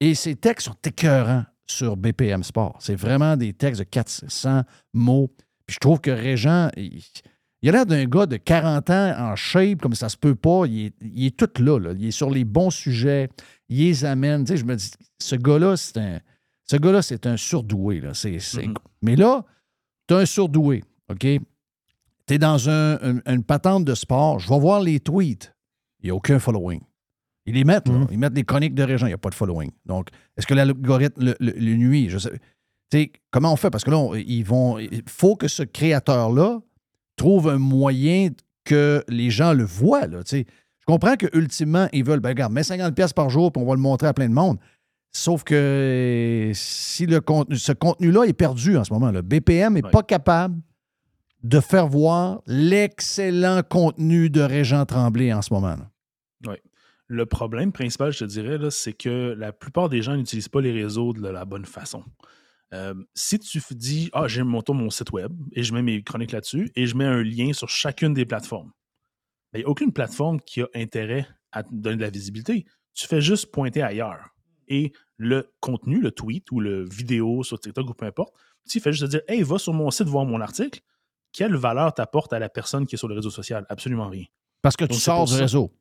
Et 0.00 0.14
ces 0.14 0.34
textes 0.36 0.66
sont 0.66 0.76
écœurants 0.84 1.44
sur 1.66 1.96
BPM 1.96 2.42
Sport. 2.42 2.76
C'est 2.80 2.94
vraiment 2.94 3.36
des 3.36 3.52
textes 3.52 3.80
de 3.80 3.84
400 3.84 4.62
mots. 4.94 5.32
Puis 5.66 5.74
je 5.74 5.78
trouve 5.80 6.00
que 6.00 6.10
Régent, 6.10 6.70
il, 6.76 7.02
il 7.62 7.68
a 7.68 7.72
l'air 7.72 7.86
d'un 7.86 8.04
gars 8.04 8.26
de 8.26 8.36
40 8.36 8.90
ans 8.90 9.14
en 9.18 9.36
shape, 9.36 9.80
comme 9.80 9.94
ça 9.94 10.08
se 10.08 10.16
peut 10.16 10.34
pas. 10.34 10.66
Il 10.66 10.86
est, 10.86 10.94
il 11.02 11.26
est 11.26 11.36
tout 11.36 11.62
là, 11.62 11.78
là. 11.78 11.92
Il 11.98 12.06
est 12.06 12.10
sur 12.12 12.30
les 12.30 12.44
bons 12.44 12.70
sujets. 12.70 13.28
Il 13.68 13.78
les 13.78 14.04
amène. 14.04 14.44
Tu 14.44 14.52
sais, 14.52 14.56
je 14.58 14.64
me 14.64 14.76
dis, 14.76 14.90
ce 15.20 15.36
gars-là, 15.36 15.76
c'est 15.76 15.98
un. 15.98 16.20
Ce 16.64 16.76
gars-là, 16.76 17.02
c'est 17.02 17.26
un 17.26 17.36
surdoué. 17.36 18.00
Là. 18.00 18.14
C'est, 18.14 18.38
c'est- 18.40 18.62
Mais 19.02 19.16
là, 19.16 19.44
tu 20.08 20.14
un 20.14 20.26
surdoué, 20.26 20.82
OK? 21.10 21.18
Tu 21.20 22.34
es 22.34 22.38
dans 22.38 22.68
un- 22.68 22.94
un- 22.96 23.20
une 23.34 23.44
patente 23.44 23.84
de 23.84 23.94
sport. 23.94 24.38
Je 24.40 24.48
vais 24.48 24.58
voir 24.58 24.80
les 24.80 24.98
tweets. 25.00 25.52
Il 26.00 26.06
n'y 26.06 26.10
a 26.10 26.14
aucun 26.14 26.38
following. 26.38 26.80
Ils 27.46 27.54
les 27.54 27.62
mettent, 27.64 27.86
là. 27.88 27.94
Ils 28.10 28.18
mettent 28.18 28.32
des 28.32 28.42
chroniques 28.42 28.74
de 28.74 28.82
Régent. 28.82 29.06
Il 29.06 29.10
n'y 29.10 29.14
a 29.14 29.18
pas 29.18 29.30
de 29.30 29.34
following. 29.36 29.70
Donc, 29.84 30.08
est-ce 30.36 30.46
que 30.46 30.54
l'algorithme 30.54 31.24
le, 31.24 31.36
le- 31.38 31.52
le 31.52 31.76
nuit? 31.76 32.08
Je 32.10 32.18
sais. 32.18 32.30
Comment 33.30 33.52
on 33.52 33.56
fait? 33.56 33.70
Parce 33.70 33.84
que 33.84 33.90
là, 33.90 33.98
on- 33.98 34.14
ils 34.14 34.42
vont. 34.42 34.78
Il 34.78 35.02
faut 35.08 35.36
que 35.36 35.48
ce 35.48 35.62
créateur-là 35.62 36.60
trouve 37.16 37.48
un 37.48 37.58
moyen 37.58 38.28
que 38.64 39.04
les 39.08 39.30
gens 39.30 39.52
le 39.52 39.64
voient. 39.64 40.06
Là, 40.06 40.20
je 40.30 40.42
comprends 40.86 41.16
que 41.16 41.26
ultimement, 41.36 41.88
ils 41.92 42.04
veulent, 42.04 42.20
ben 42.20 42.30
regarde, 42.30 42.52
mets 42.52 42.62
50$ 42.62 42.94
piastres 42.94 43.14
par 43.14 43.30
jour, 43.30 43.52
puis 43.52 43.62
on 43.62 43.66
va 43.66 43.74
le 43.74 43.80
montrer 43.80 44.08
à 44.08 44.14
plein 44.14 44.28
de 44.28 44.34
monde. 44.34 44.58
Sauf 45.12 45.44
que 45.44 46.50
si 46.54 47.06
le 47.06 47.20
contenu, 47.20 47.56
ce 47.56 47.72
contenu-là 47.72 48.24
est 48.24 48.32
perdu 48.34 48.76
en 48.76 48.84
ce 48.84 48.92
moment, 48.92 49.10
le 49.10 49.22
BPM 49.22 49.74
n'est 49.74 49.82
pas 49.90 50.02
capable 50.02 50.56
de 51.42 51.60
faire 51.60 51.86
voir 51.88 52.42
l'excellent 52.46 53.62
contenu 53.68 54.30
de 54.30 54.40
Régent 54.42 54.84
Tremblay 54.84 55.32
en 55.32 55.42
ce 55.42 55.52
moment. 55.54 55.76
là. 55.76 55.90
Oui. 56.46 56.56
Le 57.08 57.24
problème 57.24 57.70
principal, 57.72 58.12
je 58.12 58.18
te 58.20 58.24
dirais, 58.24 58.58
c'est 58.70 58.92
que 58.92 59.34
la 59.38 59.52
plupart 59.52 59.88
des 59.88 60.02
gens 60.02 60.16
n'utilisent 60.16 60.48
pas 60.48 60.60
les 60.60 60.72
réseaux 60.72 61.12
de 61.12 61.28
la 61.28 61.44
bonne 61.44 61.64
façon. 61.64 62.02
Euh, 62.72 62.94
si 63.14 63.38
tu 63.38 63.60
dis 63.72 64.10
Ah, 64.12 64.26
j'ai 64.28 64.42
mon, 64.42 64.62
mon 64.68 64.90
site 64.90 65.12
web 65.12 65.32
et 65.52 65.62
je 65.62 65.72
mets 65.72 65.82
mes 65.82 66.02
chroniques 66.02 66.32
là-dessus 66.32 66.70
et 66.74 66.86
je 66.86 66.96
mets 66.96 67.04
un 67.04 67.22
lien 67.22 67.52
sur 67.52 67.68
chacune 67.68 68.12
des 68.14 68.26
plateformes, 68.26 68.72
il 69.54 69.58
n'y 69.60 69.64
a 69.64 69.68
aucune 69.68 69.92
plateforme 69.92 70.40
qui 70.40 70.62
a 70.62 70.68
intérêt 70.74 71.26
à 71.52 71.62
te 71.62 71.68
donner 71.72 71.96
de 71.96 72.02
la 72.02 72.10
visibilité. 72.10 72.66
Tu 72.94 73.06
fais 73.06 73.20
juste 73.20 73.50
pointer 73.52 73.82
ailleurs. 73.82 74.30
Et 74.68 74.92
le 75.16 75.52
contenu, 75.60 76.00
le 76.00 76.10
tweet 76.10 76.50
ou 76.50 76.60
le 76.60 76.84
vidéo 76.88 77.42
sur 77.44 77.58
TikTok 77.60 77.88
ou 77.88 77.94
peu 77.94 78.06
importe, 78.06 78.34
tu 78.68 78.80
fais 78.80 78.92
juste 78.92 79.04
te 79.04 79.10
dire 79.10 79.20
Hey, 79.28 79.42
va 79.42 79.58
sur 79.58 79.72
mon 79.72 79.90
site 79.90 80.08
voir 80.08 80.24
mon 80.24 80.40
article. 80.40 80.80
Quelle 81.32 81.54
valeur 81.54 81.94
t'apporte 81.94 82.32
à 82.32 82.38
la 82.38 82.48
personne 82.48 82.86
qui 82.86 82.96
est 82.96 82.98
sur 82.98 83.08
le 83.08 83.14
réseau 83.14 83.30
social? 83.30 83.64
Absolument 83.68 84.08
rien. 84.08 84.24
Parce 84.62 84.76
que 84.76 84.84
tu 84.84 84.92
Donc, 84.92 85.00
sors 85.00 85.24
du 85.26 85.32
ça. 85.34 85.38
réseau. 85.38 85.72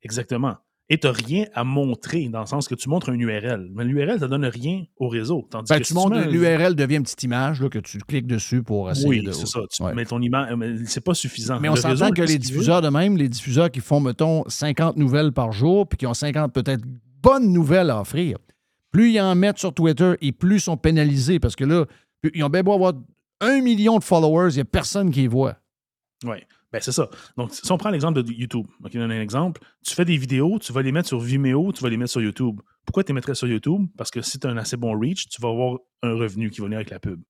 Exactement. 0.00 0.56
Et 0.88 0.98
tu 0.98 1.06
n'as 1.06 1.12
rien 1.12 1.44
à 1.54 1.64
montrer 1.64 2.28
dans 2.28 2.40
le 2.40 2.46
sens 2.46 2.68
que 2.68 2.74
tu 2.74 2.88
montres 2.88 3.08
un 3.08 3.14
URL. 3.18 3.70
Mais 3.74 3.84
l'URL, 3.84 4.18
ça 4.18 4.26
ne 4.26 4.30
donne 4.30 4.44
rien 4.44 4.82
au 4.96 5.08
réseau. 5.08 5.46
Tandis 5.50 5.70
Ben, 5.70 5.78
que 5.78 5.84
tu 5.84 5.88
si 5.88 5.94
montres 5.94 6.28
l'URL 6.28 6.74
devient 6.74 6.96
une 6.96 7.02
petite 7.04 7.22
image 7.22 7.62
là, 7.62 7.68
que 7.70 7.78
tu 7.78 7.98
cliques 7.98 8.26
dessus 8.26 8.62
pour 8.62 8.90
essayer 8.90 9.08
Oui, 9.08 9.22
de. 9.22 9.32
c'est 9.32 9.46
ça. 9.46 9.60
Tu 9.70 9.82
Ouais. 9.82 9.94
mets 9.94 10.04
ton 10.04 10.20
image, 10.20 10.54
mais 10.56 10.74
c'est 10.86 11.00
pas 11.00 11.14
suffisant. 11.14 11.60
Mais 11.60 11.68
on 11.70 11.76
s'entend 11.76 12.10
que 12.10 12.22
les 12.22 12.36
diffuseurs 12.38 12.82
de 12.82 12.88
même, 12.88 13.16
les 13.16 13.28
diffuseurs 13.28 13.70
qui 13.70 13.80
font, 13.80 14.00
mettons, 14.00 14.44
50 14.48 14.96
nouvelles 14.96 15.32
par 15.32 15.52
jour, 15.52 15.88
puis 15.88 15.96
qui 15.96 16.06
ont 16.06 16.14
50 16.14 16.52
peut-être 16.52 16.82
bonnes 17.22 17.52
nouvelles 17.52 17.88
à 17.90 18.00
offrir, 18.00 18.36
plus 18.90 19.12
ils 19.12 19.20
en 19.20 19.34
mettent 19.34 19.58
sur 19.58 19.72
Twitter 19.72 20.14
et 20.20 20.32
plus 20.32 20.56
ils 20.56 20.60
sont 20.60 20.76
pénalisés 20.76 21.38
parce 21.40 21.56
que 21.56 21.64
là, 21.64 21.86
ils 22.34 22.42
ont 22.44 22.50
bien 22.50 22.62
beau 22.62 22.72
avoir 22.74 22.92
un 23.40 23.60
million 23.62 23.98
de 23.98 24.04
followers, 24.04 24.50
il 24.50 24.54
n'y 24.56 24.60
a 24.60 24.64
personne 24.66 25.10
qui 25.10 25.22
les 25.22 25.28
voit. 25.28 25.56
Oui, 26.24 26.36
ben 26.72 26.80
c'est 26.80 26.92
ça. 26.92 27.08
Donc, 27.36 27.52
si 27.52 27.70
on 27.70 27.76
prend 27.78 27.90
l'exemple 27.90 28.22
de 28.22 28.32
YouTube, 28.32 28.66
ok, 28.82 28.92
donne 28.92 29.10
un 29.12 29.20
exemple. 29.20 29.60
Tu 29.86 29.94
fais 29.94 30.04
des 30.04 30.16
vidéos, 30.16 30.58
tu 30.58 30.72
vas 30.72 30.82
les 30.82 30.92
mettre 30.92 31.08
sur 31.08 31.20
Vimeo, 31.20 31.72
tu 31.72 31.82
vas 31.82 31.90
les 31.90 31.96
mettre 31.96 32.10
sur 32.12 32.22
YouTube. 32.22 32.60
Pourquoi 32.86 33.04
tu 33.04 33.08
les 33.08 33.14
mettrais 33.14 33.34
sur 33.34 33.46
YouTube? 33.46 33.86
Parce 33.96 34.10
que 34.10 34.22
si 34.22 34.38
tu 34.40 34.46
as 34.46 34.50
un 34.50 34.56
assez 34.56 34.76
bon 34.76 34.98
reach, 34.98 35.28
tu 35.28 35.40
vas 35.42 35.48
avoir 35.50 35.78
un 36.02 36.14
revenu 36.14 36.50
qui 36.50 36.60
va 36.60 36.66
venir 36.66 36.78
avec 36.78 36.90
la 36.90 36.98
pub. 36.98 37.20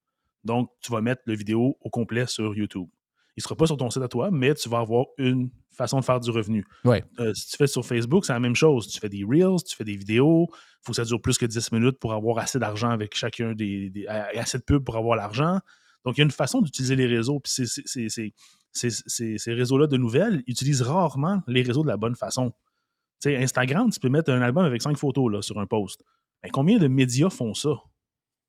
Donc, 0.45 0.71
tu 0.81 0.91
vas 0.93 1.01
mettre 1.01 1.23
le 1.27 1.35
vidéo 1.35 1.77
au 1.81 1.91
complet 1.91 2.27
sur 2.27 2.55
YouTube. 2.55 2.89
Il 3.37 3.41
ne 3.41 3.43
sera 3.43 3.57
pas 3.57 3.67
sur 3.67 3.77
ton 3.77 3.89
site 3.91 4.03
à 4.03 4.09
toi, 4.09 4.31
mais 4.31 4.55
tu 4.55 4.69
vas 4.69 4.79
avoir 4.79 5.07
une 5.19 5.51
façon 5.71 5.99
de 6.01 6.05
faire 6.05 6.21
du 6.21 6.31
revenu. 6.31 6.67
Ouais. 6.85 7.03
Euh, 7.19 7.33
si 7.33 7.49
tu 7.51 7.57
fais 7.57 7.67
sur 7.67 7.85
Facebook, 7.87 8.27
c'est 8.27 8.33
la 8.35 8.41
même 8.41 8.55
chose. 8.55 8.87
Tu 8.89 9.01
fais 9.01 9.09
des 9.09 9.25
Reels, 9.25 9.63
tu 9.67 9.75
fais 9.75 9.85
des 9.85 9.97
vidéos. 9.97 10.49
Il 10.51 10.85
faut 10.85 10.93
que 10.93 10.97
ça 10.97 11.05
dure 11.05 11.21
plus 11.21 11.39
que 11.39 11.47
10 11.47 11.73
minutes 11.73 11.99
pour 11.99 12.13
avoir 12.13 12.39
assez 12.39 12.59
d'argent 12.59 12.91
avec 12.91 13.15
chacun 13.17 13.55
des, 13.55 13.89
des- 13.91 14.07
assez 14.07 14.59
de 14.59 14.63
pubs 14.65 14.85
pour 14.85 14.97
avoir 14.97 15.17
l'argent. 15.17 15.61
Donc, 16.05 16.17
il 16.19 16.21
y 16.21 16.23
a 16.23 16.25
une 16.25 16.31
façon 16.31 16.61
d'utiliser 16.61 16.95
les 16.97 17.07
réseaux. 17.07 17.41
Puis 17.41 17.53
c'est- 17.67 18.33
ces, 18.73 19.53
réseaux-là 19.53 19.87
de 19.87 19.97
nouvelles 19.97 20.43
utilisent 20.47 20.83
rarement 20.83 21.43
les 21.47 21.63
réseaux 21.63 21.83
de 21.83 21.89
la 21.89 21.97
bonne 21.97 22.17
façon. 22.17 22.53
Instagram, 23.25 23.91
tu 23.91 24.01
peux 24.01 24.09
mettre 24.09 24.33
un 24.33 24.43
album 24.43 24.65
avec 24.65 24.83
cinq 24.83 24.97
photos 24.97 25.31
là, 25.31 25.43
sur 25.43 25.61
un 25.61 25.67
post. 25.67 26.03
Mais 26.43 26.51
combien 26.51 26.79
de 26.79 26.89
médias 26.89 27.31
font 27.31 27.55
ça? 27.55 27.75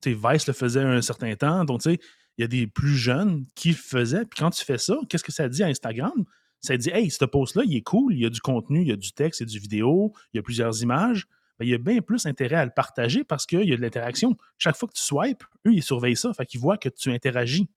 Vice 0.06 0.48
le 0.48 0.54
faisait 0.54 0.82
un 0.82 1.02
certain 1.02 1.36
temps. 1.36 1.64
Donc, 1.64 1.86
il 1.86 2.00
y 2.40 2.44
a 2.44 2.48
des 2.48 2.68
plus 2.68 2.96
jeunes 2.96 3.46
qui 3.56 3.70
le 3.70 3.76
faisaient. 3.76 4.26
Puis 4.26 4.40
quand 4.40 4.50
tu 4.50 4.66
fais 4.66 4.78
ça, 4.78 4.98
qu'est-ce 5.08 5.24
que 5.24 5.32
ça 5.32 5.48
dit 5.48 5.64
à 5.64 5.68
Instagram? 5.68 6.26
Ça 6.60 6.76
dit, 6.78 6.90
hey, 6.90 7.12
ce 7.12 7.26
post-là, 7.26 7.64
il 7.66 7.76
est 7.76 7.82
cool, 7.82 8.14
il 8.14 8.22
y 8.22 8.26
a 8.26 8.30
du 8.30 8.40
contenu, 8.40 8.82
il 8.82 8.88
y 8.88 8.92
a 8.92 8.96
du 8.96 9.12
texte, 9.12 9.42
il 9.42 9.44
y 9.44 9.50
a 9.50 9.52
du 9.52 9.60
vidéo, 9.60 10.14
il 10.34 10.38
y 10.38 10.40
a 10.40 10.44
plusieurs 10.44 10.82
images. 10.82 11.28
Il 11.60 11.68
y 11.68 11.74
a 11.74 11.78
bien 11.78 12.02
plus 12.02 12.26
intérêt 12.26 12.56
à 12.56 12.66
le 12.66 12.72
partager 12.76 13.24
parce 13.24 13.46
qu'il 13.46 13.64
y 13.64 13.74
a 13.74 13.76
de 13.78 13.82
l'interaction. 13.82 14.36
Chaque 14.58 14.76
fois 14.76 14.90
que 14.90 14.94
tu 14.94 15.04
swipes, 15.04 15.44
eux, 15.68 15.74
ils 15.74 15.84
surveillent 15.84 16.18
ça. 16.18 16.34
Fait 16.34 16.46
qu'ils 16.46 16.60
voient 16.60 16.78
que 16.78 16.90
tu 16.90 17.12
interagis. 17.12 17.70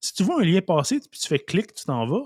Si 0.00 0.12
tu 0.14 0.22
vois 0.22 0.40
un 0.40 0.44
lien 0.44 0.60
passer, 0.60 1.00
puis 1.00 1.20
tu 1.20 1.26
fais 1.28 1.38
clic, 1.38 1.74
tu 1.74 1.84
t'en 1.84 2.06
vas, 2.06 2.22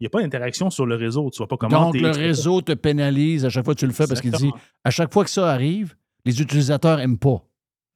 il 0.00 0.04
n'y 0.04 0.06
a 0.06 0.10
pas 0.10 0.20
d'interaction 0.20 0.70
sur 0.70 0.86
le 0.86 0.94
réseau. 0.96 1.30
Tu 1.30 1.40
ne 1.40 1.44
vas 1.44 1.48
pas 1.48 1.56
commenter. 1.56 2.00
Donc, 2.00 2.14
le 2.16 2.20
réseau 2.20 2.60
te 2.60 2.72
pénalise 2.72 3.44
à 3.44 3.48
chaque 3.50 3.64
fois 3.64 3.74
que 3.74 3.80
tu 3.80 3.86
le 3.86 3.92
fais 3.92 4.06
parce 4.06 4.20
qu'il 4.20 4.32
dit 4.32 4.50
à 4.84 4.90
chaque 4.90 5.12
fois 5.12 5.24
que 5.24 5.30
ça 5.30 5.50
arrive, 5.50 5.94
les 6.24 6.40
utilisateurs 6.42 6.98
n'aiment 6.98 7.18
pas. 7.18 7.42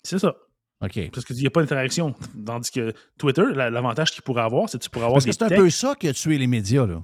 C'est 0.03 0.19
ça. 0.19 0.35
OK. 0.83 1.11
Parce 1.13 1.25
qu'il 1.27 1.37
n'y 1.37 1.47
a 1.47 1.51
pas 1.51 1.61
d'interaction. 1.61 2.15
Tandis 2.47 2.71
que 2.71 2.93
Twitter, 3.19 3.43
la- 3.53 3.69
l'avantage 3.69 4.13
qu'il 4.13 4.23
pourrait 4.23 4.43
avoir, 4.43 4.69
c'est 4.69 4.79
que 4.79 4.85
tu 4.85 4.91
pourrais 4.91 5.07
avoir 5.07 5.17
Parce 5.17 5.25
que 5.27 5.31
des 5.31 5.37
c'est 5.49 5.55
un 5.55 5.57
peu 5.57 5.71
ça 5.71 5.95
qui 5.99 6.07
a 6.09 6.13
tué 6.15 6.39
les 6.39 6.47
médias. 6.47 6.87
Là. 6.87 7.03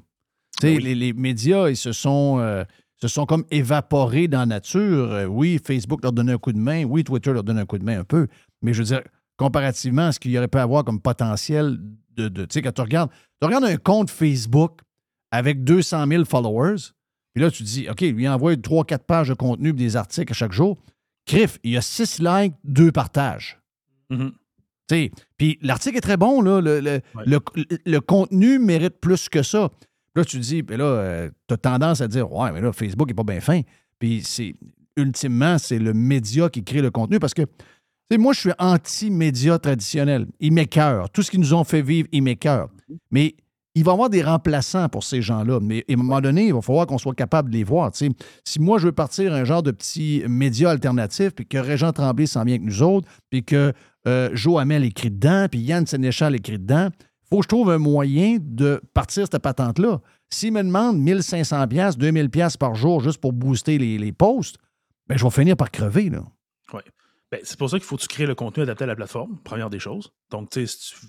Tu 0.60 0.68
sais, 0.68 0.78
les, 0.80 0.94
les 0.94 1.12
médias, 1.12 1.68
ils 1.68 1.76
se 1.76 1.90
sont, 1.92 2.38
euh, 2.38 2.62
se 3.02 3.08
sont 3.08 3.26
comme 3.26 3.44
évaporés 3.50 4.28
dans 4.28 4.38
la 4.38 4.46
nature. 4.46 5.12
Euh, 5.12 5.26
oui, 5.26 5.58
Facebook 5.62 6.02
leur 6.04 6.12
donnait 6.12 6.32
un 6.34 6.38
coup 6.38 6.52
de 6.52 6.58
main. 6.58 6.84
Oui, 6.84 7.02
Twitter 7.02 7.32
leur 7.32 7.42
donne 7.42 7.58
un 7.58 7.66
coup 7.66 7.76
de 7.78 7.84
main 7.84 7.98
un 7.98 8.04
peu. 8.04 8.28
Mais 8.62 8.72
je 8.72 8.78
veux 8.78 8.84
dire, 8.86 9.02
comparativement 9.36 10.06
à 10.06 10.12
ce 10.12 10.20
qu'il 10.20 10.30
y 10.30 10.38
aurait 10.38 10.46
pu 10.48 10.58
avoir 10.58 10.84
comme 10.84 11.00
potentiel 11.00 11.76
de. 12.16 12.28
de- 12.28 12.44
tu 12.44 12.54
sais, 12.54 12.62
quand 12.62 12.72
tu 12.72 12.80
regardes, 12.80 13.10
tu 13.40 13.46
regardes 13.46 13.64
un 13.64 13.76
compte 13.76 14.10
Facebook 14.10 14.80
avec 15.30 15.64
200 15.64 16.06
000 16.06 16.24
followers, 16.24 16.76
puis 17.34 17.42
là, 17.42 17.50
tu 17.50 17.64
te 17.64 17.68
dis, 17.68 17.88
OK, 17.90 18.00
lui 18.02 18.28
envoie 18.28 18.54
3-4 18.54 18.98
pages 19.04 19.28
de 19.28 19.34
contenu 19.34 19.70
et 19.70 19.72
des 19.72 19.96
articles 19.96 20.32
à 20.32 20.34
chaque 20.34 20.52
jour. 20.52 20.78
Criff, 21.26 21.58
il 21.64 21.72
y 21.72 21.76
a 21.76 21.80
6 21.82 22.20
likes, 22.20 22.54
2 22.64 22.92
partages. 22.92 23.58
Tu 24.86 24.96
sais, 24.96 25.10
Puis 25.38 25.58
l'article 25.62 25.96
est 25.96 26.00
très 26.02 26.16
bon, 26.18 26.42
là. 26.42 26.60
Le, 26.60 26.80
le, 26.80 27.00
le- 27.24 27.40
le 27.86 28.00
contenu 28.00 28.58
mérite 28.58 29.00
plus 29.00 29.28
que 29.28 29.42
ça. 29.42 29.70
Là, 30.14 30.24
tu 30.24 30.36
te 30.36 30.42
dis, 30.42 30.62
ben 30.62 30.78
là, 30.78 31.28
tu 31.48 31.54
as 31.54 31.56
tendance 31.56 32.00
à 32.00 32.06
dire, 32.08 32.30
ouais, 32.30 32.52
mais 32.52 32.60
là, 32.60 32.72
Facebook 32.72 33.08
n'est 33.08 33.14
pas 33.14 33.24
bien 33.24 33.40
fin. 33.40 33.62
Puis 33.98 34.22
c'est 34.24 34.54
ultimement, 34.96 35.58
c'est 35.58 35.78
le 35.80 35.92
média 35.94 36.48
qui 36.50 36.62
crée 36.62 36.82
le 36.82 36.90
contenu 36.90 37.18
parce 37.18 37.34
que, 37.34 37.42
moi, 38.18 38.32
je 38.32 38.40
suis 38.40 38.52
anti-média 38.58 39.58
traditionnel. 39.58 40.26
Ils 40.40 40.52
m'écœurent. 40.52 41.10
Tout 41.10 41.22
ce 41.22 41.30
qu'ils 41.30 41.40
nous 41.40 41.54
ont 41.54 41.64
fait 41.64 41.82
vivre, 41.82 42.08
ils 42.12 42.22
m'écœurent. 42.22 42.68
Mais 43.10 43.34
il 43.74 43.82
va 43.82 43.90
y 43.90 43.94
avoir 43.94 44.10
des 44.10 44.22
remplaçants 44.22 44.88
pour 44.88 45.02
ces 45.02 45.20
gens-là. 45.20 45.58
Mais 45.60 45.84
à 45.88 45.92
un 45.92 45.96
moment 45.96 46.20
donné, 46.20 46.46
il 46.46 46.54
va 46.54 46.60
falloir 46.60 46.86
qu'on 46.86 46.98
soit 46.98 47.14
capable 47.14 47.50
de 47.50 47.56
les 47.56 47.64
voir. 47.64 47.90
Si 47.94 48.60
moi, 48.60 48.78
je 48.78 48.86
veux 48.86 48.92
partir 48.92 49.34
un 49.34 49.44
genre 49.44 49.62
de 49.62 49.72
petit 49.72 50.22
média 50.28 50.70
alternatif, 50.70 51.30
puis 51.30 51.46
que 51.46 51.58
Régent 51.58 51.92
Tremblay 51.92 52.26
s'en 52.26 52.44
vient 52.44 52.54
avec 52.54 52.66
nous 52.66 52.82
autres, 52.82 53.08
puis 53.30 53.42
que 53.42 53.72
euh, 54.06 54.30
Joe 54.34 54.60
Hamel 54.60 54.84
écrit 54.84 55.10
dedans, 55.10 55.46
puis 55.50 55.60
Yann 55.60 55.86
Sénéchal 55.86 56.36
écrit 56.36 56.58
dedans, 56.58 56.90
faut 57.28 57.38
que 57.38 57.44
je 57.44 57.48
trouve 57.48 57.70
un 57.70 57.78
moyen 57.78 58.36
de 58.40 58.80
partir 58.92 59.26
cette 59.30 59.42
patente-là. 59.42 60.00
S'ils 60.30 60.52
me 60.52 60.62
demandent 60.62 60.98
1500 60.98 61.66
pièces, 61.68 61.96
2000 61.96 62.30
pièces 62.30 62.56
par 62.56 62.74
jour 62.74 63.00
juste 63.00 63.18
pour 63.18 63.32
booster 63.32 63.78
les, 63.78 63.98
les 63.98 64.12
posts, 64.12 64.56
ben, 65.08 65.18
je 65.18 65.24
vais 65.24 65.30
finir 65.30 65.56
par 65.56 65.70
crever. 65.70 66.10
Ouais. 66.72 66.82
Ben, 67.34 67.40
c'est 67.42 67.58
pour 67.58 67.68
ça 67.68 67.78
qu'il 67.80 67.84
faut 67.84 67.96
que 67.96 68.02
tu 68.02 68.06
crées 68.06 68.26
le 68.26 68.36
contenu 68.36 68.62
adapté 68.62 68.84
à 68.84 68.86
la 68.86 68.94
plateforme, 68.94 69.40
première 69.42 69.68
des 69.68 69.80
choses. 69.80 70.12
Donc, 70.30 70.50
si 70.54 70.66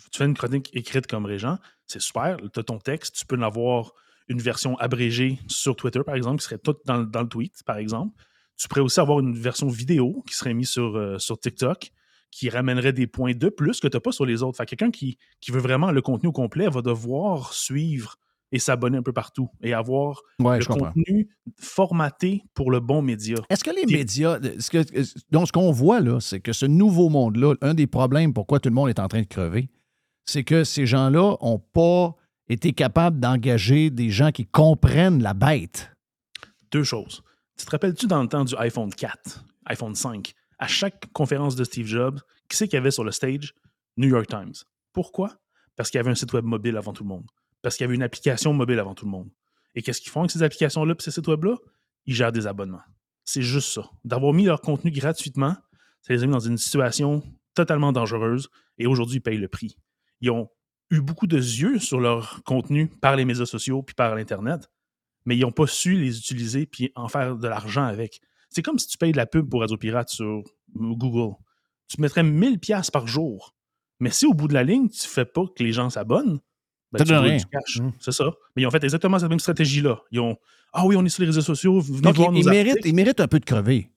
tu, 0.09 0.17
fais 0.17 0.25
une 0.25 0.33
chronique 0.33 0.71
écrite 0.73 1.05
comme 1.05 1.23
Régent, 1.23 1.59
c'est 1.85 2.01
super. 2.01 2.37
Tu 2.51 2.59
as 2.59 2.63
ton 2.63 2.79
texte, 2.79 3.15
tu 3.15 3.27
peux 3.27 3.37
en 3.37 3.43
avoir 3.43 3.91
une 4.27 4.41
version 4.41 4.75
abrégée 4.79 5.37
sur 5.47 5.75
Twitter, 5.75 5.99
par 6.03 6.15
exemple, 6.15 6.39
qui 6.39 6.45
serait 6.45 6.57
toute 6.57 6.79
dans, 6.85 6.97
le 6.97 7.27
tweet, 7.27 7.61
par 7.63 7.77
exemple. 7.77 8.11
Tu 8.57 8.67
pourrais 8.67 8.81
aussi 8.81 8.99
avoir 8.99 9.19
une 9.19 9.37
version 9.37 9.67
vidéo 9.67 10.23
qui 10.27 10.33
serait 10.33 10.55
mise 10.55 10.69
sur, 10.69 10.95
euh, 10.95 11.17
TikTok, 11.19 11.91
qui 12.31 12.49
ramènerait 12.49 12.93
des 12.93 13.05
points 13.05 13.35
de 13.35 13.49
plus 13.49 13.79
que 13.79 13.87
tu 13.87 13.95
n'as 13.95 14.01
pas 14.01 14.11
sur 14.11 14.25
les 14.25 14.41
autres. 14.41 14.57
Fait 14.57 14.65
que 14.65 14.71
quelqu'un 14.71 14.89
qui, 14.89 15.19
qui 15.41 15.51
veut 15.51 15.61
vraiment 15.61 15.91
le 15.91 16.01
contenu 16.01 16.29
au 16.29 16.31
complet 16.31 16.67
va 16.69 16.81
devoir 16.81 17.53
suivre 17.53 18.15
et 18.55 18.59
s'abonner 18.59 18.97
un 18.97 19.03
peu 19.03 19.11
partout 19.11 19.49
et 19.61 19.73
avoir 19.73 20.21
Ouais, 20.39 20.59
le 20.59 20.65
contenu 20.65 21.27
formaté 21.59 22.41
pour 22.53 22.71
le 22.71 22.79
bon 22.79 23.01
média. 23.01 23.35
Est-ce 23.49 23.65
que 23.65 23.69
les 23.69 23.85
médias. 23.85 24.39
Ce 24.59 24.69
que, 24.71 24.85
donc, 25.29 25.47
ce 25.47 25.51
qu'on 25.51 25.73
voit 25.73 25.99
là, 25.99 26.21
c'est 26.21 26.39
que 26.39 26.53
ce 26.53 26.65
nouveau 26.65 27.09
monde-là, 27.09 27.55
un 27.61 27.73
des 27.73 27.85
problèmes 27.85 28.33
pourquoi 28.33 28.61
tout 28.61 28.69
le 28.69 28.75
monde 28.75 28.87
est 28.87 28.99
en 28.99 29.09
train 29.09 29.21
de 29.21 29.27
crever, 29.27 29.69
c'est 30.23 30.45
que 30.45 30.63
ces 30.63 30.85
gens-là 30.85 31.35
n'ont 31.41 31.59
pas 31.59 32.15
été 32.47 32.71
capables 32.71 33.19
d'engager 33.19 33.89
des 33.89 34.09
gens 34.09 34.31
qui 34.31 34.45
comprennent 34.45 35.21
la 35.21 35.33
bête. 35.33 35.91
Deux 36.71 36.85
choses. 36.85 37.23
Tu 37.57 37.65
te 37.65 37.71
rappelles-tu 37.71 38.07
dans 38.07 38.21
le 38.21 38.29
temps 38.29 38.45
du 38.45 38.55
iPhone 38.55 38.93
4, 38.93 39.43
iPhone 39.65 39.95
5, 39.95 40.33
à 40.59 40.67
chaque 40.67 41.11
conférence 41.11 41.57
de 41.57 41.65
Steve 41.65 41.87
Jobs, 41.87 42.21
qui 42.47 42.55
c'est 42.55 42.69
qu'il 42.69 42.77
y 42.77 42.79
avait 42.79 42.91
sur 42.91 43.03
le 43.03 43.11
stage? 43.11 43.53
New 43.97 44.07
York 44.07 44.27
Times. 44.27 44.53
Pourquoi? 44.93 45.35
Parce 45.75 45.89
qu'il 45.89 45.97
y 45.97 45.99
avait 45.99 46.11
un 46.11 46.15
site 46.15 46.31
web 46.31 46.45
mobile 46.45 46.77
avant 46.77 46.93
tout 46.93 47.03
le 47.03 47.09
monde. 47.09 47.25
Parce 47.65 47.77
qu'il 47.77 47.83
y 47.83 47.87
avait 47.87 47.95
une 47.95 48.03
application 48.03 48.53
mobile 48.53 48.77
avant 48.77 48.93
tout 48.93 49.05
le 49.05 49.11
monde. 49.11 49.27
Et 49.73 49.81
qu'est-ce 49.81 49.99
qu'ils 49.99 50.11
font 50.11 50.19
avec 50.19 50.29
ces 50.29 50.43
applications-là 50.43 50.93
et 50.93 51.01
ces 51.01 51.09
sites 51.09 51.27
web-là? 51.27 51.55
Ils 52.05 52.13
gèrent 52.13 52.31
des 52.31 52.45
abonnements. 52.45 52.83
C'est 53.23 53.41
juste 53.41 53.69
ça. 53.69 53.89
D'avoir 54.03 54.33
mis 54.33 54.45
leur 54.45 54.61
contenu 54.61 54.91
gratuitement, 54.91 55.55
ça 56.03 56.13
les 56.13 56.21
a 56.21 56.27
mis 56.27 56.31
dans 56.31 56.39
une 56.39 56.59
situation 56.59 57.23
totalement 57.55 57.91
dangereuse 57.91 58.49
et 58.77 58.85
aujourd'hui, 58.85 59.15
ils 59.15 59.21
payent 59.21 59.39
le 59.39 59.47
prix. 59.47 59.77
Ils 60.21 60.29
ont 60.29 60.47
eu 60.91 61.01
beaucoup 61.01 61.25
de 61.25 61.37
yeux 61.37 61.79
sur 61.79 61.99
leur 61.99 62.43
contenu 62.43 62.87
par 62.87 63.15
les 63.15 63.25
médias 63.25 63.47
sociaux 63.47 63.81
puis 63.81 63.95
par 63.95 64.13
l'Internet, 64.13 64.69
mais 65.25 65.35
ils 65.35 65.41
n'ont 65.41 65.51
pas 65.51 65.65
su 65.65 65.95
les 65.95 66.19
utiliser 66.19 66.67
puis 66.67 66.91
en 66.93 67.07
faire 67.07 67.35
de 67.35 67.47
l'argent 67.47 67.85
avec. 67.85 68.21
C'est 68.51 68.61
comme 68.61 68.77
si 68.77 68.85
tu 68.85 68.99
payes 68.99 69.11
de 69.11 69.17
la 69.17 69.25
pub 69.25 69.49
pour 69.49 69.61
Radio 69.61 69.75
Pirate 69.75 70.09
sur 70.09 70.43
Google. 70.75 71.33
Tu 71.87 71.99
mettrais 71.99 72.21
1000 72.21 72.59
pièces 72.59 72.91
par 72.91 73.07
jour. 73.07 73.55
Mais 73.99 74.11
si 74.11 74.27
au 74.27 74.35
bout 74.35 74.47
de 74.47 74.53
la 74.53 74.63
ligne, 74.63 74.87
tu 74.87 75.07
fais 75.07 75.25
pas 75.25 75.45
que 75.47 75.63
les 75.63 75.71
gens 75.71 75.89
s'abonnent, 75.89 76.39
ben, 76.97 77.05
Ça 77.05 77.13
donne 77.13 77.23
rien. 77.23 77.37
cash. 77.51 77.79
C'est 77.99 78.11
ça. 78.11 78.25
Mais 78.55 78.61
ils 78.63 78.65
ont 78.67 78.71
fait 78.71 78.83
exactement 78.83 79.19
cette 79.19 79.29
même 79.29 79.39
stratégie-là. 79.39 79.99
Ils 80.11 80.19
ont 80.19 80.37
Ah 80.73 80.85
oui, 80.85 80.95
on 80.97 81.05
est 81.05 81.09
sur 81.09 81.21
les 81.21 81.27
réseaux 81.27 81.41
sociaux, 81.41 81.79
venez 81.79 82.01
Donc, 82.01 82.15
voir 82.15 82.31
ils, 82.33 82.39
ils 82.39 82.49
méritent, 82.49 82.85
ils 82.85 82.95
méritent 82.95 83.19
un 83.19 83.27
peu 83.27 83.39
de 83.39 83.45
crever. 83.45 83.91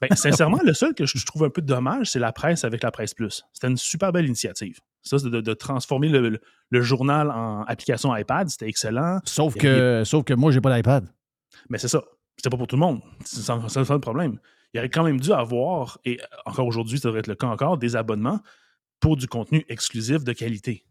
Ben, 0.00 0.08
sincèrement, 0.16 0.58
le 0.64 0.72
seul 0.74 0.94
que 0.94 1.06
je 1.06 1.24
trouve 1.24 1.44
un 1.44 1.50
peu 1.50 1.62
dommage, 1.62 2.10
c'est 2.10 2.18
la 2.18 2.32
presse 2.32 2.64
avec 2.64 2.82
la 2.82 2.90
presse 2.90 3.14
plus. 3.14 3.44
C'était 3.52 3.68
une 3.68 3.76
super 3.76 4.10
belle 4.10 4.26
initiative. 4.26 4.80
Ça, 5.02 5.18
c'est 5.20 5.30
de, 5.30 5.40
de 5.40 5.54
transformer 5.54 6.08
le, 6.08 6.28
le- 6.28 6.40
le 6.70 6.82
journal 6.82 7.30
en 7.30 7.62
application 7.64 8.14
iPad, 8.16 8.48
c'était 8.48 8.66
excellent. 8.68 9.20
Sauf 9.24 9.54
que, 9.54 10.02
sauf 10.04 10.24
que 10.24 10.34
moi, 10.34 10.50
j'ai 10.50 10.60
pas 10.60 10.74
d'iPad. 10.74 11.06
mais 11.68 11.78
c'est 11.78 11.86
ça. 11.88 12.02
C'était 12.36 12.50
pas 12.50 12.56
pour 12.56 12.66
tout 12.66 12.76
le 12.76 12.80
monde. 12.80 13.00
C'est 13.24 13.42
c'est 13.42 13.84
ça 13.84 13.94
le 13.94 14.00
problème. 14.00 14.38
Il 14.74 14.78
aurait 14.78 14.88
quand 14.88 15.04
même 15.04 15.20
dû 15.20 15.32
avoir, 15.32 15.98
et 16.04 16.18
encore 16.46 16.66
aujourd'hui, 16.66 16.98
ça 16.98 17.08
devrait 17.08 17.20
être 17.20 17.26
le 17.28 17.34
cas 17.36 17.46
encore, 17.46 17.76
des 17.78 17.94
abonnements 17.94 18.40
pour 19.00 19.16
du 19.16 19.26
contenu 19.28 19.64
exclusif 19.68 20.24
de 20.24 20.32
qualité. 20.32 20.84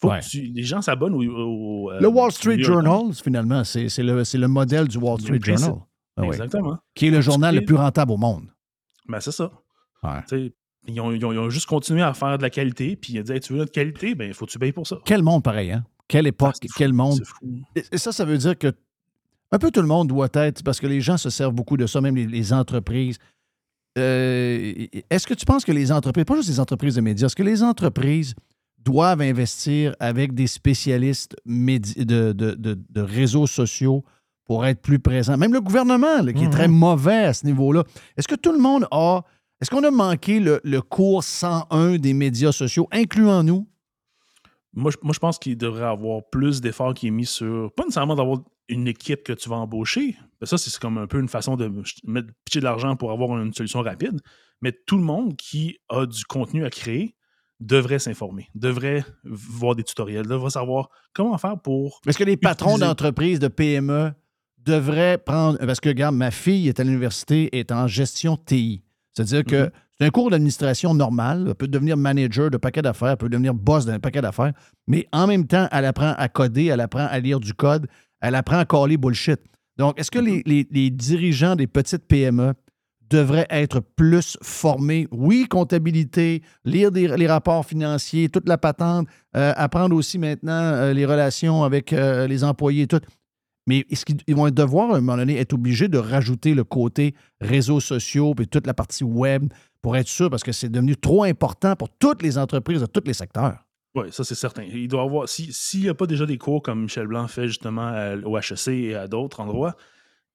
Faut 0.00 0.10
Ouais. 0.10 0.20
que 0.20 0.24
tu- 0.26 0.42
les 0.54 0.62
gens 0.62 0.82
s'abonnent 0.82 1.14
au. 1.14 1.22
au, 1.22 1.90
euh, 1.92 2.00
Le 2.00 2.08
Wall 2.08 2.32
Street. 2.32 2.58
Journal, 2.62 3.12
finalement, 3.14 3.64
c'est 3.64 3.88
c'est 3.88 4.02
le, 4.02 4.24
c'est 4.24 4.38
le 4.38 4.48
modèle 4.48 4.88
du 4.88 4.98
Wall 4.98 5.20
Street. 5.20 5.38
Journal. 5.42 5.74
Ah 6.16 6.22
oui. 6.22 6.28
Exactement. 6.28 6.78
Qui 6.94 7.06
est 7.06 7.10
le 7.10 7.20
journal 7.20 7.54
le 7.54 7.64
plus 7.64 7.74
rentable 7.76 8.12
au 8.12 8.16
monde. 8.16 8.46
Ben, 9.08 9.20
c'est 9.20 9.32
ça. 9.32 9.50
Ouais. 10.02 10.50
Ils 10.86 11.00
ont, 11.00 11.12
ils 11.12 11.24
ont- 11.24 11.32
ils 11.32 11.38
ont 11.38 11.48
juste 11.50 11.66
continué 11.66 12.02
à 12.02 12.12
faire 12.12 12.36
de 12.36 12.42
la 12.42 12.50
qualité, 12.50 12.94
puis 12.96 13.14
ils 13.14 13.20
ont 13.20 13.22
dit 13.22 13.32
Hey, 13.32 13.40
Tu 13.40 13.52
veux 13.52 13.58
notre 13.60 13.72
qualité, 13.72 14.14
ben 14.14 14.28
il 14.28 14.34
faut 14.34 14.44
que 14.46 14.50
tu 14.50 14.58
payes 14.58 14.72
pour 14.72 14.86
ça. 14.86 14.98
Quel 15.04 15.22
monde 15.22 15.42
pareil, 15.42 15.72
hein? 15.72 15.84
Quelle 16.06 16.26
époque, 16.26 16.56
quel 16.76 16.92
monde. 16.92 17.16
C'est 17.18 17.24
fou. 17.26 17.62
Et 17.74 17.82
et 17.92 17.98
ça, 17.98 18.12
ça 18.12 18.24
veut 18.26 18.36
dire 18.36 18.58
que 18.58 18.72
un 19.52 19.58
peu 19.58 19.70
tout 19.70 19.80
le 19.80 19.86
monde 19.86 20.08
doit 20.08 20.28
être, 20.34 20.62
parce 20.62 20.80
que 20.80 20.86
les 20.86 21.00
gens 21.00 21.16
se 21.16 21.30
servent 21.30 21.54
beaucoup 21.54 21.76
de 21.76 21.86
ça, 21.86 22.00
même 22.00 22.16
les, 22.16 22.26
les 22.26 22.52
entreprises. 22.52 23.18
Euh, 23.96 24.74
est-ce 25.10 25.26
que 25.26 25.34
tu 25.34 25.46
penses 25.46 25.64
que 25.64 25.72
les 25.72 25.92
entreprises, 25.92 26.24
pas 26.24 26.34
juste 26.36 26.48
les 26.48 26.60
entreprises 26.60 26.96
de 26.96 27.00
médias, 27.00 27.26
est-ce 27.26 27.36
que 27.36 27.42
les 27.44 27.62
entreprises 27.62 28.34
doivent 28.84 29.20
investir 29.22 29.94
avec 30.00 30.34
des 30.34 30.46
spécialistes 30.46 31.36
de, 31.46 32.32
de- 32.32 32.54
de- 32.54 32.78
de 32.88 33.00
réseaux 33.00 33.46
sociaux 33.46 34.04
pour 34.44 34.66
être 34.66 34.82
plus 34.82 34.98
présents? 34.98 35.36
Même 35.36 35.52
le 35.52 35.60
gouvernement, 35.60 36.22
là, 36.22 36.32
qui 36.32 36.44
est 36.44 36.50
très 36.50 36.68
mauvais 36.68 37.24
à 37.24 37.32
ce 37.32 37.46
niveau-là. 37.46 37.84
Est-ce 38.16 38.28
que 38.28 38.34
tout 38.34 38.52
le 38.52 38.58
monde 38.58 38.86
a. 38.90 39.22
Est-ce 39.60 39.70
qu'on 39.70 39.84
a 39.84 39.90
manqué 39.90 40.40
le, 40.40 40.60
le 40.64 40.82
cours 40.82 41.24
101 41.24 41.96
des 41.98 42.12
médias 42.12 42.52
sociaux, 42.52 42.86
incluant 42.92 43.42
nous? 43.42 43.66
Moi, 44.74 44.90
je, 44.90 44.96
moi, 45.02 45.12
je 45.14 45.18
pense 45.20 45.38
qu'il 45.38 45.56
devrait 45.56 45.84
avoir 45.86 46.22
plus 46.30 46.60
d'efforts 46.60 46.94
qui 46.94 47.06
est 47.06 47.10
mis 47.12 47.26
sur. 47.26 47.72
Pas 47.74 47.84
nécessairement 47.84 48.16
d'avoir 48.16 48.40
une 48.68 48.88
équipe 48.88 49.22
que 49.22 49.32
tu 49.32 49.48
vas 49.48 49.56
embaucher. 49.56 50.16
ça, 50.42 50.58
c'est 50.58 50.76
comme 50.78 50.98
un 50.98 51.06
peu 51.06 51.20
une 51.20 51.28
façon 51.28 51.56
de 51.56 51.70
mettre 52.06 52.28
pitcher 52.44 52.60
de 52.60 52.64
l'argent 52.64 52.96
pour 52.96 53.12
avoir 53.12 53.38
une 53.40 53.52
solution 53.54 53.80
rapide. 53.82 54.20
Mais 54.62 54.72
tout 54.86 54.96
le 54.96 55.02
monde 55.04 55.36
qui 55.36 55.78
a 55.88 56.06
du 56.06 56.24
contenu 56.24 56.64
à 56.64 56.70
créer 56.70 57.14
devrait 57.60 57.98
s'informer, 57.98 58.48
devrait 58.54 59.04
voir 59.24 59.74
des 59.76 59.82
tutoriels, 59.84 60.26
devrait 60.26 60.50
savoir 60.50 60.88
comment 61.12 61.38
faire 61.38 61.58
pour. 61.58 62.00
Est-ce 62.06 62.18
que 62.18 62.24
les 62.24 62.36
patrons 62.36 62.70
utiliser- 62.72 62.86
d'entreprises 62.86 63.38
de 63.38 63.48
PME 63.48 64.12
devraient 64.58 65.18
prendre. 65.18 65.58
Parce 65.58 65.80
que, 65.80 65.88
regarde, 65.90 66.14
ma 66.14 66.30
fille 66.30 66.68
est 66.68 66.80
à 66.80 66.84
l'université, 66.84 67.56
est 67.58 67.70
en 67.70 67.86
gestion 67.86 68.36
TI. 68.36 68.82
C'est-à-dire 69.12 69.44
que 69.44 69.64
Mhm. 69.64 69.70
c'est 69.98 70.06
un 70.06 70.10
cours 70.10 70.30
d'administration 70.30 70.94
normal. 70.94 71.44
Elle 71.48 71.54
peut 71.54 71.68
devenir 71.68 71.96
manager 71.96 72.50
de 72.50 72.56
paquet 72.56 72.82
d'affaires, 72.82 73.10
elle 73.10 73.16
peut 73.18 73.28
devenir 73.28 73.54
boss 73.54 73.84
d'un 73.86 74.00
paquet 74.00 74.22
d'affaires. 74.22 74.52
Mais 74.86 75.06
en 75.12 75.26
même 75.26 75.46
temps, 75.46 75.68
elle 75.70 75.84
apprend 75.84 76.14
à 76.16 76.28
coder, 76.28 76.66
elle 76.66 76.80
apprend 76.80 77.06
à 77.06 77.18
lire 77.20 77.40
du 77.40 77.52
code, 77.54 77.86
elle 78.20 78.34
apprend 78.34 78.58
à 78.58 78.64
caller 78.64 78.96
bullshit. 78.96 79.38
Donc, 79.76 79.98
est-ce 80.00 80.10
que 80.10 80.18
les, 80.18 80.42
les- 80.46 80.66
les 80.70 80.90
dirigeants 80.90 81.56
des 81.56 81.66
petites 81.66 82.06
PME 82.08 82.54
devraient 83.14 83.46
être 83.50 83.80
plus 83.80 84.36
formés? 84.42 85.06
Oui, 85.10 85.46
comptabilité, 85.48 86.42
lire 86.64 86.90
les 86.90 87.26
rapports 87.26 87.64
financiers, 87.64 88.28
toute 88.28 88.48
la 88.48 88.58
patente, 88.58 89.06
euh, 89.36 89.52
apprendre 89.56 89.94
aussi 89.96 90.18
maintenant 90.18 90.52
euh, 90.62 90.92
les 90.92 91.06
relations 91.06 91.62
avec 91.64 91.92
euh, 91.92 92.26
les 92.26 92.44
employés 92.44 92.82
et 92.82 92.86
tout. 92.86 93.00
Mais 93.66 93.86
est-ce 93.90 94.04
qu'ils 94.04 94.18
ils 94.26 94.34
vont 94.36 94.50
devoir, 94.50 94.90
à 94.92 94.96
un 94.96 95.00
moment 95.00 95.16
donné, 95.16 95.38
être 95.38 95.54
obligés 95.54 95.88
de 95.88 95.96
rajouter 95.98 96.52
le 96.54 96.64
côté 96.64 97.14
réseaux 97.40 97.80
sociaux 97.80 98.34
et 98.40 98.46
toute 98.46 98.66
la 98.66 98.74
partie 98.74 99.04
web 99.04 99.50
pour 99.80 99.96
être 99.96 100.08
sûr, 100.08 100.28
parce 100.28 100.42
que 100.42 100.52
c'est 100.52 100.68
devenu 100.68 100.96
trop 100.96 101.24
important 101.24 101.74
pour 101.76 101.88
toutes 101.88 102.22
les 102.22 102.36
entreprises 102.36 102.80
de 102.80 102.86
tous 102.86 103.02
les 103.06 103.14
secteurs? 103.14 103.58
Oui, 103.94 104.06
ça 104.10 104.24
c'est 104.24 104.34
certain. 104.34 104.64
Il 104.64 104.88
doit 104.88 105.02
avoir. 105.02 105.28
si- 105.28 105.52
S'il 105.52 105.80
n'y 105.82 105.88
a 105.88 105.94
pas 105.94 106.06
déjà 106.06 106.26
des 106.26 106.36
cours 106.36 106.62
comme 106.62 106.82
Michel 106.82 107.06
Blanc 107.06 107.26
fait 107.28 107.46
justement 107.48 107.92
au 108.24 108.36
HEC 108.36 108.68
et 108.68 108.94
à 108.96 109.06
d'autres 109.08 109.40
endroits, 109.40 109.76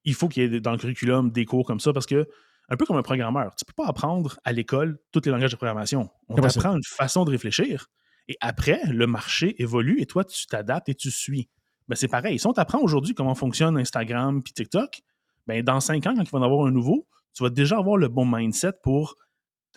il 0.06 0.14
faut 0.14 0.28
qu'il 0.30 0.44
y 0.44 0.56
ait 0.56 0.60
dans 0.62 0.72
le 0.72 0.78
curriculum 0.78 1.30
des 1.30 1.46
cours 1.46 1.66
comme 1.66 1.80
ça 1.82 1.92
parce 1.94 2.06
que, 2.06 2.26
un 2.70 2.78
peu 2.78 2.86
comme 2.86 2.98
un 2.98 3.02
programmeur, 3.04 3.56
tu 3.56 3.64
ne 3.64 3.68
peux 3.74 3.84
pas 3.84 3.88
apprendre 3.90 4.38
à 4.44 4.52
l'école 4.52 5.00
tous 5.12 5.22
les 5.26 5.32
langages 5.32 5.52
de 5.52 5.56
programmation. 5.58 6.10
On 6.28 6.36
Comment 6.36 6.50
ça? 6.50 6.60
t'apprend 6.62 6.76
une 6.76 6.84
façon 6.84 7.26
de 7.26 7.32
réfléchir 7.32 7.88
et 8.28 8.38
après, 8.42 8.80
le 8.86 9.08
marché 9.08 9.60
évolue 9.62 10.00
et 10.02 10.06
toi, 10.06 10.24
tu 10.24 10.46
t'adaptes 10.46 10.88
et 10.90 10.94
tu 10.96 11.10
suis. 11.10 11.50
Ben, 11.88 11.96
c'est 11.96 12.08
pareil. 12.08 12.38
Si 12.38 12.46
on 12.46 12.54
t'apprend 12.54 12.80
aujourd'hui 12.80 13.16
comment 13.16 13.34
fonctionne 13.34 13.76
Instagram 13.78 14.44
puis 14.44 14.54
TikTok, 14.54 15.02
ben, 15.48 15.64
dans 15.64 15.80
cinq 15.80 16.06
ans, 16.06 16.14
quand 16.16 16.22
il 16.24 16.30
va 16.30 16.38
en 16.40 16.44
avoir 16.44 16.68
un 16.68 16.72
nouveau, 16.72 17.08
tu 17.34 17.42
vas 17.42 17.50
déjà 17.50 17.78
avoir 17.80 17.98
le 17.98 18.08
bon 18.08 18.26
mindset 18.28 18.74
pour 18.84 19.16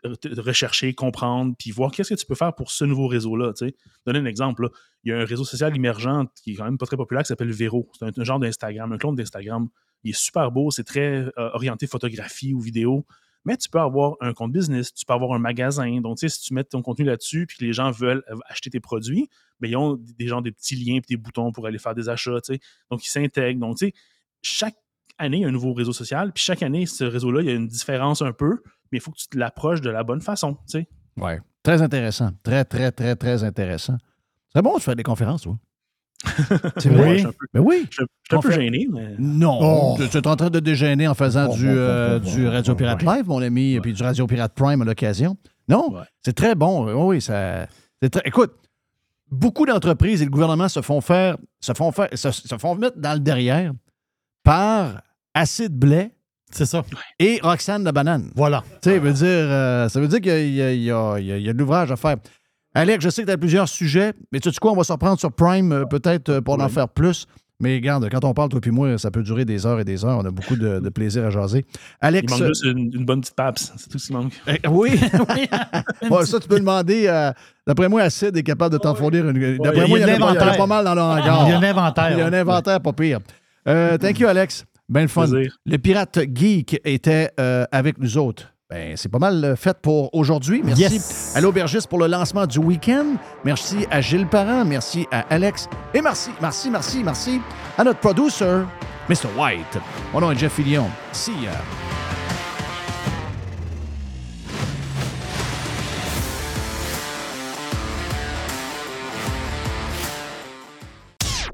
te- 0.03 0.15
te- 0.29 0.41
rechercher, 0.41 0.93
comprendre, 0.93 1.55
puis 1.59 1.71
voir 1.71 1.91
qu'est-ce 1.93 2.13
que 2.13 2.21
tu 2.21 2.27
peux 2.27 2.35
faire 2.35 2.55
pour 2.55 2.71
ce 2.71 2.85
nouveau 2.85 3.07
réseau-là. 3.07 3.53
Donner 4.05 4.19
un 4.19 4.27
exemple, 4.27 4.65
là. 4.65 4.69
il 5.05 5.13
y 5.13 5.15
a 5.15 5.19
un 5.19 5.25
réseau 5.25 5.45
social 5.45 5.75
émergent 5.75 6.27
qui 6.43 6.53
est 6.53 6.57
quand 6.57 6.65
même 6.65 6.77
pas 6.77 6.85
très 6.87 6.99
populaire 6.99 7.23
qui 7.23 7.29
s'appelle 7.29 7.53
Vero. 7.53 7.89
C'est 7.99 8.05
un, 8.05 8.11
un 8.15 8.25
genre 8.25 8.39
d'Instagram, 8.39 8.93
un 8.93 8.99
clone 8.99 9.15
d'Instagram. 9.15 9.69
Il 10.05 10.11
est 10.11 10.19
super 10.19 10.51
beau, 10.51 10.71
c'est 10.71 10.85
très 10.85 11.25
euh, 11.27 11.31
orienté 11.37 11.87
photographie 11.87 12.53
ou 12.55 12.61
vidéo. 12.61 13.07
Mais 13.45 13.57
tu 13.57 13.69
peux 13.69 13.81
avoir 13.81 14.15
un 14.21 14.33
compte 14.35 14.53
business, 14.53 14.95
tu 14.95 15.05
peux 15.05 15.15
avoir 15.15 15.33
un 15.33 15.39
magasin. 15.39 16.01
Donc, 16.01 16.19
tu 16.19 16.29
sais, 16.29 16.35
si 16.35 16.43
tu 16.43 16.55
mets 16.55 16.63
ton 16.63 16.81
contenu 16.81 17.05
là-dessus 17.05 17.47
puis 17.47 17.59
que 17.59 17.65
les 17.65 17.73
gens 17.73 17.91
veulent 17.91 18.23
euh, 18.31 18.37
acheter 18.49 18.71
tes 18.71 18.81
produits, 18.81 19.29
ben, 19.61 19.69
ils 19.69 19.77
ont 19.77 19.99
des 20.19 20.29
gens 20.29 20.41
des 20.41 20.53
petits 20.53 20.77
liens 20.77 20.97
et 20.97 21.01
des 21.01 21.17
boutons 21.17 21.51
pour 21.51 21.67
aller 21.67 21.79
faire 21.79 21.95
des 21.95 22.09
achats. 22.09 22.41
tu 22.41 22.55
sais. 22.55 22.61
Donc, 22.91 23.05
ils 23.05 23.11
s'intègrent. 23.11 23.61
Donc, 23.61 23.79
tu 23.79 23.87
sais, 23.87 23.93
chaque 24.43 24.77
année, 25.19 25.39
il 25.39 25.41
y 25.43 25.45
a 25.45 25.49
un 25.49 25.53
nouveau 25.53 25.73
réseau 25.73 25.93
social. 25.93 26.33
Puis 26.33 26.45
chaque 26.45 26.63
année, 26.63 26.87
ce 26.87 27.05
réseau-là, 27.05 27.43
il 27.43 27.49
y 27.49 27.51
a 27.51 27.55
une 27.55 27.69
différence 27.69 28.23
un 28.23 28.33
peu, 28.33 28.63
mais 28.91 28.99
il 28.99 29.01
faut 29.01 29.11
que 29.11 29.19
tu 29.19 29.37
l'approches 29.37 29.81
de 29.81 29.91
la 29.91 30.05
bonne 30.05 30.21
façon. 30.21 30.55
Tu 30.55 30.79
sais. 30.79 30.89
Ouais. 31.17 31.41
Très 31.63 31.83
intéressant. 31.83 32.31
Très, 32.43 32.65
très, 32.65 32.93
très, 32.93 33.17
très 33.17 33.45
intéressant. 33.45 33.97
C'est 34.55 34.63
bon 34.63 34.77
de 34.77 34.83
faire 34.83 34.97
des 34.97 35.03
conférences, 35.03 35.43
toi. 35.43 35.59
C'est 36.79 36.89
vrai? 36.89 37.23
peu- 37.23 37.33
Mais 37.55 37.61
oui. 37.61 37.87
Je 37.91 38.03
je 38.03 38.07
suis 38.29 38.37
un 38.37 38.41
peu 38.41 38.51
gêné, 38.53 38.89
mais. 38.93 39.15
Non. 39.19 39.59
Oh. 39.61 39.97
Tu 39.99 40.09
tu 40.09 40.19
es 40.19 40.27
en 40.27 40.37
train 40.37 40.51
de 40.51 40.61
déjeuner 40.61 41.09
en 41.09 41.15
faisant 41.15 41.49
Oh, 41.51 41.55
du, 41.57 41.67
euh, 41.69 42.19
oh, 42.23 42.29
du 42.29 42.47
Radio 42.49 42.75
Pirate. 42.75 43.03
Live, 43.03 43.25
mon 43.27 43.43
ami, 43.43 43.75
et 43.75 43.81
puis 43.81 43.93
du 43.93 44.03
Radio 44.03 44.27
Pirate 44.27 44.53
Prime 44.55 44.83
à 44.83 44.85
l'occasion. 44.85 45.37
Non, 45.69 45.95
c'est 46.25 46.33
très 46.35 46.55
bon. 46.55 46.87
Oui, 46.87 46.93
oui, 47.17 47.21
ça. 47.21 47.67
c'est 48.03 48.11
très- 48.11 48.23
Écoute, 48.25 48.53
beaucoup 49.31 49.67
d'entreprises 49.67 50.23
et 50.23 50.25
le 50.25 50.31
gouvernement 50.31 50.69
se 50.69 50.81
font 50.83 51.01
faire, 51.01 51.37
se 51.61 51.73
font 51.75 51.91
faire, 51.93 52.09
se, 52.15 52.31
se 52.31 52.57
font 52.59 52.75
mettre 52.75 52.99
dans 52.99 53.15
le 53.15 53.21
derrière 53.21 53.73
par 54.43 55.03
Acide 55.35 55.77
Blais. 55.77 56.11
C'est 56.51 56.67
ça. 56.67 56.85
Et 57.19 57.41
Roxane 57.43 57.83
la 57.85 57.93
banane. 57.93 58.31
Voilà. 58.37 58.63
Tu 58.83 58.91
sais, 58.91 58.99
veut 58.99 59.13
dire, 59.15 59.25
euh, 59.27 59.89
ça 59.89 59.99
veut 60.01 60.09
dire 60.09 60.21
qu'il 60.21 60.33
y 60.33 60.35
a, 60.35 60.41
il 60.43 60.53
y 60.55 60.63
a- 60.63 60.73
il 60.75 60.83
y 60.83 60.91
a- 60.93 61.19
il 61.19 61.27
y 61.27 61.33
a- 61.33 61.39
il 61.39 61.43
y 61.45 61.49
a 61.49 61.53
de 61.55 61.59
l'ouvrage 61.59 61.91
à 61.91 61.97
faire. 61.97 62.17
Alex, 62.75 63.05
je 63.05 63.11
sais 63.11 63.23
que 63.23 63.27
tu 63.27 63.33
as 63.33 63.39
plusieurs 63.39 63.69
sujets, 63.69 64.13
mais 64.33 64.41
tu 64.41 64.51
sais 64.51 64.57
quoi, 64.61 64.73
on 64.73 64.77
va 64.77 64.85
se 64.85 64.93
reprendre 64.93 65.19
sur 65.19 65.31
Prime 65.33 65.73
euh, 65.73 65.85
peut-être 65.85 66.29
euh, 66.31 66.41
pour 66.41 66.55
en 66.61 66.69
faire 66.69 66.89
plus. 66.89 67.27
Mais 67.61 67.75
regarde, 67.77 68.09
quand 68.11 68.25
on 68.25 68.35
parle, 68.35 68.49
toi 68.49 68.61
puis 68.61 68.73
moi, 68.73 68.99
ça 68.99 69.13
peut 69.13 69.23
durer 69.23 69.45
des 69.45 69.67
heures 69.67 69.79
et 69.79 69.85
des 69.85 70.05
heures. 70.05 70.19
On 70.19 70.25
a 70.25 70.33
beaucoup 70.33 70.57
de, 70.57 70.81
de 70.81 70.89
plaisir 70.89 71.25
à 71.27 71.31
jaser. 71.31 71.65
Alex. 72.01 72.25
Il 72.27 72.31
manque 72.41 72.49
juste 72.49 72.65
une, 72.65 72.91
une 72.93 73.05
bonne 73.05 73.21
petite 73.21 73.37
paps. 73.37 73.73
C'est 73.77 73.89
tout 73.89 73.99
ce 73.99 74.09
qui 74.09 74.13
manque. 74.15 74.33
Eh, 74.49 74.67
oui, 74.69 74.91
oui. 75.37 76.09
Ouais, 76.11 76.27
ça, 76.27 76.41
tu 76.41 76.49
peux 76.49 76.59
demander. 76.59 77.05
euh, 77.07 77.31
D'après 77.65 77.89
moi, 77.89 78.03
Acid 78.03 78.37
est 78.37 78.43
capable 78.43 78.73
de 78.73 78.79
t'en 78.79 78.97
fournir 78.97 79.29
une. 79.29 79.59
D'après 79.59 79.87
moi, 79.87 79.99
il 79.99 80.05
y 80.05 80.05
y, 80.05 80.05
a 80.05 80.07
pas- 80.07 80.13
il 80.13 80.19
y 80.19 80.23
en 80.23 80.27
a 80.27 80.35
l'inventaire. 80.35 80.57
pas 80.57 80.67
mal 80.67 80.85
dans 80.85 80.95
le 80.97 81.01
hangar. 81.03 81.47
Il 81.47 81.51
y 81.51 81.53
a 81.53 81.59
un 81.59 81.63
inventaire. 81.63 82.11
Il 82.13 82.19
y 82.19 82.23
a 82.23 82.27
un 82.27 82.33
inventaire 82.33 82.81
pas 82.81 82.93
pire. 82.93 83.21
Euh, 83.69 83.97
thank 83.99 84.19
you, 84.19 84.27
Alex. 84.27 84.65
Ben 84.89 85.03
le 85.03 85.09
fun. 85.09 85.29
Plaisir. 85.31 85.57
Le 85.65 85.77
pirate 85.79 86.19
geek 86.35 86.81
était 86.85 87.31
euh, 87.39 87.65
avec 87.71 87.99
nous 87.99 88.19
autres. 88.19 88.52
Ben, 88.73 88.97
c'est 88.97 89.11
pas 89.11 89.19
mal 89.19 89.45
euh, 89.45 89.55
fait 89.55 89.77
pour 89.83 90.09
aujourd'hui. 90.15 90.63
Merci 90.65 90.81
Yes. 90.83 91.33
à 91.37 91.43
l'aubergiste 91.43 91.89
pour 91.89 91.99
le 91.99 92.07
lancement 92.07 92.47
du 92.47 92.59
week-end. 92.59 93.05
Merci 93.45 93.87
à 93.91 94.01
Gilles 94.01 94.27
Parent. 94.27 94.65
Merci 94.65 95.07
à 95.11 95.27
Alex. 95.29 95.69
Et 95.93 96.01
merci, 96.01 96.31
merci, 96.41 96.71
merci, 96.71 97.05
merci 97.05 97.41
à 97.77 97.85
notre 97.85 98.01
producer, 98.01 98.63
Mr. 99.11 99.29
White. 99.39 99.79
Mon 100.15 100.21
nom 100.23 100.31
est 100.33 100.39
Jeff 100.39 100.55
Fillion. 100.55 100.89
See 101.13 101.33
ya. 101.43 101.51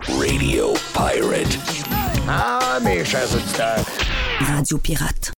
Radio 0.07 0.74
Pirate. 0.95 1.59
Ah, 2.28 2.78
mes 2.82 3.05
chers 3.05 3.32
auditeurs. 3.35 3.85
Radio 4.40 4.78
Pirate. 4.78 5.38